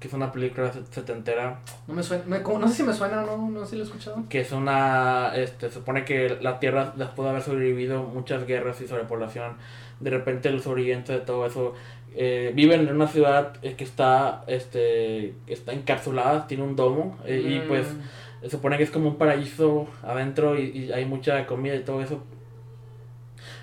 Que 0.00 0.08
es 0.08 0.14
una 0.14 0.32
película 0.32 0.72
set- 0.72 0.90
setentera. 0.90 1.60
No 1.86 1.92
me 1.94 2.02
suena, 2.02 2.24
me- 2.26 2.38
no 2.40 2.66
sé 2.68 2.74
si 2.74 2.82
me 2.82 2.92
suena 2.94 3.22
o 3.22 3.36
no, 3.36 3.50
no 3.50 3.64
sé 3.64 3.70
si 3.72 3.76
lo 3.76 3.82
he 3.82 3.86
escuchado. 3.86 4.24
Que 4.30 4.40
es 4.40 4.50
una. 4.50 5.32
Este, 5.36 5.68
se 5.68 5.74
supone 5.74 6.04
que 6.06 6.38
la 6.40 6.58
Tierra, 6.58 6.94
después 6.96 7.24
de 7.26 7.30
haber 7.30 7.42
sobrevivido 7.42 8.02
muchas 8.02 8.46
guerras 8.46 8.80
y 8.80 8.88
sobrepoblación, 8.88 9.56
de 10.00 10.10
repente 10.10 10.50
los 10.50 10.62
sobrevivientes 10.62 11.14
de 11.14 11.20
todo 11.24 11.44
eso 11.46 11.74
eh, 12.14 12.50
viven 12.56 12.88
en 12.88 12.96
una 12.96 13.06
ciudad 13.08 13.52
eh, 13.62 13.74
que 13.76 13.84
está, 13.84 14.42
este, 14.46 15.34
está 15.46 15.72
encapsulada, 15.74 16.46
tiene 16.46 16.62
un 16.64 16.74
domo. 16.76 17.18
eh, 17.26 17.42
Y 17.46 17.68
pues 17.68 17.86
Mm, 17.92 18.44
se 18.44 18.50
supone 18.50 18.78
que 18.78 18.84
es 18.84 18.90
como 18.90 19.10
un 19.10 19.16
paraíso 19.18 19.86
adentro 20.02 20.58
y, 20.58 20.62
y 20.86 20.92
hay 20.92 21.04
mucha 21.04 21.44
comida 21.46 21.74
y 21.76 21.84
todo 21.84 22.00
eso. 22.02 22.24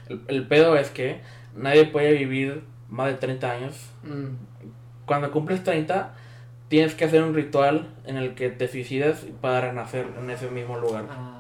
El, 0.08 0.22
el 0.28 0.48
pedo 0.48 0.76
es 0.78 0.90
que 0.92 1.20
nadie 1.56 1.86
puede 1.86 2.14
vivir 2.14 2.64
más 2.90 3.08
de 3.08 3.16
30 3.16 3.52
años. 3.52 3.76
mm. 4.04 4.46
Cuando 5.08 5.32
cumples 5.32 5.64
30, 5.64 6.14
tienes 6.70 6.96
que 6.96 7.06
hacer 7.06 7.24
un 7.24 7.34
ritual 7.34 7.88
en 8.06 8.18
el 8.18 8.36
que 8.36 8.50
te 8.50 8.68
suicidas 8.68 9.26
para 9.42 9.62
renacer 9.70 10.06
en 10.20 10.30
ese 10.30 10.50
mismo 10.50 10.78
lugar. 10.78 11.06
Ah, 11.10 11.34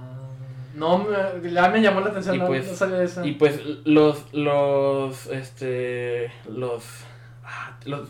no, 0.75 0.99
me, 0.99 1.51
ya 1.51 1.69
me 1.69 1.81
llamó 1.81 2.01
la 2.01 2.07
atención, 2.09 2.35
Y 2.35 2.39
no, 2.39 2.45
pues- 2.47 2.67
no 2.67 2.75
sabía 2.75 3.03
eso. 3.03 3.25
Y 3.25 3.33
pues 3.33 3.59
los, 3.85 4.31
los, 4.33 5.27
este, 5.27 6.31
los, 6.49 6.83
ah, 7.43 7.77
los, 7.85 8.09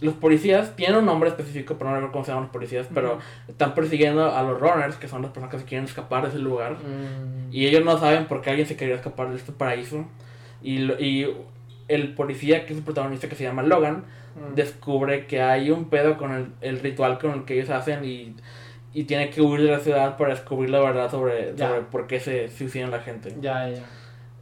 los 0.00 0.14
policías 0.14 0.76
tienen 0.76 0.98
un 0.98 1.06
nombre 1.06 1.30
específico, 1.30 1.76
pero 1.78 1.90
no 1.90 1.96
recuerdo 1.96 2.12
cómo 2.12 2.24
se 2.24 2.30
llaman 2.32 2.44
los 2.44 2.52
policías, 2.52 2.86
pero 2.92 3.18
están 3.48 3.74
persiguiendo 3.74 4.30
a 4.34 4.42
los 4.42 4.60
runners, 4.60 4.96
que 4.96 5.08
son 5.08 5.22
las 5.22 5.30
personas 5.30 5.50
que 5.54 5.60
se 5.60 5.64
quieren 5.64 5.86
escapar 5.86 6.22
de 6.24 6.28
ese 6.28 6.38
lugar. 6.38 6.72
Mm. 6.74 7.52
Y 7.52 7.66
ellos 7.66 7.84
no 7.84 7.96
saben 7.98 8.26
por 8.26 8.42
qué 8.42 8.50
alguien 8.50 8.68
se 8.68 8.76
quería 8.76 8.96
escapar 8.96 9.30
de 9.30 9.36
este 9.36 9.52
paraíso. 9.52 10.04
Y, 10.62 10.78
lo- 10.78 10.98
y 11.00 11.34
el 11.88 12.14
policía, 12.14 12.66
que 12.66 12.72
es 12.74 12.78
el 12.78 12.84
protagonista, 12.84 13.28
que 13.28 13.34
se 13.36 13.44
llama 13.44 13.62
Logan, 13.62 14.04
Mm. 14.34 14.54
descubre 14.54 15.26
que 15.26 15.40
hay 15.42 15.70
un 15.70 15.88
pedo 15.88 16.16
con 16.16 16.32
el, 16.32 16.46
el 16.60 16.80
ritual 16.80 17.18
con 17.18 17.32
el 17.32 17.44
que 17.44 17.54
ellos 17.54 17.70
hacen 17.70 18.04
y, 18.04 18.34
y 18.92 19.04
tiene 19.04 19.30
que 19.30 19.40
huir 19.40 19.62
de 19.62 19.70
la 19.70 19.80
ciudad 19.80 20.16
para 20.16 20.30
descubrir 20.30 20.70
la 20.70 20.80
verdad 20.80 21.10
sobre, 21.10 21.54
por 21.90 22.06
qué 22.06 22.20
se 22.20 22.48
suicidan 22.48 22.90
la 22.90 23.00
gente. 23.00 23.34
Ya, 23.40 23.68
ya. 23.68 23.82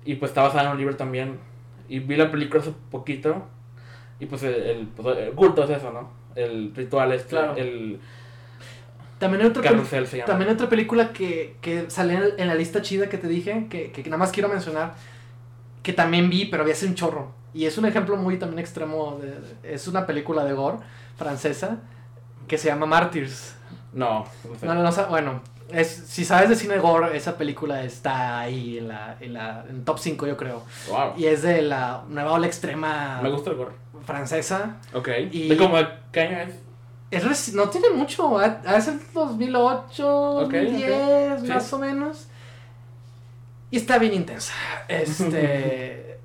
Y 0.04 0.16
pues 0.16 0.30
está 0.30 0.42
basada 0.42 0.64
en 0.64 0.70
un 0.72 0.78
libro 0.78 0.96
también. 0.96 1.38
Y 1.88 1.98
vi 2.00 2.16
la 2.16 2.30
película 2.30 2.60
hace 2.60 2.72
poquito. 2.90 3.46
Y 4.18 4.26
pues 4.26 4.42
el, 4.44 4.54
el, 4.54 4.86
pues, 4.88 5.18
el 5.18 5.32
culto 5.32 5.64
es 5.64 5.70
eso, 5.70 5.90
¿no? 5.92 6.10
El 6.34 6.74
ritual 6.74 7.12
es 7.12 7.24
Claro. 7.24 7.54
el 7.56 7.98
También 9.18 9.42
hay 9.42 9.48
otra, 9.48 9.62
también 10.26 10.50
otra 10.50 10.68
película 10.68 11.12
que, 11.12 11.56
que 11.60 11.88
sale 11.90 12.14
en, 12.14 12.22
en 12.38 12.46
la 12.48 12.54
lista 12.54 12.82
chida 12.82 13.08
que 13.08 13.18
te 13.18 13.28
dije, 13.28 13.66
que, 13.70 13.92
que 13.92 14.02
nada 14.04 14.16
más 14.16 14.32
quiero 14.32 14.48
mencionar, 14.48 14.94
que 15.82 15.92
también 15.92 16.30
vi, 16.30 16.46
pero 16.46 16.64
vi 16.64 16.70
hace 16.72 16.86
un 16.86 16.94
chorro. 16.94 17.32
Y 17.54 17.66
es 17.66 17.76
un 17.78 17.84
ejemplo 17.86 18.16
muy 18.16 18.38
también 18.38 18.58
extremo. 18.60 19.18
de- 19.20 19.40
de- 19.40 19.74
es 19.74 19.86
una 19.88 20.06
película 20.06 20.44
de 20.44 20.52
gore 20.54 20.78
francesa 21.16 21.78
que 22.48 22.58
se 22.58 22.68
llama 22.68 22.86
Martyrs. 22.86 23.54
No, 23.92 24.24
no. 24.62 24.74
No, 24.74 24.90
bueno, 25.10 25.42
es, 25.70 25.88
si 25.88 26.24
sabes 26.24 26.48
de 26.48 26.56
cine 26.56 26.78
gore, 26.78 27.14
esa 27.16 27.36
película 27.36 27.82
está 27.82 28.40
ahí 28.40 28.78
en 28.78 28.88
la, 28.88 29.16
en 29.20 29.34
la 29.34 29.64
en 29.68 29.84
top 29.84 29.98
5 29.98 30.26
yo 30.26 30.36
creo. 30.36 30.62
Wow. 30.88 31.12
Y 31.16 31.26
es 31.26 31.42
de 31.42 31.60
la 31.62 32.04
nueva 32.08 32.32
ola 32.32 32.46
extrema 32.46 33.20
Me 33.22 33.30
gusta 33.30 33.50
el 33.50 33.56
gore. 33.56 33.72
francesa. 34.06 34.76
Ok. 34.94 35.08
Y- 35.30 35.48
¿De 35.48 35.56
cómo 35.56 35.76
qué 36.10 36.20
año 36.20 36.38
es? 36.38 36.54
Es 37.26 37.52
no 37.54 37.68
tiene 37.68 37.90
mucho, 37.90 38.38
de 38.38 38.80
ser 38.80 38.94
2008, 39.12 40.30
Ok, 40.36 40.52
2010, 40.52 41.42
ok. 41.42 41.48
más 41.48 41.66
Sí. 41.66 41.74
o 41.74 41.78
menos. 41.78 42.28
Y 43.72 43.76
está 43.78 43.98
bien 43.98 44.14
intensa. 44.14 44.52
Este. 44.86 46.18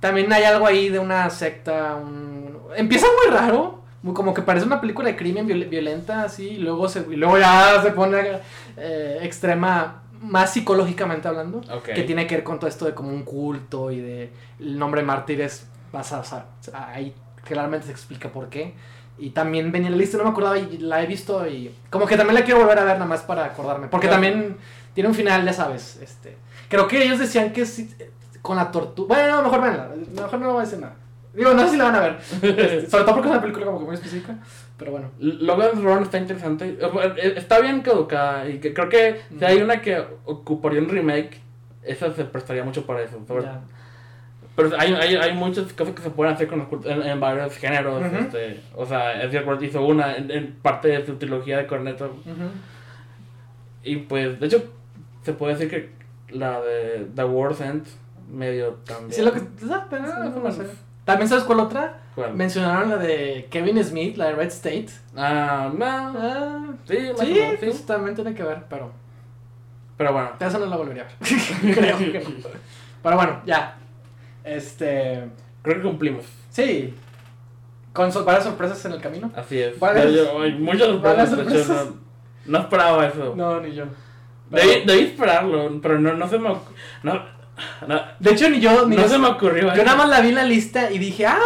también 0.00 0.32
hay 0.32 0.44
algo 0.44 0.66
ahí 0.66 0.88
de 0.88 0.98
una 0.98 1.28
secta. 1.30 1.94
un- 1.96 2.58
Empieza 2.76 3.06
muy 3.24 3.36
raro. 3.36 3.82
muy- 4.02 4.14
Como 4.14 4.32
que 4.34 4.42
parece 4.42 4.66
una 4.66 4.80
película 4.80 5.08
de 5.08 5.16
crimen 5.16 5.46
viol- 5.46 5.68
violenta, 5.68 6.24
así. 6.24 6.48
Y 6.50 6.58
luego, 6.58 6.88
se, 6.88 7.00
y 7.10 7.16
luego 7.16 7.38
ya 7.38 7.80
se 7.82 7.90
pone 7.92 8.40
eh, 8.76 9.18
extrema, 9.22 10.02
más 10.22 10.52
psicológicamente 10.52 11.28
hablando. 11.28 11.60
Que 11.84 12.02
tiene 12.02 12.26
que 12.26 12.36
ver 12.36 12.44
con 12.44 12.58
todo 12.58 12.68
esto 12.68 12.84
de 12.86 12.94
como 12.94 13.10
un 13.10 13.22
culto 13.24 13.90
y 13.90 14.00
de. 14.00 14.32
El 14.58 14.78
nombre 14.78 15.02
mártires. 15.02 15.66
Vas 15.92 16.12
a, 16.12 16.20
o 16.20 16.24
sea, 16.24 16.46
ahí 16.88 17.14
claramente 17.44 17.86
se 17.86 17.92
explica 17.92 18.28
por 18.30 18.48
qué. 18.48 18.74
Y 19.18 19.30
también 19.30 19.70
venía 19.70 19.88
en 19.88 19.92
la 19.94 19.98
lista, 19.98 20.16
no 20.18 20.24
me 20.24 20.30
acordaba 20.30 20.58
y 20.58 20.78
la 20.78 21.02
he 21.02 21.06
visto 21.06 21.46
y 21.46 21.72
como 21.90 22.06
que 22.06 22.16
también 22.16 22.34
la 22.34 22.44
quiero 22.44 22.60
volver 22.60 22.78
a 22.78 22.84
ver 22.84 22.94
nada 22.94 23.06
más 23.06 23.20
para 23.22 23.44
acordarme. 23.44 23.86
Porque 23.88 24.08
Claro. 24.08 24.22
también 24.22 24.56
tiene 24.94 25.08
un 25.08 25.14
final, 25.14 25.44
ya 25.44 25.52
sabes. 25.52 25.98
este 26.02 26.36
Creo 26.72 26.88
que 26.88 27.04
ellos 27.04 27.18
decían 27.18 27.52
que 27.52 27.66
sí, 27.66 27.94
con 28.40 28.56
la 28.56 28.70
tortuga... 28.70 29.08
Bueno, 29.14 29.42
mejor 29.42 29.60
venla, 29.60 29.90
mejor 30.14 30.38
no 30.40 30.52
voy 30.52 30.62
a 30.62 30.64
decir 30.64 30.78
nada. 30.78 30.94
Digo, 31.34 31.52
no 31.52 31.62
sé 31.64 31.68
si 31.70 31.76
la 31.76 31.84
van 31.84 31.94
a 31.96 32.00
ver. 32.00 32.16
Este, 32.42 32.90
sobre 32.90 33.04
todo 33.04 33.14
porque 33.14 33.28
es 33.28 33.32
una 33.32 33.40
película 33.42 33.66
como 33.66 33.78
que 33.80 33.84
muy 33.84 33.94
específica. 33.94 34.38
Pero 34.78 34.92
bueno. 34.92 35.10
Logan's 35.18 35.82
Run 35.82 36.02
está 36.02 36.16
interesante. 36.18 36.78
Eh, 36.80 37.34
Está 37.36 37.60
bien 37.60 37.82
caducada. 37.82 38.48
Y 38.48 38.58
que 38.58 38.72
creo 38.72 38.88
que 38.88 39.20
si 39.38 39.44
hay 39.44 39.60
una 39.60 39.82
que 39.82 40.02
ocuparía 40.24 40.80
un 40.80 40.88
remake, 40.88 41.40
esa 41.82 42.12
se 42.14 42.24
prestaría 42.24 42.64
mucho 42.64 42.86
para 42.86 43.02
eso. 43.02 43.20
sobre- 43.28 43.44
Ya. 43.44 43.60
Pero 44.56 44.70
hay, 44.78 44.92
hay, 44.94 45.16
hay 45.16 45.34
muchas 45.34 45.72
cosas 45.74 45.94
que 45.94 46.02
se 46.02 46.10
pueden 46.10 46.34
hacer 46.34 46.46
con 46.48 46.58
los 46.70 46.86
en, 46.86 47.02
en 47.02 47.20
varios 47.20 47.56
géneros. 47.56 48.02
Ujú. 48.04 48.16
este, 48.16 48.60
o 48.74 48.84
sea, 48.86 49.22
Edgar 49.22 49.44
Wright 49.46 49.62
hizo 49.62 49.82
una 49.84 50.14
en, 50.16 50.30
en 50.30 50.52
parte 50.62 50.88
de 50.88 51.04
su 51.06 51.16
trilogía 51.16 51.58
de 51.58 51.66
Cornetto. 51.66 52.06
Ujú. 52.06 52.50
Y 53.84 53.96
pues, 53.96 54.38
de 54.40 54.46
hecho, 54.46 54.64
se 55.22 55.32
puede 55.32 55.54
decir 55.54 55.70
que 55.70 56.01
la 56.32 56.60
de 56.60 57.08
The 57.14 57.24
World's 57.24 57.60
End 57.60 57.86
medio 58.30 58.78
también. 58.84 59.12
Sí, 59.12 59.22
lo 59.22 59.32
que... 59.32 59.40
no 59.40 60.52
sé. 60.52 60.66
También 61.04 61.28
sabes 61.28 61.44
cuál 61.44 61.60
otra? 61.60 62.00
¿Cuál? 62.14 62.34
Mencionaron 62.34 62.88
la 62.90 62.96
de 62.96 63.48
Kevin 63.50 63.82
Smith, 63.84 64.16
la 64.16 64.26
de 64.26 64.32
Red 64.34 64.48
State. 64.48 64.88
Ah, 65.16 65.70
no. 65.74 65.84
Ah, 65.84 66.58
Sí, 66.86 66.96
sí, 66.96 67.24
menos, 67.32 67.60
sí. 67.60 67.66
pues 67.66 67.86
también 67.86 68.14
tiene 68.14 68.34
que 68.34 68.42
ver, 68.42 68.64
pero... 68.68 68.90
Pero 69.96 70.12
bueno. 70.12 70.30
Esa 70.40 70.58
no 70.58 70.66
la 70.66 70.76
volvería 70.76 71.02
a 71.02 71.06
ver. 71.06 71.74
Creo 71.74 71.98
que 71.98 72.20
no. 72.20 72.48
Pero 73.02 73.16
bueno, 73.16 73.42
ya. 73.46 73.76
Este. 74.44 75.28
Creo 75.62 75.76
que 75.76 75.82
cumplimos. 75.82 76.24
Sí. 76.50 76.94
Con 77.92 78.10
so- 78.10 78.24
varias 78.24 78.44
sorpresas 78.44 78.84
en 78.86 78.92
el 78.92 79.00
camino. 79.00 79.30
Así 79.36 79.58
es. 79.60 79.74
¿Cuáles- 79.76 80.12
Yo- 80.14 80.24
yo- 80.24 80.42
hay 80.42 80.52
muchas 80.58 80.88
sorpresas? 81.30 81.86
no, 81.86 81.96
no 82.46 82.58
esperaba 82.58 83.06
eso. 83.06 83.34
No, 83.36 83.60
ni 83.60 83.74
yo. 83.74 83.84
Debí, 84.50 84.84
debí 84.84 85.00
esperarlo, 85.04 85.80
pero 85.82 85.98
no, 85.98 86.12
no 86.14 86.28
se 86.28 86.38
me 86.38 86.50
no, 87.02 87.22
no, 87.86 88.00
De 88.18 88.30
hecho, 88.32 88.48
ni 88.50 88.60
yo. 88.60 88.86
Ni 88.86 88.96
no 88.96 89.02
yo, 89.02 89.08
se 89.08 89.18
me 89.18 89.28
ocurrió. 89.28 89.74
yo 89.74 89.84
nada 89.84 89.96
más 89.96 90.08
la 90.08 90.20
vi 90.20 90.28
en 90.30 90.34
la 90.36 90.44
lista 90.44 90.90
y 90.90 90.98
dije, 90.98 91.26
ah, 91.26 91.38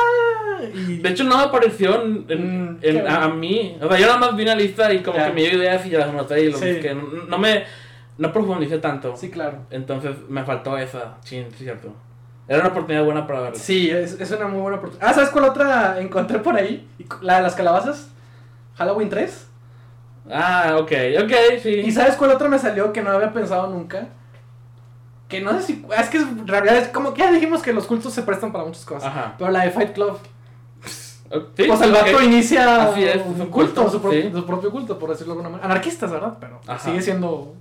Y... 0.75 0.99
De 0.99 1.09
hecho, 1.11 1.25
no 1.25 1.37
me 1.37 1.45
apareció 1.45 2.03
en, 2.03 2.25
en- 2.29 2.73
Mm, 2.73 2.79
en- 2.83 3.07
a, 3.07 3.25
a 3.25 3.29
mí. 3.29 3.77
O 3.81 3.89
sea, 3.89 3.99
yo 3.99 4.07
nada 4.07 4.19
más 4.19 4.37
vi 4.37 4.43
una 4.43 4.55
lista 4.55 4.93
y 4.93 5.03
como 5.03 5.19
que 5.19 5.31
me 5.33 5.43
dio 5.43 5.59
ideas 5.59 5.85
y 5.87 5.91
ya 5.91 5.99
las 6.01 6.09
anoté 6.09 6.41
y 6.45 6.51
lo 6.51 6.59
Sí. 6.59 6.73
busqué. 6.73 6.95
No, 6.95 7.03
no 7.29 7.39
me. 7.39 7.65
No 8.19 8.33
profundicé 8.33 8.79
tanto. 8.79 9.15
Sí, 9.17 9.31
claro. 9.31 9.59
Entonces 9.71 10.13
me 10.29 10.43
faltó 10.45 10.79
esa. 10.79 11.19
Sí, 11.23 11.45
sí, 11.57 11.65
cierto. 11.65 11.93
Era 12.49 12.61
una 12.61 12.69
oportunidad 12.69 13.05
buena 13.05 13.27
para 13.27 13.41
verla. 13.41 13.59
Sí, 13.59 13.91
es, 13.91 14.19
es 14.19 14.31
una 14.31 14.47
muy 14.49 14.61
buena 14.61 14.79
oportunidad. 14.79 15.09
Ah, 15.11 15.13
¿sabes 15.13 15.29
cuál 15.31 15.45
otra 15.45 16.01
encontré 16.01 16.39
por 16.39 16.57
ahí? 16.57 16.89
La 17.21 17.37
de 17.37 17.43
las 17.43 17.55
calabazas. 17.55 18.11
Halloween 18.77 19.09
3. 19.11 19.46
Ah, 20.31 20.77
ok, 20.81 20.93
ok, 21.25 21.33
sí. 21.63 21.71
¿Y 21.71 21.93
sabes 21.93 22.17
cuál 22.17 22.31
otra 22.33 22.49
me 22.49 22.59
salió 22.59 22.93
que 22.93 23.03
no 23.03 23.11
había 23.11 23.33
pensado 23.33 23.69
nunca? 23.69 24.09
Que 25.29 25.41
no 25.41 25.53
sé 25.53 25.63
si. 25.63 25.85
Es 25.99 26.09
que 26.09 26.19
en 26.19 26.47
realidad 26.47 26.77
es 26.79 26.89
como 26.89 27.13
que 27.15 27.21
ya 27.23 27.33
dijimos 27.33 27.63
que 27.63 27.73
los 27.73 27.87
cultos 27.87 28.13
se 28.13 28.23
prestan 28.23 28.53
para 28.53 28.65
muchas 28.65 28.85
cosas. 28.85 29.05
Ajá. 29.05 29.35
Pero 29.39 29.51
la 29.51 29.65
de 29.65 29.71
Fight 29.71 29.93
Club. 29.93 30.19
Sí, 31.57 31.65
pues 31.67 31.81
el 31.81 31.91
vato 31.91 32.23
inicia 32.23 32.91
es, 32.97 33.17
es 33.17 33.23
un 33.27 33.41
un 33.41 33.47
culto, 33.49 33.83
culto, 33.83 33.91
su, 33.91 34.01
pro- 34.01 34.13
sí. 34.13 34.31
su 34.33 34.47
propio 34.47 34.71
culto, 34.71 34.97
por 34.99 35.11
decirlo 35.11 35.35
de 35.35 35.39
alguna 35.41 35.49
manera. 35.57 35.67
Anarquistas, 35.73 36.11
¿verdad? 36.11 36.37
Pero 36.39 36.61
Ajá. 36.69 36.79
sigue 36.79 37.03
siendo 37.03 37.53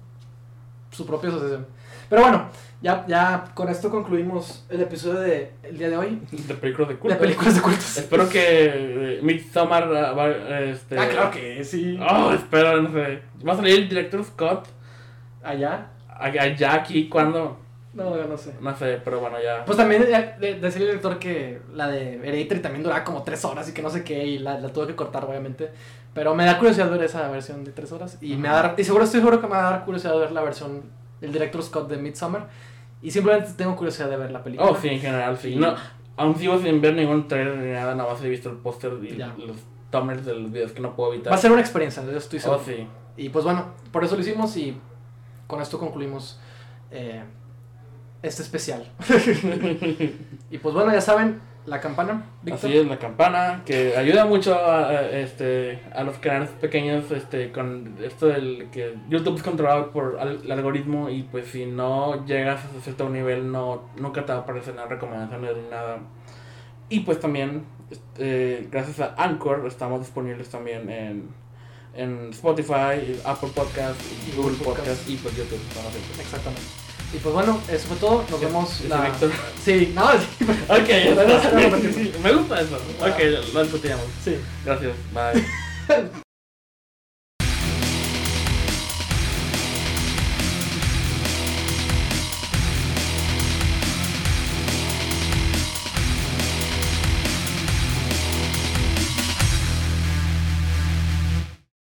su 0.91 1.05
propia 1.07 1.29
asociación. 1.29 1.65
Pero 2.09 2.21
bueno, 2.21 2.49
ya, 2.81 3.05
ya 3.07 3.45
con 3.53 3.69
esto 3.69 3.89
concluimos 3.89 4.65
el 4.69 4.81
episodio 4.81 5.19
del 5.21 5.77
día 5.77 5.89
de 5.89 5.97
hoy 5.97 6.21
De 6.31 6.53
películas 6.53 6.89
de 6.89 6.95
culto. 6.97 7.13
de 7.15 7.19
películas 7.19 7.55
de 7.55 7.61
cultos. 7.61 7.97
Espero 7.97 8.29
que 8.29 9.17
eh, 9.17 9.19
Midsommar 9.23 9.83
ah, 9.95 10.11
va, 10.13 10.29
este... 10.29 10.97
Ah, 10.99 11.07
claro 11.09 11.31
que 11.31 11.63
sí. 11.63 11.99
Oh, 11.99 12.31
espero, 12.31 12.81
no 12.81 12.91
sé. 12.91 13.21
Va 13.47 13.53
a 13.53 13.55
salir 13.55 13.75
el 13.79 13.89
director 13.89 14.23
Scott 14.23 14.67
Allá. 15.43 15.87
allá 16.09 16.73
aquí 16.73 17.07
cuando... 17.09 17.59
No, 17.93 18.15
yo 18.17 18.25
no 18.25 18.37
sé. 18.37 18.53
No 18.59 18.75
sé, 18.75 18.99
pero 19.05 19.21
bueno, 19.21 19.37
ya... 19.41 19.63
Pues 19.63 19.77
también 19.77 20.03
eh, 20.03 20.35
de- 20.37 20.55
decía 20.59 20.81
el 20.81 20.87
director 20.87 21.17
que 21.17 21.61
la 21.73 21.87
de 21.87 22.15
Hereditary 22.15 22.59
también 22.61 22.83
duraba 22.83 23.05
como 23.05 23.23
tres 23.23 23.45
horas 23.45 23.69
y 23.69 23.73
que 23.73 23.81
no 23.81 23.89
sé 23.89 24.03
qué, 24.03 24.25
y 24.25 24.37
la, 24.39 24.59
la 24.59 24.67
tuve 24.73 24.87
que 24.87 24.95
cortar, 24.95 25.23
obviamente. 25.23 25.69
Pero 26.13 26.35
me 26.35 26.43
da 26.45 26.57
curiosidad 26.57 26.89
ver 26.91 27.03
esa 27.03 27.29
versión 27.29 27.63
de 27.63 27.71
tres 27.71 27.93
horas. 27.93 28.17
Y 28.21 28.35
me 28.35 28.49
va 28.49 28.59
a 28.59 28.63
dar, 28.63 28.75
y 28.77 28.83
seguro 28.83 29.05
estoy 29.05 29.21
seguro 29.21 29.39
que 29.39 29.47
me 29.47 29.53
va 29.53 29.67
a 29.69 29.71
dar 29.71 29.85
curiosidad 29.85 30.17
ver 30.19 30.33
la 30.33 30.41
versión 30.41 30.83
del 31.25 31.33
director 31.33 31.61
Scott 31.63 31.89
de 31.89 31.97
Midsommar. 31.97 32.47
Y 33.01 33.11
simplemente 33.11 33.51
tengo 33.57 33.75
curiosidad 33.75 34.09
de 34.09 34.17
ver 34.17 34.31
la 34.31 34.43
película. 34.43 34.69
Oh, 34.69 34.75
sí, 34.75 34.87
en 34.87 34.99
general, 34.99 35.37
sí. 35.37 35.55
No, 35.55 35.75
aún 36.17 36.35
sigo 36.37 36.57
sin 36.59 36.81
ver 36.81 36.95
ningún 36.95 37.27
trailer 37.27 37.57
ni 37.57 37.71
nada, 37.71 37.93
nada 37.95 38.11
más 38.11 38.23
he 38.23 38.29
visto 38.29 38.49
el 38.49 38.57
póster 38.57 38.93
y 39.03 39.15
Ya. 39.17 39.35
los 39.37 39.57
thumbnails 39.91 40.25
de 40.25 40.33
los 40.35 40.51
videos 40.51 40.71
que 40.71 40.79
no 40.79 40.95
puedo 40.95 41.13
evitar. 41.13 41.31
Va 41.31 41.35
a 41.37 41.39
ser 41.39 41.51
una 41.51 41.61
experiencia, 41.61 42.03
yo 42.03 42.17
estoy 42.17 42.39
seguro. 42.39 42.61
Oh, 42.61 42.65
sí. 42.65 42.87
Y 43.17 43.29
pues 43.29 43.45
bueno, 43.45 43.65
por 43.91 44.03
eso 44.03 44.15
lo 44.15 44.21
hicimos 44.21 44.55
y 44.57 44.77
con 45.47 45.61
esto 45.61 45.77
concluimos 45.79 46.39
eh, 46.91 47.23
este 48.23 48.41
especial. 48.41 48.91
y 50.51 50.57
pues 50.57 50.73
bueno, 50.73 50.91
ya 50.91 51.01
saben, 51.01 51.39
la 51.65 51.81
campana, 51.81 52.23
Víctor. 52.43 52.69
Así 52.69 52.77
es, 52.77 52.85
la 52.87 52.99
campana, 52.99 53.63
que 53.65 53.95
ayuda 53.97 54.25
mucho 54.25 54.53
a, 54.53 54.89
a, 54.89 55.09
este, 55.11 55.79
a 55.93 56.03
los 56.03 56.17
canales 56.19 56.49
pequeños 56.49 57.09
este, 57.11 57.51
con 57.51 57.97
esto 58.03 58.27
del 58.27 58.69
que 58.71 58.95
YouTube 59.09 59.35
es 59.37 59.43
controlado 59.43 59.91
por 59.91 60.17
al- 60.19 60.41
el 60.43 60.51
algoritmo 60.51 61.09
y 61.09 61.23
pues 61.23 61.47
si 61.47 61.65
no 61.65 62.25
llegas 62.25 62.61
a 62.65 62.81
cierto 62.81 63.09
nivel 63.09 63.51
no, 63.51 63.89
nunca 63.97 64.25
te 64.25 64.31
va 64.31 64.39
a 64.39 64.41
aparecer 64.43 64.75
nada 64.75 64.87
recomendaciones 64.87 65.55
ni 65.57 65.69
nada. 65.69 65.99
Y 66.87 66.99
pues 66.99 67.19
también, 67.19 67.65
este, 67.89 68.67
gracias 68.71 68.99
a 68.99 69.15
Anchor, 69.17 69.65
estamos 69.67 70.01
disponibles 70.01 70.49
también 70.49 70.87
en, 70.89 71.29
en 71.95 72.29
Spotify, 72.29 73.19
Apple 73.25 73.49
Podcast, 73.55 73.99
Google 74.37 74.55
Podcast 74.63 75.09
y 75.09 75.15
pues 75.15 75.35
YouTube. 75.35 75.59
Exactamente. 76.19 76.84
Y 77.13 77.17
pues 77.17 77.33
bueno, 77.33 77.61
eso 77.69 77.87
fue 77.87 77.97
todo. 77.97 78.25
Nos 78.29 78.41
vemos 78.41 78.81
la... 78.89 79.01
Víctor. 79.01 79.31
Sí, 79.63 79.91
no, 79.95 80.11
sí. 80.19 80.45
Ok, 80.69 81.93
sí, 81.93 82.11
Me 82.23 82.33
gusta 82.33 82.61
eso. 82.61 82.75
Ok, 82.99 83.53
lo 83.53 83.63
discutíamos. 83.63 84.05
sí. 84.23 84.37
Gracias, 84.65 84.93
bye. 85.13 86.24